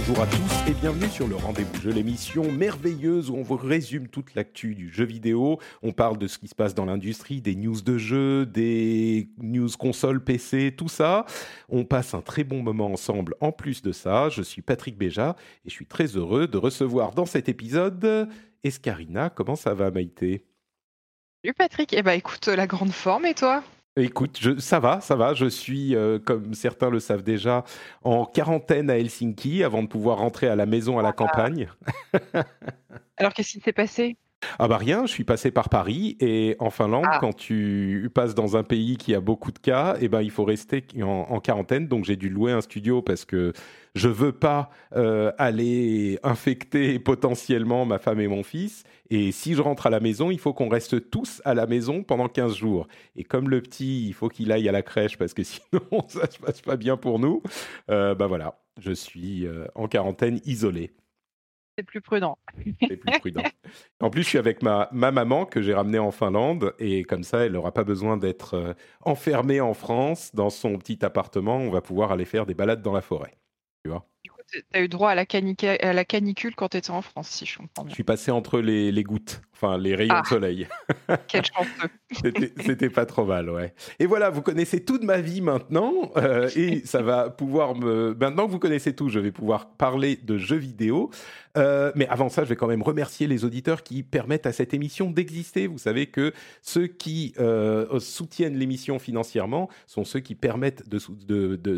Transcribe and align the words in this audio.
Bonjour 0.00 0.22
à 0.22 0.26
tous 0.26 0.70
et 0.70 0.72
bienvenue 0.72 1.10
sur 1.10 1.28
le 1.28 1.36
Rendez-vous 1.36 1.78
Jeu, 1.82 1.90
l'émission 1.90 2.50
merveilleuse 2.50 3.28
où 3.28 3.36
on 3.36 3.42
vous 3.42 3.56
résume 3.56 4.08
toute 4.08 4.34
l'actu 4.34 4.74
du 4.74 4.90
jeu 4.90 5.04
vidéo. 5.04 5.58
On 5.82 5.92
parle 5.92 6.16
de 6.16 6.26
ce 6.26 6.38
qui 6.38 6.48
se 6.48 6.54
passe 6.54 6.74
dans 6.74 6.86
l'industrie, 6.86 7.42
des 7.42 7.54
news 7.54 7.82
de 7.82 7.98
jeux, 7.98 8.46
des 8.46 9.28
news 9.42 9.68
consoles, 9.78 10.24
PC, 10.24 10.74
tout 10.74 10.88
ça. 10.88 11.26
On 11.68 11.84
passe 11.84 12.14
un 12.14 12.22
très 12.22 12.44
bon 12.44 12.62
moment 12.62 12.86
ensemble. 12.86 13.34
En 13.40 13.52
plus 13.52 13.82
de 13.82 13.92
ça, 13.92 14.30
je 14.30 14.40
suis 14.40 14.62
Patrick 14.62 14.96
Béja 14.96 15.36
et 15.66 15.68
je 15.68 15.74
suis 15.74 15.86
très 15.86 16.06
heureux 16.16 16.46
de 16.46 16.56
recevoir 16.56 17.12
dans 17.12 17.26
cet 17.26 17.50
épisode 17.50 18.26
Escarina. 18.64 19.28
Comment 19.28 19.54
ça 19.54 19.74
va, 19.74 19.90
Maïté? 19.90 20.46
Salut 21.44 21.54
Patrick, 21.54 21.92
eh 21.92 22.02
ben 22.02 22.12
écoute, 22.12 22.46
la 22.46 22.66
grande 22.66 22.92
forme 22.92 23.26
et 23.26 23.34
toi? 23.34 23.62
Écoute, 23.96 24.38
je, 24.40 24.58
ça 24.58 24.78
va, 24.78 25.00
ça 25.00 25.16
va. 25.16 25.34
Je 25.34 25.46
suis, 25.46 25.94
euh, 25.96 26.18
comme 26.18 26.54
certains 26.54 26.90
le 26.90 27.00
savent 27.00 27.22
déjà, 27.22 27.64
en 28.02 28.24
quarantaine 28.24 28.88
à 28.88 28.98
Helsinki 28.98 29.64
avant 29.64 29.82
de 29.82 29.88
pouvoir 29.88 30.18
rentrer 30.18 30.46
à 30.48 30.56
la 30.56 30.64
maison 30.66 30.98
à 30.98 31.02
la 31.02 31.12
campagne. 31.12 31.68
Alors 33.16 33.32
qu'est-ce 33.34 33.52
qui 33.52 33.60
s'est 33.60 33.72
passé? 33.72 34.16
Ah 34.58 34.68
bah 34.68 34.78
rien, 34.78 35.04
je 35.04 35.12
suis 35.12 35.24
passé 35.24 35.50
par 35.50 35.68
Paris 35.68 36.16
et 36.18 36.56
en 36.60 36.70
Finlande, 36.70 37.04
Ah. 37.10 37.18
quand 37.20 37.34
tu 37.34 38.10
passes 38.14 38.34
dans 38.34 38.56
un 38.56 38.62
pays 38.62 38.96
qui 38.96 39.14
a 39.14 39.20
beaucoup 39.20 39.52
de 39.52 39.58
cas, 39.58 39.96
eh 40.00 40.08
ben 40.08 40.22
il 40.22 40.30
faut 40.30 40.44
rester 40.44 40.82
en, 41.02 41.26
en 41.28 41.40
quarantaine. 41.40 41.88
Donc 41.88 42.06
j'ai 42.06 42.16
dû 42.16 42.30
louer 42.30 42.52
un 42.52 42.62
studio 42.62 43.02
parce 43.02 43.26
que 43.26 43.52
je 43.94 44.08
veux 44.08 44.32
pas 44.32 44.70
euh, 44.96 45.30
aller 45.36 46.18
infecter 46.22 46.98
potentiellement 46.98 47.84
ma 47.84 47.98
femme 47.98 48.20
et 48.20 48.28
mon 48.28 48.42
fils. 48.42 48.84
Et 49.10 49.32
si 49.32 49.54
je 49.54 49.60
rentre 49.60 49.86
à 49.86 49.90
la 49.90 50.00
maison, 50.00 50.30
il 50.30 50.38
faut 50.38 50.52
qu'on 50.52 50.68
reste 50.68 51.10
tous 51.10 51.42
à 51.44 51.54
la 51.54 51.66
maison 51.66 52.04
pendant 52.04 52.28
15 52.28 52.54
jours. 52.54 52.86
Et 53.16 53.24
comme 53.24 53.50
le 53.50 53.60
petit, 53.60 54.06
il 54.06 54.14
faut 54.14 54.28
qu'il 54.28 54.52
aille 54.52 54.68
à 54.68 54.72
la 54.72 54.82
crèche 54.82 55.18
parce 55.18 55.34
que 55.34 55.42
sinon 55.44 55.82
ça 56.08 56.30
se 56.30 56.38
passe 56.38 56.60
pas 56.60 56.76
bien 56.76 56.96
pour 56.96 57.18
nous. 57.18 57.42
Euh, 57.90 58.14
bah 58.14 58.28
voilà, 58.28 58.60
je 58.80 58.92
suis 58.92 59.46
euh, 59.46 59.66
en 59.74 59.88
quarantaine 59.88 60.40
isolé. 60.44 60.92
C'est 61.76 61.84
plus 61.84 62.00
prudent. 62.00 62.38
C'est 62.88 62.96
plus 62.96 63.18
prudent. 63.20 63.42
En 64.00 64.10
plus, 64.10 64.22
je 64.22 64.28
suis 64.28 64.38
avec 64.38 64.62
ma, 64.62 64.88
ma 64.92 65.10
maman 65.10 65.46
que 65.46 65.62
j'ai 65.62 65.72
ramenée 65.72 65.98
en 65.98 66.10
Finlande 66.10 66.74
et 66.78 67.04
comme 67.04 67.22
ça, 67.22 67.46
elle 67.46 67.52
n'aura 67.52 67.72
pas 67.72 67.84
besoin 67.84 68.16
d'être 68.16 68.54
euh, 68.54 68.74
enfermée 69.00 69.60
en 69.60 69.74
France 69.74 70.34
dans 70.34 70.50
son 70.50 70.76
petit 70.78 71.04
appartement. 71.04 71.56
On 71.56 71.70
va 71.70 71.80
pouvoir 71.80 72.12
aller 72.12 72.24
faire 72.24 72.46
des 72.46 72.54
balades 72.54 72.82
dans 72.82 72.92
la 72.92 73.00
forêt. 73.00 73.38
Tu 73.84 73.90
vois? 73.90 74.09
T'as 74.72 74.80
eu 74.82 74.88
droit 74.88 75.10
à 75.10 75.14
la, 75.14 75.24
canica- 75.24 75.78
à 75.80 75.92
la 75.92 76.04
canicule 76.04 76.54
quand 76.54 76.68
t'étais 76.70 76.90
en 76.90 77.02
France, 77.02 77.28
si 77.28 77.46
je 77.46 77.58
comprends 77.58 77.82
Je 77.82 77.86
bien. 77.88 77.94
suis 77.94 78.04
passé 78.04 78.30
entre 78.30 78.60
les, 78.60 78.90
les 78.92 79.02
gouttes, 79.02 79.42
enfin 79.54 79.78
les 79.78 79.94
rayons 79.94 80.14
Ah. 80.16 80.22
de 80.22 80.26
soleil. 80.26 80.68
Quel 81.28 81.44
chanceux. 81.44 81.88
C'était 82.24 82.52
c'était 82.62 82.90
pas 82.90 83.06
trop 83.06 83.24
mal, 83.24 83.48
ouais. 83.50 83.72
Et 84.00 84.06
voilà, 84.06 84.30
vous 84.30 84.42
connaissez 84.42 84.84
toute 84.84 85.04
ma 85.04 85.20
vie 85.20 85.40
maintenant, 85.40 86.10
euh, 86.16 86.50
et 86.56 86.84
ça 86.84 87.02
va 87.02 87.30
pouvoir 87.30 87.76
me. 87.76 88.16
Maintenant 88.20 88.46
que 88.46 88.50
vous 88.52 88.58
connaissez 88.58 88.94
tout, 88.96 89.08
je 89.08 89.20
vais 89.20 89.30
pouvoir 89.32 89.70
parler 89.70 90.16
de 90.16 90.36
jeux 90.38 90.56
vidéo. 90.56 91.10
Euh, 91.56 91.92
mais 91.94 92.06
avant 92.08 92.28
ça, 92.28 92.44
je 92.44 92.48
vais 92.48 92.56
quand 92.56 92.66
même 92.66 92.82
remercier 92.82 93.26
les 93.26 93.44
auditeurs 93.44 93.82
qui 93.82 94.02
permettent 94.02 94.46
à 94.46 94.52
cette 94.52 94.74
émission 94.74 95.10
d'exister. 95.10 95.66
Vous 95.66 95.78
savez 95.78 96.06
que 96.06 96.32
ceux 96.62 96.86
qui 96.86 97.34
euh, 97.38 97.98
soutiennent 97.98 98.56
l'émission 98.56 98.98
financièrement 98.98 99.68
sont 99.86 100.04
ceux 100.04 100.20
qui 100.20 100.34
permettent 100.34 100.84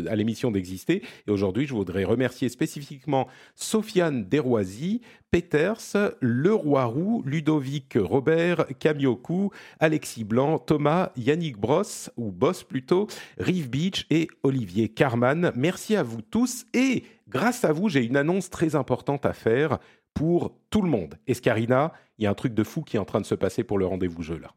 à 0.07 0.15
l'émission 0.15 0.51
d'exister. 0.51 1.01
Et 1.27 1.31
aujourd'hui, 1.31 1.65
je 1.65 1.73
voudrais 1.73 2.03
remercier 2.03 2.49
spécifiquement 2.49 3.27
Sofiane 3.55 4.25
Desroisy, 4.25 5.01
Peters, 5.31 6.13
Leroy 6.21 6.85
Roux, 6.85 7.23
Ludovic 7.25 7.97
Robert, 7.99 8.67
Kamioku, 8.77 9.49
Alexis 9.79 10.23
Blanc, 10.23 10.59
Thomas, 10.59 11.11
Yannick 11.17 11.57
Bross, 11.57 12.11
ou 12.17 12.31
Boss 12.31 12.63
plutôt, 12.63 13.07
Rive 13.39 13.67
Beach 13.71 14.05
et 14.11 14.27
Olivier 14.43 14.89
Carman. 14.89 15.51
Merci 15.55 15.95
à 15.95 16.03
vous 16.03 16.21
tous 16.21 16.65
et 16.75 17.03
grâce 17.33 17.65
à 17.65 17.73
vous, 17.73 17.89
j'ai 17.89 18.05
une 18.05 18.15
annonce 18.15 18.49
très 18.49 18.75
importante 18.75 19.25
à 19.25 19.33
faire 19.33 19.79
pour 20.13 20.55
tout 20.69 20.81
le 20.81 20.89
monde. 20.89 21.17
Escarina, 21.27 21.91
il 22.17 22.23
y 22.23 22.27
a 22.27 22.29
un 22.29 22.35
truc 22.35 22.53
de 22.53 22.63
fou 22.63 22.83
qui 22.83 22.97
est 22.97 22.99
en 22.99 23.05
train 23.05 23.21
de 23.21 23.25
se 23.25 23.35
passer 23.35 23.63
pour 23.63 23.77
le 23.77 23.85
rendez-vous 23.85 24.21
jeu 24.23 24.37
là. 24.37 24.53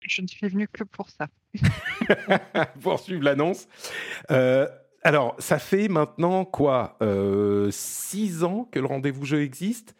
Je 0.00 0.22
ne 0.22 0.26
suis 0.26 0.48
venu 0.48 0.68
que 0.68 0.84
pour 0.84 1.10
ça. 1.10 1.28
pour 2.80 3.00
suivre 3.00 3.22
l'annonce. 3.22 3.66
Euh, 4.30 4.68
alors, 5.02 5.34
ça 5.38 5.58
fait 5.58 5.88
maintenant 5.88 6.44
quoi 6.44 6.96
euh, 7.02 7.70
Six 7.70 8.44
ans 8.44 8.68
que 8.70 8.78
le 8.78 8.86
rendez-vous 8.86 9.24
jeu 9.24 9.42
existe 9.42 9.94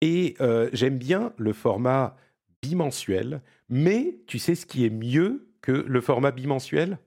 et 0.00 0.36
euh, 0.40 0.68
j'aime 0.72 0.98
bien 0.98 1.32
le 1.38 1.52
format 1.52 2.16
bimensuel, 2.62 3.42
mais 3.68 4.18
tu 4.26 4.38
sais 4.38 4.54
ce 4.54 4.66
qui 4.66 4.84
est 4.84 4.90
mieux 4.90 5.48
que 5.60 5.72
le 5.72 6.00
format 6.00 6.30
bimensuel? 6.30 6.98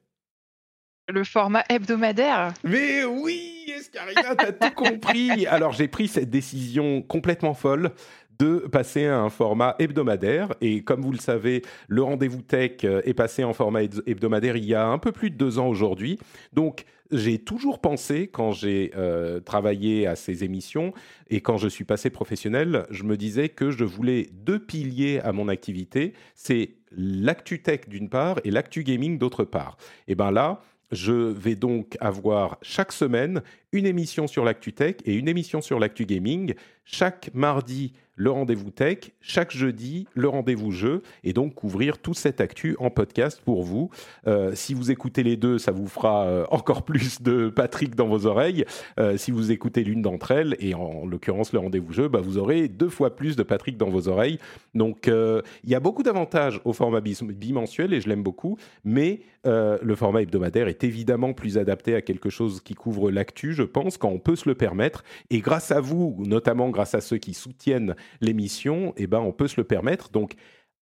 Le 1.08 1.24
format 1.24 1.64
hebdomadaire 1.70 2.54
Mais 2.64 3.04
oui, 3.04 3.61
Escarina, 3.72 4.36
t'as 4.36 4.52
tout 4.52 4.74
compris. 4.76 5.46
Alors 5.48 5.72
j'ai 5.74 5.88
pris 5.88 6.08
cette 6.08 6.30
décision 6.30 7.02
complètement 7.02 7.54
folle 7.54 7.92
de 8.40 8.58
passer 8.72 9.06
à 9.06 9.20
un 9.20 9.30
format 9.30 9.76
hebdomadaire. 9.80 10.54
Et 10.62 10.84
comme 10.84 11.02
vous 11.02 11.12
le 11.12 11.20
savez, 11.20 11.62
le 11.88 12.02
rendez-vous 12.02 12.42
tech 12.42 12.84
euh, 12.84 13.02
est 13.06 13.14
passé 13.14 13.44
en 13.44 13.54
format 13.54 13.84
hebd- 13.84 14.02
hebdomadaire 14.08 14.58
il 14.58 14.66
y 14.66 14.74
a 14.74 14.88
un 14.88 14.98
peu 14.98 15.12
plus 15.12 15.30
de 15.30 15.36
deux 15.36 15.60
ans 15.60 15.68
aujourd'hui. 15.68 16.18
Donc 16.54 16.86
j'ai 17.12 17.40
toujours 17.40 17.80
pensé, 17.82 18.28
quand 18.28 18.52
j'ai 18.54 18.92
euh, 18.96 19.42
travaillé 19.42 20.08
à 20.08 20.16
ces 20.16 20.44
émissions 20.46 20.94
et 21.30 21.42
quand 21.42 21.58
je 21.58 21.68
suis 21.68 21.84
passé 21.84 22.10
professionnel, 22.10 22.86
je 22.90 23.04
me 23.04 23.18
disais 23.18 23.50
que 23.50 23.70
je 23.70 23.84
voulais 23.84 24.30
deux 24.32 24.60
piliers 24.60 25.20
à 25.20 25.34
mon 25.34 25.48
activité. 25.50 26.14
C'est 26.34 26.76
l'actu 26.96 27.62
tech 27.62 27.82
d'une 27.88 28.10
part 28.10 28.40
et 28.46 28.50
l'actu 28.52 28.84
gaming 28.84 29.18
d'autre 29.18 29.44
part. 29.44 29.78
Et 30.08 30.16
ben 30.16 30.32
là, 30.32 30.62
je 30.92 31.12
vais 31.12 31.56
donc 31.56 31.98
avoir 32.02 32.58
chaque 32.62 32.92
semaine 32.92 33.42
une 33.72 33.86
émission 33.86 34.28
sur 34.28 34.44
l'actu 34.44 34.74
tech 34.74 34.96
et 35.06 35.16
une 35.16 35.28
émission 35.28 35.62
sur 35.62 35.80
l'actu 35.80 36.06
gaming. 36.06 36.54
Chaque 36.84 37.30
mardi, 37.34 37.94
le 38.16 38.30
rendez-vous 38.30 38.70
tech. 38.70 39.12
Chaque 39.20 39.52
jeudi, 39.52 40.08
le 40.14 40.28
rendez-vous 40.28 40.72
jeu. 40.72 41.02
Et 41.24 41.34
donc 41.34 41.56
couvrir 41.56 41.98
toute 41.98 42.18
cette 42.18 42.42
actu 42.42 42.76
en 42.80 42.90
podcast 42.90 43.42
pour 43.44 43.64
vous. 43.64 43.90
Euh, 44.28 44.52
si 44.54 44.74
vous 44.74 44.92
écoutez 44.92 45.24
les 45.24 45.38
deux, 45.38 45.58
ça 45.58 45.72
vous 45.72 45.88
fera 45.88 46.26
euh, 46.26 46.46
encore 46.52 46.84
plus 46.84 47.22
de 47.22 47.50
Patrick 47.50 47.96
dans 47.96 48.08
vos 48.08 48.26
oreilles. 48.26 48.66
Euh, 49.00 49.18
si 49.18 49.32
vous 49.32 49.52
écoutez 49.52 49.84
l'une 49.84 50.02
d'entre 50.02 50.32
elles, 50.32 50.56
et 50.60 50.76
en, 50.76 51.06
l'occurrence 51.06 51.54
le 51.54 51.60
rendez-vous 51.60 51.94
jeu, 51.94 52.10
bah, 52.10 52.22
vous 52.22 52.38
aurez 52.38 52.68
deux 52.68 52.90
fois 52.90 53.16
plus 53.16 53.36
de 53.36 53.44
Patrick 53.44 53.78
dans 53.78 53.90
vos 53.90 54.08
oreilles. 54.08 54.38
Donc 54.76 55.08
il 55.08 55.70
y 55.70 55.76
a 55.76 55.80
beaucoup 55.80 56.04
d'avantages 56.04 56.62
au 56.66 56.74
format 56.74 57.02
bimensuel 57.02 57.94
et 57.94 58.02
je 58.02 58.10
l'aime 58.10 58.24
beaucoup. 58.24 58.58
Mais 58.84 59.22
le 59.46 59.96
format 59.96 60.22
hebdomadaire 60.22 60.68
est 60.68 60.84
évidemment 60.84 61.34
plus 61.34 61.58
adapté 61.58 61.96
à 61.96 62.02
quelque 62.02 62.30
chose 62.30 62.62
qui 62.62 62.76
couvre 62.76 63.12
l'actu, 63.12 63.54
je 63.62 63.66
pense, 63.66 63.98
quand 63.98 64.10
on 64.10 64.20
peut 64.20 64.36
se 64.36 64.50
le 64.50 64.56
permettre. 64.56 65.04
Et 65.30 65.40
grâce 65.40 65.72
à 65.72 65.80
vous, 65.80 66.16
notamment 66.26 66.70
grâce 66.70 66.96
à 66.96 67.02
ceux 67.02 67.18
qui 67.18 67.34
soutiennent 67.34 67.96
l'émission, 68.20 68.94
eh 68.98 69.08
ben, 69.08 69.20
on 69.20 69.32
peut 69.32 69.48
se 69.48 69.60
le 69.60 69.64
permettre. 69.64 70.10
Donc, 70.10 70.34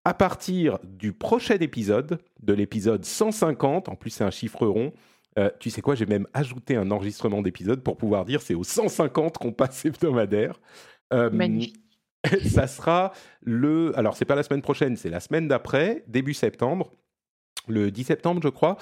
à 0.04 0.14
partir 0.14 0.78
du 0.84 1.12
prochain 1.12 1.56
épisode, 1.56 2.18
de 2.40 2.52
l'épisode 2.52 3.04
150, 3.04 3.88
en 3.88 3.96
plus 3.96 4.10
c'est 4.10 4.24
un 4.24 4.30
chiffre 4.30 4.66
rond, 4.66 4.92
euh, 5.38 5.50
tu 5.58 5.70
sais 5.70 5.82
quoi, 5.82 5.94
j'ai 5.94 6.06
même 6.06 6.26
ajouté 6.34 6.76
un 6.76 6.90
enregistrement 6.90 7.42
d'épisode 7.42 7.82
pour 7.82 7.96
pouvoir 7.96 8.24
dire 8.24 8.40
c'est 8.40 8.54
au 8.54 8.64
150 8.64 9.38
qu'on 9.38 9.52
passe 9.52 9.84
hebdomadaire. 9.84 10.60
Euh, 11.12 11.30
Magnifique. 11.30 11.76
ça 12.46 12.66
sera 12.66 13.12
le. 13.42 13.96
Alors, 13.98 14.16
c'est 14.16 14.24
pas 14.24 14.34
la 14.34 14.42
semaine 14.42 14.62
prochaine, 14.62 14.96
c'est 14.96 15.10
la 15.10 15.20
semaine 15.20 15.48
d'après, 15.48 16.04
début 16.06 16.34
septembre, 16.34 16.92
le 17.68 17.90
10 17.90 18.04
septembre, 18.04 18.40
je 18.42 18.48
crois. 18.48 18.76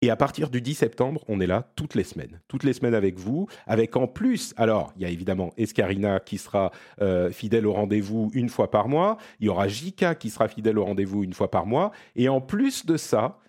Et 0.00 0.10
à 0.10 0.16
partir 0.16 0.48
du 0.48 0.60
10 0.60 0.74
septembre, 0.74 1.24
on 1.26 1.40
est 1.40 1.46
là 1.48 1.72
toutes 1.74 1.96
les 1.96 2.04
semaines, 2.04 2.40
toutes 2.46 2.62
les 2.62 2.72
semaines 2.72 2.94
avec 2.94 3.18
vous, 3.18 3.48
avec 3.66 3.96
en 3.96 4.06
plus, 4.06 4.54
alors 4.56 4.92
il 4.96 5.02
y 5.02 5.04
a 5.04 5.08
évidemment 5.08 5.52
Escarina 5.56 6.20
qui 6.20 6.38
sera 6.38 6.70
euh, 7.02 7.32
fidèle 7.32 7.66
au 7.66 7.72
rendez-vous 7.72 8.30
une 8.32 8.48
fois 8.48 8.70
par 8.70 8.86
mois, 8.86 9.18
il 9.40 9.46
y 9.46 9.48
aura 9.48 9.66
Jika 9.66 10.14
qui 10.14 10.30
sera 10.30 10.46
fidèle 10.46 10.78
au 10.78 10.84
rendez-vous 10.84 11.24
une 11.24 11.32
fois 11.32 11.50
par 11.50 11.66
mois, 11.66 11.90
et 12.14 12.28
en 12.28 12.40
plus 12.40 12.86
de 12.86 12.96
ça, 12.96 13.40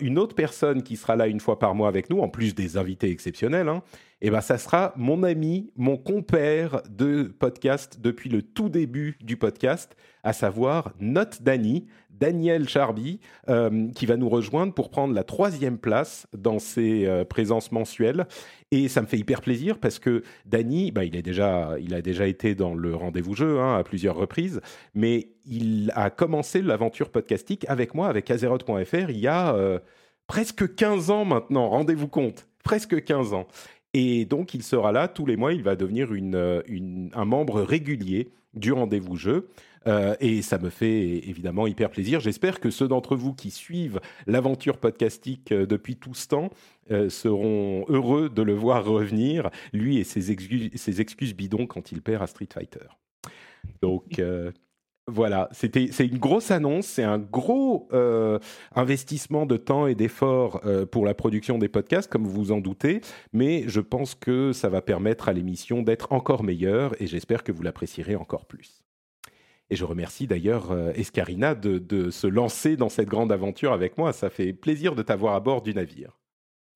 une 0.00 0.18
autre 0.18 0.34
personne 0.34 0.82
qui 0.82 0.96
sera 0.96 1.16
là 1.16 1.26
une 1.26 1.38
fois 1.38 1.58
par 1.58 1.74
mois 1.74 1.88
avec 1.88 2.08
nous, 2.08 2.20
en 2.20 2.28
plus 2.28 2.54
des 2.54 2.78
invités 2.78 3.10
exceptionnels, 3.10 3.68
hein, 3.68 3.82
eh 4.26 4.30
ben 4.30 4.40
ça 4.40 4.58
sera 4.58 4.92
mon 4.96 5.22
ami, 5.22 5.70
mon 5.76 5.96
compère 5.96 6.82
de 6.90 7.32
podcast 7.38 8.00
depuis 8.00 8.28
le 8.28 8.42
tout 8.42 8.68
début 8.68 9.16
du 9.20 9.36
podcast, 9.36 9.96
à 10.24 10.32
savoir 10.32 10.92
Note 10.98 11.42
Dany, 11.42 11.86
Daniel 12.10 12.68
Charby, 12.68 13.20
euh, 13.48 13.88
qui 13.94 14.04
va 14.04 14.16
nous 14.16 14.28
rejoindre 14.28 14.74
pour 14.74 14.90
prendre 14.90 15.14
la 15.14 15.22
troisième 15.22 15.78
place 15.78 16.26
dans 16.36 16.58
ses 16.58 17.06
euh, 17.06 17.24
présences 17.24 17.70
mensuelles. 17.70 18.26
Et 18.72 18.88
ça 18.88 19.00
me 19.00 19.06
fait 19.06 19.16
hyper 19.18 19.42
plaisir 19.42 19.78
parce 19.78 20.00
que 20.00 20.24
Dany, 20.44 20.90
bah, 20.90 21.04
il, 21.04 21.14
il 21.14 21.94
a 21.94 22.02
déjà 22.02 22.26
été 22.26 22.56
dans 22.56 22.74
le 22.74 22.96
rendez-vous 22.96 23.36
jeu 23.36 23.60
hein, 23.60 23.76
à 23.76 23.84
plusieurs 23.84 24.16
reprises, 24.16 24.60
mais 24.92 25.28
il 25.44 25.92
a 25.94 26.10
commencé 26.10 26.62
l'aventure 26.62 27.10
podcastique 27.10 27.64
avec 27.68 27.94
moi, 27.94 28.08
avec 28.08 28.28
Azeroth.fr, 28.28 29.10
il 29.10 29.18
y 29.20 29.28
a 29.28 29.54
euh, 29.54 29.78
presque 30.26 30.74
15 30.74 31.10
ans 31.10 31.24
maintenant, 31.24 31.68
rendez-vous 31.68 32.08
compte, 32.08 32.48
presque 32.64 33.04
15 33.04 33.32
ans. 33.32 33.46
Et 33.94 34.24
donc, 34.24 34.54
il 34.54 34.62
sera 34.62 34.92
là 34.92 35.08
tous 35.08 35.26
les 35.26 35.36
mois. 35.36 35.52
Il 35.52 35.62
va 35.62 35.76
devenir 35.76 36.08
euh, 36.12 36.62
un 37.14 37.24
membre 37.24 37.62
régulier 37.62 38.28
du 38.54 38.72
rendez-vous 38.72 39.16
jeu. 39.16 39.48
Euh, 39.86 40.16
et 40.20 40.42
ça 40.42 40.58
me 40.58 40.68
fait 40.68 41.28
évidemment 41.28 41.66
hyper 41.66 41.90
plaisir. 41.90 42.20
J'espère 42.20 42.58
que 42.58 42.70
ceux 42.70 42.88
d'entre 42.88 43.14
vous 43.16 43.32
qui 43.32 43.50
suivent 43.50 44.00
l'aventure 44.26 44.78
podcastique 44.78 45.52
euh, 45.52 45.64
depuis 45.64 45.96
tout 45.96 46.14
ce 46.14 46.28
temps 46.28 46.50
seront 47.08 47.84
heureux 47.88 48.28
de 48.28 48.42
le 48.42 48.54
voir 48.54 48.84
revenir, 48.84 49.50
lui 49.72 49.98
et 49.98 50.04
ses 50.04 50.36
ses 50.76 51.00
excuses 51.00 51.34
bidons 51.34 51.66
quand 51.66 51.90
il 51.90 52.00
perd 52.00 52.22
à 52.22 52.28
Street 52.28 52.48
Fighter. 52.52 52.86
Donc, 53.82 54.20
voilà, 55.08 55.48
c'était 55.52 55.90
c'est 55.92 56.06
une 56.06 56.18
grosse 56.18 56.50
annonce, 56.50 56.86
c'est 56.86 57.04
un 57.04 57.18
gros 57.18 57.88
euh, 57.92 58.40
investissement 58.74 59.46
de 59.46 59.56
temps 59.56 59.86
et 59.86 59.94
d'effort 59.94 60.60
euh, 60.66 60.84
pour 60.84 61.06
la 61.06 61.14
production 61.14 61.58
des 61.58 61.68
podcasts, 61.68 62.10
comme 62.10 62.24
vous 62.24 62.32
vous 62.32 62.52
en 62.52 62.58
doutez, 62.58 63.00
mais 63.32 63.68
je 63.68 63.80
pense 63.80 64.16
que 64.16 64.52
ça 64.52 64.68
va 64.68 64.82
permettre 64.82 65.28
à 65.28 65.32
l'émission 65.32 65.82
d'être 65.82 66.12
encore 66.12 66.42
meilleure 66.42 67.00
et 67.00 67.06
j'espère 67.06 67.44
que 67.44 67.52
vous 67.52 67.62
l'apprécierez 67.62 68.16
encore 68.16 68.46
plus. 68.46 68.82
Et 69.70 69.76
je 69.76 69.84
remercie 69.84 70.26
d'ailleurs 70.26 70.72
euh, 70.72 70.90
Escarina 70.96 71.54
de, 71.54 71.78
de, 71.78 72.10
se 72.10 72.26
lancer 72.26 72.76
dans 72.76 72.88
cette 72.88 73.08
grande 73.08 73.30
aventure 73.30 73.72
avec 73.72 73.98
moi. 73.98 74.12
Ça 74.12 74.28
fait 74.28 74.52
plaisir 74.52 74.96
de 74.96 75.02
t'avoir 75.02 75.34
à 75.34 75.40
bord 75.40 75.62
du 75.62 75.72
navire. 75.72 76.18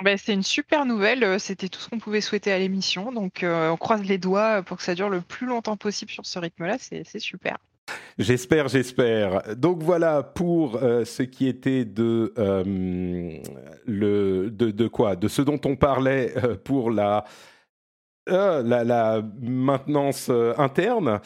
Ben, 0.04 0.16
c'est 0.16 0.34
une 0.34 0.44
super 0.44 0.86
nouvelle, 0.86 1.40
c'était 1.40 1.68
tout 1.68 1.80
ce 1.80 1.88
qu'on 1.88 1.98
pouvait 1.98 2.20
souhaiter 2.20 2.52
à 2.52 2.58
l'émission, 2.58 3.12
donc 3.12 3.44
on 3.44 3.76
croise 3.76 4.02
les 4.02 4.16
doigts 4.16 4.62
pour 4.62 4.78
que 4.78 4.82
ça 4.82 4.94
dure 4.94 5.10
le 5.10 5.20
plus 5.20 5.46
longtemps 5.46 5.76
possible 5.76 6.10
sur 6.10 6.24
ce 6.24 6.38
rythme-là, 6.38 6.78
c'est 6.78 7.18
super. 7.18 7.58
J'espère, 8.18 8.68
j'espère. 8.68 9.56
Donc 9.56 9.82
voilà 9.82 10.22
pour 10.22 10.76
euh, 10.76 11.06
ce 11.06 11.22
qui 11.22 11.46
était 11.48 11.86
de, 11.86 12.34
euh, 12.38 13.40
le, 13.86 14.50
de, 14.50 14.88
quoi? 14.88 15.16
De 15.16 15.26
ce 15.26 15.40
dont 15.40 15.60
on 15.64 15.74
parlait 15.74 16.34
euh, 16.36 16.54
pour 16.54 16.90
la, 16.90 17.24
la, 18.26 19.22
maintenance 19.40 20.30
interne. 20.58 21.20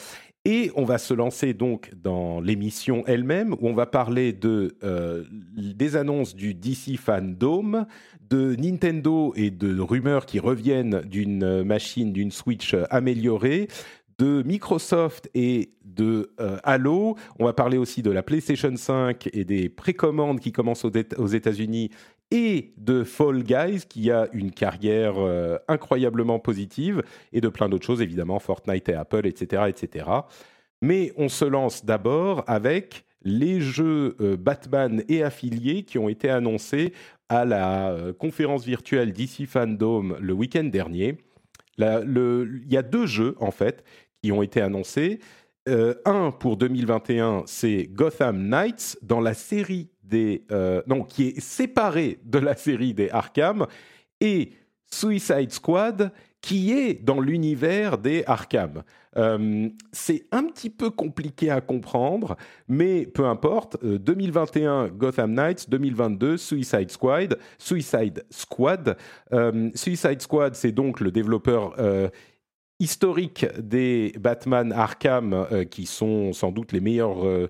Et 0.46 0.70
on 0.76 0.84
va 0.84 0.99
se 0.99 1.14
lancer 1.14 1.55
donc 1.55 1.90
dans 1.96 2.40
l'émission 2.40 3.02
elle-même 3.06 3.55
où 3.55 3.66
on 3.69 3.75
va 3.75 3.87
parler 3.87 4.34
de, 4.34 4.76
des 5.56 5.96
annonces 5.96 6.37
du 6.37 6.52
DC 6.52 6.99
Fandom, 6.99 7.87
de 8.28 8.55
Nintendo 8.55 9.32
et 9.37 9.50
de 9.50 9.81
rumeurs 9.81 10.26
qui 10.26 10.38
reviennent 10.38 11.00
d'une 11.00 11.62
machine, 11.62 12.12
d'une 12.12 12.31
Switch 12.31 12.76
améliorée, 12.90 13.69
de 14.19 14.43
Microsoft 14.43 15.28
et 15.34 15.70
de 15.94 16.31
euh, 16.41 16.58
Halo. 16.64 17.17
On 17.38 17.44
va 17.44 17.52
parler 17.52 17.79
aussi 17.79 18.02
de 18.02 18.11
la 18.11 18.23
PlayStation 18.23 18.75
5 18.75 19.29
et 19.32 19.44
des 19.44 19.69
précommandes 19.69 20.41
qui 20.41 20.52
commencent 20.52 20.85
aux, 20.85 21.26
États-Unis 21.26 21.91
et 22.31 22.73
de 22.76 23.05
Fall 23.05 23.43
Guys 23.43 23.82
qui 23.88 24.11
a 24.11 24.29
une 24.32 24.50
carrière 24.50 25.14
euh, 25.19 25.58
incroyablement 25.69 26.38
positive 26.38 27.02
et 27.32 27.41
de 27.41 27.49
plein 27.49 27.69
d'autres 27.69 27.87
choses 27.87 28.02
évidemment 28.02 28.38
Fortnite 28.38 28.88
et 28.88 28.94
Apple 28.94 29.26
etc 29.26 29.64
etc. 29.69 30.06
Mais 30.82 31.12
on 31.17 31.29
se 31.29 31.44
lance 31.44 31.85
d'abord 31.85 32.44
avec 32.47 33.05
les 33.23 33.61
jeux 33.61 34.17
euh, 34.20 34.37
Batman 34.37 35.02
et 35.08 35.23
affiliés 35.23 35.82
qui 35.82 35.99
ont 35.99 36.08
été 36.08 36.29
annoncés 36.29 36.93
à 37.29 37.44
la 37.44 37.97
conférence 38.19 38.67
virtuelle 38.67 39.12
DC 39.12 39.47
Fandom 39.47 40.17
le 40.20 40.32
week-end 40.35 40.64
dernier. 40.64 41.17
il 41.79 42.67
y 42.69 42.76
a 42.76 42.82
deux 42.82 43.06
jeux 43.06 43.35
en 43.40 43.50
fait 43.50 43.82
qui 44.25 44.32
ont 44.32 44.43
été 44.43 44.62
annoncés. 44.62 45.20
Euh, 45.66 45.94
un 46.05 46.31
pour 46.31 46.58
2021, 46.58 47.44
c'est 47.46 47.88
Gotham 47.90 48.49
Knights 48.49 48.99
dans 49.00 49.20
la 49.20 49.32
série 49.32 49.88
des 50.02 50.44
euh, 50.52 50.82
qui 51.08 51.28
est 51.28 51.40
séparé 51.40 52.20
de 52.22 52.38
la 52.38 52.55
série 52.55 52.93
des 52.93 53.08
Arkham 53.08 53.66
et 54.20 54.52
Suicide 54.90 55.50
Squad 55.50 56.12
qui 56.43 56.72
est 56.72 57.02
dans 57.02 57.19
l'univers 57.19 57.96
des 57.96 58.25
Arkham. 58.26 58.82
Euh, 59.16 59.70
c'est 59.90 60.26
un 60.32 60.43
petit 60.44 60.69
peu 60.69 60.90
compliqué 60.90 61.49
à 61.49 61.62
comprendre, 61.62 62.37
mais 62.69 63.06
peu 63.06 63.25
importe. 63.25 63.82
2021 63.82 64.88
Gotham 64.88 65.32
Knights, 65.32 65.70
2022 65.70 66.37
Suicide 66.37 66.90
Squad. 66.90 67.38
Suicide 67.56 68.26
Squad. 68.28 68.99
Suicide 69.75 70.20
Squad, 70.20 70.55
c'est 70.56 70.72
donc 70.72 71.00
le 71.00 71.11
développeur 71.11 71.75
historique 72.81 73.47
des 73.59 74.12
Batman 74.19 74.73
Arkham, 74.73 75.32
euh, 75.32 75.65
qui 75.65 75.87
sont 75.87 76.32
sans 76.32 76.50
doute 76.50 76.73
les 76.73 76.81
meilleurs 76.81 77.25
euh, 77.25 77.49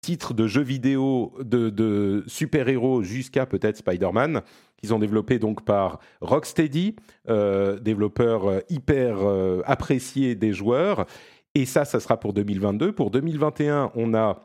titres 0.00 0.34
de 0.34 0.46
jeux 0.46 0.62
vidéo 0.62 1.32
de, 1.40 2.22
super-héros 2.26 3.02
jusqu'à 3.02 3.46
peut-être 3.46 3.78
Spider-Man, 3.78 4.42
qu'ils 4.76 4.94
ont 4.94 4.98
développé 4.98 5.38
donc 5.38 5.64
par 5.64 5.98
Rocksteady, 6.20 6.96
euh, 7.28 7.78
développeur 7.80 8.62
hyper 8.68 9.18
apprécié 9.64 10.34
des 10.34 10.52
joueurs. 10.52 11.06
Et 11.54 11.64
ça, 11.64 11.84
ça 11.84 11.98
sera 11.98 12.20
pour 12.20 12.34
2022. 12.34 12.92
Pour 12.92 13.10
2021, 13.10 13.90
on 13.94 14.14
a 14.14 14.40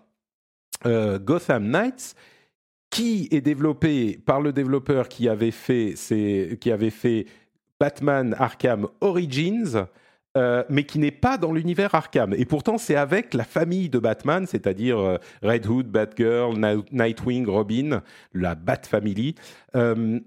Gotham 1.19 1.69
Knights, 1.69 2.15
qui 2.89 3.27
est 3.31 3.41
développé 3.41 4.17
par 4.25 4.41
le 4.41 4.53
développeur 4.53 5.09
qui 5.09 5.29
avait 5.29 5.51
fait, 5.51 5.93
qui 6.59 6.71
avait 6.71 6.89
fait 6.89 7.27
Batman 7.79 8.35
Arkham 8.39 8.87
Origins, 9.01 9.85
euh, 10.37 10.63
mais 10.69 10.85
qui 10.85 10.97
n'est 10.97 11.11
pas 11.11 11.37
dans 11.37 11.51
l'univers 11.51 11.93
Arkham. 11.93 12.33
Et 12.33 12.45
pourtant, 12.45 12.77
c'est 12.77 12.95
avec 12.95 13.33
la 13.33 13.43
famille 13.43 13.89
de 13.89 13.99
Batman, 13.99 14.47
c'est-à-dire 14.47 14.97
euh, 14.97 15.17
Red 15.43 15.67
Hood, 15.67 15.87
Batgirl, 15.87 16.57
Nightwing, 16.91 17.45
Robin, 17.47 18.01
la 18.33 18.55
Bat 18.55 18.83
Family. 18.87 19.35
Euh, 19.75 20.21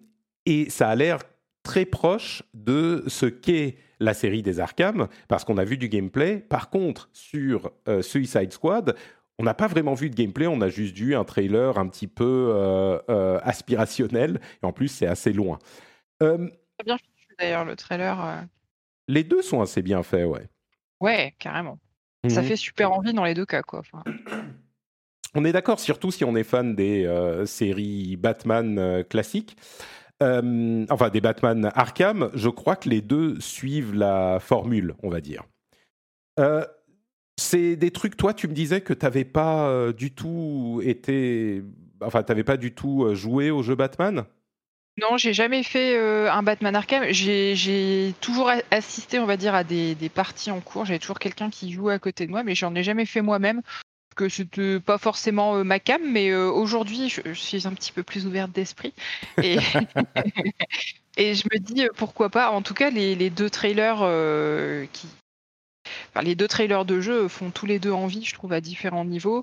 et 0.45 0.69
ça 0.69 0.91
a 0.91 0.95
l'air 0.95 1.21
très 1.63 1.87
proche 1.87 2.43
de 2.53 3.05
ce 3.07 3.25
qu'est 3.25 3.79
la 3.99 4.13
série 4.13 4.43
des 4.43 4.61
Arkham, 4.61 5.09
parce 5.27 5.43
qu'on 5.43 5.57
a 5.57 5.65
vu 5.65 5.79
du 5.79 5.89
gameplay. 5.89 6.37
Par 6.37 6.69
contre, 6.69 7.09
sur 7.15 7.71
Suicide 8.03 8.53
Squad, 8.53 8.97
on 9.39 9.45
n'a 9.45 9.55
pas 9.55 9.69
vraiment 9.69 9.95
vu 9.95 10.11
de 10.11 10.15
gameplay, 10.15 10.47
on 10.47 10.61
a 10.61 10.69
juste 10.69 10.95
vu 10.95 11.15
un 11.15 11.25
trailer 11.25 11.79
un 11.79 11.89
petit 11.89 12.09
peu 12.09 13.01
aspirationnel, 13.43 14.41
et 14.63 14.67
en 14.67 14.73
plus, 14.73 14.89
c'est 14.89 15.07
assez 15.07 15.33
loin. 15.33 15.59
C'est 16.21 16.85
bien 16.85 16.99
d'ailleurs 17.39 17.65
le 17.65 17.77
trailer. 17.77 18.47
Les 19.09 19.25
deux 19.25 19.43
sont 19.43 19.61
assez 19.61 19.83
bien 19.83 20.03
faits, 20.03 20.27
ouais. 20.27 20.49
Ouais, 21.01 21.35
carrément. 21.39 21.79
Ça 22.29 22.41
mmh 22.41 22.45
fait 22.45 22.57
super 22.57 22.93
envie 22.93 23.13
dans 23.13 23.25
les 23.25 23.35
deux 23.35 23.45
cas, 23.45 23.63
quoi. 23.63 23.83
On 25.35 25.45
est 25.45 25.53
d'accord, 25.53 25.81
surtout 25.81 26.11
si 26.11 26.25
on 26.25 26.37
est 26.37 26.45
fan 26.45 26.75
des 26.75 27.05
euh, 27.05 27.45
séries 27.45 28.17
Batman 28.17 28.79
euh, 28.79 29.03
classiques. 29.03 29.57
Euh, 30.23 30.87
enfin, 30.91 31.11
des 31.11 31.21
Batman 31.21 31.71
Arkham, 31.75 32.31
je 32.35 32.49
crois 32.49 32.77
que 32.77 32.89
les 32.89 33.01
deux 33.01 33.41
suivent 33.41 33.95
la 33.95 34.39
formule, 34.41 34.95
on 35.03 35.11
va 35.11 35.21
dire. 35.21 35.43
c'est 37.37 37.75
des 37.77 37.91
trucs, 37.91 38.17
toi, 38.17 38.33
tu 38.33 38.47
me 38.47 38.55
disais 38.55 38.81
que 38.81 38.95
tu 38.95 39.05
n'avais 39.05 39.25
pas 39.25 39.93
du 39.93 40.15
tout 40.15 40.81
été. 40.85 41.65
Enfin, 42.01 42.23
tu 42.23 42.31
n'avais 42.31 42.45
pas 42.45 42.57
du 42.57 42.73
tout 42.73 43.13
joué 43.15 43.51
au 43.51 43.63
jeu 43.63 43.75
Batman? 43.75 44.25
Non, 45.01 45.17
j'ai 45.17 45.33
jamais 45.33 45.65
fait 45.65 45.97
euh, 45.97 46.31
un 46.31 46.45
Batman 46.45 46.77
Arkham. 46.77 47.05
J'ai 47.11 48.15
toujours 48.21 48.53
assisté, 48.71 49.19
on 49.19 49.27
va 49.27 49.37
dire, 49.37 49.55
à 49.55 49.65
des, 49.65 49.97
parties 50.15 50.53
en 50.53 50.61
cours. 50.61 50.85
J'avais 50.85 51.01
toujours 51.01 51.19
quelqu'un 51.19 51.51
qui 51.51 51.73
joue 51.73 51.89
à 51.89 51.99
côté 51.99 52.27
de 52.27 52.31
moi, 52.31 52.45
mais 52.45 52.55
j'en 52.55 52.75
ai 52.75 52.85
jamais 52.85 53.07
fait 53.07 53.21
moi-même. 53.21 53.63
Que 54.15 54.29
c'était 54.29 54.79
pas 54.79 54.97
forcément 54.97 55.57
euh, 55.57 55.65
ma 55.65 55.81
cam, 55.81 56.01
mais 56.09 56.31
euh, 56.31 56.49
aujourd'hui, 56.49 57.09
je, 57.09 57.33
suis 57.33 57.67
un 57.67 57.73
petit 57.73 57.91
peu 57.91 58.05
plus 58.05 58.27
ouverte 58.27 58.53
d'esprit. 58.53 58.95
Et, 59.43 59.57
et 61.17 61.35
je 61.35 61.43
me 61.53 61.59
dis 61.59 61.89
pourquoi 61.97 62.31
pas. 62.31 62.51
En 62.53 62.63
tout 62.63 62.75
cas, 62.75 62.91
les, 62.91 63.31
deux 63.31 63.51
trailers 63.51 63.99
qui. 64.93 65.09
les 66.23 66.37
deux 66.37 66.47
trailers 66.47 66.85
de 66.85 67.01
jeu 67.01 67.27
font 67.27 67.51
tous 67.51 67.67
les 67.67 67.81
deux 67.81 67.91
envie, 67.91 68.25
je 68.25 68.35
trouve, 68.35 68.53
à 68.53 68.61
différents 68.61 69.05
niveaux. 69.05 69.43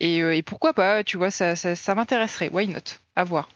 Et, 0.00 0.42
pourquoi 0.42 0.72
pas, 0.72 1.04
tu 1.04 1.18
vois, 1.18 1.30
ça, 1.30 1.54
ça, 1.54 1.76
ça 1.76 1.94
m'intéresserait. 1.94 2.48
Why 2.48 2.68
not? 2.68 2.80
À 3.16 3.24
voir. 3.24 3.50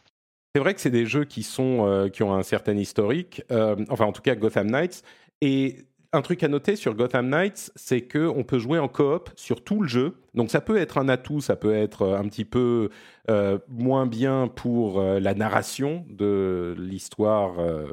C'est 0.53 0.61
vrai 0.61 0.73
que 0.73 0.81
c'est 0.81 0.89
des 0.89 1.05
jeux 1.05 1.23
qui, 1.23 1.43
sont, 1.43 1.85
euh, 1.87 2.09
qui 2.09 2.23
ont 2.23 2.33
un 2.33 2.43
certain 2.43 2.75
historique, 2.75 3.41
euh, 3.51 3.75
enfin 3.89 4.05
en 4.05 4.11
tout 4.11 4.21
cas 4.21 4.35
Gotham 4.35 4.69
Knights, 4.69 5.03
et 5.41 5.85
un 6.13 6.21
truc 6.21 6.43
à 6.43 6.47
noter 6.47 6.75
sur 6.75 6.93
Gotham 6.93 7.29
Knights, 7.29 7.71
c'est 7.75 8.01
que 8.01 8.27
on 8.27 8.43
peut 8.43 8.59
jouer 8.59 8.79
en 8.79 8.87
coop 8.87 9.29
sur 9.35 9.63
tout 9.63 9.81
le 9.81 9.87
jeu. 9.87 10.17
Donc 10.33 10.51
ça 10.51 10.59
peut 10.59 10.77
être 10.77 10.97
un 10.97 11.07
atout, 11.07 11.41
ça 11.41 11.55
peut 11.55 11.73
être 11.73 12.07
un 12.07 12.27
petit 12.27 12.45
peu 12.45 12.89
euh, 13.29 13.59
moins 13.69 14.05
bien 14.05 14.47
pour 14.47 14.99
euh, 14.99 15.19
la 15.19 15.33
narration 15.33 16.05
de 16.09 16.75
l'histoire, 16.77 17.59
euh, 17.59 17.87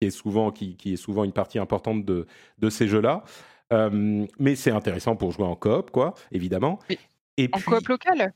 qui 0.00 0.08
est 0.08 0.10
souvent 0.10 0.50
qui, 0.50 0.76
est 0.86 0.96
souvent 0.96 1.24
une 1.24 1.32
partie 1.32 1.58
importante 1.58 2.04
de, 2.04 2.26
de 2.58 2.70
ces 2.70 2.88
jeux-là. 2.88 3.24
mais 3.70 4.56
c'est 4.56 4.70
intéressant 4.70 5.16
pour 5.16 5.32
jouer 5.32 5.44
en 5.44 5.56
coop, 5.56 5.90
quoi, 5.90 6.14
évidemment. 6.32 6.78
Et 7.36 7.48
en 7.52 7.60
coop 7.60 7.86
local? 7.88 8.32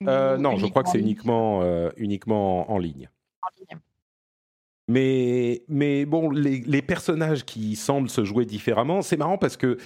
Non, 0.00 0.56
je 0.56 0.66
crois 0.66 0.82
que 0.82 0.90
c'est 0.90 1.00
uniquement 1.00 1.62
uniquement 1.96 2.70
en 2.70 2.78
ligne. 2.78 3.08
En 3.42 3.48
ligne. 3.58 3.80
Mais, 4.88 5.64
mais 5.68 6.04
bon, 6.06 6.30
les, 6.30 6.60
les, 6.60 6.80
personnages 6.80 7.44
qui 7.44 7.74
semblent 7.74 8.08
se 8.08 8.24
jouer 8.24 8.44
différemment, 8.44 9.02
c'est 9.02 9.16
marrant 9.16 9.36
parce 9.36 9.56
que 9.56 9.78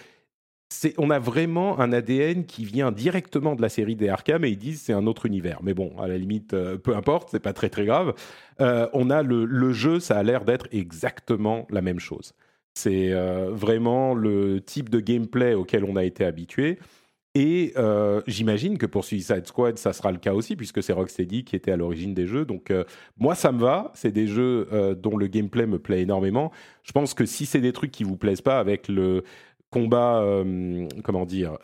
on 0.98 1.10
a 1.10 1.18
vraiment 1.18 1.80
un 1.80 1.92
ADN 1.92 2.44
qui 2.44 2.64
vient 2.64 2.92
directement 2.92 3.54
de 3.54 3.62
la 3.62 3.68
série 3.68 3.96
des 3.96 4.08
Arkham 4.08 4.44
et 4.44 4.50
ils 4.50 4.58
disent 4.58 4.82
c'est 4.82 4.92
un 4.92 5.06
autre 5.06 5.26
univers. 5.26 5.60
Mais 5.62 5.74
bon, 5.74 5.98
à 5.98 6.06
la 6.06 6.16
limite, 6.16 6.54
euh, 6.54 6.76
peu 6.78 6.96
importe, 6.96 7.30
c'est 7.30 7.40
pas 7.40 7.52
très 7.52 7.68
très 7.68 7.84
grave. 7.84 8.14
Euh, 8.60 8.88
on 8.92 9.10
a 9.10 9.22
le, 9.22 9.44
le, 9.44 9.72
jeu, 9.72 10.00
ça 10.00 10.18
a 10.18 10.22
l'air 10.22 10.44
d'être 10.44 10.68
exactement 10.70 11.66
la 11.70 11.82
même 11.82 11.98
chose. 11.98 12.34
C'est 12.74 13.12
euh, 13.12 13.50
vraiment 13.50 14.14
le 14.14 14.60
type 14.60 14.90
de 14.90 15.00
gameplay 15.00 15.54
auquel 15.54 15.84
on 15.84 15.96
a 15.96 16.04
été 16.04 16.24
habitué. 16.24 16.78
Et 17.36 17.72
euh, 17.76 18.22
j'imagine 18.26 18.76
que 18.76 18.86
pour 18.86 19.04
Suicide 19.04 19.46
Squad, 19.46 19.78
ça 19.78 19.92
sera 19.92 20.10
le 20.10 20.18
cas 20.18 20.34
aussi, 20.34 20.56
puisque 20.56 20.82
c'est 20.82 20.92
Rocksteady 20.92 21.44
qui 21.44 21.54
était 21.54 21.70
à 21.70 21.76
l'origine 21.76 22.12
des 22.12 22.26
jeux. 22.26 22.44
Donc 22.44 22.70
euh, 22.70 22.84
moi, 23.18 23.36
ça 23.36 23.52
me 23.52 23.60
va. 23.60 23.92
C'est 23.94 24.10
des 24.10 24.26
jeux 24.26 24.66
euh, 24.72 24.96
dont 24.96 25.16
le 25.16 25.28
gameplay 25.28 25.66
me 25.66 25.78
plaît 25.78 26.02
énormément. 26.02 26.50
Je 26.82 26.90
pense 26.90 27.14
que 27.14 27.26
si 27.26 27.46
c'est 27.46 27.60
des 27.60 27.72
trucs 27.72 27.92
qui 27.92 28.02
vous 28.02 28.16
plaisent 28.16 28.40
pas, 28.40 28.58
avec 28.58 28.88
le 28.88 29.22
combat, 29.70 30.24
comment 31.04 31.24
dire, 31.24 31.56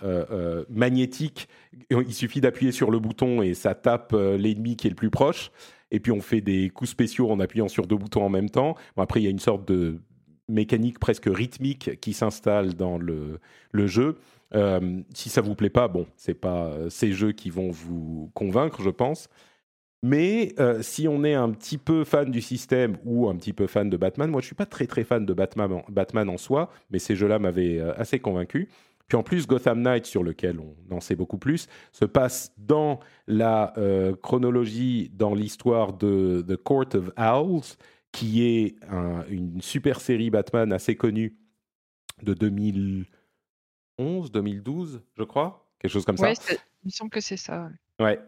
magnétique, 0.70 1.48
il 1.90 2.14
suffit 2.14 2.40
d'appuyer 2.40 2.70
sur 2.70 2.92
le 2.92 3.00
bouton 3.00 3.42
et 3.42 3.52
ça 3.54 3.74
tape 3.74 4.12
l'ennemi 4.12 4.76
qui 4.76 4.86
est 4.86 4.90
le 4.90 4.94
plus 4.94 5.10
proche. 5.10 5.50
Et 5.90 5.98
puis 5.98 6.12
on 6.12 6.20
fait 6.20 6.40
des 6.40 6.70
coups 6.70 6.90
spéciaux 6.90 7.32
en 7.32 7.40
appuyant 7.40 7.66
sur 7.66 7.88
deux 7.88 7.96
boutons 7.96 8.22
en 8.22 8.28
même 8.28 8.48
temps. 8.48 8.76
Après, 8.96 9.20
il 9.20 9.24
y 9.24 9.26
a 9.26 9.30
une 9.30 9.40
sorte 9.40 9.66
de 9.66 9.98
mécanique 10.46 11.00
presque 11.00 11.26
rythmique 11.26 11.98
qui 12.00 12.12
s'installe 12.12 12.74
dans 12.74 12.96
le 12.96 13.40
jeu. 13.88 14.18
Euh, 14.54 15.02
si 15.14 15.28
ça 15.28 15.40
vous 15.40 15.54
plaît 15.54 15.70
pas, 15.70 15.88
bon, 15.88 16.06
c'est 16.16 16.34
pas 16.34 16.66
euh, 16.66 16.90
ces 16.90 17.12
jeux 17.12 17.32
qui 17.32 17.50
vont 17.50 17.70
vous 17.70 18.30
convaincre, 18.34 18.82
je 18.82 18.90
pense. 18.90 19.28
Mais 20.02 20.54
euh, 20.60 20.82
si 20.82 21.08
on 21.08 21.24
est 21.24 21.34
un 21.34 21.50
petit 21.50 21.78
peu 21.78 22.04
fan 22.04 22.30
du 22.30 22.40
système 22.40 22.96
ou 23.04 23.28
un 23.28 23.36
petit 23.36 23.52
peu 23.52 23.66
fan 23.66 23.90
de 23.90 23.96
Batman, 23.96 24.30
moi 24.30 24.40
je 24.40 24.46
suis 24.46 24.54
pas 24.54 24.66
très 24.66 24.86
très 24.86 25.04
fan 25.04 25.26
de 25.26 25.32
Batman 25.32 25.72
en, 25.72 25.84
Batman 25.88 26.28
en 26.28 26.36
soi, 26.36 26.70
mais 26.90 26.98
ces 26.98 27.16
jeux-là 27.16 27.38
m'avaient 27.38 27.80
assez 27.80 28.20
convaincu. 28.20 28.68
Puis 29.08 29.16
en 29.16 29.22
plus, 29.22 29.46
Gotham 29.46 29.82
Knight, 29.82 30.04
sur 30.04 30.22
lequel 30.24 30.58
on 30.60 30.94
en 30.94 31.00
sait 31.00 31.14
beaucoup 31.14 31.38
plus, 31.38 31.68
se 31.92 32.04
passe 32.04 32.52
dans 32.58 32.98
la 33.28 33.72
chronologie, 34.20 35.10
dans 35.14 35.32
l'histoire 35.32 35.92
de 35.92 36.44
The 36.46 36.56
Court 36.56 36.88
of 36.94 37.10
Owls, 37.16 37.76
qui 38.10 38.42
est 38.44 38.76
une 39.30 39.60
super 39.60 40.00
série 40.00 40.30
Batman 40.30 40.72
assez 40.72 40.96
connue 40.96 41.36
de 42.22 42.34
2000. 42.34 43.06
2011, 43.98 44.32
2012, 44.32 45.02
je 45.16 45.22
crois, 45.22 45.66
quelque 45.78 45.90
chose 45.90 46.04
comme 46.04 46.16
ça. 46.16 46.28
Oui, 46.28 46.34
il 46.84 46.86
me 46.86 46.90
semble 46.90 47.10
que 47.10 47.20
c'est 47.20 47.36
ça. 47.36 47.68
Ouais. 48.00 48.20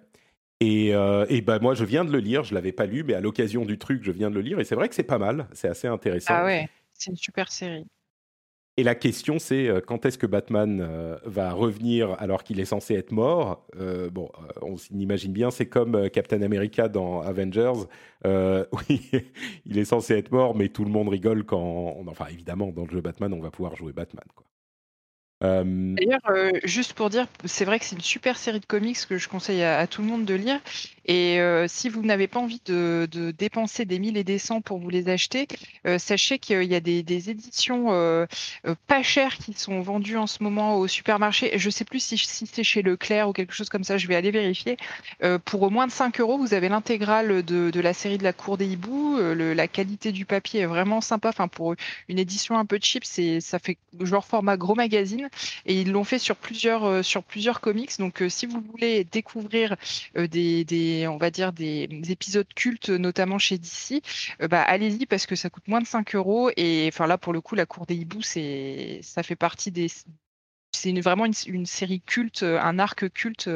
Et, 0.60 0.94
euh, 0.94 1.24
et 1.28 1.40
bah, 1.40 1.58
moi, 1.60 1.74
je 1.74 1.84
viens 1.84 2.04
de 2.04 2.10
le 2.10 2.18
lire, 2.18 2.42
je 2.42 2.50
ne 2.50 2.54
l'avais 2.56 2.72
pas 2.72 2.86
lu, 2.86 3.04
mais 3.04 3.14
à 3.14 3.20
l'occasion 3.20 3.64
du 3.64 3.78
truc, 3.78 4.02
je 4.02 4.10
viens 4.10 4.30
de 4.30 4.34
le 4.34 4.40
lire, 4.40 4.58
et 4.58 4.64
c'est 4.64 4.74
vrai 4.74 4.88
que 4.88 4.94
c'est 4.94 5.04
pas 5.04 5.18
mal, 5.18 5.46
c'est 5.52 5.68
assez 5.68 5.86
intéressant. 5.86 6.34
Ah 6.34 6.44
ouais, 6.44 6.68
c'est 6.92 7.10
une 7.10 7.16
super 7.16 7.52
série. 7.52 7.86
Et 8.76 8.84
la 8.84 8.94
question, 8.94 9.40
c'est 9.40 9.68
euh, 9.68 9.80
quand 9.80 10.06
est-ce 10.06 10.18
que 10.18 10.26
Batman 10.26 10.80
euh, 10.80 11.16
va 11.24 11.52
revenir 11.52 12.14
alors 12.20 12.44
qu'il 12.44 12.60
est 12.60 12.64
censé 12.64 12.94
être 12.94 13.10
mort? 13.10 13.66
Bon, 14.12 14.30
on 14.62 14.76
s'imagine 14.76 15.32
bien, 15.32 15.50
c'est 15.50 15.66
comme 15.66 16.08
Captain 16.10 16.42
America 16.42 16.88
dans 16.88 17.20
Avengers. 17.20 17.86
oui, 18.24 19.10
il 19.64 19.78
est 19.78 19.84
censé 19.84 20.14
être 20.14 20.32
mort, 20.32 20.56
mais 20.56 20.68
tout 20.68 20.84
le 20.84 20.90
monde 20.90 21.08
rigole 21.08 21.44
quand. 21.44 21.98
Enfin, 22.06 22.26
évidemment, 22.30 22.68
dans 22.68 22.84
le 22.84 22.90
jeu 22.90 23.00
Batman, 23.00 23.32
on 23.32 23.40
va 23.40 23.50
pouvoir 23.50 23.74
jouer 23.76 23.92
Batman. 23.92 24.24
Quoi. 24.34 24.47
Euh, 25.44 25.62
D'ailleurs, 25.64 26.20
euh, 26.30 26.50
juste 26.64 26.94
pour 26.94 27.10
dire, 27.10 27.26
c'est 27.44 27.64
vrai 27.64 27.78
que 27.78 27.84
c'est 27.84 27.94
une 27.94 28.02
super 28.02 28.36
série 28.36 28.60
de 28.60 28.66
comics 28.66 28.98
que 29.08 29.18
je 29.18 29.28
conseille 29.28 29.62
à, 29.62 29.86
tout 29.86 30.02
le 30.02 30.08
monde 30.08 30.24
de 30.24 30.34
lire. 30.34 30.60
Et 31.08 31.40
euh, 31.40 31.66
si 31.68 31.88
vous 31.88 32.02
n'avez 32.02 32.28
pas 32.28 32.38
envie 32.38 32.60
de, 32.66 33.08
dépenser 33.36 33.84
des 33.84 33.98
1000 33.98 34.16
et 34.16 34.24
des 34.24 34.38
100 34.38 34.60
pour 34.60 34.78
vous 34.78 34.90
les 34.90 35.08
acheter, 35.08 35.48
sachez 35.98 36.38
qu'il 36.38 36.64
y 36.64 36.74
a 36.74 36.80
des, 36.80 37.30
éditions 37.30 37.86
pas 38.86 39.02
chères 39.02 39.36
qui 39.38 39.54
sont 39.54 39.80
vendues 39.80 40.16
en 40.16 40.26
ce 40.26 40.42
moment 40.42 40.76
au 40.76 40.86
supermarché. 40.86 41.58
Je 41.58 41.66
ne 41.66 41.70
sais 41.70 41.84
plus 41.84 42.00
si, 42.00 42.18
c'est 42.18 42.62
chez 42.62 42.82
Leclerc 42.82 43.28
ou 43.28 43.32
quelque 43.32 43.54
chose 43.54 43.68
comme 43.68 43.84
ça, 43.84 43.98
je 43.98 44.06
vais 44.06 44.14
aller 44.14 44.30
vérifier. 44.30 44.76
pour 45.44 45.62
au 45.62 45.70
moins 45.70 45.86
de 45.86 45.92
5 45.92 46.20
euros, 46.20 46.38
vous 46.38 46.54
avez 46.54 46.68
l'intégrale 46.68 47.42
de, 47.42 47.80
la 47.80 47.94
série 47.94 48.18
de 48.18 48.24
la 48.24 48.32
Cour 48.32 48.58
des 48.58 48.66
Hiboux. 48.66 49.18
la 49.18 49.68
qualité 49.68 50.12
du 50.12 50.24
papier 50.24 50.60
est 50.60 50.66
vraiment 50.66 51.00
sympa. 51.00 51.30
Enfin, 51.30 51.48
pour 51.48 51.74
une 52.08 52.18
édition 52.18 52.58
un 52.58 52.66
peu 52.66 52.78
cheap, 52.80 53.04
ça 53.04 53.58
fait 53.58 53.78
genre 54.00 54.24
format 54.24 54.56
gros 54.56 54.74
magazine 54.74 55.28
et 55.66 55.80
ils 55.80 55.90
l'ont 55.90 56.04
fait 56.04 56.18
sur 56.18 56.36
plusieurs 56.36 56.84
euh, 56.84 57.02
sur 57.02 57.22
plusieurs 57.22 57.60
comics. 57.60 57.98
Donc 57.98 58.22
euh, 58.22 58.28
si 58.28 58.46
vous 58.46 58.60
voulez 58.60 59.04
découvrir 59.04 59.76
euh, 60.16 60.26
des, 60.26 60.97
on 61.06 61.18
va 61.18 61.30
dire 61.30 61.52
des 61.52 61.88
épisodes 62.08 62.46
cultes 62.54 62.90
notamment 62.90 63.38
chez 63.38 63.58
DC, 63.58 64.02
bah 64.48 64.62
allez-y 64.62 65.06
parce 65.06 65.26
que 65.26 65.36
ça 65.36 65.50
coûte 65.50 65.68
moins 65.68 65.80
de 65.80 65.86
5 65.86 66.14
euros 66.14 66.50
et 66.56 66.88
enfin 66.92 67.06
là 67.06 67.18
pour 67.18 67.32
le 67.32 67.40
coup 67.40 67.54
la 67.54 67.66
cour 67.66 67.86
des 67.86 67.94
hiboux 67.94 68.22
c'est 68.22 69.00
ça 69.02 69.22
fait 69.22 69.36
partie 69.36 69.70
des 69.70 69.88
c'est 70.72 70.92
vraiment 71.00 71.24
une, 71.24 71.66
série 71.66 72.00
culte, 72.00 72.42
un 72.42 72.78
arc 72.78 73.08
culte 73.10 73.50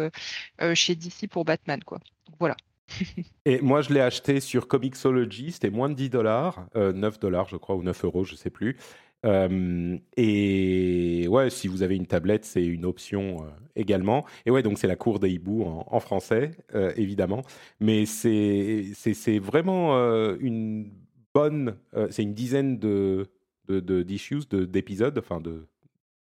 chez 0.75 0.95
DC 0.95 1.29
pour 1.31 1.45
Batman 1.45 1.83
quoi. 1.85 1.99
voilà. 2.39 2.57
Et 3.45 3.61
moi, 3.61 3.83
je 3.83 3.93
l'ai 3.93 4.01
acheté 4.01 4.41
sur 4.41 4.69
Comixology, 4.69 5.53
c'était 5.53 5.71
moins 5.71 5.89
de 5.89 5.95
10 5.95 6.11
dollars, 6.11 6.67
9 6.75 7.19
dollars, 7.19 7.49
je 7.49 7.57
crois, 7.57 7.77
ou 7.77 7.83
9 7.83 8.05
euros, 8.05 8.25
je 8.25 8.35
sais 8.35 8.51
plus. 8.51 8.77
Euh, 9.25 9.99
et 10.17 11.27
ouais, 11.29 11.51
si 11.51 11.69
vous 11.69 11.83
avez 11.83 11.97
une 11.97 12.07
tablette, 12.07 12.45
c'est 12.45 12.65
une 12.65 12.85
option 12.85 13.45
euh, 13.45 13.51
également. 13.77 14.25
Et 14.47 14.51
ouais, 14.51 14.63
donc 14.63 14.79
c'est 14.79 14.87
la 14.87 14.97
cour 14.97 15.19
des 15.21 15.31
hiboux 15.31 15.65
en, 15.65 16.01
français, 16.01 16.53
euh, 16.75 16.93
évidemment. 16.97 17.43
Mais 17.81 18.07
c'est 18.07 19.39
vraiment 19.39 19.95
une 20.41 20.91
bonne. 21.35 21.77
c'est 22.11 22.23
une 22.23 22.35
dizaine 22.35 22.79
de 22.79 23.27
d'issues, 23.69 24.43
de, 24.51 24.65
d'épisodes, 24.65 25.17
enfin 25.19 25.41
de 25.41 25.67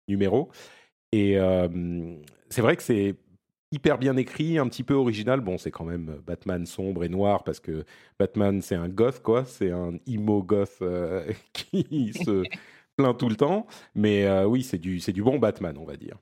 numéros. 0.08 0.50
Et 1.12 1.36
c'est 2.50 2.62
vrai 2.62 2.76
que 2.76 2.82
c'est 2.82 3.16
hyper 3.72 3.96
bien 3.98 4.16
écrit, 4.18 4.58
un 4.58 4.68
petit 4.68 4.84
peu 4.84 4.94
original. 4.94 5.40
Bon, 5.40 5.56
c'est 5.58 5.70
quand 5.70 5.84
même 5.84 6.20
Batman 6.26 6.66
sombre 6.66 7.04
et 7.04 7.08
noir 7.08 7.42
parce 7.42 7.58
que 7.58 7.84
Batman, 8.18 8.60
c'est 8.60 8.74
un 8.74 8.88
goth, 8.88 9.22
quoi. 9.22 9.44
C'est 9.46 9.70
un 9.70 9.94
emo 10.06 10.42
goth 10.42 10.82
qui 11.52 12.12
se 12.12 12.44
plein 12.96 13.14
tout 13.14 13.28
le 13.28 13.36
temps. 13.36 13.66
Mais 13.94 14.26
euh, 14.26 14.44
oui, 14.44 14.62
c'est 14.62 14.78
du, 14.78 14.98
du 14.98 15.22
bon 15.22 15.38
Batman, 15.38 15.76
on 15.78 15.84
va 15.84 15.96
dire. 15.96 16.16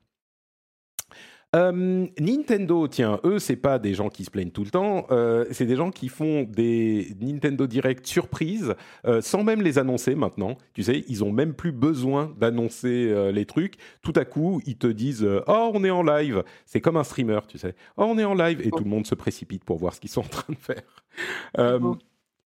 Euh, 1.53 2.07
Nintendo, 2.17 2.87
tiens, 2.87 3.19
eux, 3.25 3.37
c'est 3.37 3.57
pas 3.57 3.77
des 3.77 3.93
gens 3.93 4.07
qui 4.07 4.23
se 4.23 4.31
plaignent 4.31 4.51
tout 4.51 4.63
le 4.63 4.69
temps, 4.69 5.05
euh, 5.11 5.43
c'est 5.51 5.65
des 5.65 5.75
gens 5.75 5.91
qui 5.91 6.07
font 6.07 6.43
des 6.43 7.13
Nintendo 7.19 7.67
Direct 7.67 8.07
surprises 8.07 8.73
sans 9.19 9.43
même 9.43 9.61
les 9.61 9.77
annoncer 9.77 10.15
maintenant. 10.15 10.55
Tu 10.73 10.83
sais, 10.83 11.03
ils 11.09 11.25
ont 11.25 11.31
même 11.33 11.53
plus 11.53 11.73
besoin 11.73 12.33
d'annoncer 12.39 13.31
les 13.33 13.45
trucs. 13.45 13.75
Tout 14.01 14.13
à 14.15 14.23
coup, 14.23 14.61
ils 14.65 14.77
te 14.77 14.87
disent 14.87 15.27
Oh, 15.47 15.71
on 15.73 15.83
est 15.83 15.91
en 15.91 16.03
live. 16.03 16.41
C'est 16.65 16.79
comme 16.79 16.95
un 16.95 17.03
streamer, 17.03 17.41
tu 17.49 17.57
sais. 17.57 17.75
Oh, 17.97 18.05
on 18.07 18.17
est 18.17 18.23
en 18.23 18.33
live. 18.33 18.61
Et 18.65 18.71
tout 18.71 18.85
le 18.85 18.89
monde 18.89 19.05
se 19.05 19.15
précipite 19.15 19.65
pour 19.65 19.77
voir 19.77 19.93
ce 19.93 19.99
qu'ils 19.99 20.09
sont 20.09 20.21
en 20.21 20.29
train 20.29 20.53
de 20.53 20.57
faire 20.57 20.83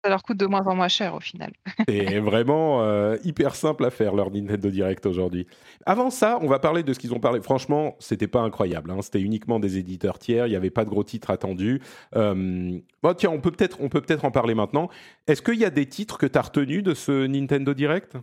ça 0.04 0.10
leur 0.10 0.22
coûte 0.24 0.38
de 0.38 0.46
moins 0.46 0.66
en 0.68 0.76
moins 0.76 0.90
cher 0.90 1.16
au 1.16 1.20
final. 1.20 1.54
C'est 1.88 2.20
vraiment 2.20 2.84
euh, 2.84 3.18
hyper 3.24 3.56
simple 3.56 3.86
à 3.86 3.90
faire 3.90 4.14
leur 4.16 4.32
Nintendo 4.32 4.70
Direct 4.70 5.06
aujourd'hui. 5.06 5.48
Avant 5.86 6.10
ça, 6.10 6.40
on 6.42 6.48
va 6.48 6.60
parler 6.60 6.84
de 6.84 6.94
ce 6.94 7.00
qu'ils 7.00 7.14
ont 7.14 7.20
parlé. 7.20 7.42
Franchement, 7.42 7.96
c'était 8.00 8.28
pas 8.28 8.42
incroyable. 8.42 8.92
Hein. 8.92 9.02
C'était 9.02 9.22
uniquement 9.22 9.60
des 9.60 9.78
éditeurs 9.78 10.20
tiers. 10.20 10.48
Il 10.48 10.50
n'y 10.50 10.56
avait 10.56 10.70
pas 10.70 10.84
de 10.84 10.90
gros 10.90 11.04
titres 11.04 11.30
attendus. 11.30 11.82
Euh, 12.16 12.80
bon, 13.02 13.14
tiens, 13.16 13.30
on 13.30 13.40
peut 13.40 13.52
peut-être 13.52 13.78
on 13.80 13.90
peut 13.90 14.02
peut-être 14.02 14.26
en 14.26 14.32
parler 14.32 14.56
maintenant. 14.56 14.90
Est-ce 15.28 15.42
qu'il 15.42 15.60
y 15.60 15.66
a 15.66 15.70
des 15.70 15.86
titres 15.86 16.18
que 16.18 16.26
tu 16.26 16.38
as 16.38 16.42
retenus 16.42 16.84
de 16.84 16.94
ce 16.94 17.26
Nintendo 17.26 17.74
Direct? 17.74 18.18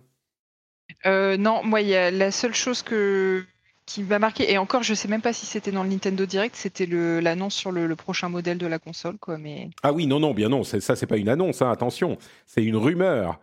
Euh, 1.06 1.36
Non, 1.36 1.62
moi, 1.64 1.80
y 1.80 1.94
a 1.94 2.10
la 2.10 2.30
seule 2.30 2.54
chose 2.54 2.82
que 2.82 3.44
qui 3.90 4.04
m'a 4.04 4.20
marqué. 4.20 4.52
Et 4.52 4.58
encore, 4.58 4.84
je 4.84 4.94
sais 4.94 5.08
même 5.08 5.20
pas 5.20 5.32
si 5.32 5.46
c'était 5.46 5.72
dans 5.72 5.82
le 5.82 5.88
Nintendo 5.88 6.24
Direct, 6.24 6.54
c'était 6.54 6.86
l'annonce 6.86 7.54
sur 7.54 7.72
le, 7.72 7.96
prochain 7.96 8.28
modèle 8.28 8.56
de 8.56 8.66
la 8.66 8.78
console, 8.78 9.18
quoi. 9.18 9.36
Mais 9.36 9.70
ah 9.82 9.92
oui, 9.92 10.06
non, 10.06 10.20
non, 10.20 10.32
bien 10.32 10.48
non, 10.48 10.62
ça 10.62 10.94
c'est 10.94 11.06
pas 11.06 11.16
une 11.16 11.28
annonce, 11.28 11.60
hein, 11.60 11.70
attention, 11.70 12.16
c'est 12.46 12.62
une 12.62 12.76
rumeur. 12.76 13.40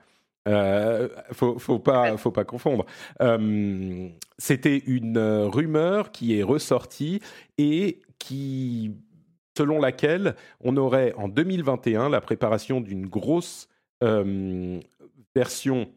Euh, 0.47 1.09
faut, 1.33 1.59
faut 1.59 1.79
pas, 1.79 2.15
faut 2.15 2.31
pas 2.31 2.45
confondre. 2.45 2.85
Euh, 3.21 4.07
c'était 4.37 4.81
une 4.87 5.17
euh, 5.17 5.47
rumeur 5.47 6.11
qui 6.11 6.39
est 6.39 6.43
ressortie 6.43 7.19
et 7.57 7.99
qui, 8.17 8.93
selon 9.57 9.81
laquelle 9.81 10.35
on 10.61 10.77
aurait 10.77 11.13
en 11.17 11.27
2021 11.27 12.07
la 12.07 12.21
préparation 12.21 12.79
d'une 12.79 13.07
grosse 13.07 13.67
version 15.35 15.89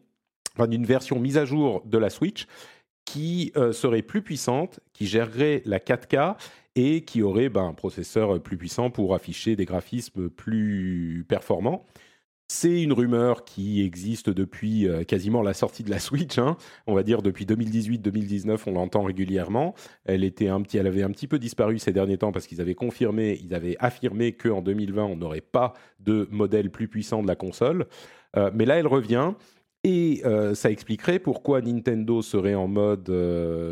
d'une 0.67 0.85
version 0.85 1.19
mise 1.19 1.37
à 1.37 1.45
jour 1.45 1.81
de 1.85 1.97
la 1.97 2.09
Switch 2.09 2.45
qui 3.05 3.51
serait 3.71 4.01
plus 4.03 4.21
puissante, 4.21 4.79
qui 4.93 5.05
gérerait 5.05 5.61
la 5.65 5.79
4K 5.79 6.37
et 6.75 7.03
qui 7.03 7.21
aurait 7.21 7.49
ben, 7.49 7.65
un 7.65 7.73
processeur 7.73 8.41
plus 8.41 8.57
puissant 8.57 8.89
pour 8.89 9.13
afficher 9.13 9.55
des 9.55 9.65
graphismes 9.65 10.29
plus 10.29 11.25
performants. 11.27 11.85
C'est 12.53 12.81
une 12.81 12.91
rumeur 12.91 13.45
qui 13.45 13.81
existe 13.81 14.29
depuis 14.29 14.85
euh, 14.85 15.05
quasiment 15.05 15.41
la 15.41 15.53
sortie 15.53 15.83
de 15.83 15.89
la 15.89 15.99
Switch. 15.99 16.37
Hein. 16.37 16.57
On 16.85 16.93
va 16.93 17.01
dire 17.01 17.21
depuis 17.21 17.45
2018-2019, 17.45 18.63
on 18.65 18.73
l'entend 18.73 19.03
régulièrement. 19.03 19.73
Elle, 20.03 20.25
était 20.25 20.49
un 20.49 20.61
petit, 20.61 20.77
elle 20.77 20.85
avait 20.87 21.03
un 21.03 21.11
petit 21.11 21.27
peu 21.27 21.39
disparu 21.39 21.79
ces 21.79 21.93
derniers 21.93 22.17
temps 22.17 22.33
parce 22.33 22.47
qu'ils 22.47 22.59
avaient 22.59 22.75
confirmé, 22.75 23.39
ils 23.41 23.53
avaient 23.55 23.77
affirmé 23.79 24.33
qu'en 24.33 24.61
2020, 24.61 25.01
on 25.01 25.15
n'aurait 25.15 25.39
pas 25.39 25.71
de 26.01 26.27
modèle 26.29 26.69
plus 26.71 26.89
puissant 26.89 27.21
de 27.21 27.27
la 27.27 27.37
console. 27.37 27.87
Euh, 28.35 28.51
mais 28.53 28.65
là, 28.65 28.75
elle 28.75 28.87
revient. 28.87 29.31
Et 29.83 30.21
euh, 30.25 30.53
ça 30.53 30.69
expliquerait 30.69 31.19
pourquoi 31.19 31.61
Nintendo 31.61 32.21
serait 32.21 32.55
en 32.55 32.67
mode 32.67 33.11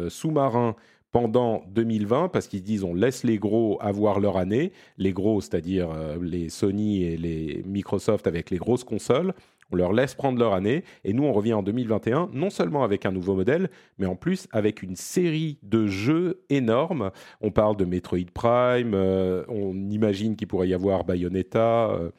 sous-marin 0.09 0.75
pendant 1.11 1.63
2020 1.69 2.29
parce 2.29 2.47
qu'ils 2.47 2.63
disent 2.63 2.83
on 2.83 2.93
laisse 2.93 3.23
les 3.23 3.37
gros 3.37 3.77
avoir 3.81 4.19
leur 4.19 4.37
année, 4.37 4.71
les 4.97 5.11
gros 5.11 5.41
c'est-à-dire 5.41 5.89
euh, 5.91 6.17
les 6.21 6.49
Sony 6.49 7.03
et 7.03 7.17
les 7.17 7.63
Microsoft 7.65 8.27
avec 8.27 8.49
les 8.49 8.57
grosses 8.57 8.83
consoles, 8.83 9.33
on 9.71 9.75
leur 9.75 9.93
laisse 9.93 10.15
prendre 10.15 10.39
leur 10.39 10.53
année 10.53 10.83
et 11.03 11.13
nous 11.13 11.23
on 11.23 11.33
revient 11.33 11.53
en 11.53 11.63
2021 11.63 12.29
non 12.33 12.49
seulement 12.49 12.83
avec 12.83 13.05
un 13.05 13.11
nouveau 13.11 13.35
modèle 13.35 13.69
mais 13.97 14.05
en 14.05 14.15
plus 14.15 14.47
avec 14.51 14.83
une 14.83 14.95
série 14.95 15.57
de 15.63 15.87
jeux 15.87 16.41
énormes. 16.49 17.11
On 17.41 17.51
parle 17.51 17.77
de 17.77 17.85
Metroid 17.85 18.31
Prime, 18.33 18.93
euh, 18.93 19.43
on 19.47 19.75
imagine 19.89 20.35
qu'il 20.35 20.47
pourrait 20.47 20.69
y 20.69 20.73
avoir 20.73 21.05
Bayonetta 21.05 21.89
euh, 21.91 22.11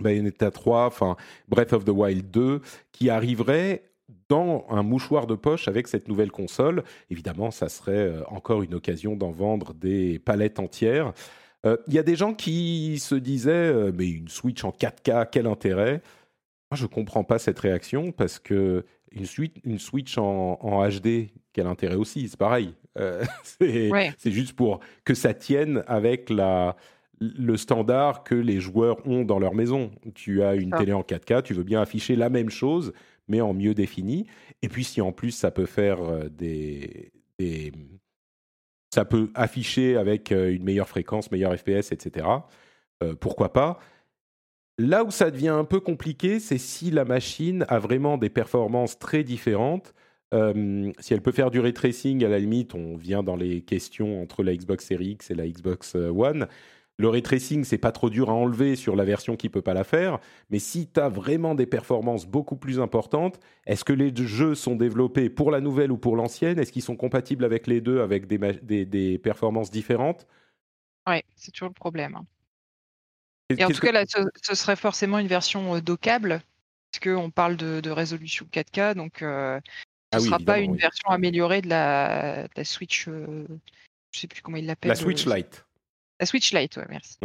Bayonetta 0.00 0.50
3, 0.50 0.86
enfin 0.86 1.16
Breath 1.48 1.72
of 1.72 1.84
the 1.84 1.90
Wild 1.90 2.30
2, 2.30 2.60
qui 2.92 3.10
arriverait 3.10 3.82
dans 4.28 4.64
un 4.70 4.82
mouchoir 4.82 5.26
de 5.26 5.34
poche 5.34 5.68
avec 5.68 5.88
cette 5.88 6.08
nouvelle 6.08 6.30
console. 6.30 6.84
Évidemment, 7.10 7.50
ça 7.50 7.68
serait 7.68 7.92
euh, 7.92 8.22
encore 8.28 8.62
une 8.62 8.74
occasion 8.74 9.16
d'en 9.16 9.30
vendre 9.30 9.74
des 9.74 10.18
palettes 10.18 10.58
entières. 10.58 11.12
Euh, 11.64 11.76
il 11.86 11.94
y 11.94 11.98
a 11.98 12.02
des 12.02 12.16
gens 12.16 12.34
qui 12.34 12.98
se 12.98 13.14
disaient, 13.14 13.50
euh, 13.50 13.92
mais 13.94 14.08
une 14.08 14.28
Switch 14.28 14.64
en 14.64 14.70
4K, 14.70 15.28
quel 15.30 15.46
intérêt? 15.46 16.02
Moi, 16.70 16.76
je 16.76 16.84
ne 16.84 16.88
comprends 16.88 17.24
pas 17.24 17.38
cette 17.38 17.58
réaction 17.58 18.12
parce 18.12 18.38
que 18.38 18.84
une, 19.10 19.26
Switch, 19.26 19.54
une 19.64 19.78
Switch 19.78 20.16
en, 20.16 20.88
HD, 20.88 21.28
quel 21.52 21.66
intérêt 21.66 21.96
aussi? 21.96 22.28
C'est 22.28 22.38
pareil. 22.38 22.74
c'est 23.58 24.30
juste 24.30 24.54
pour 24.54 24.80
que 25.04 25.14
ça 25.14 25.32
tienne 25.32 25.82
avec 25.86 26.28
la, 26.28 26.76
le 27.22 27.56
standard 27.56 28.24
que 28.24 28.34
les 28.34 28.60
joueurs 28.60 29.06
ont 29.06 29.24
dans 29.24 29.38
leur 29.38 29.54
maison. 29.54 29.90
Tu 30.14 30.42
as 30.42 30.54
une 30.54 30.70
télé 30.70 30.92
en 30.92 31.02
4K, 31.02 31.42
tu 31.42 31.54
veux 31.54 31.62
bien 31.62 31.80
afficher 31.80 32.16
la 32.16 32.28
même 32.28 32.50
chose, 32.50 32.92
mais 33.28 33.40
en 33.40 33.54
mieux 33.54 33.74
défini. 33.74 34.26
Et 34.62 34.68
puis 34.68 34.84
si 34.84 35.00
en 35.00 35.12
plus 35.12 35.30
ça 35.30 35.50
peut 35.50 35.66
faire 35.66 36.02
euh, 36.02 36.28
des, 36.28 37.12
ça 38.90 39.04
peut 39.04 39.30
afficher 39.34 39.96
avec 39.96 40.32
euh, 40.32 40.52
une 40.52 40.64
meilleure 40.64 40.88
fréquence, 40.88 41.30
meilleur 41.30 41.56
FPS, 41.56 41.92
etc. 41.92 42.26
Euh, 43.02 43.14
pourquoi 43.14 43.52
pas 43.52 43.78
Là 44.78 45.04
où 45.04 45.10
ça 45.10 45.30
devient 45.30 45.48
un 45.48 45.64
peu 45.64 45.80
compliqué, 45.80 46.40
c'est 46.40 46.58
si 46.58 46.90
la 46.90 47.04
machine 47.04 47.64
a 47.68 47.78
vraiment 47.78 48.16
des 48.16 48.30
performances 48.30 48.98
très 48.98 49.22
différentes. 49.22 49.92
si 50.32 51.12
elle 51.12 51.20
peut 51.20 51.30
faire 51.30 51.50
du 51.50 51.60
ray 51.60 51.74
tracing, 51.74 52.24
à 52.24 52.28
la 52.28 52.38
limite, 52.38 52.74
on 52.74 52.96
vient 52.96 53.22
dans 53.22 53.36
les 53.36 53.60
questions 53.60 54.22
entre 54.22 54.42
la 54.42 54.56
Xbox 54.56 54.86
Series 54.86 55.10
X 55.10 55.30
et 55.30 55.34
la 55.34 55.46
Xbox 55.46 55.94
One. 55.94 56.48
Le 56.98 57.08
ray 57.08 57.22
tracing, 57.22 57.64
c'est 57.64 57.78
pas 57.78 57.90
trop 57.90 58.10
dur 58.10 58.28
à 58.28 58.34
enlever 58.34 58.76
sur 58.76 58.96
la 58.96 59.04
version 59.04 59.36
qui 59.36 59.48
peut 59.48 59.62
pas 59.62 59.74
la 59.74 59.84
faire, 59.84 60.20
mais 60.50 60.58
si 60.58 60.88
tu 60.88 61.00
as 61.00 61.08
vraiment 61.08 61.54
des 61.54 61.66
performances 61.66 62.26
beaucoup 62.26 62.56
plus 62.56 62.80
importantes, 62.80 63.40
est-ce 63.66 63.84
que 63.84 63.92
les 63.92 64.14
jeux 64.14 64.54
sont 64.54 64.76
développés 64.76 65.30
pour 65.30 65.50
la 65.50 65.60
nouvelle 65.60 65.90
ou 65.90 65.96
pour 65.96 66.16
l'ancienne? 66.16 66.58
Est-ce 66.58 66.70
qu'ils 66.70 66.82
sont 66.82 66.96
compatibles 66.96 67.44
avec 67.44 67.66
les 67.66 67.80
deux 67.80 68.00
avec 68.02 68.26
des, 68.26 68.84
des, 68.84 69.18
performances 69.18 69.70
différentes? 69.70 70.26
Oui, 71.08 71.22
c'est 71.34 71.50
toujours 71.50 71.68
le 71.68 71.74
problème. 71.74 72.14
Hein. 72.14 72.26
Et, 73.58 73.64
en 73.64 73.68
tout 73.68 73.80
cas, 73.80 73.92
là, 73.92 74.04
ce, 74.06 74.54
serait 74.54 74.76
forcément 74.76 75.18
une 75.18 75.26
version 75.26 75.76
euh, 75.76 75.80
dockable, 75.80 76.42
puisqu'on 76.90 77.30
parle 77.30 77.56
de, 77.56 77.90
résolution 77.90 78.46
4K, 78.52 78.94
donc 78.94 79.22
euh, 79.22 79.58
ce 80.12 80.18
ne 80.18 80.22
ah 80.22 80.24
sera 80.24 80.38
pas 80.38 80.58
une 80.58 80.76
version 80.76 81.08
améliorée 81.08 81.62
de 81.62 81.68
la, 81.68 82.46
Switch. 82.64 83.08
Euh, 83.08 83.46
je 84.12 84.20
sais 84.20 84.28
plus 84.28 84.42
comment 84.42 84.58
il 84.58 84.66
l'appelle. 84.66 84.90
La 84.90 84.94
Switch 84.94 85.26
Lite. 85.26 85.64
La 86.22 86.26
Switch 86.26 86.54
Lite, 86.54 86.76
ouais, 86.76 86.86
merci. 86.88 87.18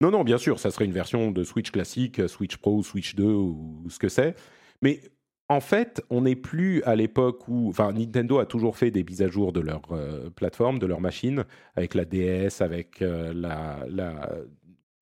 Non, 0.00 0.10
non, 0.10 0.24
bien 0.24 0.38
sûr, 0.38 0.58
ça 0.58 0.70
serait 0.70 0.86
une 0.86 0.92
version 0.92 1.30
de 1.30 1.44
Switch 1.44 1.70
classique, 1.70 2.26
Switch 2.28 2.56
Pro, 2.56 2.82
Switch 2.82 3.14
2 3.14 3.24
ou 3.24 3.84
ce 3.90 3.98
que 3.98 4.08
c'est. 4.08 4.34
Mais 4.80 5.02
en 5.50 5.60
fait, 5.60 6.02
on 6.08 6.22
n'est 6.22 6.34
plus 6.34 6.82
à 6.84 6.96
l'époque 6.96 7.46
où, 7.46 7.68
enfin, 7.68 7.92
Nintendo 7.92 8.38
a 8.38 8.46
toujours 8.46 8.78
fait 8.78 8.90
des 8.90 9.04
mises 9.04 9.20
à 9.20 9.28
jour 9.28 9.52
de 9.52 9.60
leur 9.60 9.82
euh, 9.90 10.30
plateforme, 10.30 10.78
de 10.78 10.86
leur 10.86 11.02
machine, 11.02 11.44
avec 11.76 11.94
la 11.94 12.06
DS, 12.06 12.62
avec 12.62 13.02
euh, 13.02 13.34
la, 13.34 14.30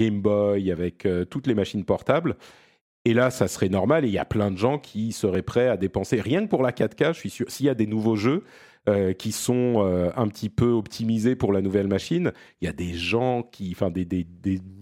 Game 0.00 0.20
Boy, 0.20 0.72
avec 0.72 1.06
euh, 1.06 1.24
toutes 1.24 1.46
les 1.46 1.54
machines 1.54 1.84
portables. 1.84 2.34
Et 3.04 3.14
là, 3.14 3.30
ça 3.30 3.46
serait 3.46 3.68
normal. 3.68 4.04
Et 4.04 4.08
il 4.08 4.14
y 4.14 4.18
a 4.18 4.24
plein 4.24 4.50
de 4.50 4.58
gens 4.58 4.80
qui 4.80 5.12
seraient 5.12 5.42
prêts 5.42 5.68
à 5.68 5.76
dépenser 5.76 6.20
rien 6.20 6.42
que 6.42 6.50
pour 6.50 6.64
la 6.64 6.72
4K. 6.72 7.14
Je 7.14 7.18
suis 7.20 7.30
sûr, 7.30 7.48
s'il 7.48 7.66
y 7.66 7.68
a 7.68 7.74
des 7.74 7.86
nouveaux 7.86 8.16
jeux, 8.16 8.42
euh, 8.90 9.12
qui 9.12 9.32
sont 9.32 9.74
euh, 9.78 10.10
un 10.16 10.26
petit 10.28 10.48
peu 10.48 10.70
optimisés 10.70 11.36
pour 11.36 11.52
la 11.52 11.60
nouvelle 11.62 11.86
machine. 11.86 12.32
Il 12.60 12.66
y 12.66 12.68
a 12.68 12.72
des 12.72 12.92
gens 12.92 13.42
qui, 13.42 13.70
enfin 13.72 13.90
des, 13.90 14.26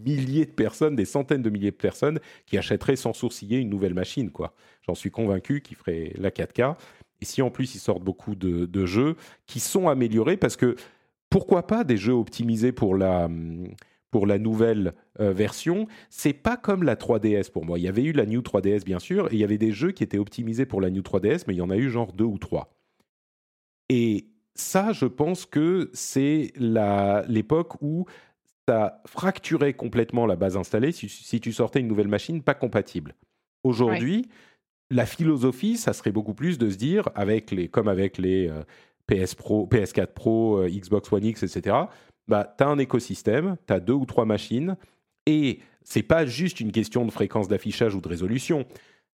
milliers 0.04 0.46
de 0.46 0.50
personnes, 0.50 0.96
des 0.96 1.04
centaines 1.04 1.42
de 1.42 1.50
milliers 1.50 1.70
de 1.70 1.76
personnes 1.76 2.18
qui 2.46 2.56
achèteraient 2.56 2.96
sans 2.96 3.12
sourciller 3.12 3.58
une 3.58 3.68
nouvelle 3.68 3.94
machine. 3.94 4.30
quoi. 4.30 4.54
J'en 4.86 4.94
suis 4.94 5.10
convaincu 5.10 5.60
qu'ils 5.60 5.76
ferait 5.76 6.12
la 6.16 6.30
4K. 6.30 6.76
Et 7.20 7.24
si 7.24 7.42
en 7.42 7.50
plus 7.50 7.74
ils 7.74 7.80
sortent 7.80 8.02
beaucoup 8.02 8.34
de, 8.34 8.86
jeux 8.86 9.16
qui 9.46 9.60
sont 9.60 9.88
améliorés, 9.88 10.36
parce 10.36 10.56
que 10.56 10.76
pourquoi 11.28 11.66
pas 11.66 11.84
des 11.84 11.96
jeux 11.96 12.14
optimisés 12.14 12.72
pour 12.72 12.96
la 12.96 13.28
pour 14.10 14.26
la 14.26 14.38
nouvelle 14.38 14.94
euh, 15.20 15.32
version, 15.32 15.86
c'est 16.08 16.32
pas 16.32 16.56
comme 16.56 16.82
la 16.82 16.96
3DS 16.96 17.50
pour 17.50 17.66
moi. 17.66 17.78
Il 17.78 17.82
y 17.82 17.88
avait 17.88 18.04
eu 18.04 18.12
la 18.12 18.24
New 18.24 18.40
3DS 18.40 18.84
bien 18.84 18.98
sûr, 18.98 19.26
et 19.26 19.34
il 19.34 19.38
y 19.38 19.44
avait 19.44 19.58
des 19.58 19.72
jeux 19.72 19.92
qui 19.92 20.02
étaient 20.02 20.16
optimisés 20.16 20.64
pour 20.64 20.80
la 20.80 20.88
New 20.88 21.02
3DS, 21.02 21.44
mais 21.46 21.54
il 21.54 21.58
y 21.58 21.62
en 21.62 21.68
a 21.68 21.76
eu 21.76 21.90
genre 21.90 22.12
deux 22.14 22.24
ou 22.24 22.38
trois. 22.38 22.77
Et 23.88 24.26
ça, 24.54 24.92
je 24.92 25.06
pense 25.06 25.46
que 25.46 25.90
c'est 25.92 26.52
l'époque 26.56 27.80
où 27.80 28.06
ça 28.68 29.00
fracturait 29.06 29.72
complètement 29.72 30.26
la 30.26 30.36
base 30.36 30.56
installée 30.56 30.92
si, 30.92 31.40
tu 31.40 31.52
sortais 31.52 31.80
une 31.80 31.88
nouvelle 31.88 32.08
machine 32.08 32.42
pas 32.42 32.54
compatible. 32.54 33.14
Aujourd'hui, 33.64 34.28
la 34.90 35.06
philosophie, 35.06 35.76
ça 35.76 35.92
serait 35.92 36.12
beaucoup 36.12 36.34
plus 36.34 36.58
de 36.58 36.68
se 36.68 36.76
dire, 36.76 37.08
avec 37.14 37.50
les, 37.50 37.68
comme 37.68 37.88
avec 37.88 38.18
les 38.18 38.48
euh, 38.48 38.62
PS 39.06 39.34
Pro, 39.34 39.66
PS4 39.70 40.08
Pro, 40.08 40.58
euh, 40.58 40.68
Xbox 40.68 41.10
One 41.12 41.24
X, 41.24 41.42
etc., 41.42 41.76
bah, 42.26 42.54
tu 42.58 42.64
as 42.64 42.68
un 42.68 42.78
écosystème, 42.78 43.56
tu 43.66 43.72
as 43.72 43.80
deux 43.80 43.94
ou 43.94 44.04
trois 44.04 44.26
machines, 44.26 44.76
et 45.24 45.60
c'est 45.82 46.02
pas 46.02 46.26
juste 46.26 46.60
une 46.60 46.72
question 46.72 47.06
de 47.06 47.10
fréquence 47.10 47.48
d'affichage 47.48 47.94
ou 47.94 48.00
de 48.00 48.08
résolution. 48.08 48.66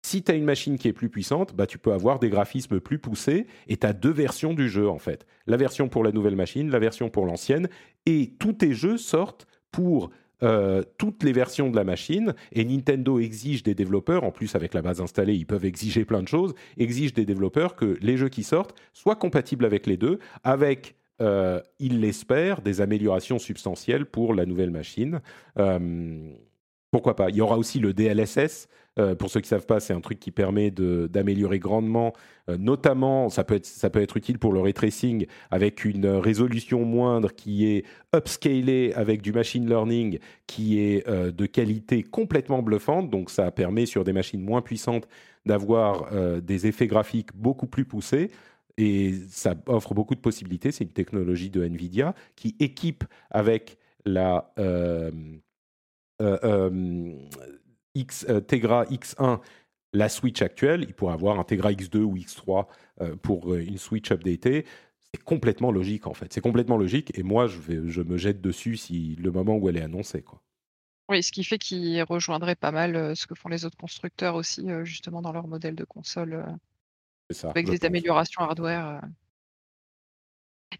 Si 0.02 0.22
tu 0.22 0.32
as 0.32 0.34
une 0.34 0.44
machine 0.44 0.78
qui 0.78 0.88
est 0.88 0.92
plus 0.92 1.10
puissante, 1.10 1.54
bah, 1.54 1.66
tu 1.66 1.78
peux 1.78 1.92
avoir 1.92 2.18
des 2.18 2.30
graphismes 2.30 2.80
plus 2.80 2.98
poussés 2.98 3.46
et 3.68 3.76
tu 3.76 3.86
as 3.86 3.92
deux 3.92 4.10
versions 4.10 4.54
du 4.54 4.68
jeu 4.68 4.88
en 4.88 4.98
fait. 4.98 5.26
La 5.46 5.56
version 5.56 5.88
pour 5.88 6.04
la 6.04 6.12
nouvelle 6.12 6.36
machine, 6.36 6.70
la 6.70 6.78
version 6.78 7.10
pour 7.10 7.26
l'ancienne. 7.26 7.68
Et 8.06 8.34
tous 8.38 8.54
tes 8.54 8.72
jeux 8.72 8.96
sortent 8.96 9.46
pour 9.70 10.10
euh, 10.42 10.82
toutes 10.96 11.22
les 11.22 11.32
versions 11.32 11.70
de 11.70 11.76
la 11.76 11.84
machine 11.84 12.34
et 12.52 12.64
Nintendo 12.64 13.18
exige 13.18 13.62
des 13.62 13.74
développeurs, 13.74 14.24
en 14.24 14.30
plus 14.30 14.54
avec 14.54 14.72
la 14.72 14.80
base 14.80 15.02
installée, 15.02 15.34
ils 15.34 15.46
peuvent 15.46 15.66
exiger 15.66 16.06
plein 16.06 16.22
de 16.22 16.28
choses, 16.28 16.54
exige 16.78 17.12
des 17.12 17.26
développeurs 17.26 17.76
que 17.76 17.98
les 18.00 18.16
jeux 18.16 18.30
qui 18.30 18.42
sortent 18.42 18.74
soient 18.94 19.16
compatibles 19.16 19.66
avec 19.66 19.86
les 19.86 19.98
deux, 19.98 20.18
avec, 20.42 20.94
euh, 21.20 21.60
ils 21.78 22.00
l'espèrent, 22.00 22.62
des 22.62 22.80
améliorations 22.80 23.38
substantielles 23.38 24.06
pour 24.06 24.32
la 24.32 24.46
nouvelle 24.46 24.70
machine. 24.70 25.20
Euh, 25.58 26.32
pourquoi 26.90 27.16
pas? 27.16 27.28
Il 27.28 27.36
y 27.36 27.40
aura 27.40 27.58
aussi 27.58 27.78
le 27.78 27.92
DLSS. 27.92 28.68
Euh, 28.98 29.14
pour 29.14 29.30
ceux 29.30 29.40
qui 29.40 29.46
ne 29.46 29.58
savent 29.58 29.66
pas, 29.66 29.80
c'est 29.80 29.94
un 29.94 30.00
truc 30.00 30.18
qui 30.18 30.30
permet 30.30 30.70
d'améliorer 30.70 31.58
grandement, 31.58 32.12
euh, 32.48 32.56
notamment, 32.58 33.28
ça 33.28 33.44
peut, 33.44 33.54
être, 33.54 33.66
ça 33.66 33.88
peut 33.88 34.02
être 34.02 34.16
utile 34.16 34.38
pour 34.38 34.52
le 34.52 34.60
ray 34.60 34.72
tracing 34.72 35.26
avec 35.50 35.84
une 35.84 36.06
résolution 36.06 36.84
moindre 36.84 37.32
qui 37.32 37.66
est 37.66 37.84
upscalée 38.14 38.92
avec 38.94 39.22
du 39.22 39.32
machine 39.32 39.68
learning 39.68 40.18
qui 40.46 40.80
est 40.80 41.08
euh, 41.08 41.30
de 41.30 41.46
qualité 41.46 42.02
complètement 42.02 42.62
bluffante. 42.62 43.10
Donc 43.10 43.30
ça 43.30 43.50
permet 43.50 43.86
sur 43.86 44.04
des 44.04 44.12
machines 44.12 44.42
moins 44.42 44.62
puissantes 44.62 45.08
d'avoir 45.46 46.10
des 46.42 46.66
effets 46.66 46.86
graphiques 46.86 47.34
beaucoup 47.34 47.66
plus 47.66 47.86
poussés. 47.86 48.30
Et 48.76 49.14
ça 49.30 49.54
offre 49.66 49.94
beaucoup 49.94 50.14
de 50.14 50.20
possibilités. 50.20 50.70
C'est 50.70 50.84
une 50.84 50.92
technologie 50.92 51.48
de 51.48 51.66
NVIDIA 51.66 52.14
qui 52.36 52.56
équipe 52.60 53.04
avec 53.30 53.78
la 54.04 54.52
euh, 56.20 56.36
euh, 56.44 57.12
X, 57.94 58.26
euh, 58.28 58.40
Tegra 58.40 58.84
X1 58.84 59.40
la 59.92 60.08
Switch 60.08 60.40
actuelle, 60.40 60.84
il 60.86 60.94
pourrait 60.94 61.14
avoir 61.14 61.40
un 61.40 61.44
Tegra 61.44 61.72
X2 61.72 61.98
ou 61.98 62.16
X3 62.16 62.66
pour 63.22 63.56
une 63.56 63.76
Switch 63.76 64.12
updatée. 64.12 64.64
C'est 65.00 65.24
complètement 65.24 65.72
logique 65.72 66.06
en 66.06 66.14
fait. 66.14 66.32
C'est 66.32 66.40
complètement 66.40 66.76
logique 66.76 67.18
et 67.18 67.24
moi 67.24 67.48
je, 67.48 67.58
vais, 67.58 67.90
je 67.90 68.00
me 68.00 68.16
jette 68.16 68.40
dessus 68.40 68.76
si 68.76 69.16
le 69.16 69.32
moment 69.32 69.56
où 69.56 69.68
elle 69.68 69.76
est 69.76 69.82
annoncée. 69.82 70.22
Quoi. 70.22 70.40
Oui, 71.08 71.24
ce 71.24 71.32
qui 71.32 71.42
fait 71.42 71.58
qu'il 71.58 72.00
rejoindrait 72.04 72.54
pas 72.54 72.70
mal 72.70 73.16
ce 73.16 73.26
que 73.26 73.34
font 73.34 73.48
les 73.48 73.64
autres 73.64 73.76
constructeurs 73.76 74.36
aussi, 74.36 74.68
justement 74.84 75.22
dans 75.22 75.32
leur 75.32 75.48
modèle 75.48 75.74
de 75.74 75.84
console 75.84 76.46
Ça, 77.30 77.50
avec 77.50 77.66
des 77.66 77.78
pense. 77.78 77.86
améliorations 77.86 78.42
hardware. 78.42 79.00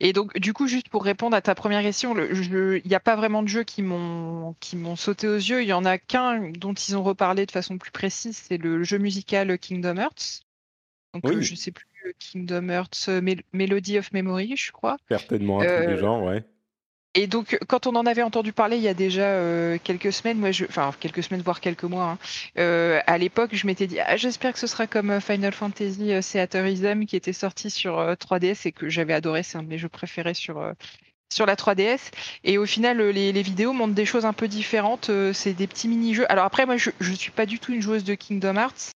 Et 0.01 0.13
donc, 0.15 0.39
du 0.39 0.53
coup, 0.55 0.67
juste 0.67 0.89
pour 0.89 1.05
répondre 1.05 1.37
à 1.37 1.43
ta 1.43 1.55
première 1.55 1.83
question, 1.83 2.17
il 2.17 2.83
n'y 2.87 2.95
a 2.95 3.01
pas 3.01 3.17
vraiment 3.17 3.43
de 3.43 3.49
jeux 3.49 3.65
qui 3.65 3.83
m'ont 3.83 4.55
qui 4.61 4.77
m'ont 4.77 4.97
sauté 4.97 5.29
aux 5.29 5.37
yeux. 5.37 5.63
Il 5.63 5.69
y 5.69 5.73
en 5.75 5.85
a 5.85 5.99
qu'un 5.99 6.51
dont 6.53 6.73
ils 6.73 6.97
ont 6.97 7.03
reparlé 7.03 7.45
de 7.47 7.51
façon 7.51 7.77
plus 7.79 7.91
précise, 7.91 8.37
c'est 8.37 8.57
le 8.57 8.83
jeu 8.83 8.99
musical 8.99 9.59
Kingdom 9.59 9.97
Hearts. 9.99 10.43
Donc, 11.15 11.25
Oui. 11.25 11.35
euh, 11.37 11.41
je 11.41 11.55
sais 11.55 11.73
plus 11.73 11.87
euh, 12.07 12.13
Kingdom 12.19 12.69
Hearts 12.71 13.09
euh, 13.09 13.21
Mel- 13.21 13.43
Melody 13.53 13.99
of 13.99 14.13
Memory, 14.13 14.57
je 14.57 14.73
crois. 14.73 14.97
Certainement 15.11 15.61
un 15.61 15.67
truc 15.67 15.85
Euh, 15.85 15.95
du 15.95 15.99
genre, 15.99 16.23
ouais. 16.25 16.43
Et 17.15 17.27
donc, 17.27 17.59
quand 17.67 17.89
on 17.89 17.97
en 17.97 18.07
avait 18.07 18.23
entendu 18.23 18.53
parler 18.53 18.77
il 18.77 18.83
y 18.83 18.89
a 18.89 18.95
déjà 18.95 19.23
euh, 19.25 19.79
quelques 19.83 20.13
semaines, 20.13 20.39
moi, 20.39 20.53
je, 20.53 20.65
enfin 20.67 20.93
quelques 21.01 21.25
semaines 21.25 21.43
voire 21.43 21.61
quelques 21.61 21.83
mois, 21.85 22.05
hein, 22.13 22.19
euh, 22.59 23.01
à 23.07 23.19
l'époque, 23.19 23.51
je 23.55 23.67
m'étais 23.67 23.89
dit, 23.89 23.99
ah, 23.99 24.17
j'espère 24.17 24.53
que 24.53 24.61
ce 24.61 24.69
sera 24.69 24.87
comme 24.87 25.11
euh, 25.11 25.21
Final 25.21 25.53
Fantasy 25.53 26.13
euh, 26.13 26.21
Theaterism 26.23 27.07
qui 27.07 27.17
était 27.17 27.33
sorti 27.33 27.69
sur 27.69 27.99
euh, 27.99 28.15
3DS 28.15 28.67
et 28.69 28.73
que 28.73 28.89
j'avais 28.89 29.13
adoré, 29.13 29.43
c'est 29.43 29.59
un 29.59 29.65
de 29.65 29.69
mes 29.69 29.79
jeux 29.79 29.89
préférés 29.89 30.35
sur 30.35 30.59
euh, 30.59 30.73
sur 31.33 31.47
la 31.47 31.57
3DS. 31.57 32.13
Et 32.45 32.59
au 32.59 32.67
final, 32.67 33.01
euh, 33.01 33.11
les, 33.13 33.33
les 33.33 33.43
vidéos 33.43 33.73
montrent 33.73 33.95
des 33.95 34.07
choses 34.07 34.25
un 34.27 34.33
peu 34.33 34.49
différentes. 34.49 35.11
euh, 35.11 35.33
c'est 35.33 35.55
des 35.55 35.67
petits 35.67 35.89
mini-jeux. 35.89 36.27
Alors 36.31 36.45
après, 36.45 36.67
moi, 36.67 36.77
je 36.77 36.91
je 37.01 37.13
suis 37.13 37.33
pas 37.33 37.47
du 37.47 37.59
tout 37.59 37.73
une 37.73 37.83
joueuse 37.83 38.05
de 38.05 38.15
Kingdom 38.15 38.57
Hearts. 38.57 38.93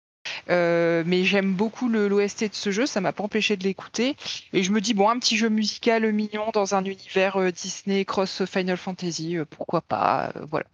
Euh, 0.51 1.03
mais 1.07 1.25
j'aime 1.25 1.55
beaucoup 1.55 1.89
l'OST 1.89 2.45
de 2.51 2.55
ce 2.55 2.71
jeu, 2.71 2.87
ça 2.87 3.01
m'a 3.01 3.13
pas 3.13 3.25
empêché 3.25 3.57
de 3.57 3.65
l'écouter. 3.65 4.17
Et 4.53 4.63
je 4.63 4.73
me 4.73 4.81
dis, 4.81 4.95
bon, 4.95 5.09
un 5.09 5.19
petit 5.19 5.37
jeu 5.37 5.49
musical 5.49 6.11
mignon 6.13 6.51
dans 6.53 6.75
un 6.75 6.85
univers 6.85 7.37
euh, 7.37 7.51
Disney 7.51 8.05
cross 8.05 8.45
Final 8.45 8.77
Fantasy, 8.77 9.37
euh, 9.37 9.45
pourquoi 9.49 9.81
pas, 9.81 10.33
euh, 10.37 10.47
voilà. 10.51 10.67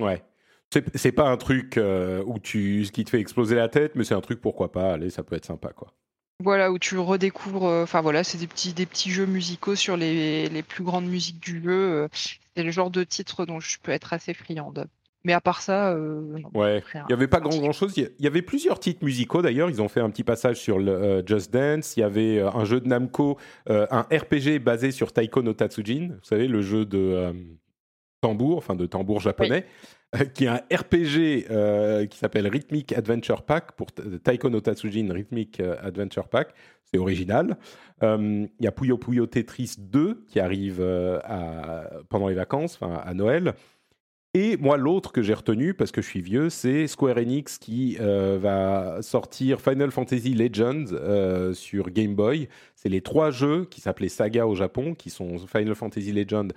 Ouais. 0.00 0.22
C'est 0.96 1.12
pas 1.12 1.28
un 1.28 1.36
truc 1.36 1.76
euh, 1.76 2.24
où 2.26 2.40
tu, 2.40 2.84
qui 2.92 3.04
te 3.04 3.10
fait 3.10 3.20
exploser 3.20 3.54
la 3.54 3.68
tête, 3.68 3.92
mais 3.94 4.02
c'est 4.02 4.14
un 4.14 4.20
truc 4.20 4.40
pourquoi 4.40 4.72
pas. 4.72 4.94
Allez, 4.94 5.08
ça 5.08 5.22
peut 5.22 5.36
être 5.36 5.44
sympa, 5.44 5.68
quoi. 5.68 5.92
Voilà, 6.42 6.72
où 6.72 6.80
tu 6.80 6.98
redécouvres, 6.98 7.66
euh, 7.66 7.84
enfin 7.84 8.00
voilà, 8.00 8.24
c'est 8.24 8.38
des 8.38 8.48
petits, 8.48 8.72
des 8.72 8.86
petits 8.86 9.12
jeux 9.12 9.26
musicaux 9.26 9.76
sur 9.76 9.96
les, 9.96 10.48
les 10.48 10.62
plus 10.64 10.82
grandes 10.82 11.06
musiques 11.06 11.38
du 11.38 11.62
jeu. 11.62 11.70
euh, 11.70 12.08
c'est 12.56 12.64
le 12.64 12.72
genre 12.72 12.90
de 12.90 13.04
titre 13.04 13.46
dont 13.46 13.60
je 13.60 13.78
peux 13.80 13.92
être 13.92 14.12
assez 14.12 14.34
friande. 14.34 14.88
Mais 15.24 15.32
à 15.32 15.40
part 15.40 15.62
ça, 15.62 15.92
euh, 15.92 16.38
Ouais. 16.52 16.82
Il 16.94 17.02
n'y 17.08 17.12
avait 17.14 17.28
pas 17.28 17.40
grand, 17.40 17.56
grand 17.58 17.72
chose. 17.72 17.96
Il 17.96 18.10
y 18.18 18.26
avait 18.26 18.42
plusieurs 18.42 18.78
titres 18.78 19.02
musicaux 19.04 19.40
d'ailleurs. 19.40 19.70
Ils 19.70 19.80
ont 19.80 19.88
fait 19.88 20.00
un 20.00 20.10
petit 20.10 20.24
passage 20.24 20.56
sur 20.56 20.78
le 20.78 20.92
euh, 20.92 21.22
Just 21.26 21.52
Dance. 21.52 21.96
Il 21.96 22.00
y 22.00 22.02
avait 22.02 22.38
euh, 22.40 22.50
un 22.50 22.64
jeu 22.64 22.80
de 22.80 22.86
Namco, 22.88 23.38
un 23.68 24.02
RPG 24.02 24.58
basé 24.62 24.90
sur 24.90 25.12
Taiko 25.12 25.42
no 25.42 25.54
Tatsujin. 25.54 26.08
Vous 26.10 26.24
savez, 26.24 26.46
le 26.46 26.60
jeu 26.60 26.84
de 26.84 27.32
tambour, 28.20 28.58
enfin 28.58 28.74
de 28.74 28.86
tambour 28.86 29.20
japonais, 29.20 29.64
qui 30.34 30.44
est 30.44 30.48
un 30.48 30.60
RPG 30.72 32.06
qui 32.08 32.18
s'appelle 32.18 32.46
Rhythmic 32.48 32.92
Adventure 32.92 33.42
Pack 33.42 33.72
pour 33.72 33.92
Ta- 33.92 34.02
Taiko 34.22 34.48
no 34.50 34.60
Tatsujin 34.60 35.08
Rhythmic 35.12 35.60
Adventure 35.60 36.28
Pack. 36.28 36.48
C'est 36.84 36.98
original. 36.98 37.56
Il 38.02 38.48
y 38.60 38.66
a 38.66 38.72
Puyo 38.72 38.98
Puyo 38.98 39.26
Tetris 39.26 39.76
2 39.78 40.24
qui 40.28 40.38
arrive 40.38 40.80
à- 40.82 41.90
pendant 42.08 42.28
les 42.28 42.34
vacances, 42.34 42.78
enfin 42.80 43.00
à 43.04 43.14
Noël. 43.14 43.54
Et 44.36 44.56
moi, 44.56 44.76
l'autre 44.76 45.12
que 45.12 45.22
j'ai 45.22 45.32
retenu, 45.32 45.74
parce 45.74 45.92
que 45.92 46.02
je 46.02 46.08
suis 46.08 46.20
vieux, 46.20 46.50
c'est 46.50 46.88
Square 46.88 47.18
Enix 47.18 47.56
qui 47.56 47.96
euh, 48.00 48.36
va 48.40 49.00
sortir 49.00 49.60
Final 49.60 49.92
Fantasy 49.92 50.34
Legends 50.34 50.86
euh, 50.90 51.54
sur 51.54 51.90
Game 51.90 52.16
Boy. 52.16 52.48
C'est 52.74 52.88
les 52.88 53.00
trois 53.00 53.30
jeux 53.30 53.64
qui 53.64 53.80
s'appelaient 53.80 54.08
Saga 54.08 54.48
au 54.48 54.56
Japon, 54.56 54.96
qui 54.96 55.10
sont 55.10 55.38
Final 55.46 55.76
Fantasy 55.76 56.10
Legends 56.10 56.48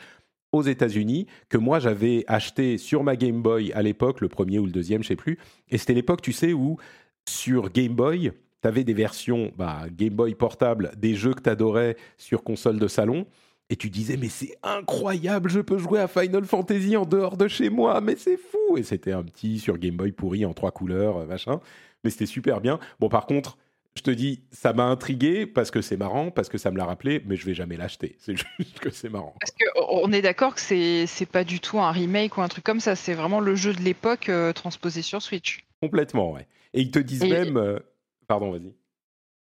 aux 0.53 0.63
États-Unis, 0.63 1.27
que 1.49 1.57
moi 1.59 1.77
j'avais 1.79 2.23
acheté 2.27 2.79
sur 2.79 3.03
ma 3.03 3.15
Game 3.15 3.43
Boy 3.43 3.71
à 3.73 3.83
l'époque, 3.83 4.21
le 4.21 4.29
premier 4.29 4.57
ou 4.57 4.65
le 4.65 4.71
deuxième, 4.71 5.03
je 5.03 5.09
sais 5.09 5.15
plus. 5.15 5.37
Et 5.69 5.77
c'était 5.77 5.93
l'époque, 5.93 6.23
tu 6.23 6.31
sais, 6.31 6.53
où 6.53 6.77
sur 7.29 7.69
Game 7.69 7.93
Boy, 7.93 8.31
tu 8.63 8.67
avais 8.67 8.85
des 8.85 8.93
versions 8.93 9.51
bah, 9.55 9.83
Game 9.91 10.15
Boy 10.15 10.33
portable 10.33 10.93
des 10.97 11.13
jeux 11.13 11.35
que 11.35 11.41
tu 11.41 11.49
adorais 11.49 11.95
sur 12.17 12.43
console 12.43 12.79
de 12.79 12.87
salon. 12.87 13.27
Et 13.69 13.75
tu 13.75 13.89
disais, 13.89 14.15
mais 14.15 14.29
c'est 14.29 14.55
incroyable, 14.63 15.49
je 15.49 15.59
peux 15.59 15.77
jouer 15.77 15.99
à 15.99 16.07
Final 16.07 16.45
Fantasy 16.45 16.95
en 16.95 17.05
dehors 17.05 17.35
de 17.35 17.47
chez 17.49 17.69
moi, 17.69 17.99
mais 17.99 18.15
c'est 18.15 18.37
fou 18.37 18.77
Et 18.77 18.83
c'était 18.83 19.11
un 19.11 19.23
petit 19.23 19.59
sur 19.59 19.77
Game 19.77 19.97
Boy 19.97 20.13
pourri 20.13 20.45
en 20.45 20.53
trois 20.53 20.71
couleurs, 20.71 21.17
euh, 21.17 21.25
machin. 21.25 21.59
Mais 22.03 22.09
c'était 22.09 22.25
super 22.27 22.61
bien. 22.61 22.79
Bon, 22.99 23.09
par 23.09 23.25
contre, 23.25 23.57
je 23.95 24.03
te 24.03 24.11
dis, 24.11 24.43
ça 24.51 24.71
m'a 24.71 24.85
intrigué 24.85 25.45
parce 25.45 25.69
que 25.71 25.81
c'est 25.81 25.97
marrant, 25.97 26.31
parce 26.31 26.47
que 26.47 26.57
ça 26.57 26.71
me 26.71 26.77
l'a 26.77 26.85
rappelé, 26.85 27.21
mais 27.25 27.35
je 27.35 27.45
vais 27.45 27.53
jamais 27.55 27.75
l'acheter. 27.75 28.15
C'est 28.19 28.37
juste 28.37 28.79
que 28.79 28.89
c'est 28.89 29.09
marrant. 29.09 29.35
Parce 29.41 29.51
qu'on 29.51 30.11
est 30.13 30.21
d'accord 30.21 30.53
que 30.55 30.61
c'est 30.61 31.05
c'est 31.07 31.25
pas 31.25 31.43
du 31.43 31.59
tout 31.59 31.79
un 31.79 31.91
remake 31.91 32.37
ou 32.37 32.41
un 32.43 32.47
truc 32.47 32.63
comme 32.63 32.79
ça, 32.79 32.95
c'est 32.95 33.15
vraiment 33.15 33.39
le 33.39 33.55
jeu 33.55 33.73
de 33.73 33.81
l'époque 33.81 34.29
euh, 34.29 34.53
transposé 34.53 35.01
sur 35.01 35.21
Switch. 35.21 35.65
Complètement, 35.81 36.31
ouais. 36.31 36.47
Et 36.73 36.81
ils 36.81 36.91
te 36.91 36.99
disent 36.99 37.23
Et- 37.23 37.29
même. 37.29 37.57
euh, 37.57 37.79
Pardon, 38.27 38.51
vas-y. 38.51 38.71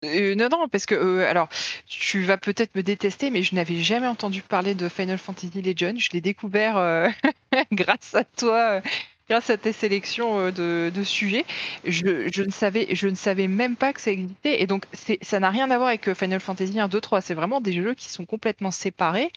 Euh, 0.04 0.34
non, 0.34 0.48
non, 0.50 0.68
parce 0.68 0.86
que, 0.86 0.94
euh, 0.94 1.28
alors, 1.28 1.48
tu 1.86 2.22
vas 2.22 2.38
peut-être 2.38 2.74
me 2.74 2.82
détester, 2.82 3.30
mais 3.30 3.42
je 3.42 3.54
n'avais 3.54 3.76
jamais 3.82 4.06
entendu 4.06 4.42
parler 4.42 4.74
de 4.74 4.88
Final 4.88 5.18
Fantasy 5.18 5.60
Legends. 5.60 5.98
Je 5.98 6.10
l'ai 6.12 6.20
découvert 6.22 6.78
euh, 6.78 7.08
grâce 7.72 8.14
à 8.14 8.24
toi, 8.24 8.80
grâce 9.28 9.50
à 9.50 9.58
tes 9.58 9.72
sélections 9.72 10.50
de, 10.50 10.90
sujets. 11.04 11.44
Je, 11.84 12.30
je 12.32 12.42
ne 12.42 12.50
savais, 12.50 12.94
je 12.94 13.08
ne 13.08 13.14
savais 13.14 13.46
même 13.48 13.76
pas 13.76 13.92
que 13.92 14.00
ça 14.00 14.10
existait. 14.10 14.62
Et 14.62 14.66
donc, 14.66 14.86
ça 15.22 15.40
n'a 15.40 15.50
rien 15.50 15.70
à 15.70 15.76
voir 15.76 15.88
avec 15.88 16.14
Final 16.14 16.40
Fantasy 16.40 16.80
1, 16.80 16.88
2, 16.88 17.00
3. 17.00 17.20
C'est 17.20 17.34
vraiment 17.34 17.60
des 17.60 17.72
jeux 17.72 17.94
qui 17.94 18.08
sont 18.08 18.24
complètement 18.24 18.70
séparés. 18.70 19.30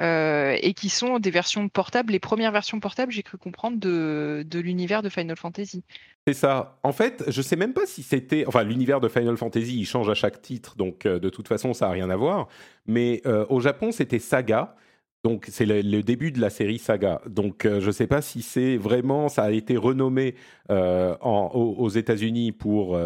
Euh, 0.00 0.56
et 0.62 0.74
qui 0.74 0.90
sont 0.90 1.18
des 1.18 1.30
versions 1.30 1.68
portables, 1.68 2.12
les 2.12 2.20
premières 2.20 2.52
versions 2.52 2.78
portables, 2.78 3.10
j'ai 3.10 3.24
cru 3.24 3.36
comprendre, 3.36 3.78
de, 3.78 4.44
l'univers 4.54 5.02
de 5.02 5.08
Final 5.08 5.36
Fantasy. 5.36 5.82
C'est 6.26 6.34
ça. 6.34 6.78
En 6.84 6.92
fait, 6.92 7.24
je 7.26 7.42
sais 7.42 7.56
même 7.56 7.72
pas 7.72 7.86
si 7.86 8.02
c'était. 8.02 8.44
Enfin, 8.46 8.62
l'univers 8.62 9.00
de 9.00 9.08
Final 9.08 9.36
Fantasy, 9.36 9.76
il 9.76 9.86
change 9.86 10.08
à 10.08 10.14
chaque 10.14 10.40
titre, 10.40 10.76
donc 10.76 11.04
euh, 11.04 11.18
de 11.18 11.28
toute 11.28 11.48
façon, 11.48 11.74
ça 11.74 11.86
n'a 11.86 11.92
rien 11.92 12.10
à 12.10 12.16
voir. 12.16 12.48
Mais 12.86 13.22
euh, 13.26 13.44
au 13.48 13.60
Japon, 13.60 13.90
c'était 13.90 14.20
Saga. 14.20 14.76
Donc, 15.24 15.48
c'est 15.50 15.66
le, 15.66 16.02
début 16.02 16.30
de 16.30 16.40
la 16.40 16.48
série 16.48 16.78
Saga. 16.78 17.20
Donc, 17.28 17.62
je 17.64 17.84
ne 17.84 17.90
sais 17.90 18.06
pas 18.06 18.22
si 18.22 18.40
c'est 18.40 18.76
vraiment. 18.76 19.28
Ça 19.28 19.42
a 19.42 19.50
été 19.50 19.76
renommé 19.76 20.36
en- 20.68 21.50
aux, 21.52 21.74
aux 21.76 21.88
États-Unis 21.88 22.52
pour. 22.52 22.96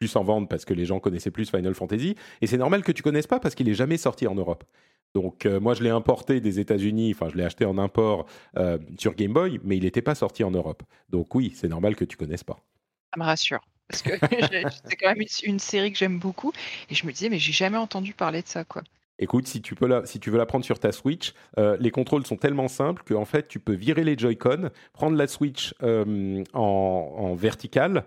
plus 0.00 0.16
en 0.16 0.24
vendre 0.24 0.48
parce 0.48 0.64
que 0.64 0.74
les 0.74 0.84
gens 0.84 0.98
connaissaient 0.98 1.30
plus 1.30 1.48
Final 1.48 1.74
Fantasy. 1.74 2.16
Et 2.40 2.48
c'est 2.48 2.58
normal 2.58 2.82
que 2.82 2.90
tu 2.90 3.04
connaisses 3.04 3.28
pas 3.28 3.38
parce 3.38 3.54
qu'il 3.54 3.68
est 3.68 3.74
jamais 3.74 3.98
sorti 3.98 4.26
en 4.26 4.34
Europe. 4.34 4.64
Donc, 5.14 5.44
euh, 5.44 5.60
moi, 5.60 5.74
je 5.74 5.82
l'ai 5.82 5.90
importé 5.90 6.40
des 6.40 6.58
États-Unis, 6.58 7.12
enfin, 7.14 7.28
je 7.28 7.36
l'ai 7.36 7.44
acheté 7.44 7.64
en 7.64 7.76
import 7.78 8.26
euh, 8.56 8.78
sur 8.98 9.14
Game 9.14 9.32
Boy, 9.32 9.60
mais 9.62 9.76
il 9.76 9.82
n'était 9.82 10.02
pas 10.02 10.14
sorti 10.14 10.42
en 10.42 10.50
Europe. 10.50 10.82
Donc, 11.10 11.34
oui, 11.34 11.52
c'est 11.54 11.68
normal 11.68 11.96
que 11.96 12.04
tu 12.04 12.16
connaisses 12.16 12.44
pas. 12.44 12.58
Ça 13.12 13.20
me 13.20 13.24
rassure. 13.24 13.60
Parce 13.88 14.02
que 14.02 14.12
c'est 14.84 14.96
quand 14.96 15.08
même 15.08 15.20
une, 15.20 15.52
une 15.52 15.58
série 15.58 15.92
que 15.92 15.98
j'aime 15.98 16.18
beaucoup. 16.18 16.52
Et 16.88 16.94
je 16.94 17.06
me 17.06 17.12
disais, 17.12 17.28
mais 17.28 17.38
j'ai 17.38 17.52
jamais 17.52 17.76
entendu 17.76 18.14
parler 18.14 18.42
de 18.42 18.48
ça, 18.48 18.64
quoi. 18.64 18.82
Écoute, 19.18 19.46
si 19.46 19.62
tu, 19.62 19.76
peux 19.76 19.86
la, 19.86 20.04
si 20.04 20.18
tu 20.18 20.30
veux 20.30 20.38
la 20.38 20.46
prendre 20.46 20.64
sur 20.64 20.80
ta 20.80 20.90
Switch, 20.90 21.32
euh, 21.56 21.76
les 21.78 21.90
contrôles 21.92 22.26
sont 22.26 22.36
tellement 22.36 22.66
simples 22.66 23.04
qu'en 23.06 23.24
fait, 23.24 23.46
tu 23.46 23.60
peux 23.60 23.74
virer 23.74 24.02
les 24.02 24.18
Joy-Con, 24.18 24.70
prendre 24.92 25.16
la 25.16 25.28
Switch 25.28 25.74
euh, 25.82 26.42
en, 26.54 27.14
en 27.16 27.34
verticale, 27.34 28.04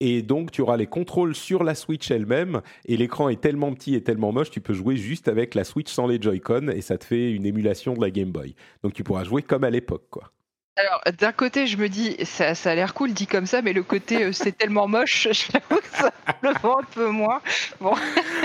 et 0.00 0.22
donc 0.22 0.50
tu 0.50 0.60
auras 0.60 0.76
les 0.76 0.86
contrôles 0.86 1.34
sur 1.34 1.64
la 1.64 1.74
Switch 1.74 2.10
elle-même, 2.10 2.62
et 2.86 2.96
l'écran 2.96 3.28
est 3.28 3.40
tellement 3.40 3.72
petit 3.72 3.94
et 3.94 4.02
tellement 4.02 4.32
moche, 4.32 4.50
tu 4.50 4.60
peux 4.60 4.74
jouer 4.74 4.96
juste 4.96 5.28
avec 5.28 5.54
la 5.54 5.64
Switch 5.64 5.90
sans 5.90 6.06
les 6.06 6.20
Joy-Con, 6.20 6.68
et 6.68 6.80
ça 6.80 6.98
te 6.98 7.04
fait 7.04 7.32
une 7.32 7.46
émulation 7.46 7.94
de 7.94 8.00
la 8.00 8.10
Game 8.10 8.30
Boy. 8.30 8.54
Donc 8.82 8.92
tu 8.92 9.04
pourras 9.04 9.24
jouer 9.24 9.42
comme 9.42 9.64
à 9.64 9.70
l'époque, 9.70 10.06
quoi. 10.10 10.32
Alors, 10.78 11.00
d'un 11.18 11.32
côté, 11.32 11.66
je 11.66 11.78
me 11.78 11.88
dis, 11.88 12.16
ça, 12.26 12.54
ça 12.54 12.70
a 12.72 12.74
l'air 12.74 12.92
cool 12.92 13.12
dit 13.14 13.26
comme 13.26 13.46
ça, 13.46 13.62
mais 13.62 13.72
le 13.72 13.82
côté, 13.82 14.24
euh, 14.24 14.32
c'est 14.32 14.52
tellement 14.58 14.86
moche, 14.86 15.26
j'avoue 15.32 15.80
que 15.80 15.88
ça 15.90 16.12
me 16.42 16.52
vend 16.60 16.80
un 16.80 16.84
peu 16.84 17.08
moins. 17.08 17.40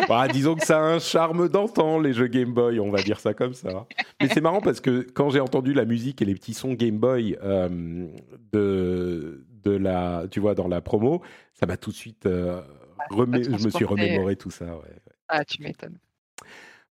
Bah, 0.07 0.27
disons 0.29 0.55
que 0.55 0.65
ça 0.65 0.77
a 0.77 0.81
un 0.81 0.99
charme 0.99 1.49
d'antan, 1.49 1.99
les 1.99 2.13
jeux 2.13 2.27
Game 2.27 2.53
Boy, 2.53 2.79
on 2.79 2.89
va 2.89 3.01
dire 3.01 3.19
ça 3.19 3.33
comme 3.33 3.53
ça. 3.53 3.85
Mais 4.21 4.29
c'est 4.29 4.39
marrant 4.39 4.61
parce 4.61 4.79
que 4.79 5.01
quand 5.13 5.29
j'ai 5.29 5.41
entendu 5.41 5.73
la 5.73 5.83
musique 5.83 6.21
et 6.21 6.25
les 6.25 6.35
petits 6.35 6.53
sons 6.53 6.73
Game 6.73 6.97
Boy 6.99 7.37
euh, 7.43 7.67
de, 8.53 9.43
de 9.63 9.71
la, 9.71 10.23
tu 10.31 10.39
vois, 10.39 10.55
dans 10.55 10.67
la 10.69 10.79
promo, 10.79 11.21
ça 11.53 11.65
m'a 11.65 11.75
tout 11.75 11.91
de 11.91 11.95
suite 11.97 12.25
euh, 12.27 12.61
remé- 13.09 13.43
je 13.43 13.65
me 13.65 13.69
suis 13.69 13.85
remémoré 13.85 14.35
tout 14.37 14.51
ça. 14.51 14.65
ouais. 14.65 14.95
Ah, 15.27 15.43
tu 15.43 15.61
m'étonnes. 15.61 15.97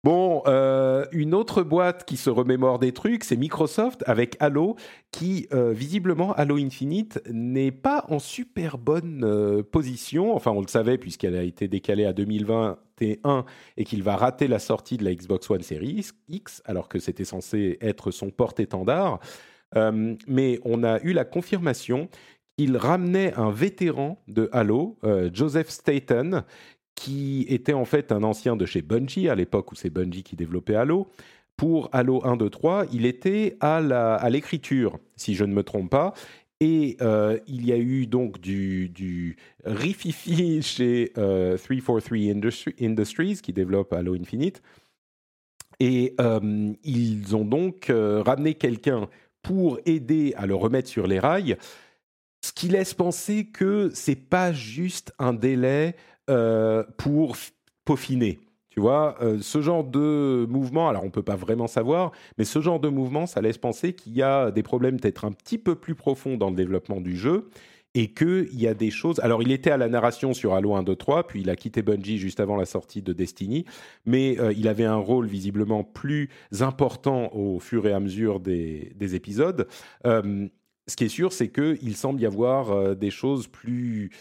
Bon, 0.06 0.44
euh, 0.48 1.06
une 1.12 1.34
autre 1.34 1.62
boîte 1.62 2.06
qui 2.06 2.16
se 2.16 2.30
remémore 2.30 2.80
des 2.80 2.94
trucs, 2.94 3.26
c'est 3.26 3.36
Microsoft 3.36 4.02
avec 4.06 4.38
Halo, 4.40 4.78
qui 5.12 5.48
euh, 5.52 5.74
visiblement 5.74 6.32
Halo 6.36 6.56
Infinite 6.56 7.20
n'est 7.30 7.72
pas 7.72 8.06
en 8.08 8.20
super 8.20 8.78
bonne 8.78 9.26
euh, 9.26 9.62
position. 9.62 10.34
Enfin, 10.34 10.52
on 10.52 10.62
le 10.62 10.68
savait 10.68 10.98
puisqu'elle 10.98 11.36
a 11.36 11.44
été 11.44 11.68
décalée 11.68 12.06
à 12.06 12.14
2021 12.14 13.44
et 13.76 13.84
qu'il 13.84 14.02
va 14.02 14.16
rater 14.16 14.48
la 14.48 14.60
sortie 14.60 14.96
de 14.96 15.04
la 15.04 15.14
Xbox 15.14 15.50
One 15.50 15.64
Series 15.64 16.12
X, 16.30 16.62
alors 16.64 16.88
que 16.88 17.00
c'était 17.00 17.26
censé 17.26 17.78
être 17.82 18.12
son 18.12 18.30
porte-étendard. 18.30 19.20
Mais 20.28 20.60
on 20.64 20.84
a 20.84 21.00
eu 21.02 21.14
la 21.14 21.26
confirmation 21.26 22.10
qu'il 22.58 22.76
ramenait 22.76 23.34
un 23.36 23.52
vétéran 23.52 24.22
de 24.28 24.50
Halo, 24.52 24.98
Joseph 25.32 25.70
Staten, 25.70 26.44
qui 27.00 27.46
était 27.48 27.72
en 27.72 27.86
fait 27.86 28.12
un 28.12 28.24
ancien 28.24 28.58
de 28.58 28.66
chez 28.66 28.82
Bungie, 28.82 29.30
à 29.30 29.36
l'époque 29.36 29.72
où 29.72 29.76
c'est 29.76 29.90
Bungie 29.90 30.22
qui 30.24 30.36
développait 30.36 30.76
Halo. 30.76 31.08
Pour 31.56 31.88
Halo 31.94 32.22
1, 32.26 32.36
2, 32.36 32.50
3, 32.50 32.86
il 32.92 33.06
était 33.06 33.56
à 33.62 33.80
la- 33.80 34.16
à 34.16 34.30
l'écriture, 34.30 35.00
si 35.16 35.34
je 35.34 35.46
ne 35.46 35.54
me 35.54 35.64
trompe 35.64 35.90
pas. 35.90 36.14
Et 36.60 36.98
euh, 37.02 37.40
il 37.48 37.66
y 37.66 37.72
a 37.72 37.78
eu 37.78 38.06
donc 38.06 38.42
du, 38.42 38.90
du 38.90 39.38
rififi 39.64 40.62
chez 40.76 41.12
343 41.14 42.18
Industries 42.82 43.40
qui 43.42 43.54
développe 43.54 43.94
Halo 43.94 44.16
Infinite. 44.16 44.62
Et 45.80 46.16
ils 46.84 47.34
ont 47.38 47.46
donc 47.46 47.90
ramené 47.90 48.56
quelqu'un 48.56 49.08
pour 49.42 49.80
aider 49.86 50.34
à 50.36 50.46
le 50.46 50.56
remettre 50.56 50.90
sur 50.90 51.08
les 51.08 51.20
rails, 51.20 51.56
ce 52.42 52.52
qui 52.52 52.68
laisse 52.68 52.94
penser 52.94 53.46
que 53.46 53.90
c'est 53.94 54.16
pas 54.30 54.52
juste 54.52 55.14
un 55.20 55.34
délai 55.34 55.96
pour 56.98 57.36
peaufiner. 57.86 58.40
Tu 58.70 58.80
vois, 58.80 59.16
euh, 59.22 59.40
ce 59.42 59.62
genre 59.62 59.84
de 59.84 60.46
mouvement, 60.48 60.90
alors 60.90 61.02
on 61.02 61.08
ne 61.08 61.12
peut 61.12 61.24
pas 61.24 61.36
vraiment 61.36 61.68
savoir, 61.68 62.12
mais 62.38 62.46
ce 62.46 62.62
genre 62.62 62.80
de 62.80 62.88
mouvement, 62.88 63.26
ça 63.26 63.42
laisse 63.42 63.58
penser 63.58 63.94
qu'il 63.94 64.14
y 64.14 64.22
a 64.22 64.52
des 64.52 64.62
problèmes 64.62 65.00
peut-être 65.00 65.26
un 65.26 65.32
petit 65.32 65.58
peu 65.58 65.74
plus 65.74 65.96
profonds 65.96 66.38
dans 66.38 66.52
le 66.52 66.56
développement 66.56 67.02
du 67.02 67.18
jeu 67.18 67.50
et 67.96 68.14
qu'il 68.14 68.48
y 68.54 68.68
a 68.68 68.76
des 68.76 68.92
choses. 68.92 69.20
Alors, 69.22 69.42
il 69.42 69.52
était 69.52 69.72
à 69.72 69.78
la 69.78 69.90
narration 69.90 70.36
sur 70.36 70.54
Halo 70.54 70.76
1, 70.76 70.84
2, 70.84 70.96
3, 70.96 71.26
puis 71.26 71.42
il 71.42 71.50
a 71.50 71.56
quitté 71.56 71.82
Bungie 71.82 72.20
juste 72.20 72.40
avant 72.40 72.56
la 72.56 72.66
sortie 72.66 73.02
de 73.02 73.12
Destiny, 73.12 73.66
mais 74.06 74.40
euh, 74.40 74.54
il 74.56 74.68
avait 74.68 74.86
un 74.86 74.98
rôle 74.98 75.26
visiblement 75.26 75.84
plus 75.84 76.30
important 76.60 77.34
au 77.34 77.60
fur 77.60 77.88
et 77.88 77.92
à 77.92 78.00
mesure 78.00 78.40
des, 78.40 78.94
épisodes. 79.16 79.68
Euh, 80.06 80.48
ce 80.88 80.96
qui 80.96 81.06
est 81.06 81.10
sûr, 81.10 81.34
c'est 81.34 81.50
qu'il 81.50 81.96
semble 81.96 82.22
y 82.22 82.28
avoir 82.28 82.96
des 82.96 83.12
choses 83.12 83.48
plus 83.48 84.12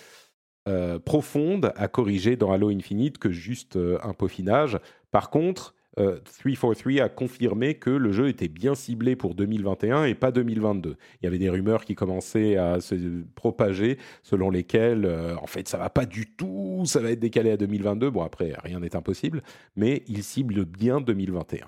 euh, 0.68 0.98
profonde 0.98 1.72
à 1.76 1.88
corriger 1.88 2.36
dans 2.36 2.52
Halo 2.52 2.68
Infinite 2.68 3.16
que 3.16 3.30
juste 3.30 3.76
euh, 3.76 3.98
un 4.02 4.12
peaufinage. 4.12 4.78
Par 5.10 5.30
contre, 5.30 5.74
343 5.96 6.92
euh, 6.92 7.04
a 7.04 7.08
confirmé 7.08 7.74
que 7.76 7.88
le 7.88 8.12
jeu 8.12 8.28
était 8.28 8.48
bien 8.48 8.74
ciblé 8.74 9.16
pour 9.16 9.34
2021 9.34 10.04
et 10.04 10.14
pas 10.14 10.30
2022. 10.30 10.96
Il 11.22 11.24
y 11.24 11.26
avait 11.26 11.38
des 11.38 11.48
rumeurs 11.48 11.86
qui 11.86 11.94
commençaient 11.94 12.56
à 12.56 12.80
se 12.80 12.94
propager 13.34 13.96
selon 14.22 14.50
lesquelles, 14.50 15.06
en 15.40 15.46
fait, 15.46 15.68
ça 15.68 15.78
va 15.78 15.88
pas 15.88 16.04
du 16.04 16.26
tout, 16.36 16.82
ça 16.84 17.00
va 17.00 17.12
être 17.12 17.18
décalé 17.20 17.50
à 17.50 17.56
2022. 17.56 18.10
Bon, 18.10 18.22
après, 18.22 18.52
rien 18.62 18.80
n'est 18.80 18.94
impossible, 18.94 19.42
mais 19.74 20.02
il 20.06 20.22
cible 20.22 20.66
bien 20.66 21.00
2021. 21.00 21.66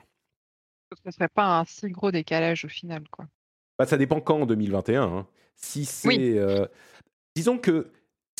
Ce 0.92 1.00
ne 1.06 1.10
serait 1.10 1.28
pas 1.28 1.58
un 1.60 1.64
si 1.64 1.88
gros 1.88 2.10
décalage 2.10 2.66
au 2.66 2.68
final, 2.68 3.04
quoi. 3.10 3.24
Bah, 3.78 3.86
ça 3.86 3.96
dépend 3.96 4.20
quand 4.20 4.42
en 4.42 4.46
2021. 4.46 5.02
Hein. 5.02 5.26
Si 5.56 5.86
c'est. 5.86 6.38
disons 7.34 7.56
que 7.56 7.90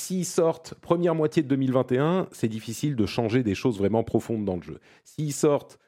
S'ils 0.01 0.25
sortent 0.25 0.75
première 0.81 1.15
moitié 1.15 1.43
de 1.43 1.49
2021, 1.49 2.29
c'est 2.33 2.49
difficile 2.49 2.97
de 2.97 3.05
changer 3.05 3.43
des 3.43 3.55
choses 3.55 3.79
vraiment 3.79 4.03
profondes 4.03 4.47
dans 4.47 4.57
le 4.57 4.63
jeu. 4.63 4.81
S'ils 5.05 5.35
sortent 5.35 5.79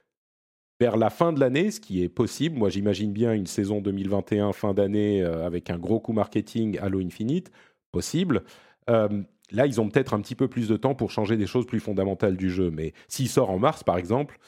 vers 0.79 0.99
la 0.99 1.09
fin 1.09 1.33
de 1.33 1.41
l'année, 1.41 1.71
ce 1.71 1.81
qui 1.81 2.03
est 2.03 2.11
possible, 2.11 2.59
moi 2.59 2.69
j'imagine 2.69 3.13
bien 3.13 3.33
une 3.33 3.47
saison 3.47 3.81
2021 3.81 4.53
fin 4.53 4.75
d'année 4.75 5.23
euh, 5.23 5.47
avec 5.47 5.71
un 5.71 5.79
gros 5.79 5.99
coup 5.99 6.13
marketing 6.13 6.79
Halo 6.79 7.01
Infinite, 7.01 7.51
possible. 7.91 8.45
Euh, 8.91 9.23
là, 9.51 9.67
ils 9.67 9.81
ont 9.81 9.89
peut-être 9.89 10.13
un 10.13 10.21
petit 10.21 10.35
peu 10.35 10.47
plus 10.47 10.69
de 10.69 10.77
temps 10.77 10.95
pour 10.95 11.11
changer 11.11 11.39
des 11.39 11.47
choses 11.47 11.65
plus 11.65 11.81
fondamentales 11.81 12.37
du 12.37 12.51
jeu. 12.51 12.71
Mais 12.71 12.93
s'il 13.09 13.31
sort 13.31 13.49
en 13.49 13.59
mars, 13.59 13.83
par 13.83 13.97
exemple, 13.97 14.39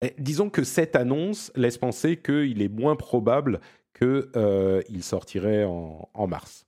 eh, 0.00 0.14
disons 0.18 0.48
que 0.48 0.64
cette 0.64 0.96
annonce 0.96 1.52
laisse 1.54 1.76
penser 1.76 2.16
qu'il 2.16 2.62
est 2.62 2.72
moins 2.72 2.96
probable 2.96 3.60
qu'il 3.94 4.30
euh, 4.36 4.82
sortirait 5.00 5.64
en, 5.64 6.26
mars. 6.26 6.66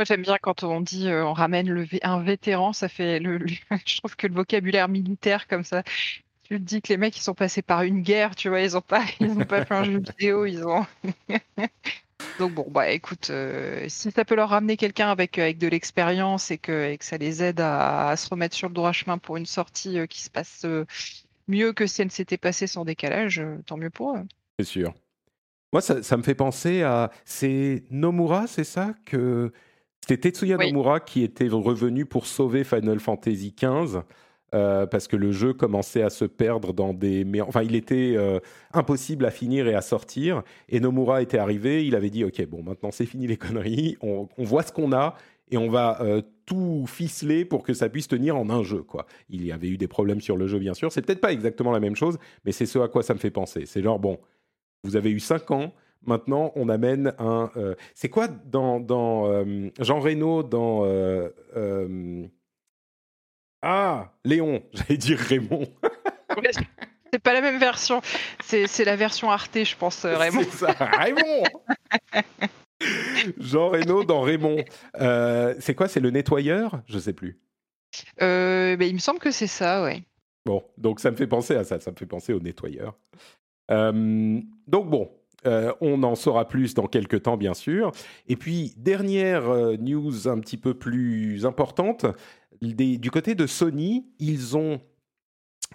Moi, 0.00 0.06
j'aime 0.06 0.22
bien 0.22 0.38
quand 0.40 0.64
on 0.64 0.80
dit 0.80 1.10
euh, 1.10 1.26
on 1.26 1.34
ramène 1.34 1.68
le 1.68 1.86
un 2.00 2.22
vétéran, 2.22 2.72
ça 2.72 2.88
fait 2.88 3.20
le, 3.20 3.38
je 3.86 3.98
trouve 3.98 4.16
que 4.16 4.26
le 4.26 4.32
vocabulaire 4.32 4.88
militaire 4.88 5.46
comme 5.46 5.62
ça. 5.62 5.82
Tu 6.44 6.54
te 6.54 6.62
dis 6.62 6.80
que 6.80 6.88
les 6.88 6.96
mecs 6.96 7.14
ils 7.18 7.22
sont 7.22 7.34
passés 7.34 7.60
par 7.60 7.82
une 7.82 8.00
guerre, 8.00 8.34
tu 8.34 8.48
vois, 8.48 8.62
ils 8.62 8.78
ont 8.78 8.80
pas 8.80 9.04
ils 9.20 9.30
ont 9.30 9.44
pas 9.44 9.62
fait 9.66 9.74
un 9.74 9.84
jeu 9.84 9.98
vidéo, 10.18 10.46
ils 10.46 10.66
ont 10.66 10.86
Donc 12.38 12.54
bon 12.54 12.66
bah 12.70 12.88
écoute, 12.88 13.28
euh, 13.28 13.84
si 13.90 14.10
ça 14.10 14.24
peut 14.24 14.36
leur 14.36 14.48
ramener 14.48 14.78
quelqu'un 14.78 15.10
avec 15.10 15.36
avec 15.36 15.58
de 15.58 15.68
l'expérience 15.68 16.50
et 16.50 16.56
que, 16.56 16.92
et 16.92 16.96
que 16.96 17.04
ça 17.04 17.18
les 17.18 17.42
aide 17.42 17.60
à, 17.60 18.14
se 18.16 18.26
remettre 18.30 18.56
sur 18.56 18.68
le 18.68 18.74
droit 18.74 18.92
chemin 18.92 19.18
pour 19.18 19.36
une 19.36 19.44
sortie 19.44 19.98
euh, 19.98 20.06
qui 20.06 20.22
se 20.22 20.30
passe 20.30 20.64
mieux 21.46 21.74
que 21.74 21.86
si 21.86 22.00
elle 22.00 22.10
s'était 22.10 22.38
passée 22.38 22.66
sans 22.66 22.86
décalage, 22.86 23.42
tant 23.66 23.76
mieux 23.76 23.90
pour 23.90 24.16
eux. 24.16 24.24
C'est 24.58 24.64
sûr. 24.64 24.94
Moi, 25.74 25.82
ça, 25.82 26.02
ça, 26.02 26.16
me 26.16 26.22
fait 26.22 26.34
penser 26.34 26.82
à. 26.82 27.12
C'est 27.26 27.84
Nomura, 27.90 28.46
c'est 28.46 28.64
ça 28.64 28.94
que 29.04 29.52
c'était 30.00 30.30
Tetsuya 30.30 30.56
Nomura 30.56 31.00
qui 31.00 31.22
était 31.22 31.48
revenu 31.48 32.06
pour 32.06 32.26
sauver 32.26 32.64
Final 32.64 33.00
Fantasy 33.00 33.54
XV. 33.56 34.00
Euh, 34.52 34.84
parce 34.84 35.06
que 35.06 35.14
le 35.14 35.30
jeu 35.30 35.52
commençait 35.52 36.02
à 36.02 36.10
se 36.10 36.24
perdre 36.24 36.72
dans 36.72 36.92
des... 36.92 37.24
Enfin, 37.46 37.62
il 37.62 37.76
était 37.76 38.14
euh, 38.16 38.40
impossible 38.72 39.24
à 39.24 39.30
finir 39.30 39.68
et 39.68 39.74
à 39.74 39.80
sortir. 39.80 40.42
Et 40.68 40.80
Nomura 40.80 41.22
était 41.22 41.38
arrivé, 41.38 41.86
il 41.86 41.94
avait 41.94 42.10
dit, 42.10 42.24
OK, 42.24 42.44
bon, 42.46 42.62
maintenant 42.62 42.90
c'est 42.90 43.06
fini 43.06 43.28
les 43.28 43.36
conneries, 43.36 43.96
on, 44.00 44.28
voit 44.38 44.64
ce 44.64 44.72
qu'on 44.72 44.92
a 44.92 45.14
et 45.52 45.56
on 45.56 45.68
va 45.68 46.02
euh, 46.02 46.22
tout 46.46 46.84
ficeler 46.88 47.44
pour 47.44 47.62
que 47.62 47.74
ça 47.74 47.88
puisse 47.88 48.08
tenir 48.08 48.36
en 48.36 48.50
un 48.50 48.64
jeu. 48.64 48.82
Quoi. 48.82 49.06
Il 49.28 49.44
y 49.44 49.52
avait 49.52 49.68
eu 49.68 49.76
des 49.76 49.88
problèmes 49.88 50.20
sur 50.20 50.36
le 50.36 50.48
jeu, 50.48 50.58
bien 50.58 50.74
sûr. 50.74 50.90
C'est 50.90 51.02
peut-être 51.02 51.20
pas 51.20 51.32
exactement 51.32 51.70
la 51.70 51.80
même 51.80 51.96
chose, 51.96 52.18
mais 52.44 52.50
c'est 52.50 52.66
ce 52.66 52.80
à 52.80 52.88
quoi 52.88 53.04
ça 53.04 53.14
me 53.14 53.20
fait 53.20 53.30
penser. 53.30 53.66
C'est 53.66 53.82
genre, 53.82 54.00
bon, 54.00 54.18
vous 54.82 54.96
avez 54.96 55.12
eu 55.12 55.20
cinq 55.20 55.52
ans, 55.52 55.72
Maintenant, 56.06 56.52
on 56.54 56.68
amène 56.70 57.12
un. 57.18 57.50
Euh, 57.56 57.74
c'est 57.94 58.08
quoi 58.08 58.28
dans, 58.28 58.80
dans 58.80 59.30
euh, 59.30 59.68
Jean 59.80 60.00
Reno 60.00 60.42
dans. 60.42 60.84
Euh, 60.86 61.28
ah, 63.62 64.12
Léon, 64.24 64.62
j'allais 64.72 64.96
dire 64.96 65.18
Raymond. 65.18 65.68
c'est 67.12 67.18
pas 67.18 67.34
la 67.34 67.42
même 67.42 67.58
version. 67.58 68.00
C'est 68.42 68.84
la 68.84 68.96
version 68.96 69.30
Arte, 69.30 69.62
je 69.62 69.76
pense, 69.76 70.06
Raymond. 70.06 70.42
C'est 70.50 70.66
ça, 70.66 70.72
Raymond 70.72 71.44
Jean 73.38 73.68
Reno 73.68 74.04
dans 74.04 74.22
Raymond. 74.22 74.64
c'est 75.58 75.74
quoi 75.74 75.86
C'est 75.86 76.00
le 76.00 76.10
nettoyeur? 76.10 76.80
Je 76.86 76.98
sais 76.98 77.12
plus. 77.12 77.38
Ben, 78.18 78.80
il 78.80 78.94
me 78.94 79.00
semble 79.00 79.18
que 79.18 79.30
c'est 79.30 79.46
ça, 79.46 79.82
ouais. 79.82 80.02
Bon, 80.46 80.64
donc 80.78 81.00
ça 81.00 81.10
me 81.10 81.16
fait 81.16 81.26
penser 81.26 81.54
à 81.54 81.64
ça, 81.64 81.78
ça 81.78 81.90
me 81.90 81.96
fait 81.96 82.06
penser 82.06 82.32
au 82.32 82.40
nettoyeur. 82.40 82.96
donc 83.68 84.88
bon, 84.88 85.10
euh, 85.46 85.72
on 85.80 86.02
en 86.02 86.14
saura 86.14 86.46
plus 86.46 86.74
dans 86.74 86.86
quelques 86.86 87.22
temps, 87.22 87.36
bien 87.36 87.54
sûr. 87.54 87.92
Et 88.28 88.36
puis, 88.36 88.74
dernière 88.76 89.48
euh, 89.48 89.76
news 89.76 90.28
un 90.28 90.38
petit 90.38 90.56
peu 90.56 90.74
plus 90.74 91.46
importante, 91.46 92.06
du 92.60 93.10
côté 93.10 93.34
de 93.34 93.46
Sony, 93.46 94.06
ils 94.18 94.56
ont... 94.56 94.80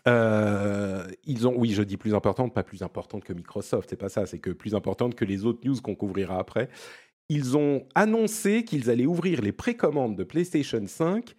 Euh, 0.08 1.08
ils 1.24 1.48
ont, 1.48 1.56
oui, 1.58 1.72
je 1.72 1.82
dis 1.82 1.98
plus 1.98 2.14
importante, 2.14 2.54
pas 2.54 2.64
plus 2.64 2.84
importante 2.84 3.24
que 3.24 3.34
Microsoft, 3.34 3.90
c'est 3.90 3.96
pas 3.96 4.10
ça, 4.10 4.26
c'est 4.26 4.40
que 4.40 4.52
plus 4.52 4.76
importante 4.76 5.16
que 5.16 5.26
les 5.26 5.46
autres 5.46 5.66
news 5.66 5.82
qu'on 5.82 5.96
couvrira 5.96 6.38
après. 6.38 6.70
Ils 7.30 7.58
ont 7.58 7.88
annoncé 7.96 8.66
qu'ils 8.66 8.92
allaient 8.92 9.08
ouvrir 9.08 9.42
les 9.42 9.54
précommandes 9.54 10.16
de 10.16 10.24
PlayStation 10.24 10.86
5 10.86 11.34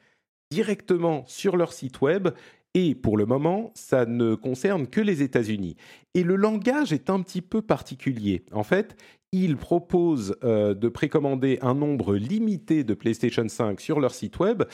directement 0.51 1.25
sur 1.27 1.57
leur 1.57 1.73
site 1.73 2.01
web 2.01 2.31
et 2.79 2.95
pour 2.95 3.17
le 3.17 3.25
moment, 3.25 3.73
ça 3.75 4.05
ne 4.05 4.35
concerne 4.35 4.87
que 4.87 5.01
les 5.01 5.23
États-Unis. 5.23 5.77
Et 6.13 6.23
le 6.23 6.37
langage 6.37 6.93
est 6.93 7.09
un 7.09 7.23
petit 7.23 7.41
peu 7.41 7.63
particulier. 7.63 8.45
En 8.53 8.65
fait, 8.65 8.97
ils 9.33 9.57
proposent 9.57 10.37
euh, 10.45 10.75
de 10.75 10.91
précommander 10.91 11.59
un 11.63 11.73
nombre 11.73 12.15
limité 12.17 12.85
de 12.85 12.93
PlayStation 12.93 13.49
5 13.49 13.81
sur 13.81 13.99
leur 13.99 14.13
site 14.13 14.39
web 14.41 14.65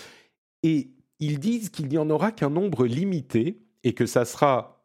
et 0.65 0.91
ils 1.21 1.39
disent 1.39 1.71
qu'il 1.71 1.87
n'y 1.87 1.97
en 1.97 2.11
aura 2.11 2.33
qu'un 2.33 2.51
nombre 2.51 2.87
limité 2.87 3.63
et 3.85 3.93
que 3.93 4.07
ça 4.07 4.25
sera 4.25 4.85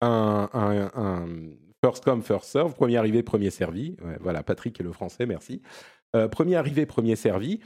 un, 0.00 1.26
first 1.84 2.04
come, 2.04 2.22
first 2.22 2.44
serve, 2.44 2.72
premier 2.74 2.98
arrivé, 2.98 3.24
premier 3.24 3.50
servi. 3.50 3.96
voilà, 4.20 4.44
Patrick 4.44 4.78
est 4.78 4.84
le 4.84 4.92
français, 4.92 5.26
merci. 5.26 5.60
Euh, 6.14 6.28
premier 6.28 6.54
arrivé, 6.54 6.86
premier 6.86 7.16
servi. 7.16 7.58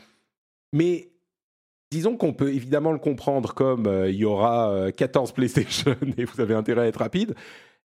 Mais 0.72 1.11
disons 1.92 2.16
qu'on 2.16 2.32
peut 2.32 2.54
évidemment 2.54 2.90
le 2.90 2.98
comprendre 2.98 3.52
comme 3.52 3.86
euh, 3.86 4.10
il 4.10 4.16
y 4.16 4.24
aura 4.24 4.90
14 4.96 5.30
euh, 5.30 5.32
PlayStation 5.34 5.94
et 6.16 6.24
vous 6.24 6.40
avez 6.40 6.54
intérêt 6.54 6.82
à 6.82 6.86
être 6.86 6.96
rapide. 6.96 7.34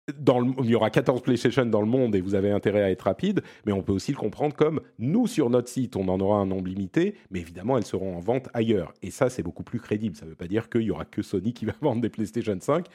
Il 0.08 0.70
y 0.70 0.76
aura 0.76 0.92
14 0.92 1.24
PlayStation 1.24 1.66
dans 1.66 1.82
le 1.82 1.88
monde 1.88 2.14
et 2.14 2.22
vous 2.22 2.36
avez 2.36 2.52
intérêt 2.52 2.84
à 2.84 2.92
être 2.92 3.04
rapide, 3.04 3.42
mais 3.66 3.72
on 3.72 3.82
peut 3.82 3.94
aussi 3.94 4.12
le 4.12 4.18
comprendre 4.18 4.54
comme 4.54 4.82
nous 5.00 5.26
sur 5.26 5.50
notre 5.50 5.70
site, 5.70 5.96
on 5.96 6.08
en 6.10 6.20
aura 6.20 6.38
un 6.38 6.46
nombre 6.46 6.68
limité, 6.68 7.16
mais 7.32 7.40
évidemment 7.40 7.76
elles 7.78 7.86
seront 7.86 8.16
en 8.16 8.20
vente 8.20 8.48
ailleurs. 8.54 8.94
Et 9.02 9.10
ça, 9.10 9.32
c'est 9.32 9.42
beaucoup 9.42 9.64
plus 9.64 9.80
crédible. 9.80 10.16
Ça 10.16 10.26
ne 10.26 10.32
veut 10.32 10.36
pas 10.36 10.48
dire 10.48 10.70
qu'il 10.70 10.82
y 10.82 10.92
aura 10.92 11.06
que 11.06 11.24
Sony 11.24 11.54
qui 11.54 11.66
va 11.66 11.74
vendre 11.82 12.02
des 12.02 12.10
PlayStation 12.10 12.56
5, 12.60 12.86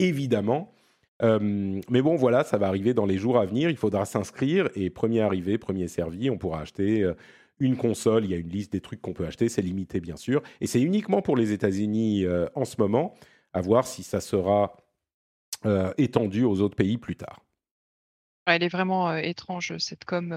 évidemment. 0.00 0.72
Euh, 1.22 1.80
mais 1.88 2.02
bon, 2.02 2.16
voilà, 2.16 2.44
ça 2.44 2.58
va 2.58 2.66
arriver 2.66 2.92
dans 2.94 3.06
les 3.06 3.16
jours 3.16 3.38
à 3.38 3.46
venir. 3.46 3.70
Il 3.70 3.76
faudra 3.76 4.04
s'inscrire 4.04 4.68
et 4.74 4.90
premier 4.90 5.20
arrivé, 5.20 5.56
premier 5.56 5.88
servi, 5.88 6.28
on 6.28 6.36
pourra 6.36 6.60
acheter 6.60 7.10
une 7.60 7.76
console, 7.76 8.24
il 8.24 8.30
y 8.30 8.34
a 8.34 8.38
une 8.38 8.48
liste 8.48 8.72
des 8.72 8.80
trucs 8.80 9.00
qu'on 9.00 9.12
peut 9.12 9.26
acheter, 9.26 9.48
c'est 9.48 9.62
limité 9.62 10.00
bien 10.00 10.16
sûr, 10.16 10.42
et 10.60 10.66
c'est 10.66 10.80
uniquement 10.80 11.22
pour 11.22 11.36
les 11.36 11.52
États-Unis 11.52 12.24
euh, 12.24 12.46
en 12.54 12.64
ce 12.64 12.76
moment, 12.78 13.14
à 13.52 13.60
voir 13.60 13.86
si 13.86 14.02
ça 14.02 14.20
sera 14.20 14.76
euh, 15.66 15.92
étendu 15.98 16.44
aux 16.44 16.60
autres 16.60 16.76
pays 16.76 16.98
plus 16.98 17.16
tard. 17.16 17.44
Elle 18.46 18.62
est 18.62 18.68
vraiment 18.68 19.10
euh, 19.10 19.16
étrange 19.18 19.76
cette 19.78 20.04
com. 20.04 20.32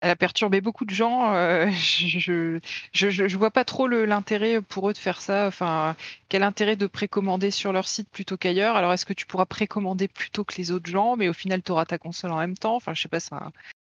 elle 0.00 0.10
a 0.10 0.16
perturbé 0.16 0.60
beaucoup 0.60 0.84
de 0.84 0.94
gens. 0.94 1.32
je, 1.70 2.60
je, 2.92 3.36
vois 3.36 3.50
pas 3.50 3.64
trop 3.64 3.88
l'intérêt 3.88 4.62
pour 4.62 4.88
eux 4.88 4.92
de 4.92 4.98
faire 4.98 5.20
ça. 5.20 5.46
Enfin, 5.46 5.96
quel 6.28 6.42
intérêt 6.42 6.76
de 6.76 6.86
précommander 6.86 7.50
sur 7.50 7.72
leur 7.72 7.88
site 7.88 8.08
plutôt 8.08 8.36
qu'ailleurs? 8.36 8.76
Alors, 8.76 8.92
est-ce 8.92 9.04
que 9.04 9.12
tu 9.12 9.26
pourras 9.26 9.46
précommander 9.46 10.08
plutôt 10.08 10.44
que 10.44 10.56
les 10.56 10.70
autres 10.70 10.90
gens, 10.90 11.16
mais 11.16 11.28
au 11.28 11.34
final, 11.34 11.62
tu 11.62 11.72
auras 11.72 11.84
ta 11.84 11.98
console 11.98 12.32
en 12.32 12.38
même 12.38 12.56
temps? 12.56 12.76
Enfin, 12.76 12.94
je 12.94 13.02
sais 13.02 13.08
pas, 13.08 13.20
c'est 13.20 13.34
un 13.34 13.52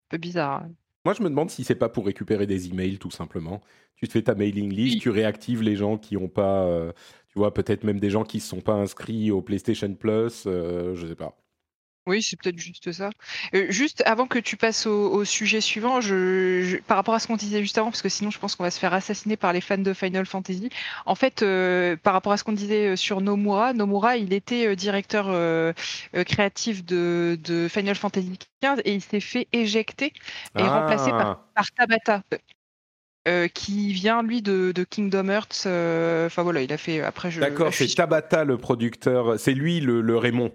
peu 0.09 0.17
bizarre. 0.17 0.63
Moi, 1.05 1.13
je 1.13 1.23
me 1.23 1.29
demande 1.29 1.49
si 1.49 1.63
c'est 1.63 1.75
pas 1.75 1.89
pour 1.89 2.05
récupérer 2.05 2.45
des 2.45 2.67
emails, 2.67 2.97
tout 2.99 3.11
simplement. 3.11 3.61
Tu 3.95 4.07
te 4.07 4.11
fais 4.13 4.21
ta 4.23 4.35
mailing 4.35 4.71
list, 4.73 4.95
Oui. 4.95 4.99
tu 4.99 5.09
réactives 5.09 5.61
les 5.61 5.75
gens 5.75 5.97
qui 5.97 6.17
ont 6.17 6.27
pas, 6.29 6.65
euh, 6.65 6.91
tu 7.29 7.39
vois, 7.39 7.53
peut-être 7.53 7.83
même 7.83 7.99
des 7.99 8.09
gens 8.09 8.23
qui 8.23 8.37
ne 8.37 8.41
sont 8.41 8.61
pas 8.61 8.73
inscrits 8.73 9.31
au 9.31 9.41
PlayStation 9.41 9.93
Plus, 9.95 10.43
euh, 10.45 10.95
je 10.95 11.07
sais 11.07 11.15
pas. 11.15 11.37
Oui, 12.09 12.21
c'est 12.23 12.35
peut-être 12.37 12.57
juste 12.59 12.91
ça. 12.91 13.09
Euh, 13.53 13.67
juste 13.69 14.03
avant 14.05 14.27
que 14.27 14.39
tu 14.39 14.57
passes 14.57 14.85
au, 14.87 15.11
au 15.13 15.23
sujet 15.25 15.61
suivant, 15.61 16.01
je, 16.01 16.61
je- 16.63 16.77
par 16.77 16.97
rapport 16.97 17.13
à 17.13 17.19
ce 17.19 17.27
qu'on 17.27 17.35
disait 17.37 17.61
juste 17.61 17.77
avant, 17.77 17.89
parce 17.91 18.01
que 18.01 18.09
sinon 18.09 18.31
je 18.31 18.39
pense 18.39 18.55
qu'on 18.55 18.63
va 18.63 18.71
se 18.71 18.79
faire 18.79 18.93
assassiner 18.93 19.37
par 19.37 19.53
les 19.53 19.61
fans 19.61 19.77
de 19.77 19.93
Final 19.93 20.25
Fantasy. 20.25 20.69
En 21.05 21.15
fait, 21.15 21.41
euh, 21.43 21.95
par 21.95 22.13
rapport 22.13 22.31
à 22.33 22.37
ce 22.37 22.43
qu'on 22.43 22.51
disait 22.53 22.87
euh, 22.89 22.95
sur 22.95 23.21
Nomura, 23.21 23.73
Nomura, 23.73 24.17
il 24.17 24.33
était 24.33 24.75
directeur 24.75 25.27
euh, 25.29 25.71
créatif 26.25 26.83
de, 26.83 27.37
de 27.43 27.67
Final 27.69 27.95
Fantasy 27.95 28.37
XV 28.63 28.81
et 28.85 28.93
il 28.93 29.01
s'est 29.01 29.19
fait 29.19 29.47
éjecter 29.53 30.11
et 30.57 30.61
remplacé 30.63 31.11
par, 31.11 31.37
par 31.55 31.65
Tabata. 31.71 32.23
euh, 33.27 33.47
qui 33.47 33.91
vient 33.93 34.23
lui 34.23 34.41
de, 34.41 34.71
de 34.71 34.83
Kingdom 34.83 35.27
Hearts. 35.29 35.63
euh, 35.65 36.25
Enfin 36.27 36.43
voilà, 36.43 36.61
il 36.61 36.71
a 36.73 36.77
fait 36.77 37.01
après. 37.01 37.29
D'accord, 37.31 37.73
c'est 37.73 37.87
Tabata 37.93 38.43
le 38.43 38.57
producteur, 38.57 39.39
c'est 39.39 39.53
lui 39.53 39.79
le, 39.81 40.01
le 40.01 40.17
Raymond. 40.17 40.51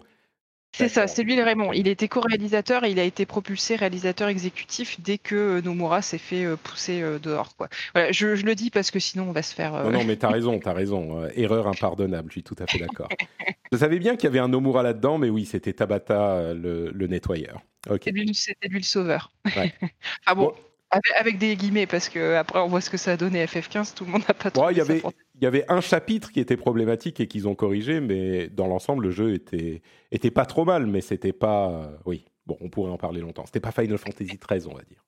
C'est 0.76 0.88
ça, 0.88 1.06
c'est 1.06 1.22
lui 1.22 1.36
le 1.36 1.44
Raymond. 1.44 1.72
Il 1.72 1.86
était 1.86 2.08
co-réalisateur 2.08 2.82
et 2.84 2.90
il 2.90 2.98
a 2.98 3.04
été 3.04 3.26
propulsé 3.26 3.76
réalisateur 3.76 4.26
exécutif 4.28 5.00
dès 5.00 5.18
que 5.18 5.36
euh, 5.36 5.62
Nomura 5.62 6.02
s'est 6.02 6.18
fait 6.18 6.44
euh, 6.44 6.56
pousser 6.56 7.00
euh, 7.00 7.20
dehors. 7.20 7.54
Quoi. 7.56 7.68
Voilà, 7.94 8.10
je, 8.10 8.34
je 8.34 8.44
le 8.44 8.56
dis 8.56 8.70
parce 8.70 8.90
que 8.90 8.98
sinon 8.98 9.28
on 9.28 9.32
va 9.32 9.42
se 9.42 9.54
faire. 9.54 9.76
euh, 9.76 9.84
Non, 9.84 9.92
non, 10.00 10.04
mais 10.04 10.16
t'as 10.16 10.30
raison, 10.30 10.58
t'as 10.58 10.72
raison. 10.72 11.22
Euh, 11.22 11.28
erreur 11.36 11.68
impardonnable, 11.68 12.28
je 12.30 12.32
suis 12.34 12.42
tout 12.42 12.56
à 12.58 12.66
fait 12.66 12.78
d'accord. 12.78 13.08
je 13.72 13.76
savais 13.76 14.00
bien 14.00 14.16
qu'il 14.16 14.24
y 14.24 14.26
avait 14.26 14.40
un 14.40 14.48
Nomura 14.48 14.82
là-dedans, 14.82 15.18
mais 15.18 15.30
oui, 15.30 15.46
c'était 15.46 15.72
Tabata 15.72 16.52
le, 16.54 16.90
le 16.90 17.06
nettoyeur. 17.06 17.60
Ok. 17.88 18.02
c'est 18.04 18.10
lui, 18.10 18.34
c'était 18.34 18.68
lui 18.68 18.78
le 18.78 18.84
sauveur. 18.84 19.30
Ouais. 19.54 19.72
ah 20.26 20.34
bon, 20.34 20.46
Bon. 20.46 20.54
Avec, 20.94 21.10
avec 21.18 21.38
des 21.38 21.56
guillemets 21.56 21.86
parce 21.86 22.08
que 22.08 22.34
après 22.34 22.58
on 22.60 22.68
voit 22.68 22.80
ce 22.80 22.90
que 22.90 22.96
ça 22.96 23.12
a 23.12 23.16
donné 23.16 23.44
FF15. 23.44 23.94
Tout 23.94 24.04
le 24.04 24.10
monde 24.12 24.22
n'a 24.28 24.34
pas 24.34 24.50
trouvé 24.50 24.72
il 24.72 24.78
y 24.78 24.80
ça 24.84 24.90
avait, 24.90 25.00
fort- 25.00 25.12
il 25.34 25.42
y 25.42 25.46
avait 25.46 25.64
un 25.70 25.80
chapitre 25.80 26.32
qui 26.32 26.40
était 26.40 26.56
problématique 26.56 27.20
et 27.20 27.26
qu'ils 27.28 27.46
ont 27.48 27.54
corrigé, 27.54 28.00
mais 28.00 28.48
dans 28.48 28.66
l'ensemble, 28.66 29.04
le 29.04 29.10
jeu 29.10 29.34
était, 29.34 29.82
était 30.10 30.30
pas 30.30 30.46
trop 30.46 30.64
mal, 30.64 30.86
mais 30.86 31.00
c'était 31.00 31.32
pas. 31.32 31.70
euh, 31.70 31.96
oui, 32.06 32.24
bon, 32.46 32.56
on 32.60 32.68
pourrait 32.68 32.90
en 32.90 32.98
parler 32.98 33.20
longtemps. 33.20 33.44
C'était 33.46 33.60
pas 33.60 33.72
Final 33.72 33.98
Fantasy 33.98 34.38
XIII, 34.38 34.66
on 34.68 34.74
va 34.74 34.82
dire. 34.84 35.04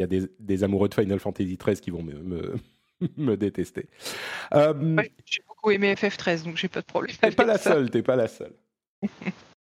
Il 0.00 0.02
y 0.02 0.04
a 0.04 0.06
des, 0.08 0.28
des 0.40 0.64
amoureux 0.64 0.88
de 0.88 0.94
Final 0.94 1.20
Fantasy 1.20 1.56
XIII 1.56 1.76
qui 1.80 1.90
vont 1.90 2.02
me, 2.02 2.14
me, 2.14 2.54
me 3.16 3.36
détester. 3.36 3.88
Euh, 4.54 4.74
Ouais, 4.96 5.12
J'ai 5.24 5.42
beaucoup 5.46 5.70
aimé 5.70 5.94
FF13, 5.94 6.42
donc 6.44 6.56
j'ai 6.56 6.68
pas 6.68 6.80
de 6.80 6.86
problème. 6.86 7.14
T'es 7.16 7.26
avec 7.26 7.36
pas 7.36 7.44
la 7.44 7.58
ça. 7.58 7.72
seule, 7.74 7.90
t'es 7.90 8.02
pas 8.02 8.16
la 8.16 8.28
seule. 8.28 8.54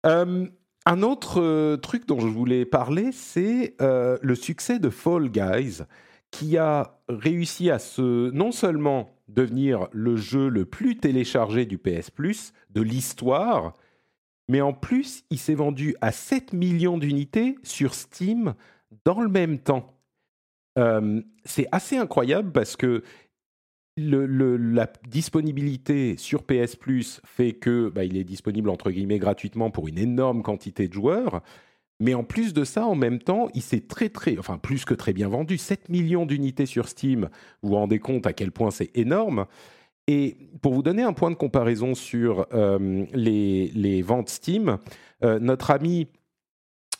Euh, 0.04 0.46
un 0.86 1.02
autre 1.02 1.42
euh, 1.42 1.76
truc 1.76 2.06
dont 2.06 2.20
je 2.20 2.28
voulais 2.28 2.64
parler, 2.64 3.10
c'est 3.12 3.74
euh, 3.82 4.16
le 4.22 4.34
succès 4.36 4.78
de 4.78 4.88
Fall 4.88 5.28
Guys, 5.30 5.82
qui 6.30 6.56
a 6.56 7.00
réussi 7.08 7.70
à 7.70 7.78
se 7.78 8.30
non 8.30 8.52
seulement 8.52 9.10
devenir 9.28 9.88
le 9.92 10.16
jeu 10.16 10.48
le 10.48 10.64
plus 10.64 10.96
téléchargé 10.96 11.66
du 11.66 11.76
PS 11.76 12.10
Plus 12.10 12.52
de 12.70 12.80
l'histoire, 12.80 13.74
mais 14.48 14.60
en 14.60 14.72
plus, 14.72 15.24
il 15.30 15.38
s'est 15.38 15.54
vendu 15.54 15.96
à 16.00 16.12
7 16.12 16.52
millions 16.52 16.98
d'unités 16.98 17.58
sur 17.64 17.94
Steam 17.94 18.54
dans 19.04 19.20
le 19.20 19.28
même 19.28 19.58
temps. 19.58 19.92
Euh, 20.78 21.20
c'est 21.44 21.66
assez 21.72 21.96
incroyable 21.96 22.52
parce 22.52 22.76
que 22.76 23.02
la 23.96 24.90
disponibilité 25.08 26.16
sur 26.16 26.42
PS 26.42 26.76
Plus 26.76 27.20
fait 27.24 27.52
que 27.52 27.88
bah, 27.88 28.04
il 28.04 28.16
est 28.16 28.24
disponible 28.24 28.68
entre 28.68 28.90
guillemets 28.90 29.18
gratuitement 29.18 29.70
pour 29.70 29.88
une 29.88 29.98
énorme 29.98 30.42
quantité 30.42 30.88
de 30.88 30.92
joueurs. 30.92 31.42
Mais 31.98 32.12
en 32.12 32.24
plus 32.24 32.52
de 32.52 32.64
ça, 32.64 32.86
en 32.86 32.94
même 32.94 33.18
temps, 33.18 33.48
il 33.54 33.62
s'est 33.62 33.80
très 33.80 34.10
très, 34.10 34.38
enfin 34.38 34.58
plus 34.58 34.84
que 34.84 34.92
très 34.92 35.14
bien 35.14 35.28
vendu. 35.28 35.56
7 35.56 35.88
millions 35.88 36.26
d'unités 36.26 36.66
sur 36.66 36.88
Steam. 36.88 37.30
Vous 37.62 37.70
vous 37.70 37.76
rendez 37.76 37.98
compte 37.98 38.26
à 38.26 38.34
quel 38.34 38.52
point 38.52 38.70
c'est 38.70 38.90
énorme. 38.94 39.46
Et 40.06 40.36
pour 40.60 40.74
vous 40.74 40.82
donner 40.82 41.02
un 41.02 41.14
point 41.14 41.30
de 41.30 41.36
comparaison 41.36 41.94
sur 41.94 42.46
euh, 42.52 43.06
les, 43.14 43.68
les 43.68 44.02
ventes 44.02 44.28
Steam, 44.28 44.78
euh, 45.24 45.38
notre 45.40 45.70
ami 45.70 46.08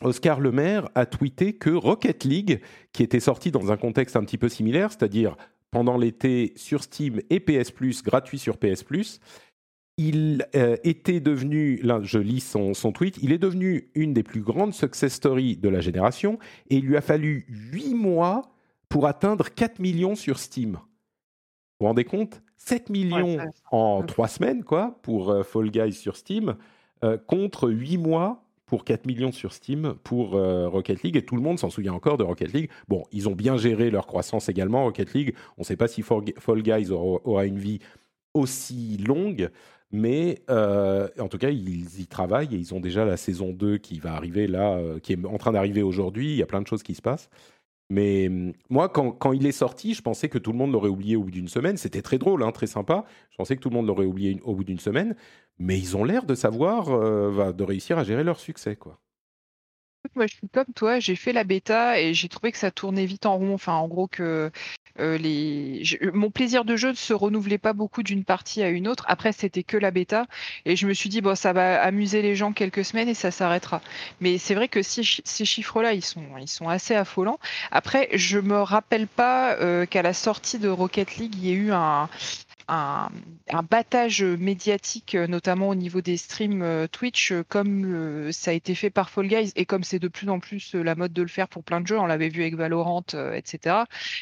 Oscar 0.01 0.39
Lemaire 0.39 0.89
a 0.95 1.05
tweeté 1.05 1.53
que 1.53 1.69
Rocket 1.69 2.23
League, 2.23 2.61
qui 2.91 3.03
était 3.03 3.19
sorti 3.19 3.51
dans 3.51 3.71
un 3.71 3.77
contexte 3.77 4.15
un 4.15 4.23
petit 4.23 4.37
peu 4.37 4.49
similaire, 4.49 4.91
c'est-à-dire 4.91 5.37
pendant 5.71 5.97
l'été 5.97 6.53
sur 6.55 6.83
Steam 6.83 7.21
et 7.29 7.39
PS 7.39 7.71
Plus, 7.71 8.03
gratuit 8.03 8.39
sur 8.39 8.57
PS 8.57 8.83
Plus, 8.83 9.19
il 9.97 10.45
euh, 10.55 10.77
était 10.83 11.19
devenu, 11.19 11.77
là 11.77 11.99
je 12.03 12.19
lis 12.19 12.39
son, 12.41 12.73
son 12.73 12.91
tweet, 12.91 13.17
il 13.21 13.31
est 13.31 13.37
devenu 13.39 13.89
une 13.95 14.13
des 14.13 14.23
plus 14.23 14.41
grandes 14.41 14.73
success 14.73 15.13
stories 15.13 15.57
de 15.57 15.69
la 15.69 15.81
génération 15.81 16.37
et 16.69 16.77
il 16.77 16.85
lui 16.85 16.95
a 16.97 17.01
fallu 17.01 17.45
8 17.49 17.95
mois 17.95 18.43
pour 18.89 19.07
atteindre 19.07 19.49
4 19.49 19.79
millions 19.79 20.15
sur 20.15 20.37
Steam. 20.39 20.73
Vous 20.73 20.79
vous 21.81 21.87
rendez 21.87 22.05
compte? 22.05 22.41
7 22.57 22.89
millions 22.89 23.37
ça- 23.37 23.45
en 23.71 23.99
Ouais. 24.01 24.05
3 24.07 24.27
semaines, 24.27 24.63
quoi, 24.63 24.99
pour 25.01 25.31
euh, 25.31 25.43
Fall 25.43 25.69
Guys 25.71 25.93
sur 25.93 26.15
Steam, 26.15 26.55
euh, 27.03 27.17
contre 27.17 27.69
8 27.69 27.97
mois 27.97 28.43
pour 28.67 28.83
4 28.83 29.07
millions 29.07 29.31
sur 29.31 29.53
Steam 29.53 29.95
pour 30.03 30.35
euh, 30.35 30.67
Rocket 30.67 31.01
League, 31.01 31.15
et 31.15 31.25
tout 31.25 31.35
le 31.35 31.41
monde 31.41 31.57
s'en 31.57 31.69
souvient 31.69 31.93
encore 31.93 32.17
de 32.17 32.23
Rocket 32.23 32.53
League. 32.53 32.69
Bon, 32.87 33.05
ils 33.11 33.27
ont 33.27 33.35
bien 33.35 33.57
géré 33.57 33.89
leur 33.89 34.05
croissance 34.05 34.49
également, 34.49 34.83
Rocket 34.83 35.13
League. 35.13 35.33
On 35.57 35.61
ne 35.61 35.65
sait 35.65 35.77
pas 35.77 35.87
si 35.87 36.03
Fall 36.03 36.61
Guys 36.61 36.91
aura, 36.91 37.45
une 37.45 37.57
vie 37.57 37.79
aussi 38.33 38.97
longue, 38.97 39.49
mais 39.91 40.43
euh, 40.49 41.07
en 41.17 41.29
tout 41.29 41.37
cas, 41.37 41.49
ils 41.49 42.01
y 42.01 42.07
travaillent 42.07 42.53
et 42.53 42.57
ils 42.57 42.75
ont 42.75 42.81
déjà 42.81 43.05
la 43.05 43.17
saison 43.17 43.51
2 43.51 43.77
qui 43.77 43.99
va 43.99 44.13
arriver 44.13 44.47
là, 44.47 44.73
euh, 44.75 44.99
qui 44.99 45.13
est 45.13 45.25
en 45.25 45.37
train 45.37 45.53
d'arriver 45.53 45.81
aujourd'hui. 45.81 46.31
Il 46.31 46.37
y 46.37 46.43
a 46.43 46.45
plein 46.45 46.61
de 46.61 46.67
choses 46.67 46.83
qui 46.83 46.93
se 46.93 47.01
passent. 47.01 47.29
Mais 47.89 48.27
hum, 48.27 48.53
moi, 48.69 48.89
quand, 48.89 49.31
il 49.31 49.45
est 49.45 49.51
sorti, 49.51 49.93
je 49.93 50.01
pensais 50.01 50.29
que 50.29 50.37
tout 50.37 50.51
le 50.51 50.57
monde 50.57 50.73
l'aurait 50.73 50.89
oublié 50.89 51.15
au 51.15 51.23
bout 51.23 51.31
d'une 51.31 51.47
semaine. 51.47 51.77
C'était 51.77 52.01
très 52.01 52.17
drôle, 52.17 52.43
hein, 52.43 52.51
très 52.51 52.67
sympa. 52.67 53.05
Je 53.31 53.37
pensais 53.37 53.55
que 53.55 53.61
tout 53.61 53.69
le 53.69 53.75
monde 53.75 53.87
l'aurait 53.87 54.05
oublié 54.05 54.39
au 54.43 54.55
bout 54.55 54.65
d'une 54.65 54.79
semaine. 54.79 55.15
Mais 55.59 55.77
ils 55.79 55.95
ont 55.97 56.03
l'air 56.03 56.25
de 56.25 56.35
savoir, 56.35 56.89
euh, 56.89 57.53
de 57.53 57.63
réussir 57.63 57.97
à 57.97 58.03
gérer 58.03 58.23
leur 58.23 58.39
succès. 58.39 58.75
Quoi. 58.75 58.99
Moi, 60.15 60.25
je 60.27 60.35
suis 60.35 60.49
comme 60.49 60.73
toi, 60.73 60.99
j'ai 60.99 61.15
fait 61.15 61.33
la 61.33 61.43
bêta 61.43 61.99
et 61.99 62.13
j'ai 62.13 62.29
trouvé 62.29 62.51
que 62.51 62.57
ça 62.57 62.71
tournait 62.71 63.05
vite 63.05 63.25
en 63.25 63.37
rond. 63.37 63.53
Enfin, 63.53 63.73
en 63.73 63.87
gros, 63.87 64.07
que 64.07 64.51
euh, 64.99 65.17
je- 65.83 66.09
mon 66.11 66.31
plaisir 66.31 66.63
de 66.65 66.75
jeu 66.75 66.89
ne 66.89 66.93
se 66.95 67.13
renouvelait 67.13 67.57
pas 67.57 67.73
beaucoup 67.73 68.03
d'une 68.03 68.23
partie 68.23 68.63
à 68.63 68.69
une 68.69 68.87
autre. 68.87 69.03
Après, 69.07 69.31
c'était 69.33 69.63
que 69.63 69.77
la 69.77 69.91
bêta 69.91 70.25
et 70.65 70.75
je 70.75 70.87
me 70.87 70.93
suis 70.93 71.09
dit, 71.09 71.21
bon, 71.21 71.35
ça 71.35 71.53
va 71.53 71.81
amuser 71.83 72.21
les 72.21 72.35
gens 72.35 72.53
quelques 72.53 72.85
semaines 72.85 73.09
et 73.09 73.13
ça 73.13 73.29
s'arrêtera. 73.31 73.81
Mais 74.21 74.37
c'est 74.37 74.55
vrai 74.55 74.69
que 74.69 74.81
ces, 74.81 75.03
chi- 75.03 75.21
ces 75.25 75.45
chiffres-là, 75.45 75.93
ils 75.93 76.03
sont, 76.03 76.67
assez 76.67 76.95
affolants. 76.95 77.39
Après, 77.71 78.07
je 78.13 78.39
me 78.39 78.61
rappelle 78.61 79.07
pas 79.07 79.55
euh, 79.57 79.85
qu'à 79.85 80.01
la 80.01 80.13
sortie 80.13 80.57
de 80.57 80.69
Rocket 80.69 81.17
League, 81.17 81.35
il 81.35 81.45
y 81.45 81.49
ait 81.51 81.53
eu 81.53 81.71
un. 81.73 82.09
Un, 82.69 83.09
un 83.49 83.63
battage 83.63 84.23
médiatique, 84.23 85.15
euh, 85.15 85.27
notamment 85.27 85.69
au 85.69 85.75
niveau 85.75 86.01
des 86.01 86.17
streams 86.17 86.61
euh, 86.61 86.87
Twitch, 86.87 87.31
euh, 87.31 87.43
comme 87.47 88.31
ça 88.31 88.51
a 88.51 88.53
été 88.53 88.75
fait 88.75 88.89
par 88.89 89.09
Fall 89.09 89.27
Guys 89.27 89.51
et 89.55 89.65
comme 89.65 89.83
c'est 89.83 89.99
de 89.99 90.07
plus 90.09 90.29
en 90.29 90.39
plus 90.39 90.73
la 90.75 90.95
mode 90.95 91.13
de 91.13 91.21
le 91.21 91.27
faire 91.29 91.47
pour 91.47 91.63
plein 91.63 91.79
de 91.81 91.87
jeux, 91.87 91.97
on 91.97 92.05
l'avait 92.05 92.29
vu 92.29 92.41
avec 92.41 92.55
Valorant, 92.55 93.03
etc. 93.33 93.75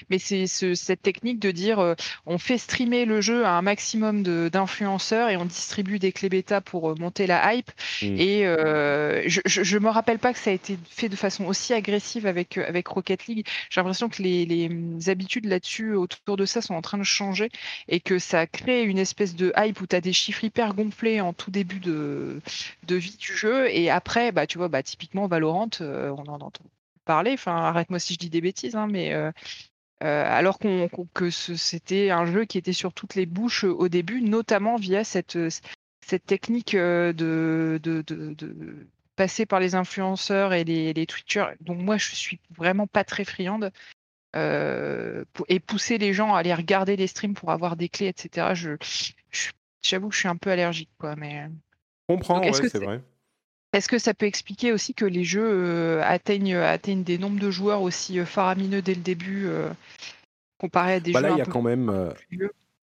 Mais 0.10 0.20
c'est 0.20 0.48
ce- 0.48 0.76
cette 0.76 1.02
technique 1.02 1.40
de 1.40 1.52
dire 1.52 1.96
on 2.26 2.38
fait 2.38 2.58
streamer 2.58 3.06
le 3.06 3.22
jeu 3.22 3.46
à 3.46 3.52
un 3.52 3.62
maximum 3.62 4.24
d'influenceurs 4.50 5.30
et 5.30 5.38
on 5.38 5.46
distribue 5.46 6.00
des 6.00 6.12
clés 6.12 6.30
bêta 6.30 6.62
pour 6.62 6.98
monter 7.00 7.28
la 7.28 7.54
hype. 7.54 7.72
Mm. 8.02 8.16
Et 8.20 8.46
euh, 8.46 9.24
je, 9.28 9.42
je 9.46 9.78
me 9.78 9.90
rappelle 9.90 10.20
pas 10.20 10.34
que 10.34 10.40
ça 10.40 10.50
a 10.52 10.54
été 10.54 10.78
fait 10.90 11.10
de 11.10 11.16
façon 11.16 11.46
aussi 11.46 11.74
agressive 11.74 12.26
avec, 12.28 12.58
avec 12.58 12.88
Rocket 12.88 13.26
League. 13.28 13.48
J'ai 13.70 13.80
l'impression 13.82 14.10
que 14.10 14.22
les, 14.22 14.46
les 14.46 14.68
hum, 14.68 15.00
habitudes 15.08 15.46
là-dessus, 15.46 15.94
autour 15.96 16.38
de 16.38 16.46
ça, 16.46 16.62
sont 16.62 16.74
en 16.76 16.82
train 16.82 16.98
de 16.98 17.04
changer 17.04 17.50
et 17.88 18.00
que 18.00 18.20
ça 18.20 18.35
crée 18.48 18.84
une 18.84 18.98
espèce 18.98 19.36
de 19.36 19.54
hype 19.58 19.82
où 19.82 19.88
tu 19.88 19.96
as 19.96 20.02
des 20.02 20.14
chiffres 20.14 20.44
hyper 20.44 20.74
gonflés 20.74 21.22
en 21.22 21.34
tout 21.34 21.52
début 21.52 21.80
de, 21.80 22.42
vie 22.90 23.18
du 23.18 23.36
jeu. 23.36 23.70
Et 23.70 23.90
après, 23.90 24.32
bah, 24.32 24.48
tu 24.48 24.58
vois, 24.58 24.68
bah, 24.68 24.84
typiquement 24.84 25.28
Valorant, 25.28 25.70
euh, 25.82 26.10
on 26.10 26.30
en 26.30 26.42
entend 26.42 26.66
parler. 27.06 27.32
Enfin, 27.34 27.56
arrête-moi 27.56 28.00
si 28.00 28.14
je 28.14 28.20
dis 28.20 28.30
des 28.30 28.42
bêtises, 28.42 28.76
hein, 28.76 28.88
mais. 28.90 29.14
euh, 29.14 29.32
euh, 30.04 30.26
alors 30.28 30.60
qu'on, 30.60 30.90
que 31.14 31.30
c'était 31.30 32.10
un 32.12 32.26
jeu 32.26 32.44
qui 32.44 32.58
était 32.58 32.74
sur 32.74 32.94
toutes 32.94 33.16
les 33.16 33.26
bouches 33.26 33.64
au 33.64 33.88
début, 33.88 34.22
notamment 34.22 34.76
via 34.76 35.06
cette, 35.06 35.38
cette 36.02 36.26
technique 36.26 36.76
de, 36.76 37.80
de, 37.82 38.88
passer 39.16 39.46
par 39.46 39.62
les 39.62 39.74
influenceurs 39.74 40.52
et 40.54 40.66
les, 40.66 40.92
les 40.92 41.06
Twitchers, 41.06 41.56
dont 41.62 41.76
moi 41.76 41.98
je 41.98 42.14
suis 42.14 42.42
vraiment 42.58 42.88
pas 42.88 43.06
très 43.06 43.24
friande, 43.24 43.72
et 44.36 45.60
pousser 45.60 45.98
les 45.98 46.14
gens 46.14 46.34
à 46.34 46.40
aller 46.40 46.54
regarder 46.54 46.96
les 46.96 47.08
streams 47.08 47.34
pour 47.34 47.52
avoir 47.52 47.76
des 47.76 47.90
clés, 47.90 48.08
etc. 48.08 48.54
Je, 48.54 48.72
j'avoue 49.82 50.10
que 50.10 50.16
je 50.16 50.20
suis 50.20 50.28
un 50.28 50.36
peu 50.36 50.52
allergique, 50.52 50.90
quoi. 50.98 51.16
Mais 51.16 51.48
Je 52.10 52.16
comprends, 52.16 52.42
ouais, 52.42 52.52
que 52.52 52.58
c'est 52.58 52.70
c'est- 52.70 52.86
vrai. 52.86 53.02
Est-ce 53.74 53.90
que 53.90 53.98
ça 53.98 54.14
peut 54.14 54.26
expliquer 54.26 54.72
aussi 54.72 54.94
que 54.94 55.04
les 55.04 55.26
jeux 55.26 56.02
atteignent, 56.04 56.56
atteignent 56.56 57.04
des 57.04 57.18
nombres 57.18 57.40
de 57.40 57.52
joueurs 57.52 57.82
aussi 57.82 58.24
faramineux 58.26 58.82
dès 58.82 58.96
le 58.96 59.02
début 59.02 59.50
comparé 60.58 60.94
à 60.94 61.00
des 61.02 61.12
bah 61.12 61.20
jeux 61.20 61.28
là, 61.28 61.32
il 61.34 61.38
y 61.40 61.42
a 61.42 61.46
quand 61.46 61.62
même 61.62 62.14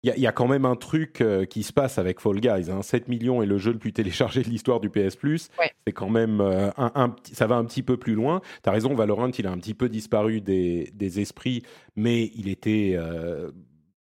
il 0.04 0.20
y, 0.20 0.26
a 0.26 0.32
quand 0.32 0.46
même 0.46 0.66
un 0.66 0.76
truc 0.76 1.22
euh, 1.22 1.46
qui 1.46 1.62
se 1.62 1.72
passe 1.72 1.96
avec 1.96 2.20
Fall 2.20 2.38
Guys. 2.38 2.66
7 2.82 3.02
hein. 3.02 3.06
millions 3.08 3.42
est 3.42 3.46
le 3.46 3.56
jeu 3.56 3.72
le 3.72 3.78
plus 3.78 3.94
téléchargé 3.94 4.42
de 4.42 4.50
l'histoire 4.50 4.78
du 4.78 4.90
PS 4.90 5.16
Plus. 5.16 5.48
C'est 5.86 5.94
quand 5.94 6.10
même 6.10 6.42
euh, 6.42 6.70
un, 6.76 7.16
ça 7.32 7.46
va 7.46 7.56
un 7.56 7.64
petit 7.64 7.82
peu 7.82 7.96
plus 7.96 8.14
loin. 8.14 8.42
Tu 8.62 8.68
as 8.68 8.72
raison, 8.72 8.94
Valorant, 8.94 9.30
il 9.30 9.46
a 9.46 9.50
un 9.50 9.56
petit 9.56 9.72
peu 9.72 9.88
disparu 9.88 10.42
des, 10.42 11.20
esprits, 11.20 11.62
mais 11.96 12.30
il 12.34 12.48
était 12.48 12.96
euh, 12.96 13.50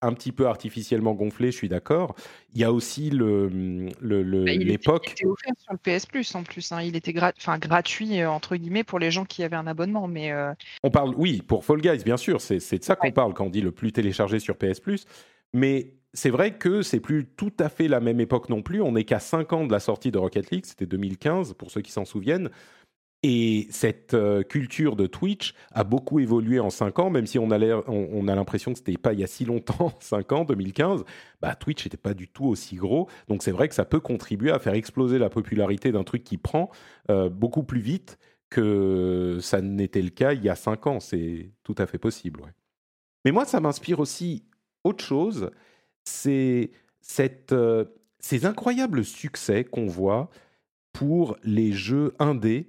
un 0.02 0.14
petit 0.14 0.32
peu 0.32 0.48
artificiellement 0.48 1.14
gonflé, 1.14 1.52
je 1.52 1.58
suis 1.58 1.70
d'accord. 1.70 2.16
Il 2.56 2.60
y 2.60 2.64
a 2.64 2.72
aussi 2.72 3.12
le, 3.12 3.50
bah, 4.02 4.54
l'époque. 4.54 5.06
il 5.06 5.12
était 5.12 5.26
offert 5.28 5.54
sur 5.60 5.74
le 5.74 5.78
PS 5.78 6.08
Plus 6.08 6.34
en 6.34 6.42
plus. 6.42 6.72
Hein. 6.72 6.82
Il 6.82 6.96
était 6.96 7.14
gratuit 7.14 8.26
entre 8.26 8.56
guillemets 8.56 8.84
pour 8.84 8.98
les 8.98 9.12
gens 9.12 9.26
qui 9.26 9.44
avaient 9.44 9.56
un 9.56 9.68
abonnement. 9.68 10.08
Mais 10.08 10.34
on 10.82 10.90
parle, 10.90 11.14
oui, 11.16 11.44
pour 11.44 11.64
Fall 11.64 11.80
Guys, 11.80 12.04
bien 12.04 12.18
sûr. 12.18 12.42
C'est, 12.42 12.58
de 12.58 12.84
ça 12.84 12.96
qu'on 12.96 13.12
parle 13.12 13.36
quand 13.36 13.46
on 13.46 13.52
dit 13.52 13.62
le 13.62 13.72
plus 13.72 13.92
téléchargé 13.92 14.40
sur 14.40 14.58
PS 14.58 14.80
Plus. 14.80 15.06
Mais 15.54 15.94
c'est 16.14 16.30
vrai 16.30 16.58
que 16.58 16.82
c'est 16.82 17.00
plus 17.00 17.26
tout 17.26 17.54
à 17.60 17.70
fait 17.70 17.88
la 17.88 18.00
même 18.00 18.20
époque 18.20 18.50
non 18.50 18.62
plus. 18.62 18.82
On 18.82 18.94
n'est 18.94 19.06
qu'à 19.06 19.20
5 19.20 19.54
ans 19.54 19.66
de 19.66 19.72
la 19.72 19.80
sortie 19.80 20.12
de 20.12 20.18
Rocket 20.18 20.52
League, 20.52 20.66
c'était 20.66 20.86
2015 20.86 21.54
pour 21.54 21.72
ceux 21.72 21.82
qui 21.82 21.92
s'en 21.92 22.06
souviennent. 22.06 22.50
Et 23.24 23.68
cette 23.70 24.16
euh, 24.16 24.42
culture 24.42 24.96
de 24.96 25.06
Twitch 25.06 25.54
a 25.72 25.84
beaucoup 25.84 26.20
évolué 26.20 26.60
en 26.60 26.72
5 26.72 26.98
ans, 26.98 27.10
même 27.12 27.28
si 27.28 27.38
on 27.38 27.52
a, 27.52 27.60
on, 27.88 28.28
a 28.28 28.34
l'impression 28.34 28.72
que 28.72 28.80
c'était 28.80 28.98
pas 28.98 29.14
il 29.14 29.20
y 29.20 29.24
a 29.24 29.28
si 29.28 29.46
longtemps, 29.46 29.94
5 30.00 30.32
ans, 30.32 30.44
2015. 30.44 31.04
Bah, 31.40 31.54
Twitch 31.56 31.86
n'était 31.86 31.98
pas 31.98 32.16
du 32.16 32.28
tout 32.28 32.46
aussi 32.46 32.76
gros. 32.78 33.08
Donc 33.28 33.44
c'est 33.44 33.52
vrai 33.52 33.70
que 33.70 33.76
ça 33.76 33.86
peut 33.86 34.00
contribuer 34.00 34.52
à 34.52 34.58
faire 34.58 34.74
exploser 34.74 35.20
la 35.20 35.30
popularité 35.30 35.92
d'un 35.92 36.04
truc 36.04 36.24
qui 36.24 36.38
prend 36.38 36.72
euh, 37.12 37.30
beaucoup 37.30 37.64
plus 37.64 37.82
vite 37.82 38.18
que 38.50 39.38
ça 39.40 39.62
n'était 39.62 40.02
le 40.02 40.10
cas 40.10 40.34
il 40.34 40.44
y 40.44 40.50
a 40.50 40.56
5 40.56 40.88
ans. 40.88 41.00
C'est 41.00 41.52
tout 41.64 41.76
à 41.78 41.86
fait 41.86 42.00
possible. 42.00 42.42
Mais 43.24 43.32
moi, 43.32 43.46
ça 43.46 43.60
m'inspire 43.60 44.00
aussi 44.00 44.46
autre 44.84 45.04
chose, 45.04 45.52
c'est 46.04 46.72
euh, 47.52 47.86
ces 48.20 48.46
incroyables 48.46 49.04
succès 49.04 49.64
qu'on 49.64 49.88
voit 49.88 50.30
pour 50.94 51.38
les 51.44 51.72
jeux 51.72 52.14
indés 52.20 52.68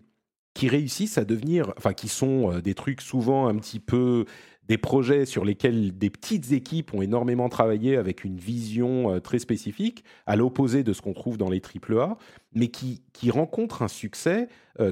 qui 0.55 0.69
réussissent 0.69 1.19
à 1.19 1.25
devenir, 1.25 1.73
enfin 1.77 1.93
qui 1.95 2.09
sont 2.09 2.53
euh, 2.53 2.61
des 2.61 2.75
trucs 2.75 3.01
souvent 3.01 3.49
un 3.49 3.57
petit 3.57 3.81
peu 3.81 4.27
des 4.69 4.79
projets 4.79 5.27
sur 5.27 5.45
lesquels 5.45 5.97
des 5.97 6.11
petites 6.11 6.53
équipes 6.53 6.95
ont 6.95 7.03
énormément 7.03 7.49
travaillé 7.49 7.97
avec 7.97 8.25
une 8.25 8.37
vision 8.37 9.15
euh, 9.15 9.21
très 9.21 9.39
spécifique, 9.39 10.05
à 10.27 10.37
l'opposé 10.37 10.85
de 10.85 10.93
ce 10.93 11.03
qu'on 11.03 11.15
trouve 11.15 11.37
dans 11.37 11.51
les 11.51 11.61
AAA, 11.61 12.17
mais 12.55 12.69
qui, 12.69 13.03
qui 13.13 13.31
rencontrent 13.31 13.83
un 13.83 13.89
succès 13.89 14.49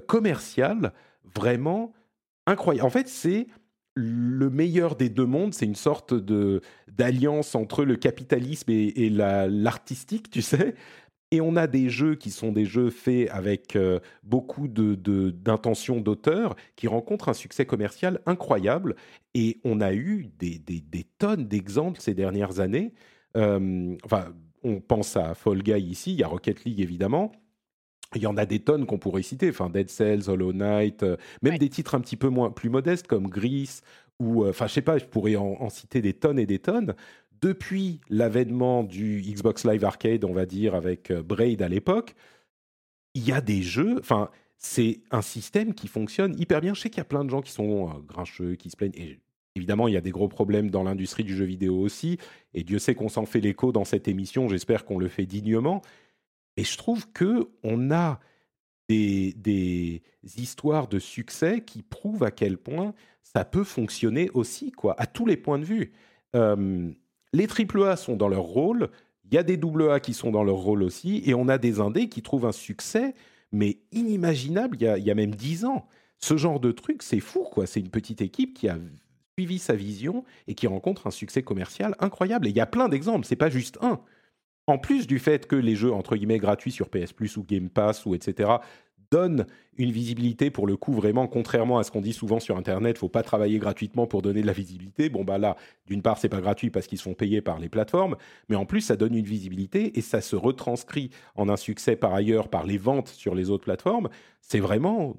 commercial 0.07 0.93
vraiment 1.35 1.95
incroyable. 2.47 2.87
En 2.87 2.91
fait, 2.91 3.09
c'est 3.09 3.47
le 4.01 4.51
meilleur 4.51 4.97
des 4.97 5.09
deux 5.09 5.27
mondes, 5.27 5.55
c'est 5.55 5.67
une 5.67 5.75
sorte 5.75 6.15
de 6.15 6.61
d'alliance 6.89 7.55
entre 7.55 7.85
le 7.85 7.97
capitalisme 7.97 8.71
et, 8.71 9.11
l'artistique, 9.11 10.31
tu 10.31 10.43
sais. 10.43 10.75
Et 11.31 11.41
on 11.41 11.55
a 11.55 11.69
des 11.69 11.89
jeux 11.89 12.17
qui 12.17 12.31
sont 12.31 12.51
des 12.51 12.65
jeux 12.65 12.91
faits 12.91 13.29
avec 13.31 13.77
euh, 13.77 14.01
beaucoup 14.25 14.67
de, 14.67 14.97
d'intention 15.31 16.01
d'auteur, 16.01 16.57
qui 16.75 16.89
rencontrent 16.89 17.29
un 17.29 17.35
succès 17.35 17.65
commercial 17.65 18.21
incroyable. 18.27 18.97
Et 19.35 19.61
on 19.63 19.81
a 19.81 19.95
eu 19.95 20.29
des, 20.39 20.61
tonnes 21.19 21.47
d'exemples 21.47 22.01
ces 22.01 22.15
dernières 22.15 22.59
années. 22.59 22.93
Euh, 23.37 23.97
enfin, 24.05 24.35
on 24.65 24.81
pense 24.81 25.17
à 25.17 25.35
Fall 25.35 25.63
Guy 25.63 25.81
ici, 25.81 26.13
il 26.13 26.19
y 26.19 26.25
a 26.25 26.29
Rocket 26.29 26.65
League 26.65 26.81
évidemment, 26.81 27.33
il 28.15 28.23
y 28.23 28.27
en 28.27 28.37
a 28.37 28.47
des 28.47 28.61
tonnes 28.61 28.87
qu'on 28.87 28.99
pourrait 28.99 29.23
citer, 29.23 29.51
enfin 29.51 29.71
Dead 29.71 29.89
Cells, 29.89 30.29
Hollow 30.29 30.53
Knight, 30.53 31.03
euh, 31.03 31.17
même 31.43 31.59
des 31.59 31.69
titres 31.69 31.95
un 31.95 32.01
petit 32.01 32.17
peu 32.17 32.29
moins 32.29 32.51
plus 32.51 32.69
modestes 32.69 33.07
comme 33.07 33.29
Gris 33.29 33.81
ou 34.19 34.45
euh, 34.45 34.51
enfin 34.51 34.67
je 34.67 34.73
sais 34.73 34.83
pas, 34.83 34.99
je 34.99 35.05
pourrais 35.05 35.37
en, 35.37 35.69
citer 35.71 36.03
des 36.03 36.15
tonnes 36.15 36.39
et 36.39 36.47
des 36.47 36.59
tonnes. 36.59 36.95
Depuis 37.41 38.01
l'avènement 38.11 38.83
du 38.83 39.23
Xbox 39.23 39.65
Live 39.65 39.85
Arcade, 39.85 40.25
on 40.25 40.33
va 40.33 40.45
dire 40.45 40.75
avec 40.75 41.11
euh, 41.11 41.23
Braid 41.23 41.63
à 41.63 41.69
l'époque, 41.69 42.15
il 43.15 43.27
y 43.27 43.33
a 43.33 43.41
des 43.41 43.63
jeux, 43.63 43.97
enfin 44.01 44.31
c'est 44.59 45.01
un 45.11 45.23
système 45.23 45.73
qui 45.75 45.89
fonctionne 45.89 46.39
hyper 46.39 46.61
bien. 46.61 46.75
Je 46.75 46.81
sais 46.81 46.91
qu'il 46.91 46.99
y 46.99 47.03
a 47.03 47.05
plein 47.05 47.25
de 47.25 47.31
gens 47.31 47.41
qui 47.41 47.53
sont 47.53 47.89
grincheux, 48.07 48.57
qui 48.57 48.71
se 48.71 48.77
plaignent 48.77 48.93
et 48.95 49.21
Évidemment, 49.57 49.89
il 49.89 49.95
y 49.95 49.97
a 49.97 50.01
des 50.01 50.13
gros 50.13 50.29
problèmes 50.29 50.71
dans 50.71 50.85
l'industrie 50.85 51.25
du 51.25 51.35
jeu 51.35 51.45
vidéo 51.45 51.77
aussi, 51.81 52.19
et 52.55 52.63
Dieu 52.63 52.79
sait 52.79 52.95
qu'on 52.95 53.09
s'en 53.09 53.27
fait 53.27 53.41
l'écho 53.41 53.73
dans 53.73 53.85
cette 53.85 54.07
émission, 54.07 54.49
j'espère 54.49 54.85
qu'on 54.85 54.97
le 54.97 55.09
fait 55.09 55.27
dignement. 55.27 55.83
Et 56.61 56.65
je 56.65 56.77
trouve 56.77 57.11
que 57.13 57.49
on 57.65 57.91
a 57.91 58.21
des, 58.87 59.33
des, 59.33 60.03
histoires 60.37 60.89
de 60.89 60.99
succès 60.99 61.63
qui 61.65 61.81
prouvent 61.81 62.23
à 62.23 62.31
quel 62.31 62.59
point 62.59 62.93
ça 63.23 63.47
peut 63.47 63.65
fonctionner 63.65 64.29
aussi, 64.35 64.71
quoi, 64.71 64.95
à 65.01 65.07
tous 65.07 65.25
les 65.25 65.39
points 65.39 65.59
de 65.59 65.65
vue. 65.65 65.93
les 66.35 67.47
AAA 67.49 67.97
sont 67.97 68.15
dans 68.15 68.29
leur 68.29 68.43
rôle, 68.43 68.91
il 69.25 69.35
y 69.35 69.39
a 69.39 69.43
des 69.43 69.59
AA 69.59 70.01
qui 70.01 70.13
sont 70.13 70.31
dans 70.31 70.45
leur 70.45 70.57
rôle 70.57 70.83
aussi, 70.83 71.23
et 71.25 71.33
on 71.33 71.49
a 71.49 71.57
des 71.57 71.81
indés 71.81 72.11
qui 72.11 72.21
trouvent 72.21 72.45
un 72.45 72.53
succès, 72.53 73.15
mais 73.53 73.79
inimaginable 73.91 74.77
il 74.79 74.83
y 74.83 74.87
a, 74.87 74.99
y 74.99 75.11
a 75.11 75.15
même 75.15 75.35
dix 75.35 75.65
ans. 75.65 75.89
Ce 76.19 76.37
genre 76.37 76.61
de 76.61 76.73
truc, 76.73 77.03
c'est 77.03 77.21
fou, 77.21 77.45
quoi. 77.51 77.67
C'est 77.67 77.81
une 77.81 77.89
petite 77.89 78.21
équipe 78.21 78.53
qui 78.53 78.69
a 78.69 78.79
suivi 79.39 79.59
sa 79.59 79.75
vision 79.75 80.25
et 80.47 80.55
qui 80.55 80.67
rencontre 80.67 81.07
un 81.07 81.11
succès 81.11 81.43
commercial 81.43 81.97
incroyable. 82.01 82.49
Et 82.49 82.51
il 82.51 82.57
y 82.57 82.61
a 82.61 82.67
plein 82.67 82.91
d'exemples, 82.91 83.25
c'est 83.25 83.35
pas 83.35 83.49
juste 83.49 83.79
un 83.81 84.01
en 84.71 84.79
plus 84.79 85.07
du 85.07 85.19
fait 85.19 85.47
que 85.47 85.57
les 85.57 85.77
jeux 85.77 85.93
entre 85.93 86.17
guillemets 86.17 86.39
gratuits 86.39 86.73
sur 86.73 86.89
PS 86.89 87.13
Plus 87.13 87.37
ou 87.37 87.45
Game 87.45 87.69
Pass 87.69 88.07
ou 88.07 88.15
etc 88.15 88.51
donnent 89.11 89.45
une 89.77 89.91
visibilité 89.91 90.51
pour 90.51 90.67
le 90.67 90.77
coup 90.77 90.93
vraiment 90.93 91.27
contrairement 91.27 91.79
à 91.79 91.85
ce 91.85 91.91
qu'on 91.91 92.01
dit 92.01 92.13
souvent 92.13 92.39
sur 92.39 92.57
internet 92.57 92.97
faut 92.97 93.09
pas 93.09 93.23
travailler 93.23 93.59
gratuitement 93.59 94.07
pour 94.07 94.23
donner 94.23 94.43
de 94.43 94.47
la 94.47 94.53
visibilité. 94.53 95.09
Bon 95.09 95.25
bah 95.25 95.39
là 95.39 95.57
d'une 95.87 96.03
part 96.03 96.19
c'est 96.19 96.29
pas 96.29 96.41
gratuit 96.41 96.71
parce 96.71 96.87
qu'ils 96.87 96.99
sont 96.99 97.15
payés 97.15 97.41
par 97.41 97.59
les 97.59 97.69
plateformes 97.69 98.17
mais 98.49 98.57
en 98.57 98.67
plus 98.67 98.83
ça 98.83 98.97
donne 98.97 99.15
une 99.15 99.25
visibilité 99.25 99.99
et 99.99 100.01
ça 100.01 100.21
se 100.21 100.37
retranscrit 100.37 101.11
en 101.35 101.49
un 101.49 101.57
succès 101.57 101.97
par 101.97 102.15
ailleurs 102.15 102.49
par 102.49 102.65
les 102.65 102.79
ventes 102.79 103.09
sur 103.09 103.35
les 103.35 103.51
autres 103.51 103.65
plateformes. 103.65 104.09
C'est 104.41 104.61
vraiment 104.61 105.17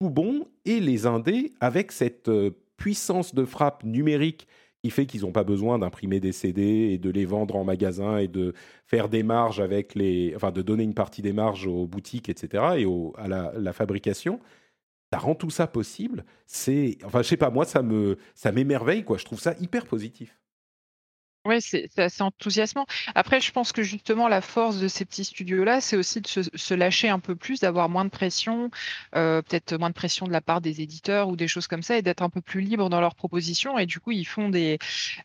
tout 0.00 0.10
bon 0.10 0.48
et 0.64 0.80
les 0.80 1.06
indés 1.06 1.52
avec 1.60 1.92
cette 1.92 2.28
euh, 2.28 2.50
puissance 2.76 3.34
de 3.34 3.44
frappe 3.44 3.84
numérique 3.84 4.46
qui 4.82 4.90
fait 4.90 5.06
qu'ils 5.06 5.22
n'ont 5.22 5.32
pas 5.32 5.44
besoin 5.44 5.78
d'imprimer 5.78 6.18
des 6.20 6.32
CD 6.32 6.90
et 6.92 6.98
de 6.98 7.10
les 7.10 7.24
vendre 7.24 7.56
en 7.56 7.64
magasin 7.64 8.18
et 8.18 8.28
de 8.28 8.52
faire 8.84 9.08
des 9.08 9.22
marges 9.22 9.60
avec 9.60 9.94
les, 9.94 10.32
enfin 10.34 10.50
de 10.50 10.60
donner 10.60 10.82
une 10.82 10.94
partie 10.94 11.22
des 11.22 11.32
marges 11.32 11.66
aux 11.66 11.86
boutiques, 11.86 12.28
etc. 12.28 12.64
et 12.78 12.86
à 13.16 13.28
la, 13.28 13.72
fabrication. 13.72 14.40
Ça 15.12 15.18
rend 15.18 15.34
tout 15.34 15.50
ça 15.50 15.66
possible. 15.66 16.24
C'est, 16.46 16.98
enfin, 17.04 17.22
je 17.22 17.28
sais 17.28 17.36
pas, 17.36 17.50
moi 17.50 17.64
ça 17.64 17.82
me, 17.82 18.16
ça 18.34 18.50
m'émerveille 18.50 19.04
quoi. 19.04 19.18
Je 19.18 19.24
trouve 19.24 19.40
ça 19.40 19.54
hyper 19.60 19.86
positif. 19.86 20.41
Oui, 21.44 21.60
c'est 21.60 21.98
assez 21.98 22.22
enthousiasmant. 22.22 22.86
Après, 23.16 23.40
je 23.40 23.50
pense 23.50 23.72
que 23.72 23.82
justement, 23.82 24.28
la 24.28 24.40
force 24.40 24.78
de 24.78 24.86
ces 24.86 25.04
petits 25.04 25.24
studios-là, 25.24 25.80
c'est 25.80 25.96
aussi 25.96 26.20
de 26.20 26.28
se, 26.28 26.74
lâcher 26.74 27.08
un 27.08 27.18
peu 27.18 27.34
plus, 27.34 27.58
d'avoir 27.58 27.88
moins 27.88 28.04
de 28.04 28.10
pression, 28.10 28.70
euh, 29.16 29.42
peut-être 29.42 29.76
moins 29.76 29.88
de 29.88 29.94
pression 29.94 30.26
de 30.28 30.32
la 30.32 30.40
part 30.40 30.60
des 30.60 30.82
éditeurs 30.82 31.28
ou 31.28 31.34
des 31.34 31.48
choses 31.48 31.66
comme 31.66 31.82
ça, 31.82 31.98
et 31.98 32.02
d'être 32.02 32.22
un 32.22 32.30
peu 32.30 32.40
plus 32.40 32.60
libre 32.60 32.88
dans 32.90 33.00
leurs 33.00 33.16
propositions. 33.16 33.76
Et 33.76 33.86
du 33.86 33.98
coup, 33.98 34.12
ils 34.12 34.24
font 34.24 34.50
des, 34.50 34.78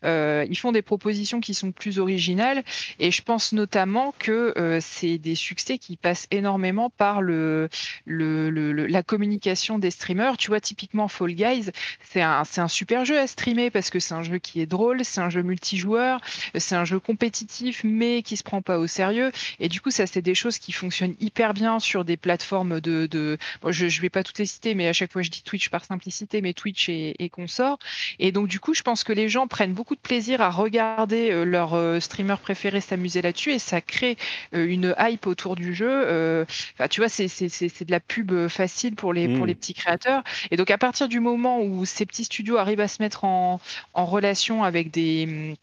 euh, 0.04 0.44
ils 0.50 0.58
font 0.58 0.72
des 0.72 0.82
propositions 0.82 1.38
qui 1.38 1.54
sont 1.54 1.70
plus 1.70 2.00
originales. 2.00 2.64
Et 2.98 3.12
je 3.12 3.22
pense 3.22 3.52
notamment 3.52 4.12
que 4.18 4.54
euh, 4.58 4.80
c'est 4.82 5.18
des 5.18 5.36
succès 5.36 5.78
qui 5.78 5.96
passent 5.96 6.26
énormément 6.32 6.90
par 6.90 7.22
le, 7.22 7.68
le, 8.06 8.50
la 8.88 9.02
communication 9.04 9.78
des 9.78 9.92
streamers. 9.92 10.36
Tu 10.36 10.48
vois, 10.48 10.60
typiquement 10.60 11.06
Fall 11.06 11.34
Guys, 11.34 11.70
c'est 12.02 12.22
un, 12.22 12.42
c'est 12.42 12.60
un 12.60 12.66
super 12.68 13.04
jeu 13.04 13.20
à 13.20 13.28
streamer 13.28 13.70
parce 13.70 13.90
que 13.90 14.00
c'est 14.00 14.14
un 14.14 14.24
jeu 14.24 14.38
qui 14.38 14.60
est 14.60 14.66
drôle, 14.66 15.04
c'est 15.04 15.20
un 15.20 15.30
jeu 15.30 15.42
multijoueur 15.42 16.07
c'est 16.54 16.74
un 16.74 16.84
jeu 16.84 16.98
compétitif, 17.00 17.82
mais 17.84 18.22
qui 18.22 18.36
se 18.36 18.42
prend 18.42 18.62
pas 18.62 18.78
au 18.78 18.86
sérieux. 18.86 19.32
Et 19.60 19.68
du 19.68 19.80
coup, 19.80 19.90
ça, 19.90 20.06
c'est 20.06 20.22
des 20.22 20.34
choses 20.34 20.58
qui 20.58 20.72
fonctionnent 20.72 21.14
hyper 21.20 21.54
bien 21.54 21.78
sur 21.80 22.04
des 22.04 22.16
plateformes 22.16 22.80
de. 22.80 23.38
je, 23.66 23.84
ne 23.84 24.00
vais 24.00 24.10
pas 24.10 24.22
toutes 24.22 24.38
les 24.38 24.46
citer, 24.46 24.74
mais 24.74 24.88
à 24.88 24.92
chaque 24.92 25.12
fois, 25.12 25.22
je 25.22 25.30
dis 25.30 25.42
Twitch 25.42 25.68
par 25.68 25.84
simplicité, 25.84 26.40
mais 26.40 26.52
Twitch 26.52 26.88
et, 26.88 27.14
et 27.18 27.28
consorts. 27.28 27.78
Et 28.18 28.32
donc, 28.32 28.48
du 28.48 28.60
coup, 28.60 28.74
je 28.74 28.82
pense 28.82 29.04
que 29.04 29.12
les 29.12 29.28
gens 29.28 29.46
prennent 29.46 29.72
beaucoup 29.72 29.94
de 29.94 30.00
plaisir 30.00 30.40
à 30.40 30.50
regarder 30.50 31.30
euh, 31.30 31.44
leur 31.44 31.74
euh, 31.74 32.00
streamer 32.00 32.36
préféré 32.40 32.80
s'amuser 32.80 33.22
là-dessus, 33.22 33.52
et 33.52 33.58
ça 33.58 33.80
crée 33.80 34.16
euh, 34.54 34.66
une 34.66 34.94
hype 34.98 35.26
autour 35.26 35.56
du 35.56 35.74
jeu. 35.74 36.44
Enfin, 36.74 36.88
tu 36.88 37.00
vois, 37.00 37.08
c'est 37.08 37.26
de 37.26 37.90
la 37.90 38.00
pub 38.00 38.48
facile 38.48 38.94
pour 38.94 39.12
les, 39.12 39.28
pour 39.28 39.44
mmh. 39.44 39.46
les 39.46 39.54
petits 39.54 39.74
créateurs. 39.74 40.22
Et 40.50 40.56
donc, 40.56 40.70
à 40.70 40.78
partir 40.78 41.08
du 41.08 41.20
moment 41.20 41.60
où 41.60 41.84
ces 41.84 42.06
petits 42.06 42.24
studios 42.24 42.56
arrivent 42.56 42.80
à 42.80 42.88
se 42.88 43.02
mettre 43.02 43.24
en, 43.24 43.60
en 43.94 44.06
relation 44.06 44.64
avec 44.64 44.90
des 44.90 45.56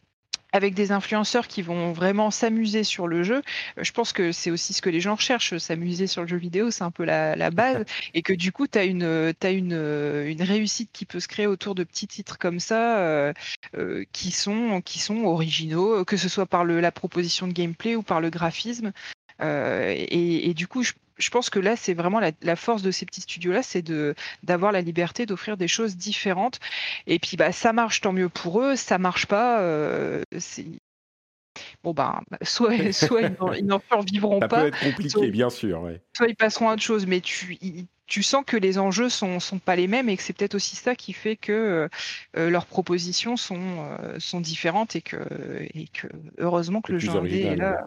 avec 0.55 0.73
des 0.73 0.93
influenceurs 0.93 1.49
qui 1.49 1.61
vont 1.61 1.91
vraiment 1.91 2.31
s'amuser 2.31 2.85
sur 2.85 3.07
le 3.07 3.23
jeu. 3.23 3.41
Euh, 3.77 3.83
je 3.83 3.91
pense 3.91 4.13
que 4.13 4.31
c'est 4.31 4.51
aussi 4.51 4.71
ce 4.71 4.81
que 4.81 4.89
les 4.89 5.01
gens 5.01 5.15
recherchent, 5.15 5.57
s'amuser 5.57 6.07
sur 6.07 6.21
le 6.21 6.29
jeu 6.29 6.37
vidéo, 6.37 6.71
c'est 6.71 6.85
un 6.85 6.91
peu 6.91 7.03
la, 7.03 7.35
base. 7.51 7.83
et 8.13 8.21
que 8.21 8.31
du 8.31 8.53
coup, 8.53 8.65
tu 8.65 8.79
as, 8.79 8.85
une, 8.85 9.03
as 9.03 9.49
une, 9.49 9.73
une 9.73 10.41
réussite 10.41 10.91
qui 10.93 11.05
peut 11.05 11.19
se 11.19 11.27
créer 11.27 11.45
autour 11.45 11.75
de 11.75 11.83
petits 11.83 12.07
titres 12.07 12.37
comme 12.37 12.61
ça, 12.61 12.99
euh, 12.99 13.33
euh, 13.77 14.05
qui, 14.13 14.31
sont, 14.31 14.81
qui 14.81 14.99
sont 14.99 15.25
originaux, 15.25 16.05
que 16.05 16.15
ce 16.15 16.29
soit 16.29 16.45
par 16.45 16.63
le, 16.63 16.79
la 16.79 16.91
proposition 16.93 17.47
de 17.47 17.53
gameplay 17.53 17.97
ou 17.97 18.01
par 18.01 18.21
le 18.21 18.29
graphisme. 18.29 18.93
et, 19.41 20.53
du 20.55 20.67
coup, 20.67 20.83
je 20.83 20.93
je 21.17 21.29
pense 21.29 21.49
que 21.49 21.59
là, 21.59 21.75
c'est 21.75 21.93
vraiment 21.93 22.19
la, 22.19 22.55
force 22.55 22.81
de 22.81 22.91
ces 22.91 23.05
petits 23.05 23.21
studios-là, 23.21 23.63
c'est 23.63 23.81
de 23.81 24.15
d'avoir 24.43 24.71
la 24.71 24.81
liberté 24.81 25.25
d'offrir 25.25 25.57
des 25.57 25.67
choses 25.67 25.95
différentes. 25.95 26.59
Et 27.07 27.19
puis, 27.19 27.37
bah, 27.37 27.51
ça 27.51 27.73
marche, 27.73 28.01
tant 28.01 28.13
mieux 28.13 28.29
pour 28.29 28.61
eux. 28.61 28.75
Ça 28.75 28.97
marche 28.97 29.25
pas, 29.25 29.61
euh, 29.61 30.23
bon 31.83 31.93
ben, 31.93 32.21
soit, 32.41 32.91
soit 32.91 33.21
ils 33.57 33.65
n'en 33.65 33.81
survivront 33.89 34.39
pas. 34.39 34.47
Ça 34.49 34.61
peut 34.61 34.67
être 34.67 34.79
compliqué, 34.79 35.31
bien 35.31 35.49
sûr. 35.49 35.89
Soit 36.15 36.27
ils 36.27 36.35
passeront 36.35 36.69
à 36.69 36.73
autre 36.73 36.83
chose, 36.83 37.05
mais 37.05 37.21
tu, 37.21 37.57
tu 38.07 38.23
sens 38.23 38.43
que 38.45 38.57
les 38.57 38.77
enjeux 38.77 39.09
sont, 39.09 39.39
sont 39.39 39.59
pas 39.59 39.75
les 39.75 39.87
mêmes 39.87 40.09
et 40.09 40.17
que 40.17 40.23
c'est 40.23 40.33
peut-être 40.33 40.55
aussi 40.55 40.75
ça 40.75 40.95
qui 40.95 41.13
fait 41.13 41.37
que 41.37 41.53
euh, 41.53 41.87
euh, 42.37 42.49
leurs 42.49 42.65
propositions 42.65 43.37
sont, 43.37 43.87
sont 44.19 44.41
différentes 44.41 44.95
et 44.95 45.01
que, 45.01 45.17
et 45.73 45.87
que 45.87 46.07
heureusement 46.39 46.81
que 46.81 46.91
le 46.91 46.99
genre 46.99 47.25
est 47.25 47.55
là. 47.55 47.85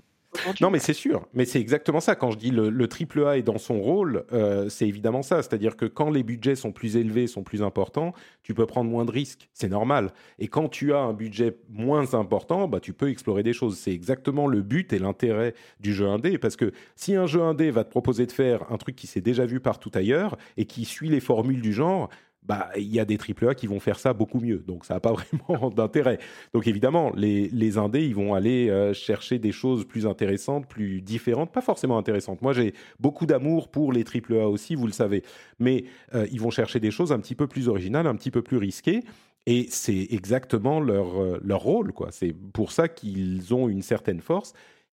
Non, 0.60 0.70
mais 0.70 0.78
c'est 0.78 0.92
sûr. 0.92 1.26
Mais 1.32 1.44
c'est 1.44 1.60
exactement 1.60 2.00
ça. 2.00 2.14
Quand 2.14 2.30
je 2.30 2.38
dis 2.38 2.50
le, 2.50 2.68
le 2.68 2.88
triple 2.88 3.24
A 3.24 3.38
est 3.38 3.42
dans 3.42 3.58
son 3.58 3.80
rôle, 3.80 4.24
euh, 4.32 4.68
c'est 4.68 4.86
évidemment 4.86 5.22
ça. 5.22 5.42
C'est-à-dire 5.42 5.76
que 5.76 5.86
quand 5.86 6.10
les 6.10 6.22
budgets 6.22 6.54
sont 6.54 6.72
plus 6.72 6.96
élevés, 6.96 7.26
sont 7.26 7.42
plus 7.42 7.62
importants, 7.62 8.12
tu 8.42 8.54
peux 8.54 8.66
prendre 8.66 8.90
moins 8.90 9.04
de 9.04 9.10
risques. 9.10 9.48
C'est 9.52 9.68
normal. 9.68 10.12
Et 10.38 10.48
quand 10.48 10.68
tu 10.68 10.92
as 10.92 10.98
un 11.00 11.12
budget 11.12 11.56
moins 11.68 12.14
important, 12.14 12.68
bah, 12.68 12.80
tu 12.80 12.92
peux 12.92 13.08
explorer 13.08 13.42
des 13.42 13.52
choses. 13.52 13.78
C'est 13.78 13.92
exactement 13.92 14.46
le 14.46 14.62
but 14.62 14.92
et 14.92 14.98
l'intérêt 14.98 15.54
du 15.80 15.94
jeu 15.94 16.06
indé. 16.06 16.38
Parce 16.38 16.56
que 16.56 16.72
si 16.94 17.14
un 17.16 17.26
jeu 17.26 17.42
indé 17.42 17.70
va 17.70 17.84
te 17.84 17.90
proposer 17.90 18.26
de 18.26 18.32
faire 18.32 18.70
un 18.70 18.76
truc 18.76 18.96
qui 18.96 19.06
s'est 19.06 19.20
déjà 19.20 19.46
vu 19.46 19.60
partout 19.60 19.90
ailleurs 19.94 20.36
et 20.56 20.66
qui 20.66 20.84
suit 20.84 21.08
les 21.08 21.20
formules 21.20 21.62
du 21.62 21.72
genre, 21.72 22.10
bah, 22.48 22.70
il 22.76 22.92
y 22.92 22.98
a 22.98 23.04
des 23.04 23.18
AAA 23.18 23.54
qui 23.54 23.66
vont 23.66 23.78
faire 23.78 23.98
ça 23.98 24.14
beaucoup 24.14 24.40
mieux. 24.40 24.64
Donc, 24.66 24.86
ça 24.86 24.94
n'a 24.94 25.00
pas 25.00 25.12
vraiment 25.48 25.70
d'intérêt. 25.70 26.18
Donc, 26.54 26.66
évidemment, 26.66 27.12
les, 27.14 27.48
les 27.48 27.76
indés, 27.76 28.06
ils 28.06 28.14
vont 28.14 28.32
aller 28.32 28.70
euh, 28.70 28.94
chercher 28.94 29.38
des 29.38 29.52
choses 29.52 29.84
plus 29.84 30.06
intéressantes, 30.06 30.66
plus 30.66 31.02
différentes, 31.02 31.52
pas 31.52 31.60
forcément 31.60 31.98
intéressantes. 31.98 32.40
Moi, 32.40 32.54
j'ai 32.54 32.72
beaucoup 32.98 33.26
d'amour 33.26 33.68
pour 33.68 33.92
les 33.92 34.02
AAA 34.02 34.48
aussi, 34.48 34.74
vous 34.74 34.86
le 34.86 34.92
savez. 34.92 35.22
Mais 35.58 35.84
euh, 36.14 36.26
ils 36.32 36.40
vont 36.40 36.50
chercher 36.50 36.80
des 36.80 36.90
choses 36.90 37.12
un 37.12 37.20
petit 37.20 37.34
peu 37.34 37.46
plus 37.46 37.68
originales, 37.68 38.06
un 38.06 38.16
petit 38.16 38.30
peu 38.30 38.40
plus 38.40 38.56
risquées. 38.56 39.02
Et 39.46 39.66
c'est 39.70 40.08
exactement 40.10 40.80
leur, 40.80 41.20
euh, 41.20 41.40
leur 41.44 41.60
rôle, 41.60 41.92
quoi. 41.92 42.08
C'est 42.10 42.34
pour 42.52 42.72
ça 42.72 42.88
qu'ils 42.88 43.52
ont 43.54 43.68
une 43.68 43.82
certaine 43.82 44.20
force. 44.20 44.54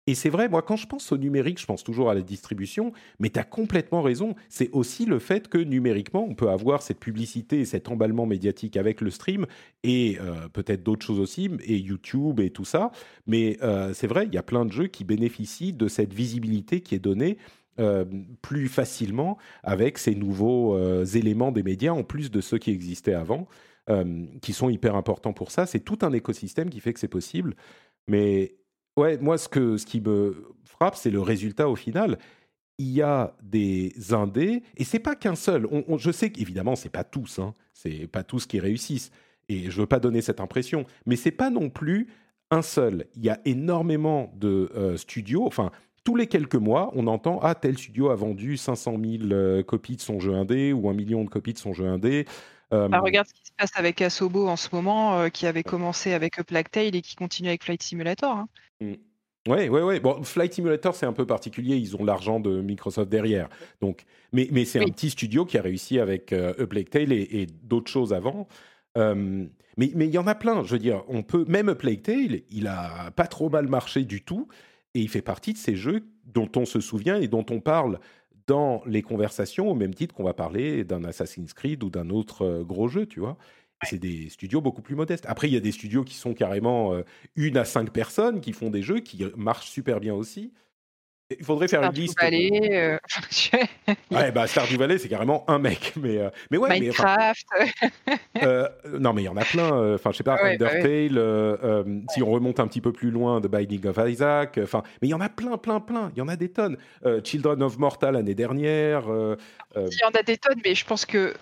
Et 0.10 0.16
c'est 0.16 0.32
vrai, 0.32 0.50
moi, 0.50 0.64
quand 0.64 0.76
je 0.76 0.88
pense 0.88 1.12
au 1.12 1.18
numérique, 1.18 1.62
je 1.62 1.68
pense 1.68 1.84
toujours 1.84 2.10
à 2.10 2.16
la 2.16 2.22
distribution, 2.22 2.94
mais 3.20 3.30
tu 3.30 3.38
as 3.38 3.44
complètement 3.44 4.02
raison. 4.02 4.34
C'est 4.50 4.72
aussi 4.72 5.06
le 5.06 5.20
fait 5.20 5.48
que 5.48 5.60
numériquement, 5.60 6.26
on 6.28 6.34
peut 6.34 6.50
avoir 6.50 6.82
cette 6.82 7.00
publicité 7.00 7.60
et 7.60 7.66
cet 7.66 7.90
emballement 7.90 8.26
médiatique 8.26 8.76
avec 8.76 9.02
le 9.02 9.12
stream 9.12 9.46
et 9.84 10.18
euh, 10.20 10.50
peut-être 10.52 10.82
d'autres 10.82 11.06
choses 11.06 11.20
aussi, 11.20 11.52
et 11.64 11.78
YouTube 11.78 12.40
et 12.40 12.50
tout 12.50 12.66
ça. 12.66 12.92
Mais 13.28 13.60
euh, 13.62 13.94
c'est 13.94 14.08
vrai, 14.08 14.26
il 14.26 14.34
y 14.34 14.40
a 14.40 14.42
plein 14.42 14.66
de 14.66 14.72
jeux 14.72 14.88
qui 14.88 15.04
bénéficient 15.04 15.74
de 15.74 15.88
cette 15.88 16.12
visibilité 16.12 16.82
qui 16.82 16.96
est 16.96 17.00
donnée. 17.00 17.38
Euh, 17.80 18.04
plus 18.42 18.68
facilement 18.68 19.38
avec 19.64 20.00
ces 20.00 20.14
nouveaux 20.14 20.78
éléments 21.04 21.54
des 21.54 21.64
médias 21.64 21.94
en 21.94 22.04
plus 22.04 22.30
de 22.30 22.42
ceux 22.42 22.58
qui 22.58 22.72
existaient 22.72 23.14
avant, 23.14 23.48
qui 24.42 24.54
sont 24.54 24.70
hyper 24.70 24.96
importants 24.96 25.34
pour 25.34 25.52
ça. 25.52 25.66
C'est 25.66 25.80
tout 25.80 26.00
un 26.02 26.12
écosystème 26.12 26.70
qui 26.70 26.82
fait 26.82 26.94
que 26.94 27.00
c'est 27.00 27.08
possible. 27.08 27.56
Mais 28.08 28.59
Ouais, 29.00 29.18
moi, 29.18 29.38
ce, 29.38 29.48
que, 29.48 29.78
ce 29.78 29.86
qui 29.86 30.02
me 30.02 30.46
frappe, 30.66 30.96
c'est 30.98 31.10
le 31.10 31.22
résultat 31.22 31.70
au 31.70 31.78
final. 31.78 32.20
Il 32.80 32.90
y 32.90 33.02
a 33.02 33.34
des 33.42 33.94
indés, 34.12 34.62
et 34.76 34.84
c'est 34.84 35.00
pas 35.00 35.16
qu'un 35.16 35.36
seul. 35.36 35.66
On, 35.72 35.98
je 35.98 36.12
sais 36.12 36.32
qu'évidemment, 36.32 36.76
c'est 36.76 36.90
pas 36.90 37.06
tous, 37.06 37.40
hein, 37.40 37.54
c'est 37.74 38.08
pas 38.08 38.24
tous 38.24 38.46
qui 38.46 38.60
réussissent, 38.60 39.12
et 39.48 39.72
je 39.72 39.80
veux 39.80 39.88
pas 39.88 40.02
donner 40.02 40.20
cette 40.20 40.42
impression, 40.42 40.84
mais 41.06 41.16
c'est 41.16 41.32
pas 41.32 41.50
non 41.50 41.70
plus 41.70 42.10
un 42.52 42.62
seul. 42.62 43.06
Il 43.16 43.24
y 43.24 43.30
a 43.30 43.40
énormément 43.46 44.34
de 44.36 44.70
euh, 44.76 44.98
studios, 44.98 45.46
enfin, 45.46 45.72
tous 46.04 46.18
les 46.18 46.28
quelques 46.28 46.56
mois, 46.56 46.92
on 46.94 47.08
entend 47.08 47.40
ah 47.42 47.56
tel 47.56 47.78
studio 47.78 48.10
a 48.10 48.16
vendu 48.16 48.58
500 48.58 48.98
000 49.02 49.32
euh, 49.32 49.64
copies 49.64 49.96
de 49.96 50.02
son 50.02 50.20
jeu 50.20 50.34
indé 50.34 50.74
ou 50.74 50.90
un 50.90 50.94
million 50.94 51.24
de 51.24 51.30
copies 51.30 51.54
de 51.54 51.60
son 51.60 51.72
jeu 51.72 51.86
indé. 51.86 52.26
Euh, 52.74 52.90
bah, 52.90 53.00
regarde 53.00 53.28
ce 53.28 53.34
qui 53.34 53.46
se 53.46 53.52
passe 53.58 53.72
avec 53.76 54.02
Asobo 54.02 54.48
en 54.50 54.58
ce 54.58 54.68
moment, 54.74 55.30
qui 55.30 55.48
avait 55.48 55.64
commencé 55.64 56.12
avec 56.12 56.42
Plague 56.44 56.70
Tale 56.70 56.96
et 56.96 57.02
qui 57.02 57.16
continue 57.16 57.48
avec 57.48 57.64
Flight 57.64 57.82
Simulator. 57.82 58.36
Hein. 58.36 58.50
Oui, 58.82 59.70
oui, 59.70 59.82
oui. 59.82 60.00
Bon, 60.00 60.22
Flight 60.24 60.54
Simulator, 60.54 60.94
c'est 60.94 61.06
un 61.06 61.14
peu 61.14 61.26
particulier. 61.26 61.78
Ils 61.78 61.96
ont 61.96 62.04
l'argent 62.04 62.40
de 62.40 62.62
Microsoft 62.62 63.10
derrière. 63.10 63.50
Donc, 63.82 64.04
mais, 64.34 64.48
mais 64.52 64.66
c'est 64.66 64.80
un 64.80 64.90
petit 64.90 65.10
studio 65.10 65.46
qui 65.46 65.58
a 65.58 65.62
réussi 65.62 66.00
avec 66.00 66.34
euh, 66.34 66.54
A 66.60 66.68
Plague 66.68 66.90
Tale 66.90 67.14
et, 67.14 67.48
d'autres 67.64 67.90
choses 67.90 68.14
avant. 68.14 68.48
Euh, 68.98 69.46
mais 69.78 69.92
mais 69.96 70.08
il 70.08 70.14
y 70.14 70.18
en 70.18 70.28
a 70.28 70.36
plein. 70.36 70.64
Je 70.64 70.74
veux 70.74 70.80
dire, 70.80 71.04
on 71.08 71.24
peut 71.24 71.46
même 71.48 71.70
A 71.70 71.76
Plague 71.76 72.02
Tale, 72.02 72.42
il 72.50 72.68
a 72.68 73.12
pas 73.12 73.28
trop 73.28 73.50
mal 73.50 73.68
marché 73.68 74.04
du 74.04 74.22
tout, 74.22 74.48
et 74.94 75.00
il 75.00 75.10
fait 75.10 75.22
partie 75.22 75.54
de 75.54 75.58
ces 75.58 75.76
jeux 75.76 76.04
dont 76.26 76.50
on 76.56 76.66
se 76.66 76.80
souvient 76.80 77.20
et 77.20 77.28
dont 77.28 77.46
on 77.50 77.60
parle 77.62 78.00
dans 78.46 78.82
les 78.86 79.04
conversations 79.04 79.70
au 79.70 79.76
même 79.76 79.94
titre 79.94 80.16
qu'on 80.16 80.24
va 80.24 80.34
parler 80.34 80.84
d'un 80.84 81.04
Assassin's 81.04 81.54
Creed 81.54 81.84
ou 81.84 81.90
d'un 81.90 82.10
autre 82.10 82.44
euh, 82.44 82.64
gros 82.64 82.88
jeu, 82.88 83.06
tu 83.06 83.20
vois. 83.20 83.38
C'est 83.84 84.00
des 84.00 84.30
studios 84.30 84.62
beaucoup 84.62 84.82
plus 84.82 84.96
modestes. 84.96 85.26
Après, 85.28 85.48
il 85.48 85.54
y 85.54 85.58
a 85.58 85.62
des 85.62 85.72
studios 85.72 86.04
qui 86.04 86.16
sont 86.16 86.34
carrément 86.34 86.94
euh, 86.94 87.04
une 87.36 87.58
à 87.58 87.66
cinq 87.66 87.92
personnes 87.92 88.42
qui 88.42 88.52
font 88.52 88.70
des 88.70 88.82
jeux 88.84 89.00
qui 89.00 89.24
marchent 89.38 89.70
super 89.70 90.00
bien 90.02 90.14
aussi. 90.14 90.54
Il 91.38 91.46
faudrait 91.46 91.68
faire 91.68 91.84
une 91.84 91.92
liste. 91.92 92.20
Valley, 92.20 92.50
euh... 92.72 92.98
ouais, 94.12 94.32
bah 94.32 94.48
Stardew 94.48 94.78
Valley, 94.78 94.98
c'est 94.98 95.10
carrément 95.10 95.46
un 95.48 95.60
mec, 95.60 95.94
mais 95.96 96.18
euh, 96.18 96.30
mais 96.50 96.58
ouais. 96.58 96.80
Minecraft. 96.80 97.46
euh, 98.42 98.68
non, 98.98 99.14
mais 99.14 99.22
il 99.22 99.26
y 99.26 99.30
en 99.30 99.38
a 99.38 99.46
plein. 99.46 99.72
Euh, 99.72 99.96
enfin, 99.96 100.12
je 100.12 100.18
sais 100.18 100.24
pas, 100.24 100.44
Undertale. 100.44 101.20
Euh, 101.20 101.84
si 102.10 102.24
on 102.24 102.32
remonte 102.32 102.60
un 102.60 102.68
petit 102.68 102.82
peu 102.82 102.92
plus 102.92 103.12
loin, 103.12 103.42
The 103.42 103.48
Binding 103.48 103.86
of 103.86 104.00
Isaac. 104.08 104.60
Enfin, 104.64 104.82
mais 105.04 105.08
il 105.08 105.12
y 105.12 105.14
en 105.14 105.22
a 105.22 105.30
plein, 105.30 105.58
plein, 105.58 105.80
plein. 105.80 106.12
Il 106.16 106.20
y 106.20 106.22
en 106.24 106.28
a 106.28 106.36
des 106.36 106.50
tonnes. 106.50 106.78
Children 107.24 107.62
of 107.62 107.78
Mortal 107.78 108.16
l'année 108.16 108.34
dernière. 108.36 109.04
Il 109.76 109.82
y 109.82 110.06
en 110.06 110.20
a 110.20 110.24
des 110.24 110.38
tonnes, 110.38 110.62
mais 110.66 110.74
je 110.74 110.86
pense 110.86 111.06
que 111.06 111.36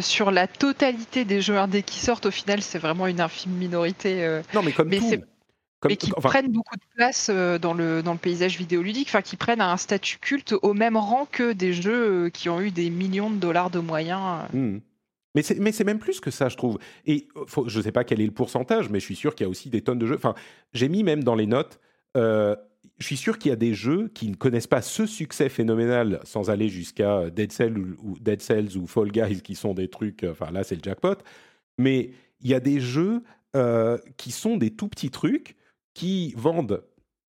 sur 0.00 0.32
la 0.32 0.48
totalité 0.48 1.24
des 1.24 1.40
jeux 1.40 1.56
indés 1.56 1.84
qui 1.84 2.00
sortent, 2.00 2.26
au 2.26 2.32
final, 2.32 2.62
c'est 2.62 2.78
vraiment 2.78 3.06
une 3.06 3.20
infime 3.20 3.52
minorité. 3.52 4.40
non, 4.54 4.62
mais 4.64 4.72
comme 4.72 4.88
mais 4.88 4.98
tout 4.98 5.24
mais 5.88 5.96
qui 5.96 6.10
prennent 6.10 6.52
beaucoup 6.52 6.76
de 6.76 6.82
place 6.94 7.30
euh, 7.30 7.58
dans 7.58 7.74
le, 7.74 8.02
dans 8.02 8.12
le 8.12 8.18
paysage 8.18 8.58
vidéoludique, 8.58 9.08
enfin 9.08 9.22
qui 9.22 9.36
prennent 9.36 9.60
un 9.60 9.76
statut 9.76 10.18
culte 10.18 10.54
au 10.62 10.74
même 10.74 10.96
rang 10.96 11.26
que 11.30 11.52
des 11.52 11.72
jeux 11.72 12.26
euh, 12.26 12.30
qui 12.30 12.48
ont 12.48 12.60
eu 12.60 12.70
des 12.70 12.90
millions 12.90 13.30
de 13.30 13.36
dollars 13.36 13.70
de 13.70 13.78
moyens. 13.78 14.44
Mmh. 14.52 14.78
Mais 15.34 15.42
c'est 15.42 15.84
même 15.84 16.00
plus 16.00 16.18
que 16.18 16.32
ça, 16.32 16.48
je 16.48 16.56
trouve. 16.56 16.78
Et 17.06 17.28
faut, 17.46 17.68
je 17.68 17.78
ne 17.78 17.84
sais 17.84 17.92
pas 17.92 18.02
quel 18.02 18.20
est 18.20 18.26
le 18.26 18.32
pourcentage, 18.32 18.90
mais 18.90 18.98
je 18.98 19.04
suis 19.04 19.14
sûr 19.14 19.36
qu'il 19.36 19.44
y 19.44 19.46
a 19.46 19.48
aussi 19.48 19.70
des 19.70 19.80
tonnes 19.80 20.00
de 20.00 20.06
jeux. 20.06 20.16
Enfin, 20.16 20.34
j'ai 20.72 20.88
mis 20.88 21.04
même 21.04 21.22
dans 21.22 21.36
les 21.36 21.46
notes, 21.46 21.78
euh, 22.16 22.56
je 22.98 23.06
suis 23.06 23.16
sûr 23.16 23.38
qu'il 23.38 23.50
y 23.50 23.52
a 23.52 23.56
des 23.56 23.72
jeux 23.72 24.10
qui 24.12 24.28
ne 24.28 24.34
connaissent 24.34 24.66
pas 24.66 24.82
ce 24.82 25.06
succès 25.06 25.48
phénoménal 25.48 26.20
sans 26.24 26.50
aller 26.50 26.68
jusqu'à 26.68 27.30
Dead, 27.30 27.52
Cells 27.52 27.78
ou, 28.02 28.18
Dead 28.20 28.42
Cells 28.42 28.76
ou 28.76 28.88
Fall 28.88 29.12
Guys, 29.12 29.40
qui 29.40 29.54
sont 29.54 29.72
des 29.72 29.88
trucs, 29.88 30.26
enfin 30.28 30.50
là 30.50 30.64
c'est 30.64 30.74
le 30.74 30.82
jackpot. 30.82 31.14
Mais 31.78 32.10
il 32.40 32.50
y 32.50 32.54
a 32.54 32.60
des 32.60 32.80
jeux 32.80 33.22
qui 34.16 34.32
sont 34.32 34.56
des 34.56 34.70
tout 34.70 34.88
petits 34.88 35.10
trucs 35.10 35.56
qui 35.94 36.34
vendent 36.36 36.82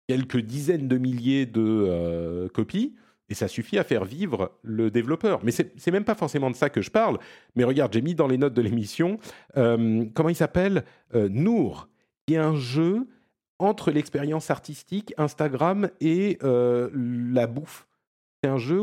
quelques 0.07 0.41
dizaines 0.41 0.89
de 0.89 0.99
milliers 0.99 1.47
de 1.47 1.63
euh, 1.63 2.49
copies, 2.49 2.95
et 3.31 3.35
ça 3.35 3.49
suffit 3.49 3.79
à 3.79 3.85
faire 3.85 4.05
vivre 4.05 4.53
le 4.63 4.91
développeur. 4.91 5.41
Mais 5.43 5.51
c'est 5.51 5.91
même 5.91 6.05
pas 6.05 6.15
forcément 6.15 6.51
de 6.51 6.57
ça 6.57 6.69
que 6.69 6.83
je 6.83 6.91
parle. 6.91 7.19
Mais 7.57 7.65
regarde, 7.65 7.93
j'ai 7.93 8.03
mis 8.03 8.15
dans 8.15 8.27
les 8.27 8.37
notes 8.37 8.53
de 8.53 8.61
l'émission, 8.61 9.19
euh, 9.57 10.05
comment 10.15 10.29
il 10.29 10.37
s'appelle 10.37 10.85
euh, 11.15 11.29
Nour, 11.31 11.89
qui 12.27 12.35
est 12.35 12.39
un 12.39 12.55
jeu 12.55 13.09
entre 13.59 13.91
l'expérience 13.91 14.51
artistique, 14.51 15.15
Instagram 15.17 15.89
et 16.01 16.39
la 16.43 17.47
bouffe. 17.47 17.87
C'est 18.43 18.51
un 18.51 18.59
jeu 18.59 18.81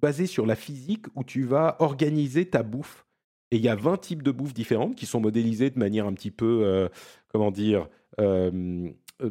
basé 0.00 0.26
sur 0.26 0.46
la 0.46 0.56
physique 0.56 1.06
où 1.14 1.22
tu 1.22 1.44
vas 1.44 1.76
organiser 1.80 2.46
ta 2.46 2.62
bouffe. 2.62 3.06
Et 3.50 3.56
il 3.56 3.62
y 3.62 3.68
a 3.68 3.76
20 3.76 3.98
types 3.98 4.22
de 4.22 4.30
bouffe 4.30 4.54
différentes 4.54 4.96
qui 4.96 5.06
sont 5.06 5.20
modélisées 5.20 5.70
de 5.70 5.78
manière 5.78 6.06
un 6.06 6.14
petit 6.14 6.30
peu, 6.30 6.88
comment 7.28 7.50
dire, 7.50 7.88
euh, 8.20 8.90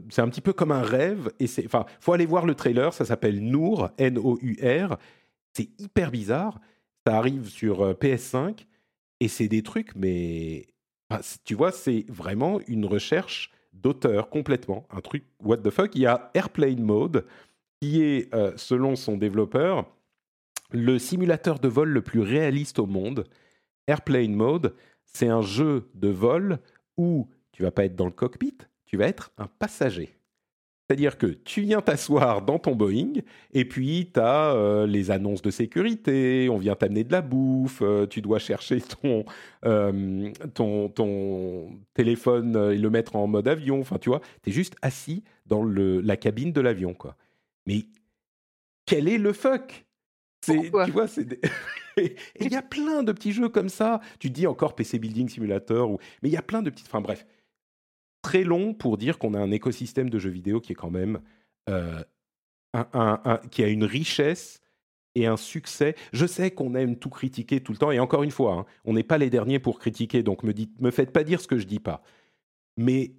c'est 0.10 0.22
un 0.22 0.30
petit 0.30 0.42
peu 0.42 0.54
comme 0.54 0.72
un 0.72 0.82
rêve. 0.82 1.32
Et 1.40 1.48
c'est, 1.48 1.66
enfin, 1.66 1.86
faut 2.00 2.14
aller 2.14 2.26
voir 2.26 2.46
le 2.46 2.56
trailer. 2.56 2.94
Ça 2.94 3.06
s'appelle 3.06 3.42
Nour, 3.42 3.90
N-O-U-R. 3.98 4.98
C'est 5.54 5.70
hyper 5.80 6.12
bizarre. 6.12 6.60
Ça 7.06 7.18
arrive 7.18 7.50
sur 7.50 7.82
euh, 7.82 7.94
PS5 7.94 8.66
et 9.20 9.28
c'est 9.28 9.48
des 9.48 9.64
trucs, 9.64 9.96
mais 9.96 10.68
tu 11.44 11.54
vois, 11.54 11.72
c'est 11.72 12.06
vraiment 12.10 12.60
une 12.68 12.86
recherche 12.86 13.52
d'auteur 13.74 14.30
complètement. 14.30 14.88
Un 14.90 15.02
truc 15.02 15.24
what 15.40 15.58
the 15.58 15.70
fuck. 15.70 15.96
Il 15.96 16.02
y 16.02 16.06
a 16.06 16.32
Airplane 16.34 16.82
Mode 16.82 17.26
qui 17.80 18.02
est, 18.02 18.34
euh, 18.34 18.54
selon 18.56 18.96
son 18.96 19.18
développeur, 19.18 19.86
le 20.72 20.98
simulateur 20.98 21.60
de 21.60 21.68
vol 21.68 21.90
le 21.90 22.02
plus 22.02 22.22
réaliste 22.22 22.80
au 22.80 22.86
monde. 22.86 23.26
Airplane 23.88 24.34
Mode, 24.34 24.76
c'est 25.06 25.28
un 25.28 25.42
jeu 25.42 25.90
de 25.94 26.08
vol 26.08 26.60
où 26.98 27.30
tu 27.52 27.64
vas 27.64 27.72
pas 27.72 27.86
être 27.86 27.96
dans 27.96 28.06
le 28.06 28.12
cockpit, 28.12 28.58
tu 28.86 28.98
vas 28.98 29.08
être 29.08 29.32
un 29.38 29.48
passager. 29.48 30.16
C'est-à-dire 30.88 31.18
que 31.18 31.26
tu 31.26 31.62
viens 31.62 31.82
t'asseoir 31.82 32.44
dans 32.44 32.60
ton 32.60 32.76
Boeing 32.76 33.22
et 33.54 33.66
puis 33.66 34.12
tu 34.14 34.20
as 34.20 34.54
euh, 34.54 34.86
les 34.86 35.10
annonces 35.10 35.42
de 35.42 35.50
sécurité, 35.50 36.48
on 36.52 36.58
vient 36.58 36.76
t'amener 36.76 37.04
de 37.04 37.12
la 37.12 37.22
bouffe, 37.22 37.82
euh, 37.82 38.06
tu 38.06 38.22
dois 38.22 38.38
chercher 38.38 38.82
ton, 38.82 39.26
euh, 39.66 40.32
ton, 40.54 40.90
ton, 40.90 41.72
téléphone 41.96 42.72
et 42.72 42.78
le 42.78 42.90
mettre 42.92 43.16
en 43.16 43.26
mode 43.26 43.48
avion. 43.48 43.80
Enfin, 43.80 43.98
tu 43.98 44.10
vois, 44.10 44.22
tu 44.44 44.52
es 44.52 44.54
juste 44.54 44.76
assis 44.84 45.24
dans 45.48 45.64
le, 45.64 46.02
la 46.02 46.18
cabine 46.18 46.52
de 46.52 46.62
l'avion. 46.62 46.94
quoi. 46.94 47.16
Mais 47.66 47.86
quel 48.86 49.08
est 49.08 49.18
le 49.18 49.34
fuck? 49.34 49.86
Tu 50.42 50.70
vois, 50.70 51.08
c'est 51.08 51.40
il 51.98 52.52
y 52.52 52.56
a 52.56 52.62
plein 52.62 53.02
de 53.02 53.12
petits 53.12 53.32
jeux 53.32 53.50
comme 53.50 53.70
ça. 53.70 54.02
Tu 54.20 54.30
dis 54.30 54.46
encore 54.46 54.76
PC 54.76 55.00
Building 55.00 55.30
Simulator, 55.30 55.90
ou... 55.90 55.98
mais 56.22 56.30
il 56.30 56.34
y 56.34 56.38
a 56.38 56.44
plein 56.44 56.62
de 56.62 56.70
petites. 56.70 56.86
Enfin 56.88 57.02
bref, 57.02 57.26
très 58.26 58.44
long 58.44 58.74
pour 58.74 58.98
dire 58.98 59.20
qu'on 59.20 59.36
a 59.36 59.40
un 59.40 59.52
écosystème 59.52 60.10
de 60.10 60.18
jeux 60.18 60.32
vidéo 60.32 60.60
qui 60.60 60.72
est 60.72 60.76
quand 60.76 60.90
même 60.90 61.20
euh, 61.70 62.04
un, 62.74 63.40
qui 63.52 63.64
a 63.64 63.68
une 63.68 63.84
richesse 63.84 64.62
et 65.14 65.28
un 65.28 65.38
succès. 65.38 65.94
Je 66.12 66.26
sais 66.26 66.50
qu'on 66.50 66.74
aime 66.74 66.96
tout 66.96 67.12
critiquer 67.12 67.62
tout 67.62 67.72
le 67.72 67.78
temps, 67.78 67.92
et 67.92 68.00
encore 68.00 68.24
une 68.24 68.32
fois, 68.32 68.54
hein, 68.54 68.66
on 68.84 68.94
n'est 68.94 69.04
pas 69.04 69.20
les 69.20 69.30
derniers 69.30 69.60
pour 69.60 69.78
critiquer, 69.78 70.24
donc 70.24 70.42
me, 70.42 70.54
dites, 70.54 70.82
me 70.82 70.90
faites 70.90 71.12
pas 71.12 71.24
dire 71.24 71.40
ce 71.40 71.48
que 71.48 71.60
je 71.60 71.68
dis 71.68 71.80
pas. 71.80 72.02
Mais 72.78 73.14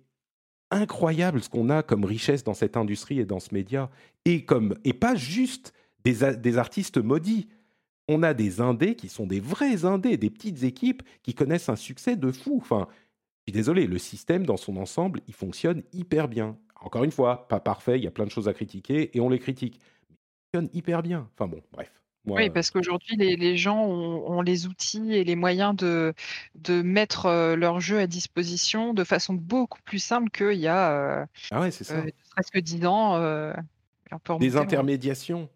incroyable 0.72 1.40
ce 1.40 1.48
qu'on 1.48 1.70
a 1.70 1.84
comme 1.84 2.04
richesse 2.04 2.42
dans 2.42 2.54
cette 2.54 2.76
industrie 2.76 3.20
et 3.20 3.24
dans 3.24 3.38
ce 3.38 3.54
média, 3.54 3.88
et 4.24 4.44
comme 4.44 4.74
et 4.82 4.92
pas 4.92 5.14
juste 5.14 5.72
des, 6.04 6.34
des 6.36 6.58
artistes 6.58 6.98
maudits. 6.98 7.46
On 8.08 8.24
a 8.24 8.34
des 8.34 8.60
indés 8.60 8.96
qui 8.96 9.08
sont 9.08 9.26
des 9.26 9.40
vrais 9.40 9.84
indés, 9.84 10.16
des 10.16 10.30
petites 10.30 10.64
équipes 10.64 11.02
qui 11.22 11.34
connaissent 11.34 11.68
un 11.68 11.76
succès 11.76 12.16
de 12.16 12.30
fou. 12.32 12.58
Enfin, 12.60 12.86
suis 13.46 13.52
désolé, 13.52 13.86
le 13.86 13.98
système 13.98 14.44
dans 14.44 14.56
son 14.56 14.76
ensemble, 14.76 15.20
il 15.28 15.34
fonctionne 15.34 15.82
hyper 15.92 16.28
bien. 16.28 16.58
Encore 16.80 17.04
une 17.04 17.12
fois, 17.12 17.46
pas 17.48 17.60
parfait, 17.60 17.98
il 17.98 18.04
y 18.04 18.06
a 18.06 18.10
plein 18.10 18.24
de 18.24 18.30
choses 18.30 18.48
à 18.48 18.54
critiquer 18.54 19.16
et 19.16 19.20
on 19.20 19.28
les 19.28 19.38
critique. 19.38 19.80
Mais 20.10 20.16
il 20.16 20.58
fonctionne 20.58 20.76
hyper 20.76 21.02
bien. 21.02 21.28
Enfin 21.34 21.48
bon, 21.48 21.62
bref. 21.72 21.92
oui, 22.26 22.50
parce 22.50 22.70
qu'aujourd'hui, 22.70 23.16
les, 23.16 23.56
gens 23.56 23.84
ont, 23.84 24.42
les 24.42 24.66
outils 24.66 25.14
et 25.14 25.22
les 25.22 25.36
moyens 25.36 25.76
de, 25.76 26.12
de 26.56 26.82
mettre 26.82 27.26
euh, 27.26 27.54
leur 27.54 27.80
jeu 27.80 28.00
à 28.00 28.06
disposition 28.08 28.94
de 28.94 29.04
façon 29.04 29.34
beaucoup 29.34 29.80
plus 29.82 30.00
simple 30.00 30.30
qu'il 30.30 30.58
y 30.58 30.66
a 30.66 30.90
euh, 30.92 31.26
ah 31.52 31.60
ouais, 31.60 31.70
c'est 31.70 31.84
ça. 31.84 31.94
Euh, 31.94 32.10
presque 32.30 32.58
10 32.58 32.86
ans. 32.86 33.52
Des 34.40 34.56
intermédiations. 34.56 35.48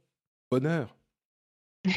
Bonheur. 0.51 0.97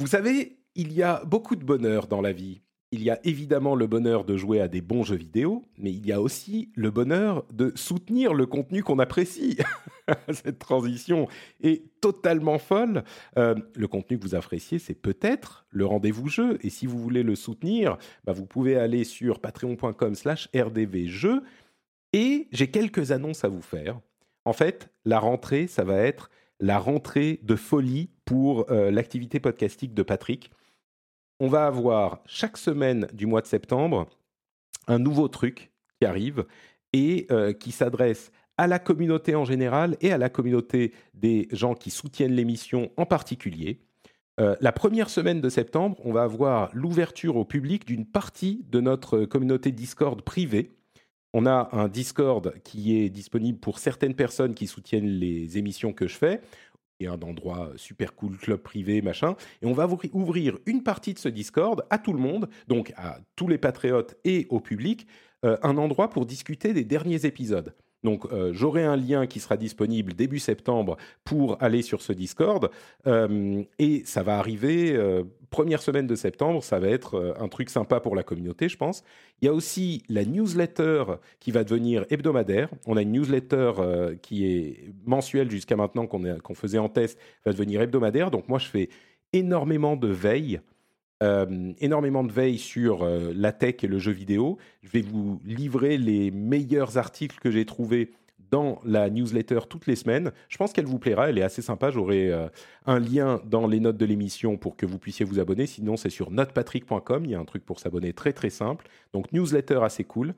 Vous 0.00 0.06
savez, 0.06 0.58
il 0.74 0.92
y 0.92 1.02
a 1.02 1.24
beaucoup 1.24 1.54
de 1.54 1.64
bonheur 1.64 2.06
dans 2.06 2.20
la 2.20 2.32
vie. 2.32 2.60
Il 2.94 3.02
y 3.02 3.08
a 3.08 3.18
évidemment 3.24 3.74
le 3.74 3.86
bonheur 3.86 4.24
de 4.24 4.36
jouer 4.36 4.60
à 4.60 4.68
des 4.68 4.82
bons 4.82 5.02
jeux 5.02 5.16
vidéo, 5.16 5.64
mais 5.78 5.90
il 5.90 6.06
y 6.06 6.12
a 6.12 6.20
aussi 6.20 6.70
le 6.74 6.90
bonheur 6.90 7.44
de 7.50 7.72
soutenir 7.74 8.34
le 8.34 8.44
contenu 8.44 8.82
qu'on 8.82 8.98
apprécie. 8.98 9.56
Cette 10.30 10.58
transition 10.58 11.26
est 11.62 11.82
totalement 12.02 12.58
folle. 12.58 13.02
Euh, 13.38 13.54
le 13.74 13.88
contenu 13.88 14.18
que 14.18 14.24
vous 14.24 14.34
appréciez, 14.34 14.78
c'est 14.78 14.94
peut-être 14.94 15.64
le 15.70 15.86
rendez-vous 15.86 16.28
jeu. 16.28 16.58
Et 16.60 16.68
si 16.68 16.86
vous 16.86 16.98
voulez 16.98 17.22
le 17.22 17.34
soutenir, 17.34 17.96
bah, 18.24 18.34
vous 18.34 18.44
pouvez 18.44 18.76
aller 18.76 19.04
sur 19.04 19.40
patreon.com 19.40 20.14
slash 20.14 20.50
rdvjeux. 20.54 21.42
Et 22.12 22.46
j'ai 22.52 22.70
quelques 22.70 23.10
annonces 23.10 23.42
à 23.42 23.48
vous 23.48 23.62
faire. 23.62 24.00
En 24.44 24.52
fait, 24.52 24.90
la 25.06 25.18
rentrée, 25.18 25.66
ça 25.66 25.82
va 25.82 25.96
être 25.96 26.28
la 26.60 26.78
rentrée 26.78 27.40
de 27.42 27.56
folie 27.56 28.10
pour 28.26 28.70
euh, 28.70 28.90
l'activité 28.90 29.40
podcastique 29.40 29.94
de 29.94 30.02
Patrick. 30.02 30.50
On 31.44 31.48
va 31.48 31.66
avoir 31.66 32.20
chaque 32.24 32.56
semaine 32.56 33.08
du 33.12 33.26
mois 33.26 33.40
de 33.40 33.48
septembre 33.48 34.06
un 34.86 35.00
nouveau 35.00 35.26
truc 35.26 35.72
qui 35.98 36.06
arrive 36.06 36.44
et 36.92 37.26
euh, 37.32 37.52
qui 37.52 37.72
s'adresse 37.72 38.30
à 38.58 38.68
la 38.68 38.78
communauté 38.78 39.34
en 39.34 39.44
général 39.44 39.96
et 40.00 40.12
à 40.12 40.18
la 40.18 40.28
communauté 40.28 40.92
des 41.14 41.48
gens 41.50 41.74
qui 41.74 41.90
soutiennent 41.90 42.30
l'émission 42.30 42.92
en 42.96 43.06
particulier. 43.06 43.80
Euh, 44.38 44.54
la 44.60 44.70
première 44.70 45.10
semaine 45.10 45.40
de 45.40 45.48
septembre, 45.48 45.96
on 46.04 46.12
va 46.12 46.22
avoir 46.22 46.70
l'ouverture 46.74 47.34
au 47.34 47.44
public 47.44 47.88
d'une 47.88 48.06
partie 48.06 48.64
de 48.70 48.80
notre 48.80 49.24
communauté 49.24 49.72
Discord 49.72 50.22
privée 50.22 50.70
on 51.34 51.46
a 51.46 51.70
un 51.72 51.88
Discord 51.88 52.52
qui 52.62 52.96
est 52.96 53.08
disponible 53.08 53.58
pour 53.58 53.78
certaines 53.78 54.14
personnes 54.14 54.54
qui 54.54 54.66
soutiennent 54.66 55.06
les 55.06 55.56
émissions 55.56 55.92
que 55.92 56.06
je 56.06 56.16
fais. 56.16 56.40
A 57.06 57.12
un 57.12 57.22
endroit 57.22 57.72
super 57.76 58.14
cool, 58.14 58.36
club 58.38 58.60
privé, 58.60 59.02
machin. 59.02 59.36
Et 59.62 59.66
on 59.66 59.72
va 59.72 59.88
ouvrir 60.12 60.58
une 60.66 60.82
partie 60.82 61.14
de 61.14 61.18
ce 61.18 61.28
Discord 61.28 61.84
à 61.90 61.98
tout 61.98 62.12
le 62.12 62.18
monde, 62.18 62.48
donc 62.68 62.92
à 62.96 63.18
tous 63.36 63.48
les 63.48 63.58
patriotes 63.58 64.16
et 64.24 64.46
au 64.50 64.60
public, 64.60 65.06
euh, 65.44 65.56
un 65.62 65.76
endroit 65.76 66.08
pour 66.08 66.26
discuter 66.26 66.72
des 66.72 66.84
derniers 66.84 67.26
épisodes. 67.26 67.74
Donc 68.02 68.26
euh, 68.32 68.52
j'aurai 68.52 68.84
un 68.84 68.96
lien 68.96 69.26
qui 69.26 69.40
sera 69.40 69.56
disponible 69.56 70.14
début 70.14 70.38
septembre 70.38 70.96
pour 71.24 71.62
aller 71.62 71.82
sur 71.82 72.02
ce 72.02 72.12
Discord. 72.12 72.70
Euh, 73.06 73.62
et 73.78 74.02
ça 74.04 74.22
va 74.22 74.38
arriver, 74.38 74.92
euh, 74.94 75.22
première 75.50 75.82
semaine 75.82 76.06
de 76.06 76.14
septembre, 76.14 76.62
ça 76.62 76.78
va 76.78 76.88
être 76.88 77.36
un 77.38 77.48
truc 77.48 77.70
sympa 77.70 78.00
pour 78.00 78.16
la 78.16 78.22
communauté, 78.22 78.68
je 78.68 78.76
pense. 78.76 79.04
Il 79.40 79.46
y 79.46 79.48
a 79.48 79.52
aussi 79.52 80.02
la 80.08 80.24
newsletter 80.24 81.04
qui 81.40 81.50
va 81.50 81.64
devenir 81.64 82.04
hebdomadaire. 82.10 82.70
On 82.86 82.96
a 82.96 83.02
une 83.02 83.12
newsletter 83.12 83.72
qui 84.22 84.46
est 84.46 84.92
mensuelle 85.04 85.50
jusqu'à 85.50 85.76
maintenant, 85.76 86.06
qu'on 86.06 86.54
faisait 86.54 86.78
en 86.78 86.88
test, 86.88 87.18
va 87.44 87.52
devenir 87.52 87.82
hebdomadaire. 87.82 88.30
Donc 88.30 88.48
moi, 88.48 88.58
je 88.58 88.66
fais 88.66 88.88
énormément 89.32 89.96
de 89.96 90.08
veille. 90.08 90.60
Énormément 91.80 92.24
de 92.24 92.32
veille 92.32 92.58
sur 92.58 93.06
la 93.06 93.52
tech 93.52 93.76
et 93.82 93.86
le 93.86 93.98
jeu 93.98 94.12
vidéo. 94.12 94.58
Je 94.82 94.90
vais 94.90 95.02
vous 95.02 95.40
livrer 95.44 95.98
les 95.98 96.30
meilleurs 96.30 96.98
articles 96.98 97.38
que 97.40 97.50
j'ai 97.50 97.64
trouvés 97.64 98.12
dans 98.50 98.80
la 98.84 99.08
newsletter 99.08 99.60
toutes 99.68 99.86
les 99.86 99.96
semaines. 99.96 100.30
Je 100.48 100.58
pense 100.58 100.72
qu'elle 100.72 100.84
vous 100.84 100.98
plaira, 100.98 101.30
elle 101.30 101.38
est 101.38 101.42
assez 101.42 101.62
sympa. 101.62 101.90
J'aurai 101.90 102.30
un 102.86 102.98
lien 102.98 103.40
dans 103.46 103.66
les 103.66 103.80
notes 103.80 103.96
de 103.96 104.04
l'émission 104.04 104.56
pour 104.56 104.76
que 104.76 104.84
vous 104.84 104.98
puissiez 104.98 105.24
vous 105.24 105.40
abonner. 105.40 105.66
Sinon, 105.66 105.96
c'est 105.96 106.10
sur 106.10 106.30
notepatrick.com. 106.30 107.24
Il 107.24 107.30
y 107.30 107.34
a 107.34 107.40
un 107.40 107.44
truc 107.44 107.64
pour 107.64 107.80
s'abonner 107.80 108.12
très 108.12 108.32
très 108.32 108.50
simple. 108.50 108.86
Donc, 109.12 109.32
newsletter 109.32 109.80
assez 109.82 110.04
cool. 110.04 110.34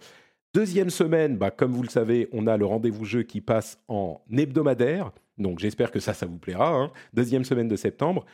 Deuxième 0.55 0.91
semaine, 0.91 1.37
bah, 1.37 1.51
comme 1.51 1.73
vous 1.73 1.83
le 1.83 1.89
savez, 1.89 2.29
on 2.31 2.47
a 2.47 2.57
le 2.57 2.65
rendez-vous 2.65 3.05
jeu 3.05 3.25
qui 3.25 3.41
passe 3.41 3.81
en 3.89 4.21
hebdomadaire. 4.31 5.11
Donc, 5.37 5.59
j'espère 5.59 5.91
que 5.91 5.99
ça, 5.99 6.15
ça 6.15 6.27
vous 6.27 6.39
plaira. 6.39 6.69
Hein. 6.69 6.93
Deuxième 7.13 7.43
semaine 7.43 7.67
de 7.67 7.75
septembre. 7.75 8.25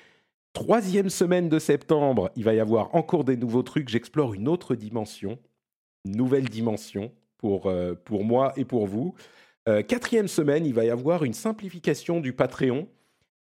Troisième 0.52 1.10
semaine 1.10 1.48
de 1.48 1.60
septembre, 1.60 2.32
il 2.34 2.42
va 2.42 2.54
y 2.54 2.60
avoir 2.60 2.94
encore 2.94 3.22
des 3.22 3.36
nouveaux 3.36 3.62
trucs. 3.62 3.88
J'explore 3.88 4.34
une 4.34 4.48
autre 4.48 4.74
dimension, 4.74 5.38
une 6.04 6.16
nouvelle 6.16 6.48
dimension 6.48 7.12
pour, 7.38 7.66
euh, 7.66 7.94
pour 8.04 8.24
moi 8.24 8.52
et 8.56 8.64
pour 8.64 8.86
vous. 8.86 9.14
Euh, 9.68 9.82
quatrième 9.82 10.26
semaine, 10.26 10.66
il 10.66 10.74
va 10.74 10.84
y 10.84 10.90
avoir 10.90 11.22
une 11.22 11.34
simplification 11.34 12.20
du 12.20 12.32
Patreon. 12.32 12.88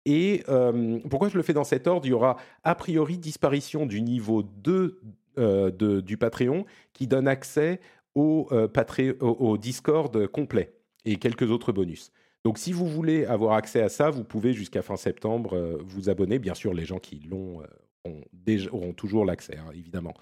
Et 0.05 0.43
euh, 0.51 0.99
pourquoi 1.09 1.31
je 1.31 1.37
le 1.39 1.43
fais 1.43 1.55
dans 1.55 1.65
cet 1.65 1.87
ordre? 1.87 2.07
Il 2.07 2.11
y 2.11 2.13
aura 2.13 2.37
a 2.65 2.75
priori 2.75 3.17
disparition 3.17 3.87
du 3.87 4.03
niveau 4.03 4.43
2 4.43 5.01
de, 5.37 6.01
du 6.01 6.19
Patreon 6.19 6.67
qui 6.93 7.07
donne 7.07 7.27
accès 7.27 7.81
au, 8.15 8.47
au 8.51 9.57
Discord 9.57 10.27
complet 10.27 10.75
et 11.07 11.17
quelques 11.17 11.51
autres 11.51 11.73
bonus. 11.73 12.13
Donc, 12.45 12.59
si 12.59 12.73
vous 12.73 12.87
voulez 12.87 13.27
avoir 13.27 13.55
accès 13.55 13.83
à 13.83 13.89
ça, 13.89 14.11
vous 14.11 14.25
pouvez 14.25 14.53
jusqu'à 14.53 14.83
fin 14.83 14.97
septembre 14.97 15.55
euh, 15.55 15.79
vous 15.85 16.09
abonner. 16.09 16.39
Bien 16.39 16.55
sûr, 16.55 16.73
les 16.73 16.85
gens 16.85 16.99
qui 16.99 17.21
l'ont 17.21 17.63
euh, 18.07 18.67
auront 18.73 18.93
toujours 18.93 19.25
l'accès, 19.25 19.59
hein, 19.59 19.71
évidemment. 19.75 20.15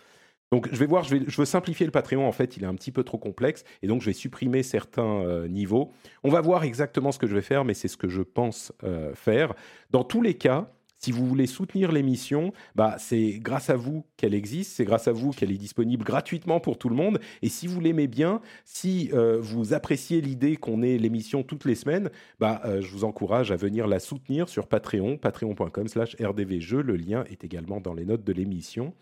Donc, 0.51 0.69
je 0.73 0.77
vais 0.77 0.87
voir, 0.87 1.05
je, 1.05 1.17
vais, 1.17 1.25
veux 1.25 1.45
simplifier 1.45 1.87
le 1.87 1.93
Patreon. 1.93 2.27
En 2.27 2.33
fait, 2.33 2.57
il 2.57 2.65
est 2.65 2.67
un 2.67 2.75
petit 2.75 2.91
peu 2.91 3.05
trop 3.05 3.19
complexe 3.19 3.65
et 3.83 3.87
donc 3.87 4.01
je 4.01 4.07
vais 4.07 4.15
supprimer 4.15 4.63
certains 4.63 5.21
euh, 5.21 5.47
niveaux. 5.47 5.93
On 6.25 6.31
va 6.31 6.41
voir 6.41 6.65
exactement 6.65 7.13
ce 7.13 7.19
que 7.19 7.27
je 7.27 7.35
vais 7.35 7.43
faire, 7.43 7.65
mais 7.65 7.75
c'est 7.75 7.89
ce 7.89 7.99
que 7.99 8.09
je 8.09 8.23
pense 8.23 8.73
faire. 9.15 9.55
Dans 9.91 10.05
tous 10.05 10.23
les 10.23 10.35
cas, 10.35 10.73
si 10.99 11.13
vous 11.13 11.27
voulez 11.27 11.47
soutenir 11.47 11.93
l'émission, 11.93 12.53
bah, 12.75 12.97
c'est 12.99 13.39
grâce 13.41 13.71
à 13.71 13.77
vous 13.77 14.05
qu'elle 14.17 14.35
existe, 14.35 14.73
c'est 14.73 14.85
grâce 14.85 15.09
à 15.09 15.13
vous 15.13 15.31
qu'elle 15.31 15.53
est 15.53 15.59
disponible 15.59 16.05
gratuitement 16.05 16.61
pour 16.61 16.77
tout 16.77 16.89
le 16.89 16.97
monde. 16.97 17.21
Et 17.43 17.49
si 17.49 17.67
vous 17.67 17.81
l'aimez 17.81 18.09
bien, 18.09 18.41
si 18.65 19.11
euh, 19.13 19.39
vous 19.41 19.75
appréciez 19.75 20.21
l'idée 20.21 20.57
qu'on 20.57 20.83
ait 20.83 20.99
l'émission 20.99 21.43
toutes 21.43 21.65
les 21.65 21.77
semaines, 21.77 22.11
bah, 22.41 22.61
euh, 22.65 22.81
je 22.81 22.91
vous 22.91 23.05
encourage 23.05 23.53
à 23.53 23.57
venir 23.57 23.87
la 23.87 24.01
soutenir 24.01 24.49
sur 24.49 24.67
Patreon, 24.67 25.17
patreon.com 25.17 25.89
slash 25.89 26.17
rdvjeux. 26.21 26.83
Le 26.83 26.97
lien 26.97 27.25
est 27.31 27.45
également 27.45 27.81
dans 27.81 27.95
les 27.95 28.05
notes 28.05 28.25
de 28.25 28.33
l'émission. 28.33 28.93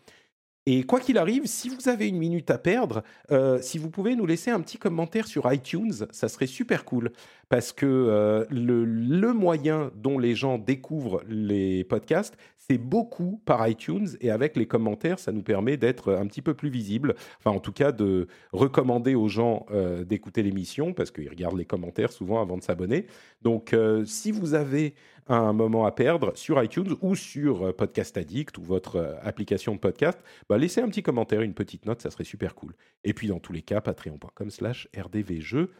Et 0.68 0.82
quoi 0.82 0.98
qu'il 0.98 1.16
arrive, 1.16 1.46
si 1.46 1.68
vous 1.68 1.88
avez 1.88 2.08
une 2.08 2.18
minute 2.18 2.50
à 2.50 2.58
perdre, 2.58 3.04
euh, 3.30 3.60
si 3.62 3.78
vous 3.78 3.88
pouvez 3.88 4.16
nous 4.16 4.26
laisser 4.26 4.50
un 4.50 4.60
petit 4.60 4.78
commentaire 4.78 5.28
sur 5.28 5.50
iTunes, 5.52 5.92
ça 6.10 6.26
serait 6.26 6.48
super 6.48 6.84
cool. 6.84 7.12
Parce 7.48 7.72
que 7.72 7.86
euh, 7.86 8.44
le, 8.50 9.32
moyen 9.32 9.92
dont 9.94 10.18
les 10.18 10.34
gens 10.34 10.58
découvrent 10.58 11.22
les 11.28 11.84
podcasts, 11.84 12.36
c'est 12.56 12.78
beaucoup 12.78 13.40
par 13.44 13.68
iTunes. 13.68 14.08
Et 14.20 14.32
avec 14.32 14.56
les 14.56 14.66
commentaires, 14.66 15.20
ça 15.20 15.30
nous 15.30 15.44
permet 15.44 15.76
d'être 15.76 16.12
un 16.12 16.26
petit 16.26 16.42
peu 16.42 16.54
plus 16.54 16.70
visible. 16.70 17.14
Enfin, 17.38 17.56
en 17.56 17.60
tout 17.60 17.70
cas, 17.70 17.92
de 17.92 18.26
recommander 18.52 19.14
aux 19.14 19.28
gens 19.28 19.66
euh, 19.70 20.02
d'écouter 20.02 20.42
l'émission, 20.42 20.92
parce 20.92 21.12
qu'ils 21.12 21.28
regardent 21.28 21.58
les 21.58 21.64
commentaires 21.64 22.10
souvent 22.10 22.42
avant 22.42 22.58
de 22.58 22.64
s'abonner. 22.64 23.06
Donc, 23.42 23.72
si 24.04 24.32
vous 24.32 24.54
avez 24.54 24.94
un 25.28 25.52
moment 25.52 25.86
à 25.86 25.92
perdre 25.92 26.36
sur 26.36 26.62
iTunes 26.62 26.96
ou 27.00 27.14
sur 27.14 27.66
euh, 27.66 27.72
Podcast 27.72 28.16
Addict 28.16 28.58
ou 28.58 28.62
votre 28.62 28.96
euh, 28.96 29.14
application 29.22 29.74
de 29.74 29.78
podcast, 29.78 30.18
bah 30.48 30.58
laissez 30.58 30.80
un 30.80 30.88
petit 30.88 31.02
commentaire, 31.02 31.42
une 31.42 31.54
petite 31.54 31.86
note, 31.86 32.00
ça 32.00 32.10
serait 32.10 32.24
super 32.24 32.54
cool. 32.54 32.74
Et 33.04 33.12
puis 33.12 33.28
dans 33.28 33.40
tous 33.40 33.52
les 33.52 33.62
cas, 33.62 33.80
patreon.com 33.80 34.50
slash 34.50 34.88
rdvjeux 34.96 35.72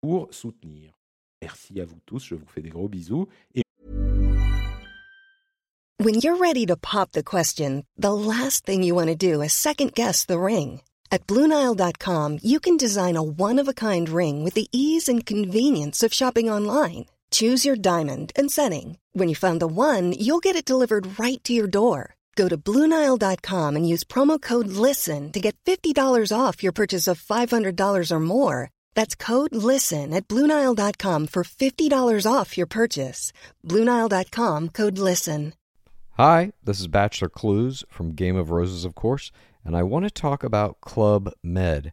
pour 0.00 0.28
soutenir. 0.32 0.92
Merci 1.42 1.80
à 1.80 1.84
vous 1.84 1.98
tous, 2.06 2.24
je 2.24 2.34
vous 2.34 2.46
fais 2.46 2.62
des 2.62 2.70
gros 2.70 2.88
bisous. 2.88 3.28
Et... 3.54 3.62
When 6.00 6.14
you're 6.14 6.36
ready 6.36 6.66
to 6.66 6.76
pop 6.76 7.12
the 7.12 7.22
question, 7.22 7.84
the 7.96 8.12
last 8.12 8.66
thing 8.66 8.82
you 8.82 8.94
want 8.94 9.08
to 9.08 9.14
do 9.14 9.42
is 9.42 9.52
second 9.52 9.92
guess 9.94 10.26
the 10.26 10.38
ring. 10.38 10.80
At 11.10 11.26
BlueNile.com, 11.26 12.38
you 12.42 12.58
can 12.58 12.76
design 12.76 13.16
a 13.16 13.22
one-of-a-kind 13.22 14.08
ring 14.08 14.42
with 14.42 14.54
the 14.54 14.66
ease 14.72 15.08
and 15.08 15.24
convenience 15.24 16.02
of 16.02 16.12
shopping 16.12 16.50
online. 16.50 17.06
Choose 17.30 17.64
your 17.64 17.76
diamond 17.76 18.32
and 18.34 18.50
setting. 18.50 18.98
When 19.12 19.28
you 19.28 19.36
find 19.36 19.60
the 19.60 19.68
one, 19.68 20.12
you'll 20.12 20.42
get 20.42 20.56
it 20.56 20.64
delivered 20.64 21.18
right 21.20 21.42
to 21.44 21.52
your 21.52 21.68
door. 21.68 22.16
Go 22.34 22.48
to 22.48 22.58
Bluenile.com 22.58 23.76
and 23.76 23.88
use 23.88 24.02
promo 24.02 24.40
code 24.42 24.66
LISTEN 24.66 25.30
to 25.32 25.40
get 25.40 25.54
$50 25.64 25.94
off 26.36 26.64
your 26.64 26.72
purchase 26.72 27.06
of 27.06 27.22
$500 27.22 28.10
or 28.10 28.20
more. 28.20 28.70
That's 28.94 29.14
code 29.14 29.54
LISTEN 29.54 30.12
at 30.12 30.26
Bluenile.com 30.26 31.28
for 31.28 31.44
$50 31.44 32.26
off 32.32 32.58
your 32.58 32.66
purchase. 32.66 33.32
Bluenile.com 33.64 34.70
code 34.70 34.98
LISTEN. 34.98 35.52
Hi, 36.16 36.52
this 36.62 36.78
is 36.78 36.86
Bachelor 36.86 37.28
Clues 37.28 37.84
from 37.88 38.14
Game 38.14 38.36
of 38.36 38.50
Roses, 38.50 38.84
of 38.84 38.94
course, 38.94 39.32
and 39.64 39.76
I 39.76 39.82
want 39.82 40.04
to 40.04 40.10
talk 40.12 40.44
about 40.44 40.80
Club 40.80 41.32
Med. 41.42 41.92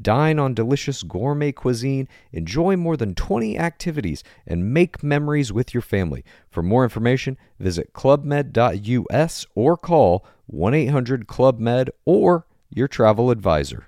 Dine 0.00 0.38
on 0.38 0.54
delicious 0.54 1.02
gourmet 1.02 1.52
cuisine, 1.52 2.08
enjoy 2.32 2.76
more 2.76 2.96
than 2.96 3.14
20 3.14 3.58
activities, 3.58 4.22
and 4.46 4.72
make 4.72 5.02
memories 5.02 5.52
with 5.52 5.74
your 5.74 5.82
family. 5.82 6.24
For 6.50 6.62
more 6.62 6.84
information, 6.84 7.36
visit 7.58 7.92
clubmed.us 7.92 9.46
or 9.54 9.76
call 9.76 10.24
1 10.46 10.74
800 10.74 11.26
Club 11.26 11.58
Med 11.58 11.90
or 12.04 12.46
your 12.70 12.88
travel 12.88 13.30
advisor. 13.30 13.86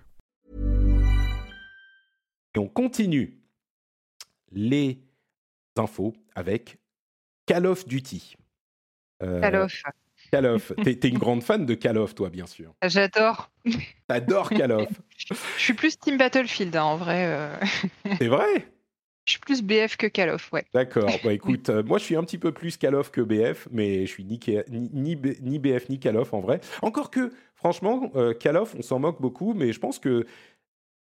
Et 2.55 2.59
on 2.59 2.69
continue 2.69 3.35
les 4.51 4.99
infos 5.77 6.13
avec 6.35 6.79
Call 7.47 7.67
of 7.67 7.87
Duty. 7.87 8.35
Euh, 9.23 9.41
Call 9.41 9.55
of. 9.55 9.73
Call 10.33 10.47
of. 10.47 10.73
T'es, 10.83 11.09
une 11.09 11.19
grande 11.19 11.43
fan 11.43 11.67
de 11.67 11.75
Call 11.75 11.99
of, 11.99 12.15
toi, 12.15 12.31
bien 12.31 12.47
sûr. 12.47 12.75
J'adore. 12.83 13.51
T'adores 14.09 14.51
Call 14.51 14.73
of. 14.73 14.89
Je 15.17 15.35
suis 15.63 15.75
plus 15.75 15.99
Team 15.99 16.17
Battlefield, 16.19 16.75
hein, 16.77 16.85
en 16.85 16.97
vrai. 16.97 17.27
Euh. 17.27 17.57
C'est 18.19 18.29
vrai? 18.29 18.67
Je 19.27 19.33
suis 19.33 19.41
plus 19.41 19.63
BF 19.63 19.97
que 19.97 20.07
Call 20.07 20.31
of, 20.31 20.53
ouais. 20.53 20.65
D'accord. 20.75 21.11
Bah 21.23 21.33
écoute, 21.33 21.69
euh, 21.69 21.83
moi 21.83 21.99
je 21.99 22.05
suis 22.05 22.17
un 22.17 22.25
petit 22.25 22.39
peu 22.39 22.53
plus 22.53 22.77
Call 22.77 22.95
of 22.95 23.11
que 23.11 23.21
BF, 23.21 23.69
mais 23.71 24.07
je 24.07 24.11
suis 24.11 24.25
ni, 24.25 24.41
ni, 24.71 25.17
ni 25.43 25.59
BF 25.59 25.89
ni 25.89 26.01
Call 26.01 26.17
of 26.17 26.33
en 26.33 26.41
vrai. 26.41 26.61
Encore 26.83 27.11
que, 27.11 27.31
franchement, 27.55 28.11
Call 28.41 28.57
of, 28.57 28.75
on 28.77 28.83
s'en 28.83 28.99
moque 28.99 29.21
beaucoup, 29.21 29.55
mais 29.55 29.73
je 29.73 29.79
pense 29.79 29.99
que 29.99 30.27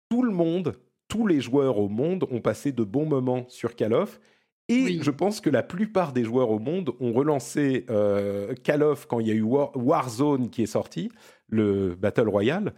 tout 0.08 0.22
le 0.22 0.32
monde 0.32 0.76
tous 1.08 1.26
les 1.26 1.40
joueurs 1.40 1.78
au 1.78 1.88
monde 1.88 2.26
ont 2.30 2.40
passé 2.40 2.72
de 2.72 2.84
bons 2.84 3.06
moments 3.06 3.44
sur 3.48 3.76
Call 3.76 3.94
of. 3.94 4.20
Et 4.68 5.00
je 5.00 5.10
pense 5.10 5.40
que 5.40 5.48
la 5.48 5.62
plupart 5.62 6.12
des 6.12 6.24
joueurs 6.24 6.50
au 6.50 6.58
monde 6.58 6.92
ont 6.98 7.12
relancé 7.12 7.86
euh, 7.88 8.52
Call 8.64 8.82
of 8.82 9.06
quand 9.06 9.20
il 9.20 9.28
y 9.28 9.30
a 9.30 9.34
eu 9.34 9.42
Warzone 9.42 10.50
qui 10.50 10.62
est 10.62 10.66
sorti, 10.66 11.10
le 11.48 11.94
Battle 11.94 12.28
Royale. 12.28 12.74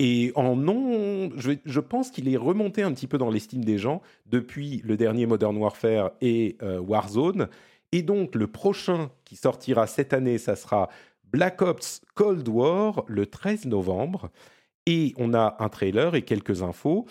Et 0.00 0.32
en 0.36 0.56
non, 0.56 1.30
je, 1.36 1.80
pense 1.80 2.10
qu'il 2.10 2.32
est 2.32 2.36
remonté 2.36 2.82
un 2.82 2.92
petit 2.92 3.08
peu 3.08 3.18
dans 3.18 3.30
l'estime 3.30 3.64
des 3.64 3.78
gens 3.78 4.00
depuis 4.26 4.80
le 4.84 4.96
dernier 4.96 5.26
Modern 5.26 5.56
Warfare 5.56 6.12
et 6.20 6.56
euh, 6.62 6.80
Warzone. 6.80 7.48
Et 7.90 8.02
donc 8.02 8.34
le 8.34 8.46
prochain 8.46 9.10
qui 9.24 9.34
sortira 9.36 9.86
cette 9.86 10.12
année, 10.12 10.38
ça 10.38 10.54
sera 10.54 10.88
Black 11.24 11.62
Ops 11.62 12.02
Cold 12.14 12.46
War 12.48 13.04
le 13.08 13.26
13 13.26 13.66
novembre. 13.66 14.30
Et 14.86 15.14
on 15.18 15.34
a 15.34 15.56
un 15.58 15.68
trailer 15.68 16.14
et 16.14 16.22
quelques 16.22 16.62
infos. 16.62 17.06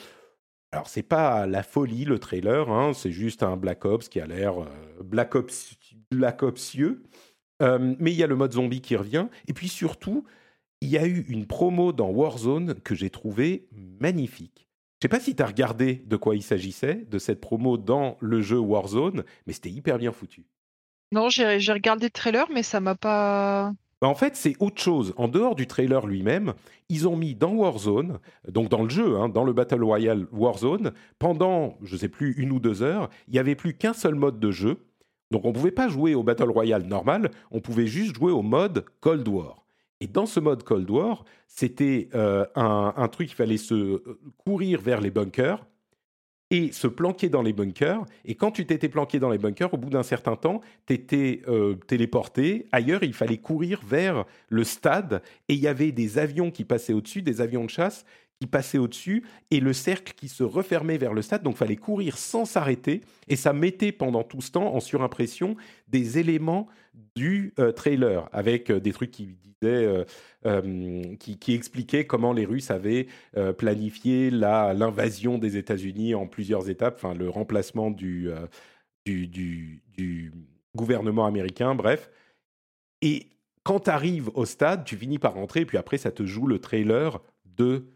Alors, 0.72 0.88
c'est 0.88 1.04
pas 1.04 1.48
la 1.48 1.64
folie, 1.64 2.06
le 2.06 2.20
trailer, 2.20 2.70
hein, 2.70 2.94
c'est 2.94 3.12
juste 3.12 3.42
un 3.42 3.56
Black 3.56 3.86
Ops 3.86 4.10
qui 4.10 4.20
a 4.20 4.28
l'air 4.28 4.62
euh, 4.62 4.68
Black, 5.04 5.36
Ops, 5.36 5.76
Black 6.12 6.44
Opsieux. 6.44 7.04
Euh, 7.62 7.96
mais 8.00 8.12
il 8.12 8.18
y 8.18 8.24
a 8.24 8.28
le 8.28 8.36
mode 8.36 8.54
zombie 8.54 8.82
qui 8.82 8.96
revient. 8.96 9.28
Et 9.48 9.54
puis 9.54 9.70
surtout, 9.70 10.26
il 10.82 10.90
y 10.90 10.98
a 10.98 11.08
eu 11.08 11.26
une 11.30 11.48
promo 11.48 11.92
dans 11.94 12.10
Warzone 12.10 12.76
que 12.82 12.96
j'ai 12.96 13.10
trouvée 13.10 13.68
magnifique. 13.72 14.68
Je 15.00 15.06
sais 15.06 15.10
pas 15.10 15.20
si 15.20 15.36
tu 15.36 15.44
as 15.44 15.48
regardé 15.48 16.04
de 16.06 16.16
quoi 16.18 16.36
il 16.36 16.44
s'agissait, 16.44 17.06
de 17.10 17.20
cette 17.20 17.40
promo 17.40 17.78
dans 17.78 18.18
le 18.20 18.42
jeu 18.42 18.58
Warzone, 18.58 19.24
mais 19.46 19.54
c'était 19.54 19.70
hyper 19.70 19.98
bien 19.98 20.12
foutu. 20.12 20.46
Non, 21.12 21.30
j'ai 21.30 21.72
regardé 21.72 22.08
le 22.08 22.12
trailer, 22.12 22.48
mais 22.52 22.64
ça 22.64 22.80
m'a 22.80 22.96
pas. 22.96 23.74
Bah, 24.02 24.08
en 24.08 24.16
fait, 24.16 24.36
c'est 24.36 24.56
autre 24.60 24.82
chose. 24.82 25.14
En 25.18 25.28
dehors 25.28 25.56
du 25.56 25.66
trailer 25.66 26.06
lui-même, 26.06 26.54
ils 26.90 27.08
ont 27.08 27.16
mis 27.16 27.34
dans 27.34 27.54
Warzone, 27.54 28.20
donc 28.48 28.70
dans 28.70 28.84
le 28.84 28.90
jeu, 28.90 29.18
hein, 29.18 29.28
dans 29.28 29.44
le 29.44 29.54
Battle 29.54 29.84
Royale 29.84 30.28
Warzone, 30.32 30.92
pendant, 31.18 31.78
je 31.82 31.96
ne 31.96 32.00
sais 32.00 32.10
plus, 32.10 32.34
une 32.34 32.52
ou 32.52 32.60
deux 32.60 32.84
heures, 32.84 33.10
il 33.28 33.34
n'y 33.34 33.40
avait 33.40 33.56
plus 33.56 33.74
qu'un 33.74 33.94
seul 33.94 34.16
mode 34.16 34.40
de 34.40 34.52
jeu. 34.52 34.78
Donc 35.32 35.46
on 35.46 35.50
ne 35.50 35.54
pouvait 35.54 35.72
pas 35.72 35.90
jouer 35.90 36.14
au 36.16 36.24
Battle 36.24 36.52
Royale 36.52 36.84
normal, 36.84 37.32
on 37.52 37.60
pouvait 37.60 37.88
juste 37.88 38.16
jouer 38.16 38.32
au 38.32 38.44
mode 38.44 38.86
Cold 39.02 39.28
War. 39.28 39.66
Et 40.00 40.08
dans 40.08 40.28
ce 40.28 40.40
mode 40.40 40.64
Cold 40.64 40.90
War, 40.90 41.26
c'était 41.48 42.10
euh, 42.14 42.46
un, 42.56 42.94
un, 42.96 43.08
truc, 43.08 43.32
il 43.32 43.36
fallait 43.36 43.58
se 43.58 43.74
euh, 43.74 44.20
courir 44.38 44.80
vers 44.80 45.02
les 45.02 45.10
bunkers 45.10 45.66
et 46.50 46.72
se 46.72 46.88
planquer 46.88 47.30
dans 47.30 47.42
les 47.42 47.54
bunkers. 47.54 48.06
Et 48.26 48.36
quand 48.36 48.52
tu 48.52 48.66
t'étais 48.66 48.90
planqué 48.90 49.20
dans 49.20 49.30
les 49.30 49.38
bunkers, 49.38 49.74
au 49.74 49.78
bout 49.78 49.90
d'un 49.90 50.04
certain 50.04 50.36
temps, 50.36 50.62
tu 50.86 50.94
étais 50.94 51.42
euh, 51.48 51.76
téléporté 51.88 52.68
ailleurs. 52.72 53.04
Il 53.04 53.14
fallait 53.14 53.38
courir 53.38 53.82
vers 53.86 54.26
le 54.50 54.64
stade 54.64 55.22
et 55.50 55.56
il 55.56 55.60
y 55.60 55.68
avait 55.68 55.92
des 55.92 56.18
avions 56.18 56.52
qui 56.52 56.64
passaient 56.64 56.94
au-dessus, 56.94 57.22
des 57.22 57.42
avions 57.42 57.66
de 57.66 57.70
chasse 57.70 58.06
qui 58.40 58.48
passaient 58.48 58.78
au-dessus 58.78 59.24
et 59.50 59.60
le 59.60 59.74
cercle 59.74 60.14
qui 60.16 60.28
se 60.28 60.44
refermait 60.44 60.98
vers 60.98 61.14
le 61.14 61.22
stade. 61.22 61.44
Donc, 61.44 61.58
fallait 61.58 61.76
courir 61.76 62.18
sans 62.18 62.46
s'arrêter 62.46 63.02
et 63.28 63.36
ça 63.36 63.54
mettait 63.54 63.92
pendant 63.92 64.24
tout 64.24 64.42
ce 64.42 64.52
temps 64.52 64.74
en 64.76 64.80
surimpression 64.80 65.56
des 65.88 66.20
éléments 66.20 66.68
du 67.16 67.54
euh, 67.60 67.72
trailer 67.72 68.30
avec 68.32 68.70
euh, 68.70 68.80
des 68.80 68.92
trucs 68.92 69.12
qui 69.12 69.38
disaient, 69.62 70.06
euh, 70.46 71.16
qui, 71.20 71.54
expliquaient 71.54 72.06
comment 72.06 72.32
les 72.32 72.46
Russes 72.46 72.70
avaient 72.70 73.08
planifié 73.58 74.30
l'invasion 74.30 75.40
des 75.40 75.58
États-Unis 75.58 76.14
en 76.14 76.28
plusieurs 76.28 76.70
étapes, 76.70 76.96
enfin 76.98 77.16
le 77.16 77.28
remplacement 77.28 77.90
du, 77.90 78.30
du, 79.06 80.32
gouvernement 80.76 81.26
américain, 81.26 81.74
bref. 81.74 82.12
Et 83.02 83.30
quand 83.64 83.82
tu 83.82 83.90
arrives 83.90 84.30
au 84.36 84.46
stade, 84.46 84.86
tu 84.86 84.96
finis 84.96 85.18
par 85.18 85.34
rentrer, 85.34 85.66
puis 85.66 85.78
après, 85.78 85.98
ça 85.98 86.12
te 86.12 86.24
joue 86.24 86.46
le 86.46 86.60
trailer 86.60 87.20
de 87.46 87.88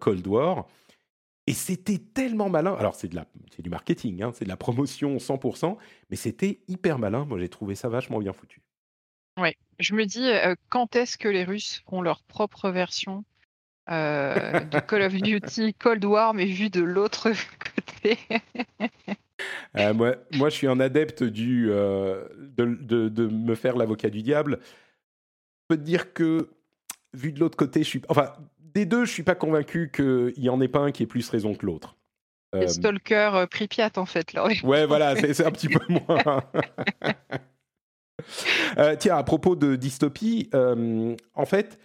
Cold 0.00 0.26
War. 0.26 0.66
Et 1.46 1.52
c'était 1.52 1.98
tellement 1.98 2.48
malin. 2.48 2.74
Alors, 2.74 2.94
c'est, 2.94 3.08
de 3.08 3.16
la, 3.16 3.26
c'est 3.54 3.62
du 3.62 3.68
marketing, 3.68 4.22
hein, 4.22 4.32
c'est 4.34 4.44
de 4.44 4.48
la 4.48 4.56
promotion 4.56 5.16
100%, 5.16 5.76
mais 6.10 6.16
c'était 6.16 6.60
hyper 6.68 6.98
malin. 6.98 7.24
Moi, 7.26 7.38
j'ai 7.38 7.48
trouvé 7.48 7.74
ça 7.74 7.88
vachement 7.88 8.18
bien 8.18 8.32
foutu. 8.32 8.62
Oui, 9.38 9.50
je 9.78 9.94
me 9.94 10.06
dis, 10.06 10.30
euh, 10.30 10.54
quand 10.70 10.96
est-ce 10.96 11.18
que 11.18 11.28
les 11.28 11.44
Russes 11.44 11.82
font 11.86 12.00
leur 12.00 12.22
propre 12.22 12.70
version 12.70 13.24
euh, 13.90 14.60
de 14.60 14.78
Call 14.78 15.02
of 15.02 15.12
Duty 15.12 15.74
Cold 15.78 16.04
War, 16.04 16.32
mais 16.34 16.46
vu 16.46 16.70
de 16.70 16.82
l'autre 16.82 17.30
côté? 17.76 18.18
Euh, 19.76 19.92
moi, 19.92 20.14
moi, 20.32 20.48
je 20.48 20.54
suis 20.54 20.68
un 20.68 20.80
adepte 20.80 21.24
du, 21.24 21.66
de, 21.66 22.28
de, 22.56 23.08
de, 23.08 23.26
me 23.26 23.54
faire 23.54 23.76
l'avocat 23.76 24.08
du 24.08 24.22
diable. 24.22 24.60
Je 24.62 25.66
peux 25.68 25.76
te 25.76 25.82
dire 25.82 26.14
que, 26.14 26.48
vu 27.12 27.32
de 27.32 27.40
l'autre 27.40 27.56
côté, 27.56 27.82
je 27.82 27.88
suis. 27.88 28.02
Enfin, 28.08 28.32
des 28.74 28.86
deux, 28.86 29.04
je 29.04 29.12
suis 29.12 29.22
pas 29.22 29.34
convaincu 29.34 29.90
qu'il 29.94 30.42
y 30.42 30.48
en 30.48 30.60
ait 30.60 30.68
pas 30.68 30.80
un 30.80 30.92
qui 30.92 31.02
ait 31.02 31.06
plus 31.06 31.28
raison 31.28 31.54
que 31.54 31.64
l'autre. 31.64 31.96
Euh... 32.54 32.66
Stalker 32.68 33.30
euh, 33.34 33.46
Pripyat 33.46 33.90
en 33.96 34.06
fait 34.06 34.32
là. 34.32 34.46
Ouais, 34.62 34.86
voilà, 34.86 35.16
c'est 35.16 35.44
un 35.44 35.50
petit 35.50 35.68
peu 35.68 35.80
moins. 35.88 36.42
euh, 38.78 38.96
tiens, 38.98 39.16
à 39.16 39.22
propos 39.24 39.56
de 39.56 39.76
dystopie, 39.76 40.50
euh, 40.54 41.16
en 41.34 41.46
fait, 41.46 41.78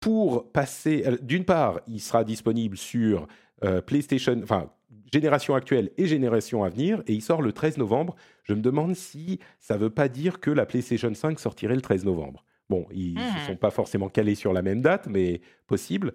pour 0.00 0.52
passer, 0.52 1.02
euh, 1.06 1.16
d'une 1.20 1.44
part, 1.44 1.80
il 1.86 2.00
sera 2.00 2.24
disponible 2.24 2.76
sur 2.76 3.26
euh, 3.64 3.80
PlayStation, 3.80 4.38
enfin 4.42 4.70
génération 5.12 5.54
actuelle 5.54 5.90
et 5.96 6.06
génération 6.06 6.64
à 6.64 6.68
venir, 6.68 7.02
et 7.06 7.12
il 7.12 7.22
sort 7.22 7.40
le 7.40 7.52
13 7.52 7.78
novembre. 7.78 8.16
Je 8.42 8.52
me 8.52 8.60
demande 8.60 8.94
si 8.96 9.38
ça 9.60 9.76
veut 9.76 9.90
pas 9.90 10.08
dire 10.08 10.40
que 10.40 10.50
la 10.50 10.66
PlayStation 10.66 11.12
5 11.14 11.38
sortirait 11.38 11.74
le 11.74 11.80
13 11.80 12.04
novembre. 12.04 12.44
Bon, 12.70 12.86
ils 12.92 13.14
ne 13.14 13.20
mmh. 13.20 13.46
sont 13.46 13.56
pas 13.56 13.70
forcément 13.70 14.08
calés 14.08 14.34
sur 14.34 14.52
la 14.52 14.62
même 14.62 14.80
date, 14.80 15.06
mais 15.08 15.40
possible. 15.66 16.14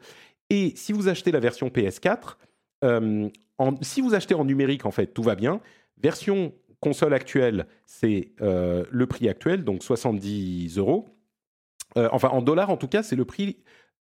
Et 0.50 0.74
si 0.76 0.94
vous 0.94 1.08
achetez 1.08 1.32
la 1.32 1.40
version 1.40 1.68
PS4, 1.68 2.38
euh, 2.84 3.30
si 3.82 4.02
vous 4.02 4.16
achetez 4.16 4.34
en 4.34 4.46
numérique, 4.46 4.86
en 4.86 4.92
fait, 4.92 5.08
tout 5.08 5.24
va 5.24 5.36
bien. 5.36 5.62
Version 6.02 6.54
console 6.80 7.14
actuelle, 7.14 7.68
c'est 7.86 8.32
euh, 8.42 8.86
le 8.90 9.06
prix 9.06 9.30
actuel, 9.30 9.64
donc 9.64 9.84
70 9.84 10.78
euros. 10.78 11.10
Euh, 11.98 12.10
enfin, 12.12 12.30
en 12.30 12.42
dollars, 12.42 12.70
en 12.70 12.78
tout 12.78 12.88
cas, 12.88 13.04
c'est 13.04 13.16
le 13.16 13.26
prix 13.26 13.58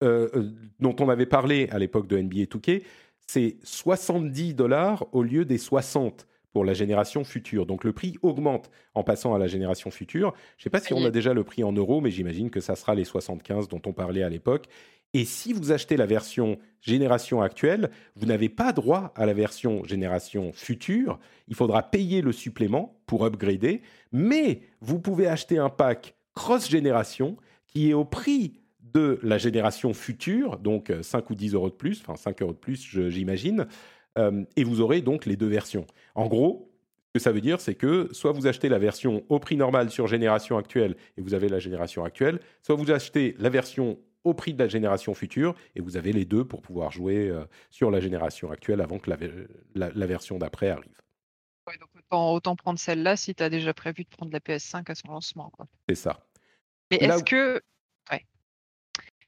dont 0.03 0.95
on 1.01 1.09
avait 1.09 1.25
parlé 1.25 1.71
à 1.71 1.79
l'époque 1.79 2.07
de 2.07 2.19
NBA 2.19 2.43
2K. 2.43 2.83
C'est 3.27 3.57
70 3.63 4.53
dollars 4.53 5.07
au 5.13 5.23
lieu 5.23 5.47
des 5.47 5.57
60 5.57 6.27
pour 6.57 6.65
la 6.65 6.73
génération 6.73 7.23
future. 7.23 7.67
Donc 7.67 7.85
le 7.85 7.93
prix 7.93 8.17
augmente 8.23 8.71
en 8.95 9.03
passant 9.03 9.35
à 9.35 9.39
la 9.39 9.47
génération 9.47 9.91
future. 9.91 10.33
Je 10.57 10.63
ne 10.63 10.65
sais 10.65 10.71
pas 10.71 10.81
si 10.81 10.95
on 10.95 11.05
a 11.05 11.11
déjà 11.11 11.35
le 11.35 11.45
prix 11.45 11.63
en 11.63 11.73
euros, 11.73 12.01
mais 12.01 12.11
j'imagine 12.11 12.49
que 12.49 12.61
ça 12.61 12.77
sera 12.77 12.95
les 12.95 13.05
75 13.05 13.69
dont 13.69 13.83
on 13.85 13.93
parlait 13.93 14.23
à 14.23 14.31
l'époque. 14.31 14.65
Et 15.13 15.27
si 15.27 15.53
vous 15.53 15.71
achetez 15.71 15.99
la 15.99 16.07
version 16.07 16.57
génération 16.81 17.43
actuelle, 17.43 17.91
vous 18.15 18.25
n'avez 18.25 18.49
pas 18.49 18.73
droit 18.73 19.13
à 19.17 19.27
la 19.27 19.35
version 19.35 19.85
génération 19.85 20.51
future. 20.55 21.19
Il 21.47 21.55
faudra 21.55 21.83
payer 21.83 22.23
le 22.23 22.33
supplément 22.33 22.99
pour 23.05 23.27
upgrader. 23.27 23.83
Mais 24.11 24.63
vous 24.81 24.99
pouvez 24.99 25.27
acheter 25.27 25.59
un 25.59 25.69
pack 25.69 26.15
cross-génération 26.35 27.37
qui 27.67 27.91
est 27.91 27.93
au 27.93 28.07
prix 28.07 28.63
de 28.81 29.19
la 29.23 29.37
génération 29.37 29.93
future, 29.93 30.57
donc 30.57 30.91
5 31.03 31.29
ou 31.29 31.35
10 31.35 31.53
euros 31.53 31.69
de 31.69 31.75
plus, 31.75 32.01
enfin 32.01 32.17
5 32.17 32.41
euros 32.41 32.53
de 32.55 32.57
plus, 32.57 32.99
j'imagine. 33.11 33.67
Euh, 34.19 34.45
et 34.57 34.65
vous 34.65 34.81
aurez 34.81 35.01
donc 35.01 35.27
les 35.27 35.37
deux 35.37 35.49
versions. 35.49 35.87
En 36.15 36.27
gros, 36.27 36.73
ce 37.09 37.13
que 37.15 37.19
ça 37.19 37.33
veut 37.33 37.41
dire, 37.41 37.61
c'est 37.61 37.75
que 37.75 38.09
soit 38.13 38.33
vous 38.33 38.47
achetez 38.47 38.69
la 38.69 38.79
version 38.79 39.25
au 39.29 39.39
prix 39.39 39.57
normal 39.57 39.91
sur 39.91 40.07
génération 40.07 40.59
actuelle 40.59 40.97
et 41.17 41.21
vous 41.21 41.35
avez 41.35 41.49
la 41.49 41.59
génération 41.59 42.05
actuelle, 42.05 42.41
soit 42.63 42.75
vous 42.75 42.91
achetez 42.91 43.35
la 43.39 43.51
version 43.51 43.99
au 44.25 44.35
prix 44.35 44.55
de 44.55 44.59
la 44.59 44.69
génération 44.69 45.15
future 45.15 45.55
et 45.77 45.81
vous 45.81 45.97
avez 45.97 46.13
les 46.13 46.25
deux 46.25 46.45
pour 46.45 46.61
pouvoir 46.61 46.91
jouer 46.91 47.29
euh, 47.29 47.45
sur 47.71 47.91
la 47.91 48.01
génération 48.01 48.51
actuelle 48.51 48.81
avant 48.81 48.99
que 48.99 49.09
la, 49.09 50.07
version 50.07 50.39
d'après 50.39 50.71
arrive. 50.71 51.01
donc 51.79 51.89
autant, 52.11 52.57
prendre 52.57 52.79
celle-là 52.79 53.17
si 53.17 53.35
tu 53.35 53.43
as 53.43 53.51
déjà 53.51 53.73
prévu 53.73 54.03
de 54.05 54.09
prendre 54.09 54.33
la 54.33 54.41
PS5 54.41 54.91
à 54.91 54.95
son 54.95 55.09
lancement. 55.09 55.53
C'est 55.89 55.95
ça. 55.95 56.27
Mais 56.91 56.99
est-ce 56.99 57.23
que 57.23 57.61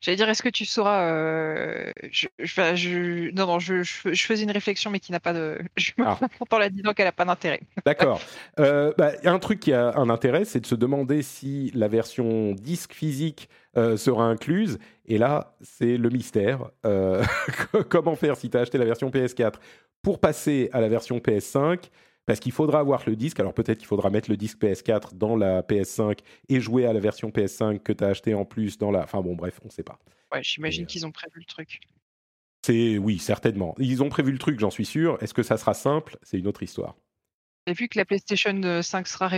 J'allais 0.01 0.17
dire, 0.17 0.29
est-ce 0.29 0.43
que 0.43 0.49
tu 0.49 0.65
sauras. 0.65 1.11
Euh, 1.11 1.91
je, 2.13 2.29
je, 2.39 3.31
non, 3.33 3.47
non, 3.47 3.59
je, 3.59 3.83
faisais 3.83 4.45
une 4.45 4.51
réflexion, 4.53 4.93
mais 4.93 5.01
qui 5.01 5.11
n'a 5.11 5.19
pas 5.19 5.33
de. 5.33 5.59
Je 5.77 5.93
me 5.99 6.07
ah. 6.07 6.19
en 6.51 6.59
la 6.59 6.71
disant 6.71 6.93
qu'elle 6.95 7.07
n'a 7.07 7.13
pas 7.13 7.25
d'intérêt. 7.25 7.61
D'accord. 7.85 8.21
Euh, 8.61 8.93
bah, 8.97 9.13
un 9.25 9.39
truc 9.41 9.59
qui 9.59 9.73
a 9.73 9.97
un 9.97 10.09
intérêt, 10.09 10.45
c'est 10.45 10.61
de 10.61 10.67
se 10.67 10.77
demander 10.77 11.23
si 11.23 11.73
la 11.75 11.89
version 11.89 12.53
disque 12.53 12.93
physique 12.93 13.49
euh, 13.77 13.97
sera 13.97 14.25
incluse. 14.25 14.79
Et 15.07 15.19
là, 15.19 15.57
c'est 15.63 15.97
le 15.97 16.11
mystère. 16.11 16.71
Euh, 16.87 17.25
comment 17.89 18.15
faire 18.15 18.37
si 18.37 18.51
tu 18.51 18.57
as 18.57 18.61
acheté 18.61 18.79
la 18.79 18.85
version 18.85 19.11
PS4 19.11 19.55
pour 20.03 20.21
passer 20.21 20.71
à 20.73 20.81
la 20.81 20.89
version 20.89 21.19
PS5 21.19 21.91
parce 22.29 22.41
qu'il 22.41 22.53
faudra 22.53 22.81
avoir 22.81 23.03
le 23.07 23.17
disque. 23.17 23.41
Alors 23.41 23.55
peut-être 23.55 23.79
qu'il 23.79 23.87
faudra 23.87 24.11
mettre 24.11 24.29
le 24.29 24.37
disque 24.37 24.61
PS4 24.61 25.15
dans 25.15 25.35
la 25.35 25.63
PS5 25.63 26.19
et 26.51 26.61
jouer 26.61 26.85
à 26.85 26.93
la 26.93 27.01
version 27.01 27.31
PS5 27.31 27.79
que 27.79 27.91
tu 27.91 28.05
as 28.05 28.09
acheté 28.09 28.35
en 28.35 28.45
plus 28.45 28.77
dans 28.77 28.91
la. 28.91 29.03
Enfin 29.03 29.23
bon, 29.23 29.35
bref, 29.35 29.59
on 29.63 29.69
ne 29.69 29.73
sait 29.73 29.83
pas. 29.83 29.99
Ouais, 30.31 30.43
j'imagine 30.43 30.85
qu'ils 30.85 31.07
ont 31.07 31.11
prévu 31.11 31.39
le 31.39 31.47
truc. 31.47 31.81
C'est 32.67 32.99
oui, 32.99 33.19
certainement. 33.19 33.75
Ils 33.79 34.03
ont 34.03 34.11
prévu 34.11 34.31
le 34.31 34.37
truc, 34.37 34.61
j'en 34.61 34.69
suis 34.69 34.85
sûr. 34.85 35.17
Est-ce 35.23 35.33
que 35.33 35.43
ça 35.43 35.57
sera 35.57 35.73
simple? 35.73 36.19
C'est 36.23 36.39
une 36.39 36.47
autre 36.47 36.63
histoire. 36.63 36.97
Et 37.69 37.75
vu 37.75 37.87
que 37.89 37.99
la 37.99 38.07
PlayStation 38.07 38.83
5 38.83 39.07
sera 39.07 39.31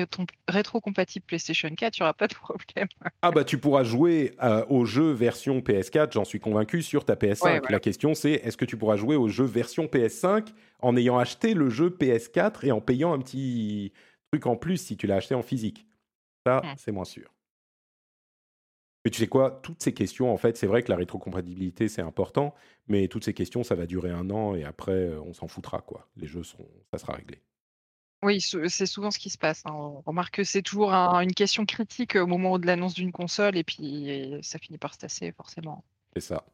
rétro-compatible 0.46 1.26
PlayStation 1.26 1.68
4, 1.68 1.98
il 1.98 2.00
n'y 2.00 2.04
aura 2.04 2.14
pas 2.14 2.28
de 2.28 2.34
problème. 2.34 2.86
ah 3.22 3.32
bah 3.32 3.42
tu 3.42 3.58
pourras 3.58 3.82
jouer 3.82 4.36
euh, 4.40 4.64
au 4.68 4.84
jeu 4.84 5.10
version 5.10 5.58
PS4, 5.58 6.12
j'en 6.12 6.24
suis 6.24 6.38
convaincu, 6.38 6.80
sur 6.80 7.04
ta 7.04 7.16
PS5. 7.16 7.68
La 7.68 7.80
question 7.80 8.14
c'est, 8.14 8.34
est-ce 8.34 8.56
que 8.56 8.64
tu 8.64 8.76
pourras 8.76 8.96
jouer 8.96 9.16
au 9.16 9.28
jeu 9.28 9.44
version 9.44 9.86
PS5 9.86 10.46
en 10.78 10.96
ayant 10.96 11.18
acheté 11.18 11.54
le 11.54 11.70
jeu 11.70 11.90
PS4 11.90 12.64
et 12.64 12.70
en 12.70 12.80
payant 12.80 13.12
un 13.12 13.18
petit 13.18 13.92
truc 14.30 14.46
en 14.46 14.54
plus 14.54 14.76
si 14.76 14.96
tu 14.96 15.08
l'as 15.08 15.16
acheté 15.16 15.34
en 15.34 15.42
physique? 15.42 15.84
Ça, 16.46 16.58
hmm. 16.58 16.74
c'est 16.76 16.92
moins 16.92 17.04
sûr. 17.04 17.34
Mais 19.04 19.10
tu 19.10 19.18
sais 19.18 19.26
quoi, 19.26 19.58
toutes 19.64 19.82
ces 19.82 19.92
questions, 19.92 20.32
en 20.32 20.36
fait, 20.36 20.56
c'est 20.56 20.68
vrai 20.68 20.84
que 20.84 20.90
la 20.92 20.96
rétrocompatibilité, 20.96 21.88
c'est 21.88 22.02
important, 22.02 22.54
mais 22.86 23.08
toutes 23.08 23.24
ces 23.24 23.34
questions, 23.34 23.64
ça 23.64 23.74
va 23.74 23.86
durer 23.86 24.10
un 24.10 24.30
an 24.30 24.54
et 24.54 24.62
après, 24.62 24.92
euh, 24.92 25.20
on 25.22 25.32
s'en 25.32 25.48
foutra, 25.48 25.80
quoi. 25.80 26.06
Les 26.16 26.28
jeux 26.28 26.44
seront, 26.44 26.68
ça 26.92 26.98
sera 26.98 27.14
réglé. 27.14 27.40
Oui, 28.22 28.40
c'est 28.40 28.86
souvent 28.86 29.10
ce 29.10 29.18
qui 29.18 29.30
se 29.30 29.38
passe, 29.38 29.62
hein. 29.64 29.72
On 29.72 30.02
remarque 30.04 30.36
que 30.36 30.44
c'est 30.44 30.62
toujours 30.62 30.92
une 30.92 31.32
question 31.32 31.64
critique 31.64 32.16
au 32.16 32.26
moment 32.26 32.58
de 32.58 32.66
l'annonce 32.66 32.94
d'une 32.94 33.12
console 33.12 33.56
et 33.56 33.64
puis 33.64 34.38
ça 34.42 34.58
finit 34.58 34.78
par 34.78 34.92
se 34.92 34.98
tasser 34.98 35.32
forcément. 35.32 35.84
C'est 36.14 36.20
ça. 36.20 36.44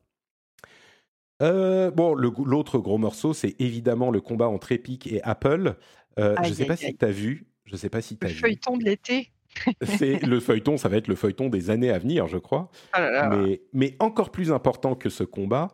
Euh, 1.43 1.91
bon, 1.91 2.15
l'autre 2.15 2.79
gros 2.79 2.99
morceau, 2.99 3.35
c'est 3.35 3.57
évidemment 3.59 4.11
le 4.11 4.21
combat 4.21 4.49
entre 4.49 4.73
Epic 4.73 5.07
et 5.07 5.23
Apple. 5.23 5.77
Euh, 6.19 6.35
je 6.45 6.49
ne 6.49 6.55
sais 6.55 6.65
pas 6.65 6.77
si 6.77 6.97
tu 6.97 7.05
as 7.05 7.11
vu. 7.11 7.47
Je 7.65 7.77
sais 7.77 7.91
pas 7.91 8.01
si 8.01 8.17
Le 8.21 8.29
feuilleton 8.29 8.77
de 8.77 8.85
l'été. 8.85 9.33
C'est 9.83 10.23
le 10.23 10.39
feuilleton, 10.39 10.77
ça 10.77 10.91
va 10.91 10.99
être 10.99 11.09
le 11.09 11.15
feuilleton 11.15 11.49
des 11.49 11.71
années 11.71 11.91
à 11.91 11.99
venir, 11.99 12.27
je 12.27 12.37
crois. 12.37 12.71
Ah 12.93 13.31
mais, 13.31 13.63
mais 13.73 13.97
encore 14.01 14.31
plus 14.31 14.53
important 14.53 14.95
que 14.95 15.09
ce 15.09 15.25
combat, 15.25 15.69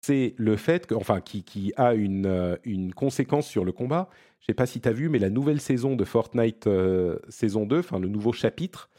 c'est 0.00 0.34
le 0.38 0.56
fait 0.56 0.86
que, 0.86 0.94
enfin, 0.94 1.20
qui, 1.20 1.42
qui 1.44 1.72
a 1.76 1.92
une, 1.92 2.24
euh, 2.24 2.56
une 2.64 2.94
conséquence 2.94 3.46
sur 3.46 3.66
le 3.66 3.72
combat, 3.72 4.08
je 4.40 4.46
sais 4.46 4.54
pas 4.54 4.66
si 4.66 4.80
tu 4.80 4.88
as 4.88 4.92
vu, 4.92 5.08
mais 5.08 5.18
la 5.18 5.30
nouvelle 5.30 5.60
saison 5.60 5.96
de 5.96 6.04
Fortnite 6.04 6.66
euh, 6.66 7.18
saison 7.28 7.66
2, 7.66 7.80
enfin 7.80 7.98
le 7.98 8.08
nouveau 8.08 8.32
chapitre, 8.32 8.90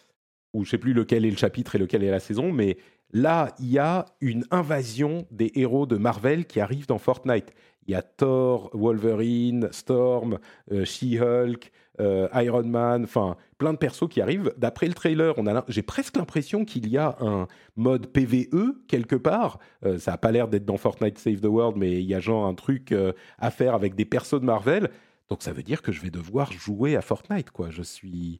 ou 0.53 0.65
je 0.65 0.71
sais 0.71 0.77
plus 0.77 0.93
lequel 0.93 1.25
est 1.25 1.31
le 1.31 1.37
chapitre 1.37 1.75
et 1.75 1.77
lequel 1.77 2.03
est 2.03 2.11
la 2.11 2.19
saison, 2.19 2.51
mais 2.51 2.77
là, 3.13 3.53
il 3.59 3.69
y 3.69 3.79
a 3.79 4.05
une 4.19 4.45
invasion 4.51 5.25
des 5.31 5.51
héros 5.55 5.85
de 5.85 5.97
Marvel 5.97 6.45
qui 6.45 6.59
arrivent 6.59 6.87
dans 6.87 6.97
Fortnite. 6.97 7.53
Il 7.85 7.91
y 7.91 7.95
a 7.95 8.01
Thor, 8.01 8.69
Wolverine, 8.73 9.69
Storm, 9.71 10.39
euh, 10.73 10.83
She-Hulk, 10.83 11.71
euh, 12.01 12.27
Iron 12.33 12.63
Man, 12.63 13.05
enfin 13.05 13.37
plein 13.57 13.71
de 13.71 13.77
persos 13.77 14.09
qui 14.09 14.19
arrivent. 14.19 14.53
D'après 14.57 14.87
le 14.87 14.93
trailer, 14.93 15.33
j'ai 15.69 15.81
presque 15.81 16.17
l'impression 16.17 16.65
qu'il 16.65 16.89
y 16.89 16.97
a 16.97 17.15
un 17.21 17.47
mode 17.77 18.07
PVE 18.07 18.75
quelque 18.87 19.15
part. 19.15 19.59
ça 19.97 20.11
n'a 20.11 20.17
pas 20.17 20.31
l'air 20.31 20.47
d'être 20.47 20.65
dans 20.65 20.77
Fortnite 20.77 21.17
Save 21.17 21.39
the 21.39 21.45
World, 21.45 21.77
mais 21.77 21.93
il 21.93 22.05
y 22.05 22.13
a 22.13 22.19
genre 22.19 22.45
un 22.45 22.53
truc 22.53 22.93
à 23.39 23.49
faire 23.49 23.73
avec 23.73 23.95
des 23.95 24.05
persos 24.05 24.39
de 24.39 24.45
Marvel. 24.45 24.89
Donc 25.29 25.43
ça 25.43 25.51
veut 25.51 25.63
dire 25.63 25.81
que 25.81 25.91
je 25.91 26.01
vais 26.01 26.09
devoir 26.09 26.51
jouer 26.51 26.95
à 26.95 27.01
Fortnite, 27.01 27.51
quoi. 27.51 27.69
Je 27.69 27.83
suis, 27.83 28.39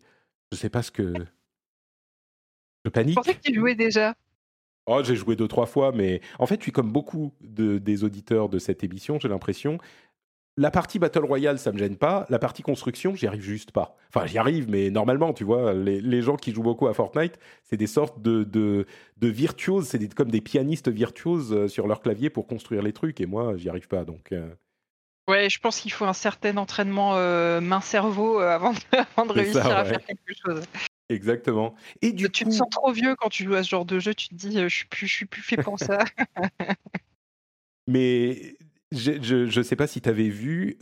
je 0.52 0.58
sais 0.58 0.70
pas 0.70 0.82
ce 0.82 0.92
que, 0.92 1.14
je 2.86 2.90
panique. 2.90 3.12
Je 3.12 3.16
pensais 3.16 3.36
que 3.36 3.42
tu 3.42 3.54
jouais 3.54 3.76
déjà? 3.76 4.16
Oh, 4.86 5.02
j'ai 5.04 5.18
joué 5.18 5.36
deux 5.36 5.50
trois 5.50 5.66
fois, 5.66 5.92
mais 5.92 6.22
en 6.40 6.46
fait, 6.46 6.56
je 6.56 6.64
suis 6.64 6.72
comme 6.72 6.92
beaucoup 6.92 7.34
de, 7.42 7.78
des 7.78 8.06
auditeurs 8.06 8.48
de 8.48 8.58
cette 8.58 8.84
émission, 8.86 9.20
j'ai 9.20 9.28
l'impression. 9.28 9.80
La 10.56 10.72
partie 10.72 10.98
Battle 10.98 11.26
Royale, 11.26 11.60
ça 11.60 11.72
me 11.72 11.78
gêne 11.78 11.98
pas. 11.98 12.26
La 12.30 12.40
partie 12.40 12.64
construction, 12.64 13.14
j'y 13.14 13.28
arrive 13.28 13.42
juste 13.42 13.72
pas. 13.72 13.96
Enfin, 14.10 14.26
j'y 14.26 14.40
arrive, 14.40 14.70
mais 14.70 14.90
normalement, 14.90 15.34
tu 15.34 15.44
vois, 15.44 15.74
les, 15.74 16.22
gens 16.22 16.36
qui 16.36 16.52
jouent 16.52 16.64
beaucoup 16.64 16.88
à 16.88 16.94
Fortnite, 16.94 17.38
c'est 17.64 17.78
des 17.78 17.86
sortes 17.86 18.22
de, 18.22 18.44
de, 18.44 18.88
de 19.18 19.28
virtuoses, 19.28 19.86
c'est 19.88 20.14
comme 20.16 20.32
des 20.32 20.42
pianistes 20.42 20.90
virtuoses 20.90 21.54
euh, 21.54 21.68
sur 21.68 21.86
leur 21.86 22.02
clavier 22.02 22.32
pour 22.32 22.48
construire 22.48 22.82
les 22.82 22.94
trucs, 22.94 23.22
et 23.22 23.28
moi, 23.28 23.56
j'y 23.58 23.70
arrive 23.70 23.88
pas. 23.88 24.04
Donc, 24.04 24.32
euh, 24.32 24.50
Ouais, 25.28 25.50
je 25.50 25.60
pense 25.60 25.82
qu'il 25.82 25.92
faut 25.92 26.06
un 26.06 26.14
certain 26.14 26.56
entraînement 26.56 27.16
euh, 27.16 27.60
main-cerveau 27.60 28.40
euh, 28.40 28.50
avant, 28.50 28.72
de, 28.74 29.32
réussir 29.34 29.66
à 29.66 29.84
faire 29.84 30.04
quelque 30.06 30.34
chose. 30.34 30.64
Exactement. 31.10 31.76
Et 32.02 32.14
du 32.14 32.30
tu 32.30 32.46
te 32.46 32.50
sens 32.50 32.70
trop 32.70 32.92
vieux 32.92 33.16
quand 33.16 33.30
tu 33.30 33.44
joues 33.44 33.56
à 33.56 33.64
ce 33.64 33.70
genre 33.70 33.86
de 33.86 34.00
jeu, 34.00 34.14
tu 34.14 34.30
te 34.30 34.36
dis 34.36 34.58
euh, 34.58 34.70
je 34.70 34.76
suis 34.76 34.86
plus, 34.86 35.08
je 35.08 35.14
suis 35.14 35.26
plus 35.26 35.42
fait 35.42 35.58
pour 35.58 35.80
ça. 35.80 36.00
Mais 37.88 38.58
je 38.92 39.58
ne 39.58 39.64
sais 39.64 39.76
pas 39.76 39.88
si 39.88 40.02
tu 40.02 40.10
avais 40.10 40.30
vu 40.30 40.78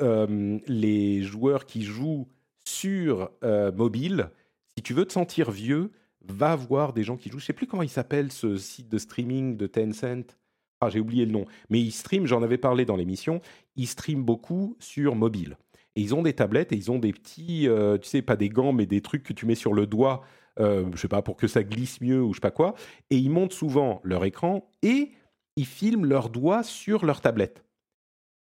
les 0.68 1.24
joueurs 1.24 1.66
qui 1.66 1.84
jouent 1.84 2.28
sur 2.68 3.32
mobile. 3.44 4.30
Si 4.78 4.84
tu 4.84 4.94
veux 4.94 5.06
te 5.06 5.14
sentir 5.14 5.52
vieux, 5.52 5.92
va 6.22 6.56
voir 6.56 6.94
des 6.94 7.04
gens 7.04 7.18
qui 7.18 7.30
jouent. 7.30 7.40
Je 7.40 7.46
sais 7.46 7.54
plus 7.54 7.68
comment 7.68 7.84
il 7.84 7.90
s'appelle 7.90 8.32
ce 8.32 8.58
site 8.58 8.90
de 8.90 8.98
streaming 8.98 9.58
de 9.58 9.68
Tencent. 9.68 10.36
Ah, 10.86 10.90
j'ai 10.90 11.00
oublié 11.00 11.26
le 11.26 11.32
nom, 11.32 11.46
mais 11.70 11.80
ils 11.82 11.92
streament, 11.92 12.28
j'en 12.28 12.44
avais 12.44 12.58
parlé 12.58 12.86
dans 12.86 12.96
l'émission, 12.96 13.42
ils 13.76 13.88
streament 13.88 14.24
beaucoup 14.24 14.76
sur 14.80 15.16
mobile. 15.16 15.58
Et 15.96 16.02
ils 16.02 16.14
ont 16.14 16.22
des 16.22 16.34
tablettes 16.34 16.72
et 16.74 16.76
ils 16.76 16.92
ont 16.92 17.00
des 17.00 17.14
petits, 17.14 17.68
euh, 17.68 17.98
tu 17.98 18.08
sais, 18.08 18.22
pas 18.22 18.36
des 18.36 18.50
gants, 18.50 18.74
mais 18.74 18.86
des 18.86 19.02
trucs 19.02 19.24
que 19.24 19.34
tu 19.34 19.46
mets 19.46 19.56
sur 19.56 19.74
le 19.74 19.88
doigt, 19.88 20.24
euh, 20.60 20.86
je 20.94 21.02
sais 21.02 21.08
pas, 21.08 21.22
pour 21.22 21.38
que 21.38 21.48
ça 21.48 21.64
glisse 21.64 22.02
mieux 22.02 22.22
ou 22.22 22.34
je 22.34 22.38
sais 22.38 22.42
pas 22.42 22.52
quoi. 22.52 22.76
Et 23.10 23.18
ils 23.18 23.30
montent 23.30 23.54
souvent 23.54 24.02
leur 24.04 24.26
écran 24.26 24.70
et 24.82 25.12
ils 25.56 25.66
filment 25.66 26.06
leurs 26.06 26.30
doigts 26.30 26.64
sur 26.64 27.06
leur 27.06 27.22
tablette. 27.22 27.64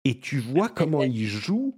Et 0.05 0.19
tu 0.19 0.39
vois 0.39 0.69
comment 0.75 1.03
ils 1.03 1.25
jouent, 1.27 1.75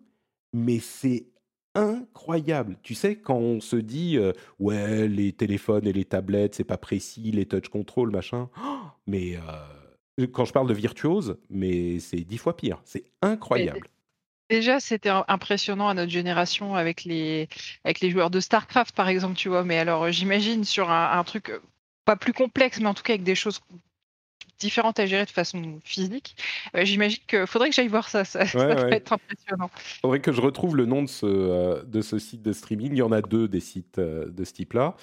mais 0.51 0.79
c'est 0.79 1.27
incroyable. 1.75 2.77
Tu 2.83 2.93
sais, 2.93 3.15
quand 3.15 3.37
on 3.37 3.59
se 3.61 3.77
dit, 3.77 4.17
euh, 4.17 4.33
ouais, 4.59 5.07
les 5.07 5.31
téléphones 5.31 5.87
et 5.87 5.93
les 5.93 6.05
tablettes, 6.05 6.55
c'est 6.55 6.63
pas 6.63 6.77
précis, 6.77 7.31
les 7.31 7.45
touch 7.45 7.69
control, 7.69 8.11
machin, 8.11 8.49
mais 9.07 9.37
quand 10.31 10.45
je 10.45 10.53
parle 10.53 10.67
de 10.67 10.73
virtuose, 10.73 11.37
mais 11.49 11.99
c'est 11.99 12.21
dix 12.21 12.37
fois 12.37 12.55
pire. 12.55 12.81
C'est 12.85 13.05
incroyable. 13.21 13.89
Déjà, 14.49 14.79
c'était 14.79 15.09
impressionnant 15.09 15.87
à 15.87 15.93
notre 15.93 16.11
génération 16.11 16.75
avec 16.75 17.05
les, 17.05 17.47
avec 17.85 18.01
les 18.01 18.11
joueurs 18.11 18.29
de 18.29 18.39
StarCraft, 18.39 18.95
par 18.95 19.07
exemple, 19.07 19.35
tu 19.35 19.49
vois. 19.49 19.63
Mais 19.63 19.79
alors, 19.79 20.11
j'imagine 20.11 20.63
sur 20.63 20.91
un, 20.91 21.23
truc 21.23 21.49
euh, 21.49 21.59
pas 22.05 22.15
plus 22.15 22.33
complexe, 22.33 22.79
mais 22.79 22.87
en 22.87 22.93
tout 22.93 23.03
cas 23.03 23.13
avec 23.13 23.23
des 23.23 23.35
choses 23.35 23.61
différentes 24.59 24.99
à 24.99 25.05
gérer 25.05 25.25
de 25.25 25.31
façon 25.31 25.79
physique. 25.83 26.35
Euh, 26.75 26.85
j'imagine 26.85 27.19
qu'il 27.27 27.47
faudrait 27.47 27.69
que 27.69 27.75
j'aille 27.75 27.87
voir 27.87 28.09
ça. 28.09 28.25
Ça, 28.25 28.43
va 28.43 28.89
être 28.91 29.13
impressionnant. 29.13 29.71
Il 29.95 29.99
faudrait 30.01 30.19
que 30.19 30.31
je 30.31 30.41
retrouve 30.41 30.75
le 30.75 30.85
nom 30.85 31.01
de 31.01 31.09
ce, 31.09 31.25
euh, 31.25 31.83
de 31.83 32.01
ce 32.01 32.19
site 32.19 32.43
de 32.43 32.53
streaming. 32.53 32.91
Il 32.91 32.97
y 32.97 33.01
en 33.01 33.11
a 33.11 33.21
deux 33.21 33.47
des 33.47 33.61
sites 33.61 33.99
de 33.99 34.43
ce 34.43 34.53
type-là. 34.53 34.95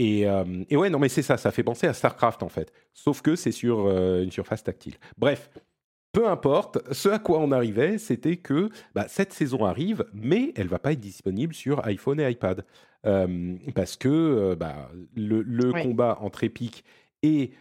Euh, 0.00 0.64
et, 0.68 0.76
ouais, 0.76 0.90
non, 0.90 0.98
mais 0.98 1.08
c'est 1.08 1.22
ça, 1.22 1.36
ça 1.36 1.50
fait 1.50 1.62
penser 1.62 1.86
à 1.86 1.94
StarCraft 1.94 2.42
en 2.42 2.48
fait. 2.48 2.72
Sauf 2.92 3.22
que 3.22 3.36
c'est 3.36 3.52
sur 3.52 3.86
euh, 3.86 4.22
une 4.22 4.30
surface 4.30 4.62
tactile. 4.62 4.96
Bref, 5.16 5.50
peu 6.12 6.28
importe, 6.28 6.78
ce 6.92 7.08
à 7.08 7.18
quoi 7.18 7.40
on 7.40 7.52
arrivait, 7.52 7.98
c'était 7.98 8.36
que 8.36 8.70
bah, 8.94 9.06
cette 9.08 9.32
saison 9.32 9.64
arrive, 9.64 10.04
mais 10.12 10.52
elle 10.56 10.68
va 10.68 10.78
pas 10.78 10.92
être 10.92 11.00
disponible 11.00 11.54
sur 11.54 11.84
iPhone 11.86 12.20
et 12.20 12.30
iPad. 12.30 12.64
Euh, 13.04 13.54
parce 13.74 13.96
que 13.96 14.56
bah, 14.58 14.90
le, 15.14 15.42
le 15.42 15.72
combat 15.72 16.18
entre 16.20 16.44
Epic 16.44 16.84
et 17.22 17.52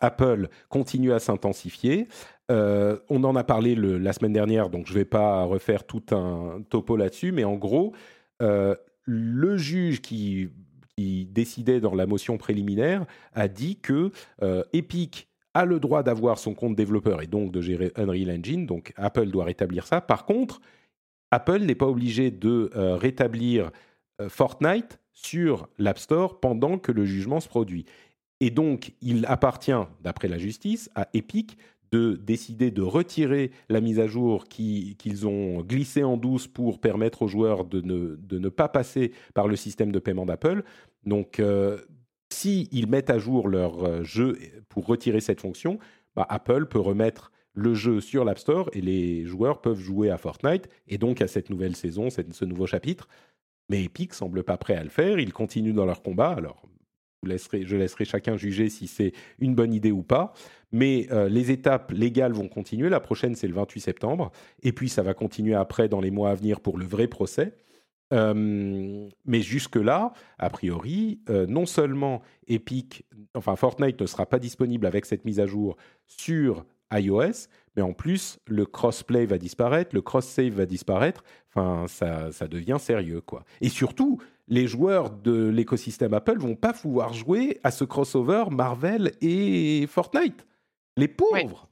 Apple 0.00 0.48
continue 0.68 1.12
à 1.12 1.18
s'intensifier. 1.18 2.08
on 2.48 3.24
en 3.24 3.36
a 3.36 3.44
parlé 3.44 3.74
la 3.76 4.12
semaine 4.12 4.32
dernière, 4.32 4.68
donc 4.68 4.86
je 4.86 4.92
ne 4.92 4.98
vais 4.98 5.04
pas 5.04 5.44
refaire 5.44 5.84
tout 5.84 6.02
un 6.10 6.62
topo 6.68 6.96
là-dessus, 6.96 7.30
mais 7.30 7.44
en 7.44 7.54
gros, 7.54 7.94
le 8.40 9.56
juge 9.56 10.00
qui, 10.00 10.48
qui, 10.96 11.26
décidait 11.26 11.80
dans 11.80 11.94
la 11.94 12.06
motion 12.06 12.38
préliminaire 12.38 13.04
a 13.32 13.48
dit 13.48 13.76
que 13.76 14.10
Epic 14.72 15.28
a 15.54 15.64
le 15.64 15.78
droit 15.80 16.02
d'avoir 16.02 16.38
son 16.38 16.52
compte 16.52 16.74
développeur 16.74 17.22
et 17.22 17.26
donc 17.26 17.52
de 17.52 17.60
gérer 17.60 17.92
Unreal 17.96 18.30
Engine, 18.30 18.66
donc 18.66 18.92
Apple 18.96 19.26
doit 19.26 19.44
rétablir 19.44 19.86
ça. 19.86 20.00
Par 20.00 20.26
contre, 20.26 20.60
Apple 21.30 21.60
n'est 21.60 21.74
pas 21.74 21.86
obligé 21.86 22.30
de 22.30 22.70
euh, 22.76 22.96
rétablir 22.96 23.70
euh, 24.20 24.28
Fortnite 24.28 25.00
sur 25.12 25.68
l'App 25.78 25.98
Store 25.98 26.40
pendant 26.40 26.78
que 26.78 26.92
le 26.92 27.04
jugement 27.04 27.40
se 27.40 27.48
produit. 27.48 27.86
Et 28.40 28.50
donc, 28.50 28.92
il 29.00 29.26
appartient, 29.26 29.72
d'après 30.00 30.28
la 30.28 30.38
justice, 30.38 30.90
à 30.94 31.08
Epic 31.14 31.56
de 31.94 32.16
décider 32.16 32.72
de 32.72 32.82
retirer 32.82 33.52
la 33.68 33.80
mise 33.80 34.00
à 34.00 34.08
jour 34.08 34.48
qu'ils 34.48 35.26
ont 35.28 35.62
glissée 35.62 36.02
en 36.02 36.16
douce 36.16 36.48
pour 36.48 36.80
permettre 36.80 37.22
aux 37.22 37.28
joueurs 37.28 37.64
de 37.64 37.80
ne, 37.80 38.16
de 38.16 38.40
ne 38.40 38.48
pas 38.48 38.68
passer 38.68 39.12
par 39.32 39.46
le 39.46 39.54
système 39.54 39.92
de 39.92 40.00
paiement 40.00 40.26
d'Apple. 40.26 40.64
Donc, 41.06 41.38
euh, 41.38 41.78
s'ils 42.30 42.88
mettent 42.88 43.10
à 43.10 43.20
jour 43.20 43.46
leur 43.46 43.84
euh, 43.84 44.02
jeu 44.02 44.36
pour 44.68 44.86
retirer 44.86 45.20
cette 45.20 45.40
fonction, 45.40 45.78
bah, 46.16 46.26
Apple 46.28 46.66
peut 46.66 46.80
remettre 46.80 47.30
le 47.52 47.74
jeu 47.74 48.00
sur 48.00 48.24
l'App 48.24 48.40
Store 48.40 48.68
et 48.72 48.80
les 48.80 49.24
joueurs 49.24 49.60
peuvent 49.60 49.78
jouer 49.78 50.10
à 50.10 50.18
Fortnite 50.18 50.68
et 50.88 50.98
donc 50.98 51.22
à 51.22 51.28
cette 51.28 51.48
nouvelle 51.48 51.76
saison, 51.76 52.08
ce 52.10 52.44
nouveau 52.44 52.66
chapitre. 52.66 53.06
Mais 53.68 53.84
Epic 53.84 54.14
semble 54.14 54.42
pas 54.42 54.56
prêt 54.56 54.74
à 54.74 54.82
le 54.82 54.90
faire. 54.90 55.20
Ils 55.20 55.32
continuent 55.32 55.74
dans 55.74 55.86
leur 55.86 56.02
combat. 56.02 56.30
Alors, 56.30 56.64
je 57.26 57.76
laisserai 57.76 58.04
chacun 58.04 58.36
juger 58.36 58.68
si 58.68 58.86
c'est 58.86 59.12
une 59.38 59.54
bonne 59.54 59.72
idée 59.72 59.92
ou 59.92 60.02
pas. 60.02 60.32
Mais 60.72 61.06
euh, 61.12 61.28
les 61.28 61.50
étapes 61.50 61.92
légales 61.92 62.32
vont 62.32 62.48
continuer. 62.48 62.88
La 62.88 63.00
prochaine, 63.00 63.34
c'est 63.36 63.46
le 63.46 63.54
28 63.54 63.80
septembre. 63.80 64.32
Et 64.62 64.72
puis, 64.72 64.88
ça 64.88 65.02
va 65.02 65.14
continuer 65.14 65.54
après 65.54 65.88
dans 65.88 66.00
les 66.00 66.10
mois 66.10 66.30
à 66.30 66.34
venir 66.34 66.60
pour 66.60 66.78
le 66.78 66.84
vrai 66.84 67.06
procès. 67.06 67.54
Euh, 68.12 69.08
mais 69.24 69.40
jusque-là, 69.40 70.12
a 70.38 70.50
priori, 70.50 71.20
euh, 71.30 71.46
non 71.46 71.66
seulement 71.66 72.22
Epic, 72.48 73.04
enfin 73.34 73.56
Fortnite 73.56 74.00
ne 74.00 74.06
sera 74.06 74.26
pas 74.26 74.38
disponible 74.38 74.86
avec 74.86 75.06
cette 75.06 75.24
mise 75.24 75.40
à 75.40 75.46
jour 75.46 75.76
sur 76.06 76.64
iOS, 76.92 77.48
mais 77.76 77.82
en 77.82 77.92
plus, 77.92 78.38
le 78.46 78.66
crossplay 78.66 79.26
va 79.26 79.38
disparaître, 79.38 79.94
le 79.94 80.02
cross-save 80.02 80.52
va 80.52 80.66
disparaître. 80.66 81.24
Enfin, 81.50 81.86
ça, 81.88 82.30
ça 82.30 82.46
devient 82.46 82.76
sérieux, 82.78 83.20
quoi. 83.20 83.44
Et 83.60 83.68
surtout, 83.68 84.20
les 84.48 84.66
joueurs 84.66 85.10
de 85.10 85.48
l'écosystème 85.48 86.14
Apple 86.14 86.38
vont 86.38 86.56
pas 86.56 86.72
pouvoir 86.72 87.14
jouer 87.14 87.60
à 87.64 87.70
ce 87.70 87.84
crossover 87.84 88.44
Marvel 88.50 89.12
et 89.20 89.86
Fortnite. 89.86 90.46
Les 90.96 91.08
pauvres. 91.08 91.68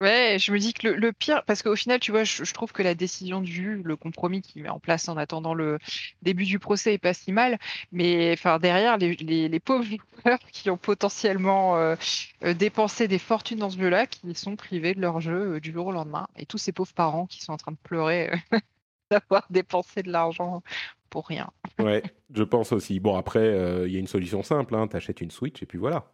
Ouais, 0.00 0.38
je 0.40 0.50
me 0.50 0.58
dis 0.58 0.72
que 0.72 0.88
le, 0.88 1.12
pire, 1.12 1.44
parce 1.44 1.62
qu'au 1.62 1.76
final, 1.76 2.00
tu 2.00 2.10
vois, 2.10 2.24
je, 2.24 2.50
trouve 2.54 2.72
que 2.72 2.82
la 2.82 2.94
décision 2.94 3.42
du 3.42 3.82
le 3.82 3.96
compromis 3.96 4.40
qu'il 4.40 4.62
met 4.62 4.70
en 4.70 4.78
place 4.80 5.10
en 5.10 5.18
attendant 5.18 5.52
le 5.52 5.78
début 6.22 6.46
du 6.46 6.58
procès 6.58 6.94
est 6.94 6.98
pas 6.98 7.12
si 7.12 7.32
mal, 7.32 7.58
mais 7.92 8.32
enfin 8.32 8.58
derrière, 8.58 8.96
les, 8.96 9.60
pauvres 9.60 9.84
joueurs 10.24 10.38
qui 10.52 10.70
ont 10.70 10.78
potentiellement 10.78 11.76
euh, 11.76 11.96
euh, 12.44 12.54
dépensé 12.54 13.08
des 13.08 13.18
fortunes 13.18 13.58
dans 13.58 13.68
ce 13.68 13.78
jeu-là, 13.78 14.06
qui 14.06 14.34
sont 14.34 14.56
privés 14.56 14.94
de 14.94 15.02
leur 15.02 15.20
jeu 15.20 15.56
euh, 15.56 15.60
du 15.60 15.70
jour 15.70 15.88
au 15.88 15.92
lendemain, 15.92 16.26
et 16.36 16.46
tous 16.46 16.58
ces 16.58 16.72
pauvres 16.72 16.94
parents 16.94 17.26
qui 17.26 17.42
sont 17.42 17.52
en 17.52 17.58
train 17.58 17.72
de 17.72 17.76
pleurer 17.82 18.32
d'avoir 19.10 19.46
dépensé 19.50 20.02
de 20.02 20.10
l'argent 20.10 20.62
pour 21.10 21.26
rien. 21.26 21.50
ouais, 21.78 22.02
je 22.32 22.42
pense 22.42 22.72
aussi. 22.72 23.00
Bon, 23.00 23.16
après, 23.16 23.46
il 23.86 23.92
y 23.92 23.96
a 23.96 24.00
une 24.00 24.06
solution 24.06 24.42
simple, 24.42 24.74
hein, 24.74 24.88
achètes 24.92 25.20
une 25.20 25.30
Switch 25.30 25.62
et 25.62 25.66
puis 25.66 25.78
voilà. 25.78 26.06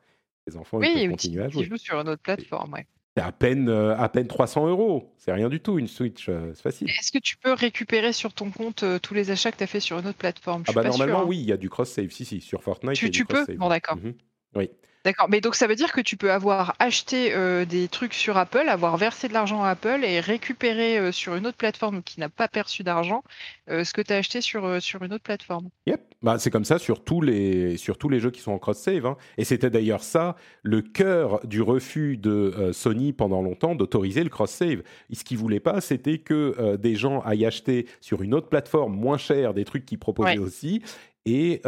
Les 0.47 0.57
enfants, 0.57 0.81
ils 0.81 0.93
peuvent 0.93 1.11
continuer 1.11 1.43
à 1.43 1.49
jouer. 1.49 1.65
Ils 1.65 1.69
jouent 1.69 1.77
sur 1.77 2.01
une 2.01 2.09
autre 2.09 2.23
plateforme, 2.23 2.73
ouais. 2.75 2.87
C'est 3.17 3.23
à 3.23 3.33
peine, 3.33 3.71
euh, 3.71 3.97
à 3.97 4.11
peine 4.11 4.27
300 4.27 4.69
euros. 4.69 5.15
C'est 5.17 5.33
rien 5.33 5.49
du 5.49 5.59
tout, 5.59 5.79
une 5.79 5.89
Switch. 5.89 6.29
Euh, 6.29 6.53
c'est 6.55 6.63
facile. 6.63 6.91
Est-ce 6.91 7.11
que 7.11 7.19
tu 7.19 7.39
peux 7.39 7.55
récupérer 7.55 8.13
sur 8.13 8.35
ton 8.35 8.51
compte 8.51 8.83
euh, 8.83 8.99
tous 8.99 9.15
les 9.15 9.31
achats 9.31 9.51
que 9.51 9.57
tu 9.57 9.65
as 9.65 9.67
fait 9.67 9.81
sur 9.81 9.99
une 9.99 10.07
autre 10.07 10.19
plateforme? 10.19 10.65
Ah 10.69 10.73
bah 10.75 10.85
Normalement, 10.85 11.21
hein. 11.21 11.27
oui, 11.27 11.39
il 11.39 11.47
y 11.47 11.53
a 11.53 11.57
du 11.57 11.71
cross-save. 11.71 12.11
Si, 12.11 12.27
si, 12.27 12.43
sur 12.43 12.63
Fortnite. 12.63 12.95
Tu, 12.95 13.11
tu 13.11 13.25
peux? 13.25 13.47
Bon, 13.57 13.71
d'accord. 13.71 13.97
Mhm. 13.97 14.13
Oui. 14.55 14.69
D'accord, 15.07 15.29
mais 15.31 15.41
donc 15.41 15.55
ça 15.55 15.69
veut 15.69 15.77
dire 15.77 15.93
que 15.93 16.01
tu 16.01 16.17
peux 16.17 16.33
avoir 16.33 16.75
acheté 16.81 17.33
euh, 17.33 17.65
des 17.65 17.87
trucs 17.87 18.13
sur 18.13 18.37
Apple, 18.37 18.69
avoir 18.69 18.97
versé 18.97 19.29
de 19.29 19.35
l'argent 19.35 19.63
à 19.63 19.69
Apple 19.69 20.01
et 20.03 20.19
récupérer 20.19 20.99
euh, 20.99 21.13
sur 21.13 21.37
une 21.37 21.47
autre 21.47 21.57
plateforme 21.57 22.03
qui 22.03 22.19
n'a 22.19 22.29
pas 22.29 22.49
perçu 22.49 22.83
d'argent 22.83 23.23
euh, 23.71 23.85
ce 23.85 23.93
que 23.93 24.01
tu 24.01 24.13
as 24.13 24.17
acheté 24.17 24.41
sur, 24.41 24.83
sur 24.83 25.05
une 25.05 25.13
autre 25.13 25.23
plateforme. 25.23 25.69
Yep, 25.87 26.01
bah, 26.23 26.41
c'est 26.41 26.51
comme 26.51 26.65
ça 26.65 26.81
sur 26.81 27.05
tous, 27.05 27.21
les, 27.21 27.77
sur 27.77 27.99
tous 27.99 28.09
les 28.09 28.19
jeux 28.19 28.33
qui 28.33 28.41
sont 28.41 28.51
en 28.51 28.59
cross-save. 28.59 29.07
Hein. 29.07 29.17
Et 29.39 29.45
c'était 29.45 29.71
d'ailleurs 29.71 30.03
ça 30.03 30.35
le 30.65 30.83
cœur 30.83 31.39
du 31.47 31.63
refus 31.63 32.17
de 32.17 32.73
Sony 32.73 33.13
pendant 33.13 33.43
longtemps 33.43 33.77
d'autoriser 33.77 34.25
le 34.25 34.31
cross-save. 34.31 34.83
Ce 35.13 35.23
qu'ils 35.23 35.37
ne 35.37 35.43
voulaient 35.43 35.61
pas, 35.61 35.81
c'était 35.81 36.19
que 36.19 36.75
des 36.75 36.97
gens 36.97 37.21
aillent 37.21 37.47
acheter 37.47 37.87
sur 38.01 38.23
une 38.23 38.35
autre 38.35 38.49
plateforme 38.49 38.97
moins 38.97 39.19
chère 39.19 39.55
des 39.55 39.65
trucs 39.65 39.87
qu'ils 39.87 40.01
proposaient 40.01 40.39
aussi 40.39 40.83
et 41.27 41.63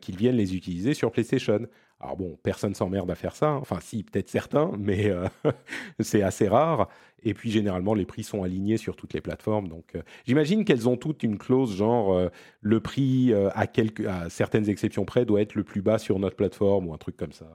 qu'ils 0.00 0.16
viennent 0.16 0.36
les 0.36 0.54
utiliser 0.54 0.94
sur 0.94 1.10
PlayStation. 1.10 1.66
Alors 2.04 2.18
bon, 2.18 2.38
personne 2.42 2.74
s'emmerde 2.74 3.10
à 3.10 3.14
faire 3.14 3.34
ça. 3.34 3.48
Hein. 3.48 3.58
Enfin, 3.62 3.78
si, 3.80 4.02
peut-être 4.02 4.28
certains, 4.28 4.70
mais 4.78 5.08
euh, 5.08 5.26
c'est 6.00 6.22
assez 6.22 6.46
rare. 6.48 6.90
Et 7.22 7.32
puis, 7.32 7.50
généralement, 7.50 7.94
les 7.94 8.04
prix 8.04 8.22
sont 8.22 8.42
alignés 8.42 8.76
sur 8.76 8.94
toutes 8.94 9.14
les 9.14 9.22
plateformes. 9.22 9.68
Donc, 9.68 9.94
euh, 9.94 10.02
j'imagine 10.26 10.66
qu'elles 10.66 10.86
ont 10.86 10.98
toutes 10.98 11.22
une 11.22 11.38
clause 11.38 11.74
genre 11.74 12.12
euh, 12.12 12.28
le 12.60 12.80
prix, 12.80 13.32
à, 13.54 13.66
quelques, 13.66 14.04
à 14.04 14.28
certaines 14.28 14.68
exceptions 14.68 15.06
près, 15.06 15.24
doit 15.24 15.40
être 15.40 15.54
le 15.54 15.64
plus 15.64 15.80
bas 15.80 15.96
sur 15.96 16.18
notre 16.18 16.36
plateforme 16.36 16.88
ou 16.88 16.92
un 16.92 16.98
truc 16.98 17.16
comme 17.16 17.32
ça. 17.32 17.46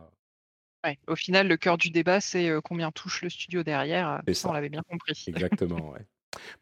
Ouais, 0.83 0.97
au 1.07 1.15
final, 1.15 1.47
le 1.47 1.57
cœur 1.57 1.77
du 1.77 1.91
débat, 1.91 2.19
c'est 2.19 2.49
combien 2.63 2.89
touche 2.89 3.21
le 3.21 3.29
studio 3.29 3.61
derrière. 3.61 4.23
Ça, 4.29 4.33
ça, 4.33 4.49
on 4.49 4.53
l'avait 4.53 4.69
bien 4.69 4.81
compris. 4.89 5.23
Exactement, 5.27 5.91
ouais. 5.91 6.07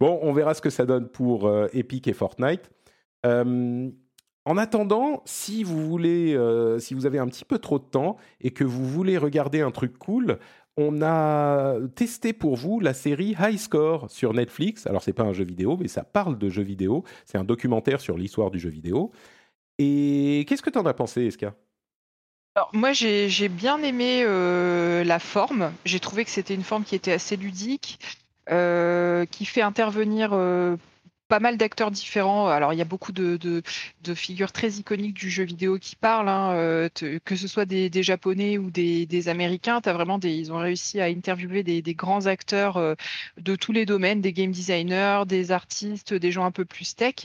Bon, 0.01 0.19
on 0.23 0.33
verra 0.33 0.53
ce 0.53 0.61
que 0.61 0.69
ça 0.69 0.85
donne 0.85 1.07
pour 1.07 1.49
Epic 1.71 2.07
et 2.07 2.13
Fortnite. 2.13 2.69
En 4.47 4.55
attendant, 4.55 5.23
si 5.25 5.65
vous 5.65 5.85
voulez, 5.85 6.33
euh, 6.33 6.79
si 6.79 6.93
vous 6.93 7.05
avez 7.05 7.19
un 7.19 7.27
petit 7.27 7.43
peu 7.43 7.59
trop 7.59 7.79
de 7.79 7.83
temps 7.83 8.15
et 8.39 8.51
que 8.51 8.63
vous 8.63 8.85
voulez 8.85 9.17
regarder 9.17 9.59
un 9.59 9.71
truc 9.71 9.97
cool, 9.99 10.39
on 10.77 11.01
a 11.01 11.75
testé 11.95 12.31
pour 12.31 12.55
vous 12.55 12.79
la 12.79 12.93
série 12.93 13.35
High 13.37 13.57
Score 13.57 14.09
sur 14.09 14.33
Netflix. 14.33 14.87
Alors 14.87 15.03
c'est 15.03 15.11
pas 15.11 15.23
un 15.23 15.33
jeu 15.33 15.43
vidéo, 15.43 15.75
mais 15.75 15.89
ça 15.89 16.05
parle 16.05 16.37
de 16.37 16.47
jeux 16.47 16.63
vidéo. 16.63 17.03
C'est 17.25 17.37
un 17.37 17.43
documentaire 17.43 17.99
sur 17.99 18.17
l'histoire 18.17 18.49
du 18.49 18.57
jeu 18.57 18.69
vidéo. 18.69 19.11
Et 19.79 20.45
qu'est-ce 20.47 20.61
que 20.61 20.69
tu 20.69 20.79
en 20.79 20.85
as 20.85 20.93
pensé, 20.93 21.25
Eska? 21.25 21.53
Moi, 22.71 22.93
j'ai 22.93 23.49
bien 23.49 23.83
aimé 23.83 24.23
euh, 24.23 25.03
la 25.03 25.19
forme. 25.19 25.73
J'ai 25.83 25.99
trouvé 25.99 26.23
que 26.23 26.31
c'était 26.31 26.55
une 26.55 26.63
forme 26.63 26.85
qui 26.85 26.95
était 26.95 27.11
assez 27.11 27.35
ludique, 27.35 27.99
euh, 28.49 29.25
qui 29.25 29.43
fait 29.43 29.61
intervenir 29.61 30.31
pas 31.27 31.39
mal 31.39 31.57
d'acteurs 31.57 31.91
différents. 31.91 32.47
Alors, 32.47 32.73
il 32.73 32.79
y 32.79 32.81
a 32.81 32.85
beaucoup 32.85 33.11
de, 33.11 33.37
de, 33.37 34.13
figures 34.15 34.51
très 34.51 34.71
iconiques 34.71 35.15
du 35.15 35.29
jeu 35.29 35.43
vidéo 35.43 35.77
qui 35.79 35.95
parlent, 35.95 36.29
hein, 36.29 36.53
euh, 36.53 36.89
que 37.25 37.35
ce 37.35 37.47
soit 37.47 37.65
des, 37.65 37.89
des 37.89 38.03
Japonais 38.03 38.57
ou 38.57 38.71
des, 38.71 39.05
des 39.05 39.29
Américains. 39.29 39.81
As 39.85 39.93
vraiment 39.93 40.17
des, 40.17 40.33
ils 40.33 40.51
ont 40.51 40.57
réussi 40.57 40.99
à 41.01 41.05
interviewer 41.05 41.63
des, 41.63 41.81
des 41.81 41.93
grands 41.93 42.25
acteurs 42.25 42.77
euh, 42.77 42.95
de 43.37 43.55
tous 43.55 43.71
les 43.71 43.85
domaines, 43.85 44.21
des 44.21 44.33
game 44.33 44.51
designers, 44.51 45.23
des 45.27 45.51
artistes, 45.51 46.13
des 46.13 46.31
gens 46.31 46.45
un 46.45 46.51
peu 46.51 46.65
plus 46.65 46.95
tech. 46.95 47.15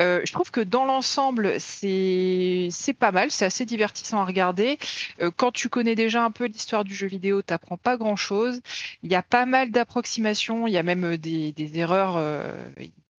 Euh, 0.00 0.20
je 0.24 0.32
trouve 0.32 0.50
que 0.50 0.60
dans 0.60 0.84
l'ensemble, 0.84 1.58
c'est 1.58 2.70
pas 2.98 3.12
mal, 3.12 3.30
c'est 3.30 3.44
assez 3.44 3.64
divertissant 3.64 4.20
à 4.20 4.24
regarder. 4.24 4.78
Euh, 5.20 5.30
quand 5.34 5.52
tu 5.52 5.68
connais 5.68 5.94
déjà 5.94 6.24
un 6.24 6.30
peu 6.30 6.46
l'histoire 6.46 6.84
du 6.84 6.94
jeu 6.94 7.06
vidéo, 7.06 7.42
tu 7.42 7.52
n'apprends 7.52 7.78
pas 7.78 7.96
grand-chose. 7.96 8.60
Il 9.02 9.10
y 9.10 9.14
a 9.14 9.22
pas 9.22 9.46
mal 9.46 9.70
d'approximations, 9.70 10.66
il 10.66 10.72
y 10.72 10.78
a 10.78 10.82
même 10.82 11.16
des, 11.16 11.52
des 11.52 11.78
erreurs. 11.78 12.16
Euh, 12.16 12.52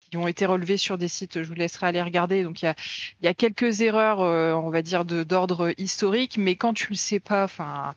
qui 0.10 0.18
ont 0.18 0.28
été 0.28 0.46
relevés 0.46 0.78
sur 0.78 0.98
des 0.98 1.08
sites, 1.08 1.42
je 1.44 1.48
vous 1.48 1.54
laisserai 1.54 1.88
aller 1.88 2.02
regarder. 2.02 2.44
Donc 2.44 2.62
il 2.62 2.74
y 3.22 3.28
a, 3.28 3.34
quelques 3.34 3.82
erreurs, 3.82 4.22
euh, 4.22 4.54
on 4.54 4.70
va 4.70 4.82
dire, 4.82 5.06
d'ordre 5.06 5.74
historique, 5.78 6.38
mais 6.38 6.56
quand 6.56 6.74
tu 6.74 6.90
le 6.90 6.96
sais 6.96 7.20
pas, 7.20 7.44
enfin, 7.44 7.96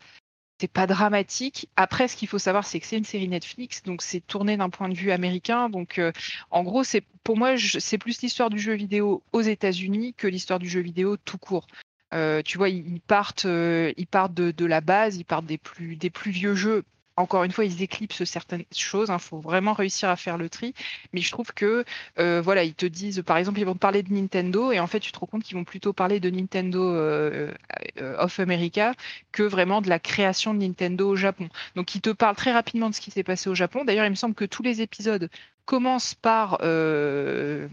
c'est 0.61 0.69
pas 0.69 0.87
dramatique. 0.87 1.69
Après, 1.77 2.09
ce 2.09 2.17
qu'il 2.17 2.29
faut 2.29 2.39
savoir, 2.39 2.67
c'est 2.67 2.81
que 2.81 2.87
c'est 2.87 2.99
une 2.99 3.05
série 3.05 3.29
Netflix, 3.29 3.83
donc 3.83 4.03
c'est 4.03 4.21
tourné 4.21 4.57
d'un 4.57 4.71
point 4.71 4.89
de 4.89 4.95
vue 4.95 5.13
américain. 5.13 5.69
Donc, 5.71 5.99
euh, 5.99 6.13
en 6.51 6.63
gros, 6.63 6.85
c'est 6.85 7.05
pour 7.25 7.37
moi, 7.37 7.55
c'est 7.57 7.99
plus 7.99 8.21
l'histoire 8.23 8.51
du 8.51 8.59
jeu 8.59 8.75
vidéo 8.75 9.23
aux 9.33 9.43
États-Unis 9.43 10.15
que 10.15 10.27
l'histoire 10.27 10.59
du 10.59 10.69
jeu 10.69 10.81
vidéo 10.81 11.17
tout 11.17 11.39
court. 11.39 11.67
Euh, 12.13 12.43
tu 12.43 12.59
vois, 12.59 12.69
ils, 12.69 13.01
partent, 13.01 13.45
ils 13.45 14.07
partent 14.11 14.35
de, 14.35 14.51
de, 14.51 14.67
la 14.67 14.81
base, 14.81 15.17
ils 15.17 15.25
partent 15.25 15.47
des 15.47 15.59
plus, 15.59 15.97
des 15.97 16.11
plus 16.11 16.33
vieux 16.33 16.57
jeux 16.57 16.85
encore 17.17 17.45
une 17.45 17.53
fois, 17.53 17.65
ils 17.65 17.83
éclipsent 17.83 18.25
certaines 18.25 18.65
choses. 18.75 19.09
Il 19.09 19.13
hein. 19.13 19.19
faut 19.19 19.41
vraiment 19.41 19.73
réussir 19.73 20.09
à 20.09 20.17
faire 20.17 20.39
le 20.39 20.49
tri. 20.49 20.75
Mais 21.13 21.21
je 21.21 21.31
trouve 21.31 21.53
que, 21.53 21.85
euh, 22.19 22.41
voilà, 22.41 22.65
ils 22.65 22.75
te 22.75 22.87
disent, 22.87 23.23
par 23.25 23.37
exemple, 23.37 23.61
ils 23.61 23.67
vont 23.67 23.75
parler 23.75 24.03
de 24.03 24.13
Nintendo, 24.13 24.73
et 24.73 24.81
en 24.81 24.87
fait, 24.87 25.01
tu 25.01 25.13
te 25.13 25.19
rends 25.19 25.27
compte 25.27 25.43
qu'ils 25.43 25.57
vont 25.57 25.65
plutôt 25.65 25.93
parler 25.93 26.21
de 26.21 26.31
Nintendo 26.31 26.83
euh, 26.83 27.53
euh, 28.01 28.17
of 28.19 28.41
America 28.41 28.95
que 29.33 29.43
vraiment 29.43 29.81
de 29.83 29.89
la 29.89 29.99
création 29.99 30.55
de 30.55 30.61
Nintendo 30.61 31.09
au 31.09 31.17
Japon. 31.17 31.49
Donc, 31.77 31.95
ils 31.95 32.01
te 32.01 32.11
parlent 32.11 32.37
très 32.37 32.53
rapidement 32.53 32.91
de 32.91 32.95
ce 32.95 33.01
qui 33.01 33.11
s'est 33.11 33.25
passé 33.25 33.51
au 33.51 33.55
Japon. 33.55 33.85
D'ailleurs, 33.85 34.07
il 34.07 34.11
me 34.11 34.15
semble 34.15 34.35
que 34.35 34.45
tous 34.45 34.63
les 34.63 34.81
épisodes 34.81 35.31
commencent 35.65 36.15
par 36.15 36.59
des, 36.61 37.69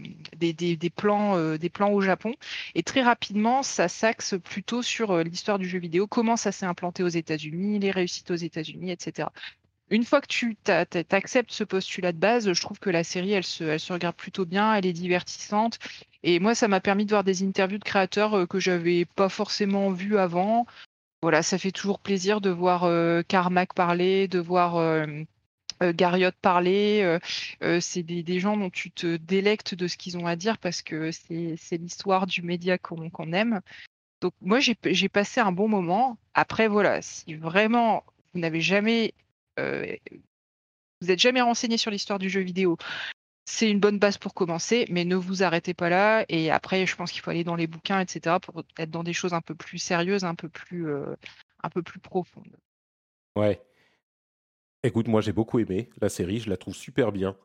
des, 0.52 0.90
plans, 0.90 1.56
des 1.56 1.70
plans 1.70 1.92
au 1.92 2.00
Japon, 2.00 2.34
et 2.74 2.82
très 2.82 3.02
rapidement, 3.02 3.62
ça 3.62 3.88
s'axe 3.88 4.34
plutôt 4.42 4.82
sur 4.82 5.18
l'histoire 5.18 5.58
du 5.58 5.68
jeu 5.68 5.78
vidéo, 5.78 6.06
comment 6.06 6.36
ça 6.36 6.52
s'est 6.52 6.66
implanté 6.66 7.02
aux 7.02 7.08
États-Unis, 7.08 7.78
les 7.78 7.90
réussites 7.90 8.30
aux 8.30 8.36
États-Unis, 8.36 8.90
etc 8.90 9.28
une 9.90 10.04
fois 10.04 10.20
que 10.20 10.26
tu 10.26 10.56
acceptes 11.10 11.52
ce 11.52 11.64
postulat 11.64 12.12
de 12.12 12.18
base, 12.18 12.52
je 12.52 12.60
trouve 12.60 12.78
que 12.78 12.90
la 12.90 13.04
série, 13.04 13.32
elle 13.32 13.44
se, 13.44 13.64
elle 13.64 13.80
se 13.80 13.92
regarde 13.92 14.16
plutôt 14.16 14.44
bien, 14.44 14.74
elle 14.74 14.86
est 14.86 14.92
divertissante. 14.92 15.78
Et 16.22 16.40
moi, 16.40 16.54
ça 16.54 16.68
m'a 16.68 16.80
permis 16.80 17.04
de 17.04 17.10
voir 17.10 17.24
des 17.24 17.42
interviews 17.42 17.78
de 17.78 17.84
créateurs 17.84 18.34
euh, 18.34 18.46
que 18.46 18.58
j'avais 18.58 19.04
pas 19.04 19.28
forcément 19.28 19.90
vues 19.90 20.18
avant. 20.18 20.66
Voilà, 21.22 21.42
ça 21.42 21.58
fait 21.58 21.72
toujours 21.72 22.00
plaisir 22.00 22.40
de 22.40 22.50
voir 22.50 22.84
euh, 22.84 23.22
Carmack 23.26 23.74
parler, 23.74 24.28
de 24.28 24.38
voir 24.38 24.76
euh, 25.82 25.88
euh 25.88 25.92
Garriott 25.92 26.34
parler. 26.40 27.18
c'est 27.80 28.02
des, 28.02 28.40
gens 28.40 28.56
dont 28.56 28.70
tu 28.70 28.90
te 28.90 29.16
délectes 29.16 29.74
de 29.74 29.88
ce 29.88 29.96
qu'ils 29.96 30.18
ont 30.18 30.26
à 30.26 30.36
dire 30.36 30.58
parce 30.58 30.82
que 30.82 31.10
c'est 31.10 31.76
l'histoire 31.76 32.26
du 32.26 32.42
média 32.42 32.78
qu'on 32.78 33.32
aime. 33.32 33.60
Donc 34.20 34.34
moi, 34.40 34.58
j'ai 34.60 35.08
passé 35.08 35.40
un 35.40 35.52
bon 35.52 35.68
moment. 35.68 36.18
Après, 36.34 36.68
voilà, 36.68 37.02
si 37.02 37.34
vraiment 37.34 38.04
vous 38.34 38.40
n'avez 38.40 38.60
jamais 38.60 39.14
euh, 39.58 39.96
vous 41.00 41.08
n'êtes 41.08 41.20
jamais 41.20 41.40
renseigné 41.40 41.76
sur 41.78 41.90
l'histoire 41.90 42.18
du 42.18 42.28
jeu 42.28 42.40
vidéo, 42.40 42.76
c'est 43.44 43.70
une 43.70 43.80
bonne 43.80 43.98
base 43.98 44.18
pour 44.18 44.34
commencer, 44.34 44.86
mais 44.90 45.04
ne 45.04 45.16
vous 45.16 45.42
arrêtez 45.42 45.74
pas 45.74 45.88
là. 45.88 46.24
Et 46.28 46.50
après, 46.50 46.86
je 46.86 46.96
pense 46.96 47.12
qu'il 47.12 47.22
faut 47.22 47.30
aller 47.30 47.44
dans 47.44 47.54
les 47.54 47.66
bouquins, 47.66 48.00
etc., 48.00 48.36
pour 48.42 48.62
être 48.78 48.90
dans 48.90 49.04
des 49.04 49.12
choses 49.12 49.32
un 49.32 49.40
peu 49.40 49.54
plus 49.54 49.78
sérieuses, 49.78 50.24
un 50.24 50.34
peu 50.34 50.48
plus, 50.48 50.88
euh, 50.88 51.14
un 51.62 51.70
peu 51.70 51.82
plus 51.82 52.00
profondes. 52.00 52.56
Ouais. 53.36 53.60
Écoute, 54.84 55.08
moi 55.08 55.20
j'ai 55.20 55.32
beaucoup 55.32 55.58
aimé 55.58 55.90
la 56.00 56.08
série, 56.08 56.38
je 56.38 56.48
la 56.48 56.56
trouve 56.56 56.74
super 56.74 57.10
bien. 57.12 57.36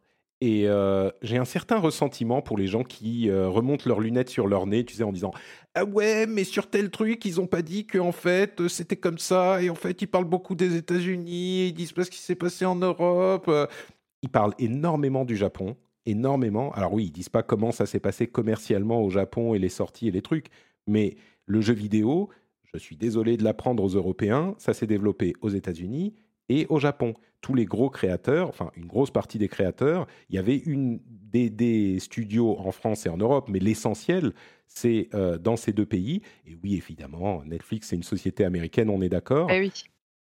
Et 0.42 0.68
euh, 0.68 1.10
j'ai 1.22 1.38
un 1.38 1.46
certain 1.46 1.78
ressentiment 1.80 2.42
pour 2.42 2.58
les 2.58 2.68
gens 2.68 2.84
qui 2.84 3.30
euh, 3.30 3.48
remontent 3.48 3.86
leurs 3.88 4.02
lunettes 4.02 4.30
sur 4.30 4.46
leur 4.46 4.68
nez, 4.68 4.84
tu 4.84 4.94
sais, 4.96 5.04
en 5.04 5.14
disant 5.14 5.32
Ah 5.74 5.86
ouais, 5.86 6.28
mais 6.28 6.44
sur 6.44 6.70
tel 6.70 6.90
truc, 6.90 7.24
ils 7.24 7.38
n'ont 7.38 7.48
pas 7.48 7.62
dit 7.62 7.88
qu'en 7.88 8.12
fait, 8.12 8.60
euh, 8.60 8.68
c'était 8.68 8.98
comme 8.98 9.20
ça, 9.20 9.64
et 9.64 9.70
en 9.70 9.76
fait, 9.76 10.02
ils 10.02 10.08
parlent 10.08 10.26
beaucoup 10.26 10.54
des 10.54 10.76
États-Unis, 10.76 11.70
ils 11.70 11.74
disent 11.74 11.94
pas 11.94 12.04
ce 12.04 12.12
qui 12.12 12.18
s'est 12.20 12.36
passé 12.36 12.66
en 12.66 12.76
Europe. 12.76 13.50
Ils 14.22 14.30
parlent 14.30 14.54
énormément 14.60 15.24
du 15.24 15.38
Japon, 15.38 15.78
énormément. 16.06 16.74
Alors 16.74 16.94
oui, 16.94 17.06
ils 17.06 17.12
disent 17.12 17.30
pas 17.30 17.44
comment 17.44 17.72
ça 17.72 17.86
s'est 17.86 18.02
passé 18.02 18.28
commercialement 18.28 19.02
au 19.02 19.10
Japon 19.10 19.54
et 19.54 19.60
les 19.60 19.70
sorties 19.70 20.10
et 20.10 20.12
les 20.12 20.22
trucs, 20.22 20.48
mais 20.88 21.16
le 21.46 21.62
jeu 21.62 21.74
vidéo, 21.74 22.30
je 22.74 22.78
suis 22.78 22.98
désolé 22.98 23.38
de 23.38 23.46
l'apprendre 23.46 23.82
aux 23.82 23.96
Européens, 23.96 24.56
ça 24.58 24.74
s'est 24.74 24.88
développé 24.88 25.34
aux 25.42 25.50
États-Unis 25.50 26.16
et 26.50 26.66
au 26.70 26.80
Japon. 26.80 27.14
Tous 27.42 27.56
les 27.56 27.66
gros 27.66 27.90
créateurs, 27.90 28.48
enfin 28.48 28.72
une 28.78 28.86
grosse 28.86 29.12
partie 29.12 29.38
des 29.38 29.50
créateurs, 29.50 30.08
il 30.30 30.36
y 30.36 30.40
avait 30.40 30.58
une, 30.58 31.02
des, 31.34 32.00
studios 32.00 32.58
en 32.58 32.72
France 32.72 33.06
et 33.06 33.10
en 33.10 33.18
Europe, 33.18 33.50
mais 33.50 33.60
l'essentiel, 33.60 34.34
c'est 34.68 35.10
euh, 35.14 35.38
dans 35.38 35.58
ces 35.58 35.74
deux 35.74 35.86
pays. 35.86 36.22
Et 36.46 36.56
oui, 36.64 36.76
évidemment, 36.76 37.44
Netflix, 37.46 37.90
c'est 37.90 37.96
une 37.96 38.04
société 38.04 38.46
américaine, 38.46 38.90
on 38.90 39.02
est 39.02 39.10
d'accord. 39.10 39.50
Eh 39.52 39.70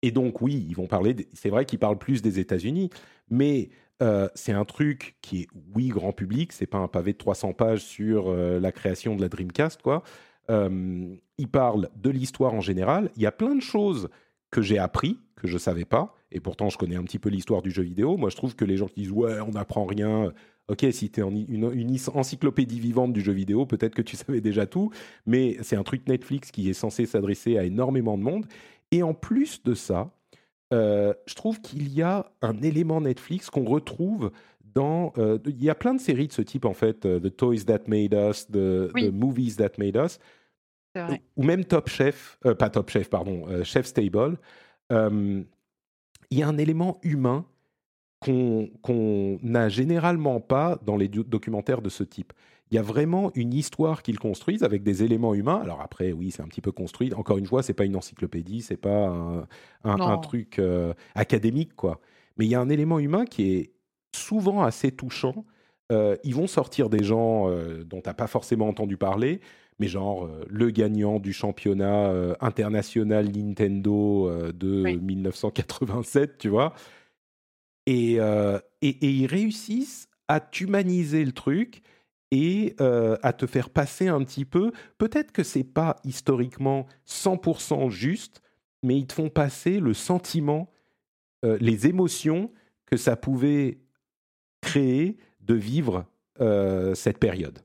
et 0.01 0.11
donc, 0.11 0.41
oui, 0.41 0.65
ils 0.70 0.76
vont 0.76 0.88
parler, 0.88 1.13
c'est 1.34 1.49
vrai 1.49 1.65
qu'ils 1.65 1.80
parlent 1.80 1.97
plus 1.97 2.22
des 2.22 2.39
États-Unis, 2.39 2.89
mais 3.30 3.70
euh, 4.01 4.30
c'est 4.34 4.53
un 4.53 4.63
truc 4.63 5.17
qui 5.22 5.41
est, 5.41 5.47
oui, 5.76 5.89
grand 5.89 6.13
public, 6.13 6.53
c'est 6.53 6.67
pas 6.67 6.78
un 6.78 6.88
pavé 6.88 7.11
de 7.11 7.17
300 7.17 7.51
pages 7.51 7.82
sur 7.82 8.30
euh, 8.30 8.61
la 8.61 8.72
création 8.72 9.17
de 9.17 9.22
la 9.22 9.28
Dreamcast, 9.28 9.82
quoi. 9.82 10.03
ils 10.47 11.49
parlent 11.51 11.89
de 11.97 12.09
l'histoire 12.09 12.53
en 12.53 12.61
général. 12.61 13.11
Il 13.17 13.22
y 13.22 13.26
a 13.26 13.34
plein 13.34 13.55
de 13.55 13.61
choses 13.61 14.09
que 14.51 14.61
j'ai 14.61 14.77
appris, 14.77 15.19
que 15.35 15.47
je 15.47 15.57
savais 15.57 15.85
pas, 15.85 16.15
et 16.31 16.39
pourtant 16.39 16.69
je 16.69 16.77
connais 16.77 16.95
un 16.95 17.03
petit 17.03 17.19
peu 17.19 17.29
l'histoire 17.29 17.61
du 17.61 17.71
jeu 17.71 17.83
vidéo. 17.83 18.17
Moi, 18.17 18.29
je 18.29 18.35
trouve 18.35 18.55
que 18.55 18.65
les 18.65 18.77
gens 18.77 18.87
qui 18.87 19.01
disent 19.01 19.11
ouais, 19.11 19.39
on 19.41 19.51
n'apprend 19.51 19.85
rien. 19.85 20.33
Ok, 20.67 20.85
si 20.91 21.09
tu 21.09 21.19
es 21.19 21.23
une, 21.23 21.71
une, 21.73 21.97
encyclopédie 22.13 22.79
vivante 22.79 23.11
du 23.11 23.21
jeu 23.21 23.33
vidéo, 23.33 23.65
peut-être 23.65 23.95
que 23.95 24.03
tu 24.03 24.15
savais 24.17 24.41
déjà 24.41 24.65
tout, 24.65 24.91
mais 25.25 25.57
c'est 25.61 25.75
un 25.75 25.83
truc 25.83 26.07
Netflix 26.07 26.51
qui 26.51 26.69
est 26.69 26.73
censé 26.73 27.05
s'adresser 27.05 27.57
à 27.57 27.63
énormément 27.63 28.17
de 28.17 28.23
monde. 28.23 28.45
Et 28.91 29.03
en 29.03 29.13
plus 29.13 29.63
de 29.63 29.73
ça, 29.73 30.11
euh, 30.73 31.13
je 31.25 31.35
trouve 31.35 31.61
qu'il 31.61 31.91
y 31.93 32.01
a 32.01 32.31
un 32.41 32.61
élément 32.61 33.01
Netflix 33.01 33.49
qu'on 33.49 33.65
retrouve 33.65 34.31
dans. 34.75 35.13
Euh, 35.17 35.39
il 35.45 35.63
y 35.63 35.69
a 35.69 35.75
plein 35.75 35.95
de 35.95 35.99
séries 35.99 36.27
de 36.27 36.33
ce 36.33 36.41
type, 36.41 36.65
en 36.65 36.73
fait, 36.73 37.05
euh, 37.05 37.19
The 37.19 37.35
Toys 37.35 37.63
That 37.65 37.83
Made 37.87 38.13
Us, 38.13 38.47
The, 38.47 39.11
Movies 39.11 39.55
That 39.57 39.71
Made 39.77 39.95
Us, 39.95 40.19
ou 41.35 41.43
même 41.43 41.65
Top 41.65 41.89
Chef, 41.89 42.39
pas 42.57 42.69
Top 42.69 42.89
Chef, 42.89 43.09
pardon, 43.09 43.63
Chef's 43.63 43.93
Table 43.93 44.37
il 46.31 46.37
y 46.37 46.43
a 46.43 46.47
un 46.47 46.57
élément 46.57 46.99
humain 47.03 47.45
qu'on 48.19 49.39
n'a 49.41 49.69
généralement 49.69 50.41
pas 50.41 50.77
dans 50.85 50.97
les 50.97 51.07
documentaires 51.07 51.81
de 51.81 51.89
ce 51.89 52.03
type. 52.03 52.33
Il 52.71 52.75
y 52.75 52.77
a 52.77 52.81
vraiment 52.81 53.31
une 53.33 53.53
histoire 53.53 54.03
qu'ils 54.03 54.19
construisent 54.19 54.63
avec 54.63 54.83
des 54.83 55.03
éléments 55.03 55.33
humains. 55.33 55.59
Alors 55.63 55.81
après, 55.81 56.11
oui, 56.11 56.29
c'est 56.31 56.43
un 56.43 56.47
petit 56.47 56.61
peu 56.61 56.71
construit. 56.71 57.13
Encore 57.13 57.37
une 57.37 57.45
fois, 57.45 57.63
c'est 57.63 57.73
pas 57.73 57.85
une 57.85 57.95
encyclopédie, 57.95 58.61
c'est 58.61 58.77
pas 58.77 59.47
un, 59.83 60.17
truc 60.17 60.59
euh, 60.59 60.93
académique, 61.15 61.75
quoi. 61.75 61.99
Mais 62.37 62.45
il 62.45 62.49
y 62.49 62.55
a 62.55 62.61
un 62.61 62.69
élément 62.69 62.99
humain 62.99 63.25
qui 63.25 63.53
est 63.53 63.71
souvent 64.13 64.61
assez 64.63 64.91
touchant. 64.91 65.45
Euh, 65.91 66.15
ils 66.23 66.35
vont 66.35 66.45
sortir 66.45 66.89
des 66.89 67.03
gens 67.03 67.49
euh, 67.49 67.83
dont 67.83 68.01
tu 68.01 68.09
n'as 68.09 68.13
pas 68.13 68.27
forcément 68.27 68.67
entendu 68.67 68.97
parler, 68.97 69.41
mais 69.80 69.88
genre 69.88 70.25
euh, 70.25 70.45
le 70.49 70.69
gagnant 70.69 71.19
du 71.19 71.34
championnat 71.34 72.09
euh, 72.09 72.36
international 72.41 73.32
Nintendo 73.32 74.27
euh, 74.27 74.51
de 74.51 74.97
1987, 74.97 76.38
tu 76.38 76.49
vois. 76.49 76.73
Et, 77.86 78.17
et, 78.17 78.97
ils 79.01 79.25
réussissent 79.25 80.09
à 80.27 80.39
t'humaniser 80.39 81.25
le 81.25 81.32
truc 81.32 81.82
et 82.30 82.75
à 82.77 83.34
te 83.34 83.47
faire 83.47 83.71
passer 83.71 84.07
un 84.07 84.23
petit 84.23 84.45
peu. 84.45 84.71
Peut-être 84.99 85.32
que 85.32 85.41
c'est 85.41 85.63
pas 85.63 85.95
historiquement 86.03 86.86
100% 87.07 87.89
juste, 87.89 88.43
mais 88.84 88.95
ils 88.95 89.07
te 89.07 89.13
font 89.13 89.30
passer 89.30 89.80
le 89.80 89.95
sentiment, 89.95 90.69
les 91.41 91.88
émotions 91.88 92.51
que 92.86 92.95
ça 92.95 93.15
pouvait 93.15 93.80
créer 94.61 95.17
de 95.41 95.55
vivre 95.55 96.05
cette 96.93 97.17
période. 97.17 97.63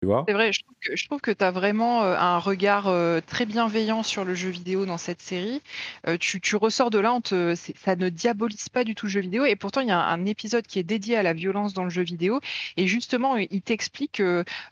C'est 0.00 0.32
vrai, 0.32 0.52
je 0.52 1.06
trouve 1.06 1.20
que, 1.20 1.32
tu 1.32 1.42
as 1.42 1.50
vraiment 1.50 2.04
euh, 2.04 2.16
un 2.16 2.38
regard 2.38 2.86
euh, 2.86 3.20
très 3.20 3.46
bienveillant 3.46 4.04
sur 4.04 4.24
le 4.24 4.32
jeu 4.32 4.48
vidéo 4.48 4.86
dans 4.86 4.96
cette 4.96 5.20
série. 5.20 5.60
Euh, 6.06 6.16
tu, 6.18 6.54
ressors 6.54 6.90
de 6.90 7.00
là, 7.00 7.18
ça 7.24 7.96
ne 7.96 8.08
diabolise 8.08 8.68
pas 8.68 8.84
du 8.84 8.94
tout 8.94 9.06
le 9.06 9.10
jeu 9.10 9.20
vidéo. 9.20 9.44
Et 9.44 9.56
pourtant, 9.56 9.80
il 9.80 9.88
y 9.88 9.90
a 9.90 9.98
un, 9.98 10.24
épisode 10.24 10.66
qui 10.66 10.78
est 10.78 10.84
dédié 10.84 11.16
à 11.16 11.24
la 11.24 11.32
violence 11.32 11.74
dans 11.74 11.82
le 11.82 11.90
jeu 11.90 12.02
vidéo. 12.02 12.40
Et 12.76 12.86
justement, 12.86 13.36
il 13.36 13.62
t'explique 13.62 14.22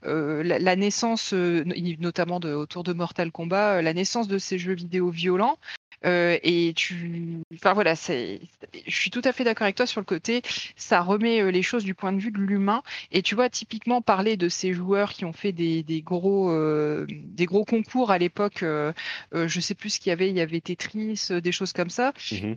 la, 0.02 0.76
naissance, 0.76 1.32
notamment 1.32 2.36
autour 2.36 2.84
de 2.84 2.92
Mortal 2.92 3.32
Kombat, 3.32 3.82
la 3.82 3.94
naissance 3.94 4.28
de 4.28 4.38
ces 4.38 4.58
jeux 4.58 4.74
vidéo 4.74 5.10
violents. 5.10 5.58
Euh, 6.04 6.38
et 6.42 6.72
tu, 6.74 7.42
enfin 7.54 7.74
voilà, 7.74 7.96
c'est, 7.96 8.40
je 8.86 8.94
suis 8.94 9.10
tout 9.10 9.22
à 9.24 9.32
fait 9.32 9.44
d'accord 9.44 9.64
avec 9.64 9.76
toi 9.76 9.86
sur 9.86 10.00
le 10.00 10.04
côté, 10.04 10.42
ça 10.76 11.00
remet 11.00 11.40
euh, 11.40 11.50
les 11.50 11.62
choses 11.62 11.84
du 11.84 11.94
point 11.94 12.12
de 12.12 12.18
vue 12.18 12.30
de 12.30 12.38
l'humain. 12.38 12.82
Et 13.12 13.22
tu 13.22 13.34
vois, 13.34 13.48
typiquement 13.48 14.02
parler 14.02 14.36
de 14.36 14.48
ces 14.48 14.72
joueurs 14.72 15.12
qui 15.12 15.24
ont 15.24 15.32
fait 15.32 15.52
des, 15.52 15.82
des 15.82 16.02
gros, 16.02 16.50
euh, 16.50 17.06
des 17.08 17.46
gros 17.46 17.64
concours 17.64 18.10
à 18.10 18.18
l'époque, 18.18 18.62
je 18.62 19.60
sais 19.60 19.74
plus 19.74 19.90
ce 19.90 20.00
qu'il 20.00 20.10
y 20.10 20.12
avait, 20.12 20.28
il 20.28 20.36
y 20.36 20.40
avait 20.40 20.60
Tetris, 20.60 21.28
des 21.42 21.52
choses 21.52 21.72
comme 21.72 21.90
ça. 21.90 22.12
Mmh 22.32 22.54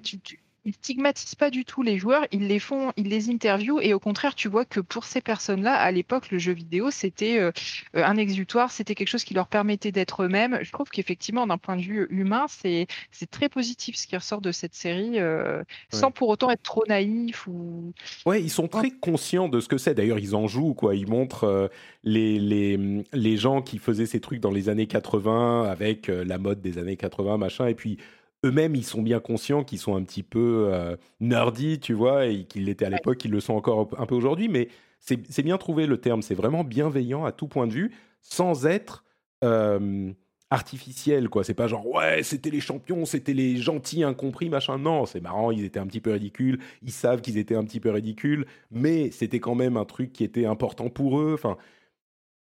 ils 0.66 0.74
stigmatisent 0.74 1.36
pas 1.36 1.50
du 1.50 1.66
tout 1.66 1.82
les 1.82 1.98
joueurs, 1.98 2.26
ils 2.32 2.48
les 2.48 2.60
font, 2.60 2.92
ils 2.98 3.08
les 3.08 3.30
interviewent 3.30 3.80
et 3.82 3.94
au 3.94 4.00
contraire, 4.00 4.36
tu 4.36 4.48
vois 4.48 4.66
que 4.66 4.80
pour 4.80 5.06
ces 5.06 5.22
personnes-là, 5.22 5.74
à 5.74 5.92
l'époque, 5.92 6.32
le 6.32 6.38
jeu 6.38 6.54
vidéo, 6.54 6.92
c'était 6.92 7.40
euh, 7.40 7.52
un 7.94 8.18
exutoire, 8.18 8.72
c'était 8.72 8.96
quelque 8.96 9.08
chose 9.08 9.24
qui 9.24 9.34
leur 9.34 9.48
permettait 9.48 9.92
d'être 9.92 10.24
eux-mêmes. 10.24 10.60
Je 10.62 10.72
trouve 10.72 10.90
qu'effectivement, 10.90 11.48
d'un 11.48 11.58
point 11.58 11.78
de 11.78 11.82
vue 11.82 12.08
humain, 12.10 12.46
c'est 12.50 12.88
très 13.32 13.50
positif 13.50 13.96
ce 13.96 14.08
qui 14.08 14.16
ressort 14.16 14.42
de 14.42 14.52
cette 14.52 14.76
série, 14.76 15.20
euh, 15.20 15.64
sans 15.92 16.12
pour 16.12 16.30
autant 16.30 16.50
être 16.50 16.64
trop 16.64 16.84
naïf 16.88 17.48
ou. 17.48 17.94
Ouais, 18.26 18.42
ils 18.42 18.50
sont 18.50 18.68
très 18.68 18.92
conscients 18.92 19.50
de 19.50 19.60
ce 19.60 19.68
que 19.68 19.78
c'est. 19.78 19.94
D'ailleurs, 19.94 20.20
ils 20.20 20.36
en 20.36 20.48
jouent 20.48 20.74
quoi. 20.74 20.96
Ils 20.96 21.08
montrent 21.08 21.46
euh, 21.46 21.68
les, 22.04 22.40
les 22.40 22.80
les 23.14 23.38
gens 23.38 23.62
qui 23.62 23.78
faisaient 23.78 24.06
ces 24.06 24.20
trucs 24.20 24.40
dans 24.40 24.52
les 24.52 24.70
années 24.70 24.88
80 24.88 25.64
avec 25.70 26.08
la 26.08 26.38
mode 26.38 26.62
des 26.62 26.78
années 26.78 26.98
80, 26.98 27.38
machin, 27.38 27.68
et 27.68 27.76
puis 27.76 27.98
eux-mêmes, 28.46 28.76
ils 28.76 28.86
sont 28.86 29.02
bien 29.02 29.20
conscients 29.20 29.64
qu'ils 29.64 29.80
sont 29.80 29.96
un 29.96 30.04
petit 30.04 30.24
peu 30.24 30.70
euh, 30.72 30.96
nerdy, 31.20 31.80
tu 31.80 31.94
vois, 31.94 32.28
et 32.28 32.46
qu'ils 32.46 32.66
l'étaient 32.66 32.86
à 32.86 32.90
l'époque, 32.90 33.24
ils 33.26 33.32
le 33.32 33.40
sont 33.40 33.54
encore 33.54 33.90
un 33.98 34.06
peu 34.06 34.16
aujourd'hui, 34.16 34.50
mais 34.50 34.70
c'est 35.00 35.44
bien 35.44 35.58
trouvé 35.58 35.88
le 35.88 36.00
terme, 36.00 36.22
c'est 36.22 36.36
vraiment 36.36 36.64
bienveillant 36.64 37.26
à 37.26 37.32
tout 37.32 37.48
point 37.48 37.68
de 37.68 37.74
vue, 37.74 37.92
sans 38.22 38.66
être... 38.66 39.04
Euh, 39.44 40.12
artificiel, 40.50 41.30
quoi. 41.30 41.44
C'est 41.44 41.54
pas 41.54 41.68
genre, 41.68 41.86
ouais, 41.88 42.24
c'était 42.24 42.50
les 42.50 42.60
champions, 42.60 43.06
c'était 43.06 43.34
les 43.34 43.58
gentils 43.58 44.04
incompris, 44.04 44.50
machin. 44.50 44.78
Non, 44.80 45.06
c'est 45.06 45.22
marrant, 45.22 45.52
ils 45.52 45.64
étaient 45.64 45.80
un 45.80 45.88
petit 45.88 46.02
peu 46.02 46.12
ridicules, 46.12 46.60
ils 46.82 46.92
savent 46.92 47.22
qu'ils 47.22 47.38
étaient 47.38 47.56
un 47.56 47.64
petit 47.64 47.80
peu 47.80 47.92
ridicules, 47.92 48.46
mais 48.72 49.12
c'était 49.12 49.40
quand 49.40 49.56
même 49.56 49.78
un 49.78 49.86
truc 49.86 50.12
qui 50.12 50.24
était 50.24 50.46
important 50.46 50.90
pour 50.90 51.20
eux. 51.20 51.34
Enfin, 51.34 51.58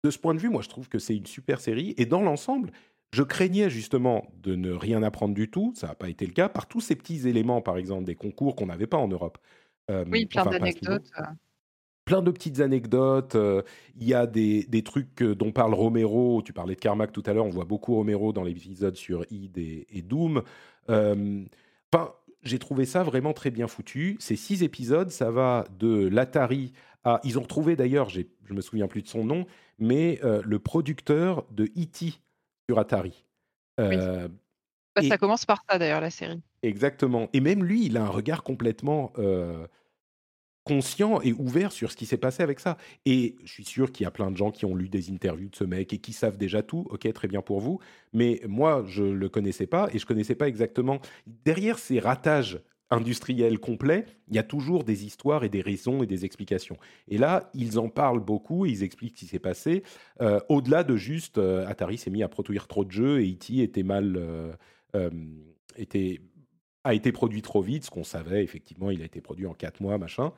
de 0.04 0.10
ce 0.10 0.18
point 0.18 0.34
de 0.34 0.40
vue, 0.40 0.50
moi, 0.50 0.62
je 0.62 0.68
trouve 0.68 0.88
que 0.88 0.98
c'est 0.98 1.16
une 1.16 1.26
super 1.26 1.60
série. 1.60 1.94
Et 1.96 2.06
dans 2.06 2.20
l'ensemble, 2.22 2.70
je 3.12 3.22
craignais 3.22 3.70
justement 3.70 4.26
de 4.42 4.54
ne 4.54 4.72
rien 4.72 5.02
apprendre 5.02 5.34
du 5.34 5.50
tout, 5.50 5.72
ça 5.76 5.88
n'a 5.88 5.94
pas 5.94 6.08
été 6.08 6.26
le 6.26 6.32
cas, 6.32 6.48
par 6.48 6.66
tous 6.66 6.80
ces 6.80 6.96
petits 6.96 7.28
éléments, 7.28 7.62
par 7.62 7.78
exemple, 7.78 8.04
des 8.04 8.14
concours 8.14 8.56
qu'on 8.56 8.66
n'avait 8.66 8.86
pas 8.86 8.98
en 8.98 9.08
Europe. 9.08 9.38
Euh, 9.90 10.04
oui, 10.10 10.26
plein 10.26 10.44
d'anecdotes 10.44 11.12
plein 12.06 12.22
de 12.22 12.30
petites 12.30 12.60
anecdotes. 12.60 13.34
Euh, 13.34 13.60
il 13.98 14.08
y 14.08 14.14
a 14.14 14.26
des, 14.26 14.64
des, 14.64 14.82
trucs 14.82 15.22
dont 15.22 15.52
parle 15.52 15.74
Romero. 15.74 16.40
Tu 16.42 16.54
parlais 16.54 16.74
de 16.74 16.80
Carmack 16.80 17.12
tout 17.12 17.22
à 17.26 17.34
l'heure. 17.34 17.44
On 17.44 17.50
voit 17.50 17.66
beaucoup 17.66 17.94
Romero 17.96 18.32
dans 18.32 18.44
l'épisode 18.44 18.96
sur 18.96 19.26
Id 19.30 19.58
et, 19.58 20.02
Doom. 20.02 20.42
Euh, 20.88 21.44
enfin, 21.92 22.14
j'ai 22.42 22.58
trouvé 22.58 22.86
ça 22.86 23.02
vraiment 23.02 23.34
très 23.34 23.50
bien 23.50 23.66
foutu. 23.66 24.16
Ces 24.20 24.36
six 24.36 24.62
épisodes, 24.62 25.10
ça 25.10 25.30
va 25.30 25.64
de 25.78 26.08
l'Atari 26.08 26.72
à. 27.04 27.20
Ils 27.24 27.38
ont 27.38 27.42
retrouvé 27.42 27.76
d'ailleurs, 27.76 28.08
je 28.08 28.22
me 28.50 28.60
souviens 28.60 28.86
plus 28.86 29.02
de 29.02 29.08
son 29.08 29.24
nom, 29.24 29.44
mais 29.78 30.20
euh, 30.24 30.40
le 30.44 30.58
producteur 30.60 31.44
de 31.50 31.64
E.T. 31.64 32.20
sur 32.68 32.78
Atari. 32.78 33.24
Bah, 33.78 34.28
ça 35.06 35.18
commence 35.18 35.44
par 35.44 35.62
ça 35.68 35.78
d'ailleurs, 35.78 36.00
la 36.00 36.10
série. 36.10 36.40
Exactement. 36.62 37.28
Et 37.32 37.40
même 37.40 37.62
lui, 37.62 37.84
il 37.84 37.96
a 37.96 38.02
un 38.04 38.08
regard 38.08 38.42
complètement 38.42 39.12
conscient 40.64 41.20
et 41.20 41.32
ouvert 41.32 41.70
sur 41.70 41.92
ce 41.92 41.96
qui 41.96 42.06
s'est 42.06 42.16
passé 42.16 42.42
avec 42.42 42.58
ça. 42.58 42.76
Et 43.04 43.36
je 43.44 43.52
suis 43.52 43.64
sûr 43.64 43.92
qu'il 43.92 44.02
y 44.04 44.06
a 44.06 44.10
plein 44.10 44.32
de 44.32 44.36
gens 44.36 44.50
qui 44.50 44.64
ont 44.64 44.74
lu 44.74 44.88
des 44.88 45.12
interviews 45.12 45.48
de 45.48 45.54
ce 45.54 45.64
mec 45.64 45.92
et 45.92 45.98
qui 45.98 46.12
savent 46.12 46.38
déjà 46.38 46.62
tout. 46.62 46.86
Ok, 46.90 47.12
très 47.12 47.28
bien 47.28 47.40
pour 47.40 47.60
vous. 47.60 47.78
Mais 48.12 48.40
moi, 48.48 48.84
je 48.88 49.04
le 49.04 49.28
connaissais 49.28 49.68
pas 49.68 49.88
et 49.92 49.98
je 49.98 50.06
connaissais 50.06 50.34
pas 50.34 50.48
exactement. 50.48 50.98
Derrière 51.26 51.78
ces 51.78 52.00
ratages 52.00 52.60
industriels 52.90 53.58
complets, 53.58 54.06
il 54.28 54.36
y 54.36 54.38
a 54.38 54.42
toujours 54.42 54.84
des 54.84 55.04
histoires 55.04 55.44
et 55.44 55.48
des 55.48 55.60
raisons 55.60 56.02
et 56.02 56.06
des 56.06 56.24
explications. 56.24 56.76
Et 57.08 57.18
là, 57.18 57.50
ils 57.54 57.78
en 57.78 57.88
parlent 57.88 58.24
beaucoup, 58.24 58.66
ils 58.66 58.82
expliquent 58.82 59.16
ce 59.16 59.20
qui 59.20 59.26
s'est 59.26 59.38
passé. 59.38 59.82
Euh, 60.20 60.40
au-delà 60.48 60.84
de 60.84 60.96
juste 60.96 61.38
euh, 61.38 61.66
Atari 61.66 61.98
s'est 61.98 62.10
mis 62.10 62.22
à 62.22 62.28
produire 62.28 62.68
trop 62.68 62.84
de 62.84 62.92
jeux 62.92 63.22
et 63.22 63.32
E.T. 63.32 63.62
était 63.62 63.82
mal. 63.82 64.16
Euh, 64.16 65.10
était 65.76 66.20
a 66.84 66.94
été 66.94 67.10
produit 67.10 67.42
trop 67.42 67.62
vite, 67.62 67.84
ce 67.84 67.90
qu'on 67.90 68.04
savait, 68.04 68.44
effectivement, 68.44 68.92
il 68.92 69.02
a 69.02 69.06
été 69.06 69.20
produit 69.20 69.46
en 69.46 69.54
quatre 69.54 69.80
mois, 69.80 69.98
machin 69.98 70.32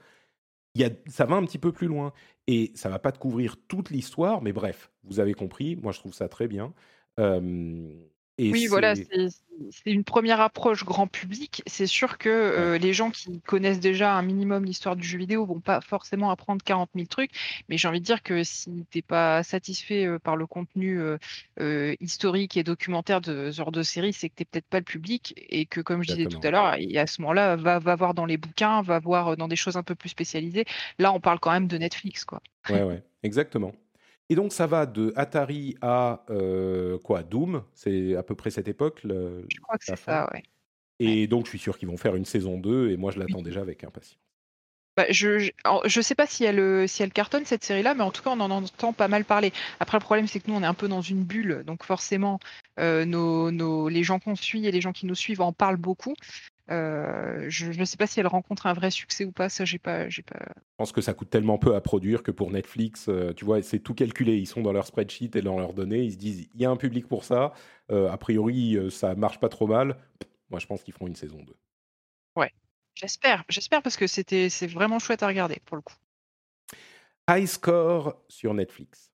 ça 1.07 1.25
va 1.25 1.37
un 1.37 1.45
petit 1.45 1.59
peu 1.59 1.73
plus 1.73 1.87
loin. 1.87 2.13
Et 2.47 2.73
ça 2.75 2.89
va 2.89 2.99
pas 2.99 3.13
te 3.13 3.19
couvrir 3.19 3.57
toute 3.69 3.91
l'histoire, 3.91 4.43
mais 4.43 4.53
bref, 4.53 4.91
vous 5.05 5.21
avez 5.21 5.35
compris. 5.35 5.77
Moi, 5.77 5.93
je 5.93 5.99
trouve 5.99 6.15
ça 6.15 6.29
très 6.29 6.49
bien. 6.49 6.73
Oui, 8.39 8.67
voilà, 8.67 8.95
c'est 8.95 9.91
une 9.91 10.05
première 10.05 10.41
approche 10.41 10.85
grand 10.85 11.07
public. 11.07 11.63
C'est 11.67 11.87
sûr 11.87 12.19
que 12.19 12.29
euh, 12.29 12.79
les 12.79 12.93
gens 12.93 13.11
qui 13.11 13.41
connaissent 13.41 13.81
déjà 13.81 14.15
un 14.15 14.23
minimum 14.23 14.65
l'histoire 14.65 14.97
du 14.97 15.07
jeu 15.07 15.19
vidéo 15.19 15.45
vont 15.45 15.61
pas 15.61 15.81
forcément 15.81 16.31
apprendre 16.31 16.63
40 16.63 16.91
000 16.95 17.07
trucs, 17.07 17.33
mais 17.69 17.77
j'ai 17.77 17.89
envie 17.89 18.01
de 18.01 18.05
dire 18.05 18.23
que 18.23 18.45
si 18.45 18.87
t'es 18.91 19.03
pas 19.03 19.43
satisfait 19.43 20.07
euh, 20.07 20.19
par 20.19 20.37
le 20.37 20.47
contenu 20.47 21.01
euh, 21.61 21.97
historique 22.01 22.57
et 22.57 22.63
documentaire 22.63 23.21
de 23.21 23.51
ce 23.51 23.57
genre 23.57 23.73
de 23.73 23.83
série, 23.83 24.13
c'est 24.13 24.29
que 24.29 24.37
t'es 24.37 24.45
peut-être 24.45 24.69
pas 24.69 24.79
le 24.79 24.85
public 24.85 25.35
et 25.49 25.67
que, 25.67 25.81
comme 25.81 26.03
je 26.03 26.15
disais 26.15 26.27
tout 26.27 26.41
à 26.43 26.51
l'heure, 26.51 26.67
à 26.67 27.07
ce 27.07 27.21
moment-là, 27.23 27.57
va, 27.57 27.79
va 27.79 27.97
voir 27.97 28.15
dans 28.15 28.27
les 28.27 28.37
bouquins, 28.37 28.83
va 28.83 28.99
voir 29.01 29.37
dans 29.37 29.49
des 29.49 29.57
choses 29.57 29.77
un 29.77 29.83
peu 29.83 29.95
plus 29.95 30.11
spécialisées. 30.11 30.65
Là, 30.99 31.13
on 31.13 31.21
parle 31.21 31.41
quand 31.41 31.51
même 31.51 31.67
de 31.67 31.79
Netflix, 31.79 32.25
quoi. 32.25 32.41
Ouais, 32.71 32.83
ouais, 32.83 33.03
exactement. 33.23 33.73
Et 34.31 34.35
donc 34.35 34.53
ça 34.53 34.67
va 34.67 34.87
de 34.87 35.13
Atari 35.17 35.77
à 35.81 36.25
euh, 36.31 36.99
quoi 36.99 37.23
Doom, 37.23 37.63
c'est 37.75 38.15
à 38.15 38.23
peu 38.23 38.35
près 38.35 38.51
cette 38.51 38.69
époque. 38.69 39.01
je 39.05 39.61
crois 39.61 39.79
que 39.79 39.85
c'est 39.85 39.97
ça, 39.97 40.29
ouais. 40.33 40.43
Et 41.01 41.27
donc 41.27 41.45
je 41.45 41.51
suis 41.51 41.59
sûr 41.59 41.79
qu'ils 41.79 41.89
vont 41.89 41.97
faire 41.97 42.17
une 42.17 42.25
saison 42.25 42.59
2 42.59 42.91
et 42.91 42.97
moi 42.97 43.13
je 43.13 43.19
l'attends 43.19 43.43
déjà 43.43 43.61
avec 43.61 43.85
impatience. 43.85 44.19
Bah, 44.97 45.05
je 45.11 45.53
ne 45.65 46.03
sais 46.03 46.17
pas 46.17 46.27
si 46.27 46.43
elle, 46.43 46.89
si 46.89 47.05
elle 47.05 47.13
cartonne 47.13 47.45
cette 47.45 47.63
série-là, 47.63 47.95
mais 47.95 48.03
en 48.03 48.11
tout 48.11 48.21
cas 48.21 48.31
on 48.31 48.41
en 48.41 48.51
entend 48.51 48.93
pas 48.93 49.07
mal 49.07 49.25
parler. 49.25 49.53
Après 49.79 49.97
le 49.97 50.03
problème 50.03 50.27
c'est 50.27 50.41
que 50.41 50.51
nous 50.51 50.57
on 50.57 50.63
est 50.63 50.67
un 50.67 50.75
peu 50.75 50.89
dans 50.89 51.03
une 51.03 51.23
bulle, 51.23 51.63
donc 51.65 51.85
forcément 51.85 52.41
euh, 52.81 53.05
nos, 53.05 53.53
nos, 53.53 53.89
les 53.89 54.03
gens 54.03 54.19
qu'on 54.19 54.35
suit 54.35 54.67
et 54.67 54.73
les 54.73 54.81
gens 54.81 54.93
qui 54.93 55.07
nous 55.07 55.15
suivent 55.15 55.41
en 55.41 55.53
parlent 55.53 55.77
beaucoup. 55.77 56.15
Euh, 56.71 57.47
je 57.49 57.73
ne 57.73 57.85
sais 57.85 57.97
pas 57.97 58.07
si 58.07 58.21
elle 58.21 58.27
rencontre 58.27 58.67
un 58.67 58.75
vrai 58.75 58.91
succès 58.91 59.25
ou 59.25 59.33
pas, 59.33 59.49
ça 59.49 59.65
j'ai 59.65 59.79
pas, 59.79 60.09
j'ai 60.09 60.23
pas. 60.23 60.39
Je 60.39 60.75
pense 60.77 60.93
que 60.93 61.01
ça 61.01 61.15
coûte 61.15 61.31
tellement 61.31 61.57
peu 61.57 61.75
à 61.75 61.81
produire 61.81 62.23
que 62.23 62.31
pour 62.31 62.51
Netflix, 62.51 63.07
euh, 63.09 63.33
tu 63.33 63.47
vois, 63.47 63.63
c'est 63.63 63.79
tout 63.79 63.95
calculé. 63.95 64.37
Ils 64.37 64.47
sont 64.47 64.61
dans 64.61 64.73
leur 64.73 64.87
spreadsheet 64.87 65.31
et 65.35 65.41
dans 65.41 65.59
leurs 65.59 65.73
données, 65.73 66.03
ils 66.03 66.13
se 66.13 66.19
disent 66.19 66.49
il 66.55 66.61
y 66.61 66.67
a 66.67 66.71
un 66.71 66.77
public 66.77 67.09
pour 67.09 67.25
ça. 67.25 67.55
Euh, 67.91 68.11
a 68.11 68.19
priori, 68.19 68.77
ça 68.91 69.15
marche 69.15 69.41
pas 69.41 69.49
trop 69.49 69.67
mal. 69.67 69.97
Moi, 70.51 70.61
je 70.61 70.67
pense 70.67 70.83
qu'ils 70.83 70.93
feront 70.93 71.07
une 71.07 71.17
saison 71.17 71.39
2. 71.43 71.55
Ouais, 72.37 72.53
j'espère, 72.95 73.45
j'espère 73.49 73.83
parce 73.83 73.97
que 73.97 74.07
c'était, 74.07 74.51
c'est 74.51 74.67
vraiment 74.67 74.99
chouette 74.99 75.23
à 75.23 75.27
regarder 75.27 75.61
pour 75.65 75.77
le 75.77 75.83
coup. 75.83 75.95
High 77.31 77.47
Score 77.47 78.15
sur 78.29 78.53
Netflix. 78.53 79.11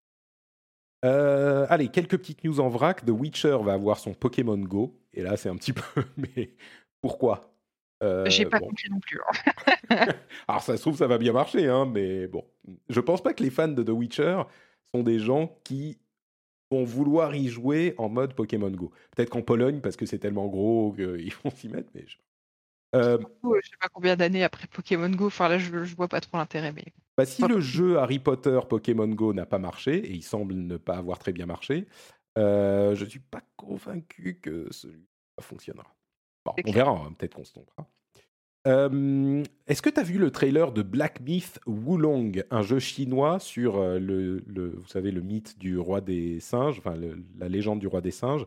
allez, 1.02 1.88
quelques 1.88 2.18
petites 2.18 2.42
news 2.42 2.58
en 2.58 2.68
vrac. 2.68 3.04
The 3.04 3.10
Witcher 3.10 3.58
va 3.62 3.74
avoir 3.74 3.98
son 3.98 4.12
Pokémon 4.12 4.58
Go. 4.58 5.00
Et 5.12 5.22
là, 5.22 5.36
c'est 5.36 5.48
un 5.48 5.56
petit 5.56 5.72
peu. 5.94 6.04
Pourquoi? 7.04 7.52
Euh, 8.02 8.24
J'ai 8.30 8.46
pas 8.46 8.60
compris 8.60 8.88
non 8.88 8.98
plus. 8.98 9.20
Hein. 9.20 10.06
Alors 10.48 10.62
ça 10.62 10.74
se 10.74 10.80
trouve 10.80 10.96
ça 10.96 11.06
va 11.06 11.18
bien 11.18 11.34
marcher, 11.34 11.68
hein, 11.68 11.84
mais 11.84 12.26
bon, 12.26 12.42
je 12.88 12.98
pense 12.98 13.22
pas 13.22 13.34
que 13.34 13.42
les 13.42 13.50
fans 13.50 13.68
de 13.68 13.82
The 13.82 13.90
Witcher 13.90 14.44
sont 14.94 15.02
des 15.02 15.18
gens 15.18 15.54
qui 15.64 15.98
vont 16.70 16.82
vouloir 16.82 17.36
y 17.36 17.48
jouer 17.48 17.94
en 17.98 18.08
mode 18.08 18.32
Pokémon 18.32 18.70
Go. 18.70 18.90
Peut-être 19.14 19.28
qu'en 19.28 19.42
Pologne 19.42 19.82
parce 19.82 19.96
que 19.96 20.06
c'est 20.06 20.18
tellement 20.18 20.46
gros 20.46 20.94
qu'ils 20.94 21.34
vont 21.44 21.50
s'y 21.50 21.68
mettre, 21.68 21.90
mais 21.94 22.06
je... 22.06 22.16
Euh, 22.96 23.18
je 23.42 23.68
sais 23.68 23.76
pas 23.78 23.88
combien 23.92 24.16
d'années 24.16 24.44
après 24.44 24.66
Pokémon 24.66 25.10
Go. 25.10 25.26
Enfin 25.26 25.50
là, 25.50 25.58
je, 25.58 25.84
je 25.84 25.94
vois 25.94 26.08
pas 26.08 26.22
trop 26.22 26.38
l'intérêt, 26.38 26.72
mais. 26.72 26.86
Bah, 27.18 27.26
si 27.26 27.46
le 27.46 27.60
jeu 27.60 27.98
Harry 27.98 28.18
Potter 28.18 28.58
Pokémon 28.66 29.08
Go 29.08 29.34
n'a 29.34 29.44
pas 29.44 29.58
marché 29.58 29.98
et 29.98 30.12
il 30.12 30.22
semble 30.22 30.54
ne 30.54 30.78
pas 30.78 30.96
avoir 30.96 31.18
très 31.18 31.32
bien 31.32 31.44
marché, 31.44 31.86
euh, 32.38 32.94
je 32.94 33.04
suis 33.04 33.20
pas 33.20 33.42
convaincu 33.56 34.38
que 34.40 34.68
celui 34.72 35.06
fonctionnera 35.38 35.94
on 36.44 36.72
verra, 36.72 36.90
hein, 36.90 37.14
peut-être 37.16 37.34
qu'on 37.34 37.44
se 37.44 37.52
trompera. 37.52 37.86
Est-ce 38.66 39.82
que 39.82 39.90
tu 39.90 40.00
as 40.00 40.02
vu 40.02 40.18
le 40.18 40.30
trailer 40.30 40.72
de 40.72 40.82
Black 40.82 41.20
Myth 41.20 41.60
Wulong, 41.66 42.44
un 42.50 42.62
jeu 42.62 42.78
chinois 42.78 43.38
sur 43.38 43.78
le, 43.78 44.42
vous 44.46 44.88
savez, 44.88 45.10
le 45.10 45.20
mythe 45.20 45.58
du 45.58 45.78
roi 45.78 46.00
des 46.00 46.40
singes, 46.40 46.78
enfin 46.78 46.96
la 47.38 47.48
légende 47.48 47.80
du 47.80 47.86
roi 47.86 48.00
des 48.00 48.10
singes, 48.10 48.46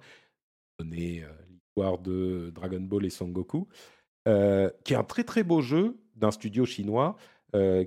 donné 0.79 1.23
euh, 1.23 1.27
l'histoire 1.49 1.99
de 1.99 2.51
Dragon 2.53 2.79
Ball 2.79 3.05
et 3.05 3.09
Son 3.09 3.27
Goku, 3.27 3.67
euh, 4.27 4.71
qui 4.83 4.93
est 4.93 4.97
un 4.97 5.03
très 5.03 5.23
très 5.23 5.43
beau 5.43 5.61
jeu 5.61 5.97
d'un 6.15 6.31
studio 6.31 6.65
chinois 6.65 7.15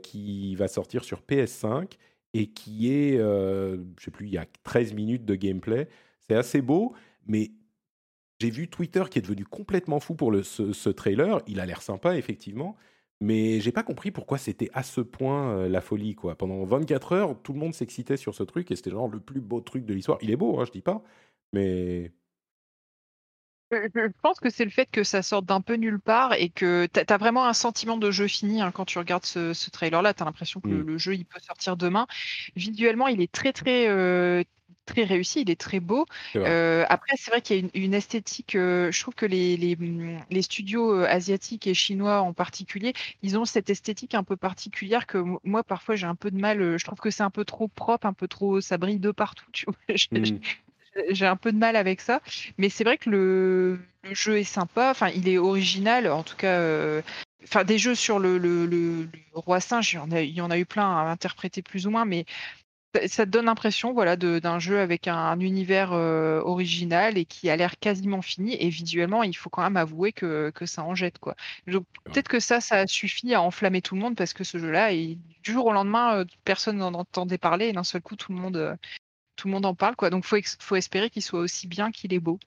qui 0.03 0.57
va 0.57 0.67
sortir 0.67 1.05
sur 1.05 1.21
PS5 1.21 1.93
et 2.35 2.49
qui 2.49 2.91
est, 2.91 3.19
je 3.19 3.79
sais 4.01 4.11
plus, 4.11 4.27
il 4.27 4.33
y 4.33 4.39
a 4.39 4.47
13 4.65 4.95
minutes 4.95 5.25
de 5.25 5.37
gameplay. 5.37 5.87
C'est 6.19 6.35
assez 6.35 6.61
beau, 6.61 6.93
mais 7.27 7.53
j'ai 8.41 8.51
vu 8.51 8.69
Twitter 8.69 9.05
qui 9.11 9.19
est 9.19 9.23
devenu 9.23 9.45
complètement 9.45 10.01
fou 10.01 10.15
pour 10.15 10.33
le, 10.33 10.43
ce, 10.43 10.89
trailer. 10.89 11.43
Il 11.47 11.61
a 11.61 11.67
l'air 11.67 11.83
sympa, 11.83 12.17
effectivement. 12.17 12.77
Mais 13.21 13.61
j'ai 13.61 13.71
pas 13.71 13.83
compris 13.83 14.11
pourquoi 14.11 14.39
c'était 14.39 14.71
à 14.73 14.83
ce 14.83 15.03
point 15.03 15.51
euh, 15.51 15.69
la 15.69 15.83
folie, 15.83 16.15
quoi. 16.15 16.37
Pendant 16.37 16.65
24 16.65 17.13
heures, 17.13 17.43
tout 17.43 17.53
le 17.53 17.59
monde 17.59 17.75
s'excitait 17.75 18.17
sur 18.17 18.35
ce 18.35 18.43
truc 18.43 18.71
et 18.71 18.77
c'était 18.77 18.91
genre 18.91 19.09
le 19.09 19.21
plus 19.21 19.43
beau 19.43 19.61
truc 19.61 19.85
de 19.85 19.93
l'histoire. 19.93 20.17
Il 20.23 20.31
est 20.31 20.37
beau, 20.37 20.59
hein, 20.59 20.65
je 20.65 20.73
dis 20.73 20.81
pas, 20.81 21.03
mais. 21.53 22.13
Je 23.73 24.11
pense 24.23 24.41
que 24.41 24.51
c'est 24.51 24.65
le 24.65 24.71
fait 24.71 24.91
que 24.91 25.05
ça 25.05 25.23
sorte 25.23 25.45
d'un 25.45 25.61
peu 25.61 25.75
nulle 25.75 26.01
part 26.01 26.33
et 26.33 26.49
que 26.49 26.89
tu 26.93 27.01
as, 27.07 27.19
vraiment 27.19 27.47
un 27.47 27.53
sentiment 27.53 27.99
de 27.99 28.11
jeu 28.11 28.27
fini 28.27 28.61
hein, 28.61 28.73
quand 28.73 28.85
tu 28.85 28.99
regardes 28.99 29.27
ce, 29.27 29.71
trailer-là. 29.71 30.13
Tu 30.15 30.23
as 30.23 30.27
l'impression 30.27 30.61
que 30.61 30.69
le, 30.69 30.83
mmh. 30.83 30.99
jeu 30.99 31.15
il 31.15 31.25
peut 31.25 31.39
sortir 31.41 31.77
demain. 31.77 32.07
Visuellement, 32.57 33.07
il 33.07 33.21
est 33.21 33.31
très 33.31 33.53
très 33.53 33.87
euh, 33.89 34.43
très 34.91 35.05
réussi, 35.05 35.43
il 35.43 35.51
est 35.51 35.61
très 35.61 35.81
beau. 35.81 36.07
Euh, 36.37 36.85
après, 36.89 37.13
c'est 37.17 37.31
vrai 37.31 37.41
qu'il 37.41 37.57
y 37.57 37.65
a 37.65 37.71
une, 37.75 37.95
esthétique. 37.95 38.57
Euh, 38.57 38.91
je 38.91 39.01
trouve 39.01 39.15
que 39.15 39.27
les, 39.27 39.57
les, 39.57 39.77
les, 40.31 40.43
studios 40.43 40.95
euh, 40.95 41.07
asiatiques 41.09 41.67
et 41.67 41.75
chinois 41.75 42.21
en 42.21 42.33
particulier, 42.33 42.93
ils 43.23 43.39
ont 43.39 43.45
cette 43.45 43.71
esthétique 43.71 44.15
un 44.15 44.25
peu 44.25 44.37
particulière 44.37 45.07
que 45.07 45.19
moi, 45.45 45.63
parfois, 45.63 45.95
j'ai 45.95 46.07
un 46.07 46.15
peu 46.15 46.31
de 46.31 46.39
mal. 46.39 46.77
Je 46.77 46.85
trouve 46.85 46.99
que 46.99 47.11
c'est 47.11 47.23
un 47.23 47.31
peu 47.31 47.45
trop 47.45 47.69
propre, 47.69 48.07
un 48.07 48.13
peu 48.13 48.29
trop. 48.29 48.61
Ça 48.61 48.79
brille 48.79 48.99
de 48.99 49.11
partout. 49.11 49.47
Tu 49.53 49.67
vois 49.67 50.21
mmh. 50.21 50.39
J'ai 51.11 51.27
un 51.27 51.37
peu 51.37 51.53
de 51.53 51.59
mal 51.59 51.77
avec 51.77 52.01
ça. 52.01 52.21
Mais 52.59 52.69
c'est 52.69 52.85
vrai 52.85 52.99
que 52.99 53.11
le, 53.11 53.81
le, 54.03 54.15
jeu 54.15 54.39
est 54.39 54.45
sympa. 54.45 54.91
Enfin, 54.91 55.09
il 55.15 55.29
est 55.29 55.39
original. 55.39 56.09
En 56.09 56.23
tout 56.23 56.37
cas. 56.37 57.01
Enfin, 57.45 57.65
des 57.65 57.79
jeux 57.79 57.95
sur 57.95 58.19
le, 58.19 58.37
le, 58.37 58.67
le, 58.67 59.09
roi 59.33 59.61
singe, 59.61 59.95
il 59.95 59.97
y, 59.97 59.99
en 59.99 60.11
a, 60.11 60.21
il 60.21 60.35
y 60.35 60.41
en 60.43 60.51
a 60.51 60.59
eu 60.59 60.67
plein 60.67 60.85
à 60.85 61.11
interpréter 61.11 61.63
plus 61.63 61.87
ou 61.87 61.91
moins, 61.91 62.05
mais 62.05 62.27
ça 63.07 63.25
te 63.25 63.31
donne 63.31 63.47
l'impression 63.47 63.93
voilà, 63.93 64.17
d'un 64.17 64.59
jeu 64.59 64.81
avec 64.81 65.09
un, 65.09 65.39
univers 65.41 65.93
euh, 65.93 66.41
original 66.41 67.19
et 67.19 67.25
qui 67.25 67.49
a 67.49 67.57
l'air 67.57 67.79
quasiment 67.79 68.23
fini. 68.23 68.57
Et 68.59 68.69
visuellement, 68.69 69.23
il 69.23 69.37
faut 69.37 69.51
quand 69.51 69.63
même 69.63 69.77
avouer 69.77 70.13
que, 70.13 70.51
que 70.51 70.67
ça 70.67 70.83
en 70.85 70.95
jette. 70.95 71.19
Peut-être 71.67 72.29
que 72.29 72.41
ça, 72.41 72.61
ça 72.61 72.87
suffit 72.87 73.35
à 73.35 73.43
enflammer 73.43 73.83
tout 73.83 73.95
le 73.95 74.01
monde 74.01 74.17
parce 74.17 74.33
que 74.33 74.45
ce 74.45 74.59
jeu-là, 74.59 74.93
du 74.93 75.53
jour 75.53 75.67
au 75.67 75.73
lendemain, 75.73 76.19
euh, 76.19 76.25
personne 76.45 76.79
n'en 76.79 76.95
entendait 76.95 77.39
parler 77.39 77.69
et 77.69 77.73
d'un 77.73 77.85
seul 77.85 78.03
coup, 78.03 78.17
tout 78.17 78.33
le 78.33 78.39
monde, 78.39 78.79
tout 79.37 79.49
le 79.49 79.53
monde 79.53 79.67
en 79.67 79.75
parle, 79.75 79.97
quoi. 79.97 80.11
Donc, 80.11 80.25
faut, 80.25 80.37
faut 80.59 80.77
espérer 80.77 81.11
qu'il 81.11 81.23
soit 81.23 81.41
aussi 81.41 81.67
bien 81.69 81.91
qu'il 81.93 82.13
est 82.13 82.21
beau. 82.21 82.39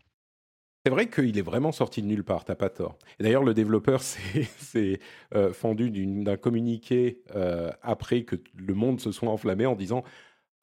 C'est 0.85 0.91
vrai 0.91 1.09
qu'il 1.09 1.37
est 1.37 1.43
vraiment 1.43 1.71
sorti 1.71 2.01
de 2.01 2.07
nulle 2.07 2.25
part, 2.25 2.43
t'as 2.43 2.55
pas 2.55 2.69
tort. 2.69 2.97
Et 3.17 3.23
d'ailleurs, 3.23 3.45
le 3.45 3.53
développeur 3.53 4.01
s'est 4.57 4.99
euh, 5.33 5.53
fendu 5.53 5.89
d'un 5.89 6.35
communiqué 6.35 7.21
euh, 7.35 7.71
après 7.81 8.23
que 8.23 8.35
le 8.57 8.73
monde 8.73 8.99
se 8.99 9.13
soit 9.13 9.29
enflammé 9.29 9.65
en 9.65 9.75
disant 9.75 10.03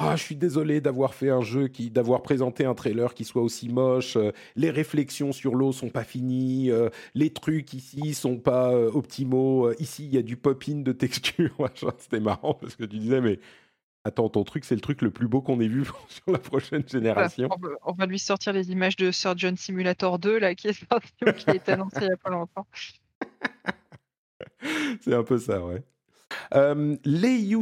ah, 0.01 0.16
je 0.16 0.22
suis 0.22 0.36
désolé 0.36 0.81
d'avoir 0.81 1.14
fait 1.14 1.31
un 1.31 1.43
jeu 1.43 1.68
qui, 1.68 1.90
d'avoir 1.90 2.22
présenté 2.22 2.64
un 2.64 2.74
trailer 2.74 3.14
qui 3.14 3.24
soit 3.24 3.43
aussi 3.43 3.68
moche. 3.68 4.16
Euh, 4.16 4.32
les 4.56 4.70
réflexions 4.70 5.32
sur 5.32 5.55
l'eau 5.55 5.72
sont 5.72 5.90
pas 5.90 6.05
finies. 6.05 6.70
les 7.14 7.31
trucs 7.31 7.74
ici 7.74 8.14
sont 8.14 8.39
pas 8.39 8.74
optimaux. 8.74 9.72
ici, 9.78 10.05
il 10.05 10.14
y 10.14 10.18
a 10.18 10.22
du 10.22 10.36
pop-in 10.36 10.77
de 10.77 10.93
texture. 10.93 11.70
C'était 11.98 12.20
marrant 12.20 12.55
parce 12.55 12.77
que 12.77 12.85
tu 12.85 12.98
disais, 12.98 13.20
mais 13.20 13.39
Attends, 14.02 14.31
ton 14.31 14.44
truc, 14.44 14.64
c'est 14.64 14.74
le 14.74 14.81
truc 14.81 15.02
le 15.02 15.10
plus 15.10 15.28
beau 15.28 15.43
qu'on 15.43 15.60
ait 15.60 15.68
vu 15.68 15.85
sur 16.09 16.32
la 16.32 16.39
prochaine 16.39 16.82
génération. 16.89 17.51
on, 17.85 17.93
va 17.93 18.06
lui 18.06 18.18
sortir 18.18 18.55
les 18.55 18.70
images 18.70 18.97
de 18.97 19.10
Surgeon 19.10 19.55
Simulator 19.56 20.18
2, 20.18 20.39
là, 20.39 20.55
qui 20.55 20.68
est 20.68 20.89
sorti, 20.89 21.12
qui 21.36 21.51
est 21.51 21.68
annoncé 21.68 21.98
il 22.01 22.06
n'y 22.06 22.12
a 22.12 22.16
pas 22.16 22.31
longtemps. 22.31 22.66
c'est 25.01 25.14
un 25.14 25.22
peu 25.22 25.36
ça, 25.36 25.64
ouais. 25.64 25.82
Euh, 26.55 26.97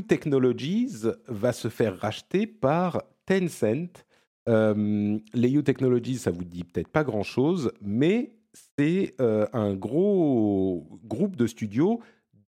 Technologies 0.07 1.05
va 1.27 1.53
se 1.53 1.69
faire 1.69 1.99
racheter 1.99 2.47
par 2.47 3.03
Tencent. 3.27 4.05
Euh, 4.49 5.19
Technologies, 5.65 6.19
ça 6.19 6.31
vous 6.31 6.45
dit 6.45 6.65
peut-être 6.65 6.89
pas 6.89 7.05
grand-chose, 7.05 7.73
mais 7.81 8.33
c'est 8.79 9.15
euh, 9.21 9.47
un 9.53 9.75
gros 9.75 10.87
groupe 11.05 11.37
de 11.37 11.47
studios 11.47 12.01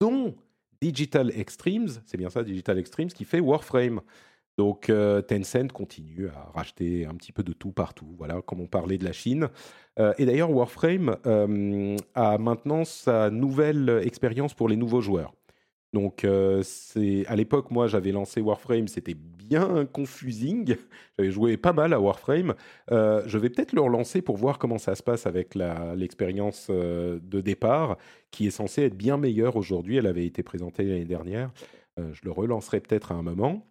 dont 0.01 0.35
Digital 0.81 1.31
Extremes, 1.37 1.89
c'est 2.07 2.17
bien 2.17 2.31
ça, 2.31 2.43
Digital 2.43 2.79
Extremes, 2.79 3.09
qui 3.09 3.25
fait 3.25 3.41
Warframe. 3.41 4.01
Donc 4.57 4.91
euh, 4.91 5.23
Tencent 5.23 5.69
continue 5.73 6.29
à 6.29 6.51
racheter 6.55 7.07
un 7.07 7.15
petit 7.15 7.33
peu 7.33 7.43
de 7.43 7.53
tout 7.53 7.73
partout, 7.73 8.15
voilà, 8.19 8.41
comme 8.43 8.61
on 8.61 8.67
parlait 8.67 8.99
de 8.99 9.05
la 9.05 9.13
Chine. 9.13 9.49
Euh, 9.99 10.13
et 10.19 10.27
d'ailleurs, 10.27 10.51
Warframe 10.51 11.17
a 12.15 12.39
maintenant 12.39 12.85
sa 12.85 13.31
nouvelle 13.31 14.01
expérience 14.05 14.55
pour 14.55 14.69
les 14.69 14.77
nouveaux 14.77 15.01
joueurs. 15.01 15.35
Donc, 15.93 16.25
euh, 16.25 16.63
à 17.27 17.35
l'époque, 17.35 17.71
moi, 17.71 17.89
j'avais 17.89 18.13
lancé 18.13 18.41
Warframe, 18.41 18.87
c'était 18.87 19.15
bien 19.15 19.87
confusing. 19.87 20.77
J'avais 21.19 21.33
joué 21.33 21.57
pas 21.57 21.73
mal 21.73 21.93
à 21.93 22.01
Warframe. 22.01 22.55
Euh, 22.93 23.23
je 23.27 23.39
vais 23.39 23.51
peut-être 23.51 23.73
le 23.73 23.81
relancer 23.81 24.23
pour 24.23 24.37
voir 24.37 24.59
comment 24.59 24.79
ça 24.79 24.95
se 24.95 25.03
passe 25.03 25.27
avec 25.27 25.57
l'expérience 25.57 26.69
euh, 26.71 27.19
de 27.23 27.41
départ, 27.41 27.99
qui 28.31 28.47
est 28.47 28.53
censée 28.53 28.83
être 28.83 28.97
bien 28.97 29.17
meilleure 29.17 29.57
aujourd'hui. 29.57 29.97
Elle 29.97 30.07
avait 30.07 30.27
été 30.27 30.43
présentée 30.45 30.85
l'année 30.85 31.05
dernière. 31.05 31.51
je 31.99 32.21
le 32.23 32.31
relancerai 32.31 32.81
peut-être 32.81 33.11
à 33.11 33.17
un 33.17 33.23
moment. 33.23 33.67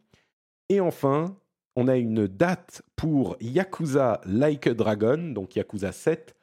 Et 0.68 0.82
enfin, 0.82 1.38
on 1.78 1.88
a 1.88 1.96
une 1.96 2.28
date 2.28 2.84
pour 2.98 3.38
Yakuza 3.40 4.20
Like 4.26 4.68
a 4.68 4.74
Dragon, 4.74 5.18
donc 5.18 5.56
Yakuza 5.56 5.94
7, 5.94 6.36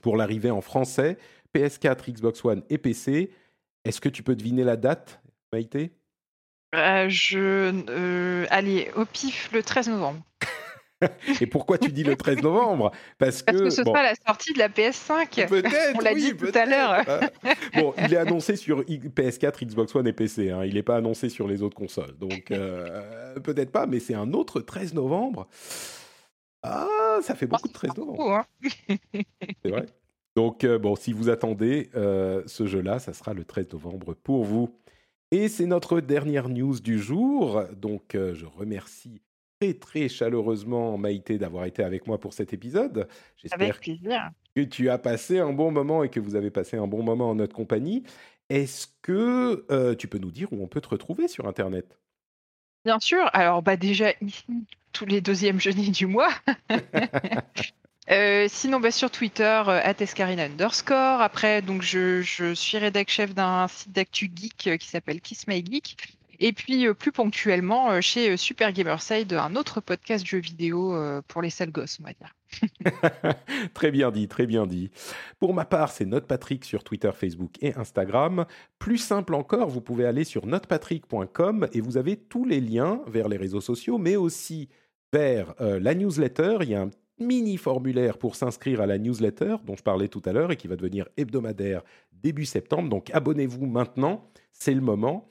pour 0.00 0.16
l'arrivée 0.16 0.50
en 0.50 0.60
français, 0.60 1.18
PS4, 1.54 2.12
Xbox 2.12 2.44
One 2.44 2.62
et 2.70 2.78
PC. 2.78 3.30
Est-ce 3.84 4.00
que 4.00 4.08
tu 4.08 4.22
peux 4.22 4.36
deviner 4.36 4.64
la 4.64 4.76
date, 4.76 5.22
Maïté? 5.52 5.92
Euh, 6.74 7.08
je, 7.08 7.72
euh, 7.88 8.46
Allez, 8.50 8.90
au 8.96 9.04
pif, 9.04 9.50
le 9.52 9.62
13 9.62 9.88
novembre. 9.88 10.22
Et 11.40 11.46
pourquoi 11.46 11.78
tu 11.78 11.90
dis 11.90 12.04
le 12.04 12.14
13 12.14 12.42
novembre? 12.42 12.92
Parce 13.18 13.42
que, 13.42 13.52
Parce 13.52 13.62
que 13.62 13.70
ce 13.70 13.82
sera 13.82 14.02
la 14.02 14.14
sortie 14.26 14.52
de 14.52 14.58
la 14.58 14.68
PS5. 14.68 15.48
Peut-être. 15.48 15.96
On 15.96 16.00
l'a 16.00 16.14
dit 16.14 16.36
tout 16.36 16.52
à 16.54 16.66
l'heure. 16.66 17.04
bon, 17.74 17.94
il 17.98 18.12
est 18.12 18.18
annoncé 18.18 18.56
sur 18.56 18.82
PS4, 18.82 19.64
Xbox 19.64 19.94
One 19.94 20.06
et 20.06 20.12
PC. 20.12 20.50
Hein. 20.50 20.64
Il 20.64 20.74
n'est 20.74 20.82
pas 20.82 20.96
annoncé 20.96 21.28
sur 21.28 21.48
les 21.48 21.62
autres 21.62 21.76
consoles. 21.76 22.16
Donc, 22.18 22.50
euh, 22.50 23.38
peut-être 23.40 23.72
pas, 23.72 23.86
mais 23.86 23.98
c'est 23.98 24.14
un 24.14 24.32
autre 24.32 24.60
13 24.60 24.94
novembre. 24.94 25.48
Ah, 26.62 27.18
ça 27.22 27.34
fait 27.34 27.46
beaucoup 27.46 27.68
de 27.68 27.72
13 27.72 27.96
novembre. 27.96 28.44
Hein. 28.62 28.68
c'est 29.64 29.70
vrai? 29.70 29.86
Donc, 30.36 30.64
euh, 30.64 30.78
bon, 30.78 30.96
si 30.96 31.12
vous 31.12 31.28
attendez 31.28 31.90
euh, 31.94 32.42
ce 32.46 32.66
jeu-là, 32.66 32.98
ça 32.98 33.12
sera 33.12 33.34
le 33.34 33.44
13 33.44 33.72
novembre 33.72 34.14
pour 34.14 34.44
vous. 34.44 34.74
Et 35.32 35.48
c'est 35.48 35.66
notre 35.66 36.00
dernière 36.00 36.48
news 36.48 36.80
du 36.80 36.98
jour. 36.98 37.64
Donc, 37.76 38.14
euh, 38.14 38.34
je 38.34 38.46
remercie 38.46 39.22
très, 39.60 39.74
très 39.74 40.08
chaleureusement 40.08 40.98
Maïté 40.98 41.38
d'avoir 41.38 41.64
été 41.66 41.82
avec 41.82 42.06
moi 42.06 42.18
pour 42.18 42.32
cet 42.32 42.52
épisode. 42.52 43.08
J'espère 43.36 43.80
que 43.80 44.62
tu 44.62 44.88
as 44.88 44.98
passé 44.98 45.38
un 45.38 45.52
bon 45.52 45.70
moment 45.70 46.02
et 46.02 46.08
que 46.08 46.20
vous 46.20 46.34
avez 46.34 46.50
passé 46.50 46.76
un 46.76 46.86
bon 46.86 47.02
moment 47.02 47.30
en 47.30 47.34
notre 47.36 47.54
compagnie. 47.54 48.04
Est-ce 48.48 48.88
que 49.02 49.94
tu 49.94 50.08
peux 50.08 50.18
nous 50.18 50.32
dire 50.32 50.52
où 50.52 50.62
on 50.62 50.66
peut 50.66 50.80
te 50.80 50.88
retrouver 50.88 51.28
sur 51.28 51.46
Internet? 51.46 52.00
Bien 52.84 52.98
sûr. 52.98 53.28
Alors, 53.32 53.62
bah 53.62 53.76
déjà 53.76 54.12
ici, 54.20 54.66
tous 54.92 55.06
les 55.06 55.20
deuxièmes 55.20 55.60
jeudis 55.60 55.90
du 55.90 56.06
mois. 56.06 56.30
Euh, 58.10 58.46
sinon, 58.48 58.80
bah, 58.80 58.90
sur 58.90 59.10
Twitter, 59.10 59.62
euh, 59.68 59.80
@escarina 59.98 60.44
underscore. 60.44 61.20
Après, 61.20 61.62
donc 61.62 61.82
je, 61.82 62.22
suis 62.54 62.78
rédac 62.78 63.08
chef 63.08 63.34
d'un 63.34 63.68
site 63.68 63.92
d'actu 63.92 64.30
geek 64.34 64.66
euh, 64.66 64.76
qui 64.76 64.88
s'appelle 64.88 65.20
Kiss 65.20 65.46
My 65.46 65.64
Geek. 65.64 65.96
Et 66.40 66.52
puis 66.52 66.86
plus 66.94 67.12
ponctuellement 67.12 68.00
chez 68.00 68.34
Super 68.38 68.72
Gamerside, 68.72 69.34
un 69.34 69.56
autre 69.56 69.82
podcast 69.82 70.24
jeux 70.24 70.38
vidéo 70.38 70.98
pour 71.28 71.42
les 71.42 71.50
sales 71.50 71.70
gosses, 71.70 71.98
on 72.00 72.04
va 72.04 72.14
dire. 72.14 72.34
très 73.74 73.90
bien 73.90 74.10
dit, 74.10 74.26
très 74.26 74.46
bien 74.46 74.66
dit. 74.66 74.90
Pour 75.38 75.52
ma 75.52 75.66
part, 75.66 75.90
c'est 75.90 76.06
Notepatrick 76.06 76.64
sur 76.64 76.82
Twitter, 76.82 77.10
Facebook 77.14 77.52
et 77.60 77.74
Instagram. 77.74 78.46
Plus 78.78 78.96
simple 78.96 79.34
encore, 79.34 79.68
vous 79.68 79.82
pouvez 79.82 80.06
aller 80.06 80.24
sur 80.24 80.46
notepatrick.com 80.46 81.68
et 81.74 81.82
vous 81.82 81.98
avez 81.98 82.16
tous 82.16 82.46
les 82.46 82.62
liens 82.62 83.02
vers 83.06 83.28
les 83.28 83.36
réseaux 83.36 83.60
sociaux, 83.60 83.98
mais 83.98 84.16
aussi 84.16 84.70
vers 85.12 85.54
la 85.58 85.94
newsletter. 85.94 86.56
Il 86.62 86.70
y 86.70 86.74
a 86.74 86.80
un 86.80 86.90
mini 87.20 87.56
formulaire 87.56 88.18
pour 88.18 88.34
s'inscrire 88.34 88.80
à 88.80 88.86
la 88.86 88.98
newsletter 88.98 89.56
dont 89.64 89.76
je 89.76 89.82
parlais 89.82 90.08
tout 90.08 90.22
à 90.24 90.32
l'heure 90.32 90.52
et 90.52 90.56
qui 90.56 90.68
va 90.68 90.76
devenir 90.76 91.08
hebdomadaire 91.16 91.82
début 92.12 92.46
septembre. 92.46 92.88
Donc 92.88 93.10
abonnez-vous 93.12 93.66
maintenant, 93.66 94.28
c'est 94.52 94.74
le 94.74 94.80
moment. 94.80 95.30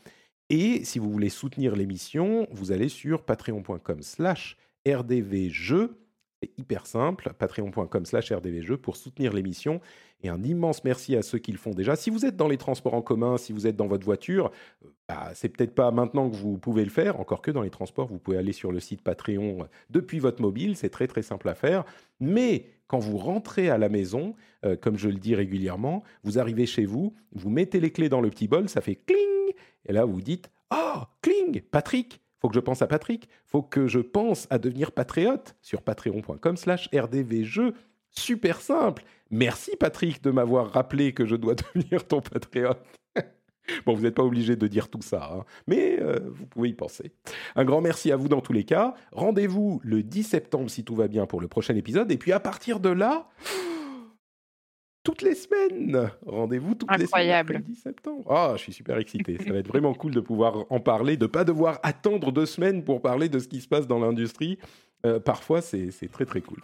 Et 0.49 0.83
si 0.83 0.99
vous 0.99 1.11
voulez 1.11 1.29
soutenir 1.29 1.75
l'émission, 1.75 2.47
vous 2.51 2.71
allez 2.71 2.89
sur 2.89 3.23
patreon.com 3.23 4.01
slash 4.01 4.57
rdvjeux. 4.87 5.99
C'est 6.41 6.51
hyper 6.57 6.85
simple, 6.85 7.33
patreon.com 7.37 8.05
slash 8.05 8.31
rdvjeux 8.31 8.77
pour 8.77 8.95
soutenir 8.95 9.33
l'émission. 9.33 9.81
Et 10.21 10.29
un 10.29 10.43
immense 10.43 10.83
merci 10.83 11.15
à 11.15 11.21
ceux 11.21 11.37
qui 11.37 11.51
le 11.51 11.57
font 11.57 11.71
déjà. 11.71 11.95
Si 11.95 12.09
vous 12.09 12.25
êtes 12.25 12.35
dans 12.35 12.47
les 12.47 12.57
transports 12.57 12.93
en 12.93 13.01
commun, 13.01 13.37
si 13.37 13.53
vous 13.53 13.67
êtes 13.67 13.75
dans 13.75 13.87
votre 13.87 14.03
voiture, 14.03 14.51
euh, 14.85 14.89
bah, 15.07 15.31
c'est 15.33 15.49
peut-être 15.49 15.73
pas 15.73 15.91
maintenant 15.91 16.29
que 16.29 16.35
vous 16.35 16.57
pouvez 16.57 16.83
le 16.83 16.89
faire, 16.89 17.19
encore 17.19 17.41
que 17.41 17.51
dans 17.51 17.61
les 17.61 17.69
transports, 17.69 18.07
vous 18.07 18.19
pouvez 18.19 18.37
aller 18.37 18.51
sur 18.51 18.71
le 18.71 18.79
site 18.79 19.01
Patreon 19.01 19.67
depuis 19.89 20.19
votre 20.19 20.41
mobile, 20.41 20.75
c'est 20.75 20.89
très 20.89 21.07
très 21.07 21.21
simple 21.21 21.47
à 21.47 21.55
faire. 21.55 21.85
Mais 22.19 22.65
quand 22.87 22.99
vous 22.99 23.17
rentrez 23.17 23.69
à 23.69 23.77
la 23.77 23.87
maison, 23.87 24.35
euh, 24.65 24.75
comme 24.75 24.97
je 24.97 25.09
le 25.09 25.17
dis 25.17 25.35
régulièrement, 25.35 26.03
vous 26.23 26.37
arrivez 26.37 26.65
chez 26.65 26.85
vous, 26.85 27.15
vous 27.31 27.49
mettez 27.49 27.79
les 27.79 27.91
clés 27.91 28.09
dans 28.09 28.21
le 28.21 28.29
petit 28.29 28.47
bol, 28.47 28.67
ça 28.67 28.81
fait 28.81 28.95
cling, 28.95 29.53
et 29.85 29.93
là 29.93 30.05
vous 30.05 30.21
dites 30.21 30.49
oh, 30.73 31.03
cling, 31.21 31.61
Patrick, 31.61 32.19
faut 32.39 32.49
que 32.49 32.55
je 32.55 32.59
pense 32.59 32.81
à 32.81 32.87
Patrick, 32.87 33.29
faut 33.45 33.61
que 33.61 33.87
je 33.87 33.99
pense 33.99 34.47
à 34.49 34.57
devenir 34.57 34.91
patriote 34.91 35.55
sur 35.61 35.81
patreon.com 35.81 36.57
slash 36.57 36.89
rdvjeux. 36.93 37.73
Super 38.11 38.59
simple. 38.59 39.03
Merci 39.31 39.71
Patrick 39.79 40.23
de 40.23 40.31
m'avoir 40.31 40.71
rappelé 40.71 41.13
que 41.13 41.25
je 41.25 41.35
dois 41.35 41.55
devenir 41.75 42.05
ton 42.07 42.21
patriote. 42.21 42.83
bon, 43.85 43.93
vous 43.93 44.03
n'êtes 44.03 44.15
pas 44.15 44.23
obligé 44.23 44.55
de 44.55 44.67
dire 44.67 44.89
tout 44.89 45.01
ça, 45.01 45.31
hein, 45.33 45.45
mais 45.67 45.99
euh, 46.01 46.19
vous 46.31 46.45
pouvez 46.47 46.69
y 46.69 46.73
penser. 46.73 47.11
Un 47.55 47.65
grand 47.65 47.81
merci 47.81 48.11
à 48.11 48.15
vous 48.15 48.27
dans 48.27 48.41
tous 48.41 48.53
les 48.53 48.63
cas. 48.63 48.95
Rendez-vous 49.11 49.81
le 49.83 50.03
10 50.03 50.23
septembre 50.23 50.69
si 50.69 50.83
tout 50.83 50.95
va 50.95 51.07
bien 51.07 51.25
pour 51.25 51.41
le 51.41 51.47
prochain 51.47 51.75
épisode. 51.75 52.11
Et 52.11 52.17
puis 52.17 52.31
à 52.31 52.39
partir 52.39 52.79
de 52.79 52.89
là, 52.89 53.29
toutes 55.03 55.21
les 55.21 55.35
semaines. 55.35 56.09
Rendez-vous 56.25 56.75
toutes 56.75 56.97
les 56.97 57.05
semaines 57.05 57.45
le 57.47 57.59
10 57.59 57.75
septembre. 57.75 58.31
Ah, 58.31 58.53
je 58.55 58.61
suis 58.61 58.73
super 58.73 58.97
excité. 58.97 59.37
Ça 59.37 59.51
va 59.51 59.59
être 59.59 59.67
vraiment 59.67 59.93
cool 59.93 60.13
de 60.13 60.19
pouvoir 60.21 60.65
en 60.71 60.79
parler, 60.79 61.17
de 61.17 61.25
ne 61.25 61.31
pas 61.31 61.43
devoir 61.43 61.79
attendre 61.83 62.31
deux 62.31 62.47
semaines 62.47 62.83
pour 62.83 63.01
parler 63.01 63.29
de 63.29 63.37
ce 63.37 63.47
qui 63.47 63.61
se 63.61 63.67
passe 63.67 63.87
dans 63.87 63.99
l'industrie. 63.99 64.57
Euh, 65.05 65.19
parfois, 65.19 65.61
c'est 65.61 65.91
très 66.11 66.25
très 66.25 66.41
cool. 66.41 66.59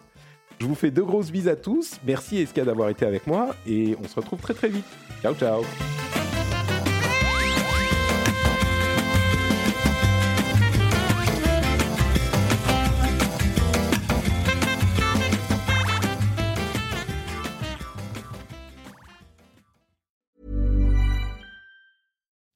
Je 0.59 0.65
vous 0.65 0.75
fais 0.75 0.91
de 0.91 1.01
grosses 1.01 1.31
bises 1.31 1.47
à 1.47 1.55
tous. 1.55 1.99
Merci 2.05 2.37
Eska 2.37 2.63
d'avoir 2.63 2.89
été 2.89 3.05
avec 3.05 3.27
moi 3.27 3.55
et 3.67 3.95
on 4.03 4.07
se 4.07 4.15
retrouve 4.15 4.39
très 4.39 4.53
très 4.53 4.69
vite. 4.69 4.85
Ciao 5.21 5.33
ciao. 5.35 5.63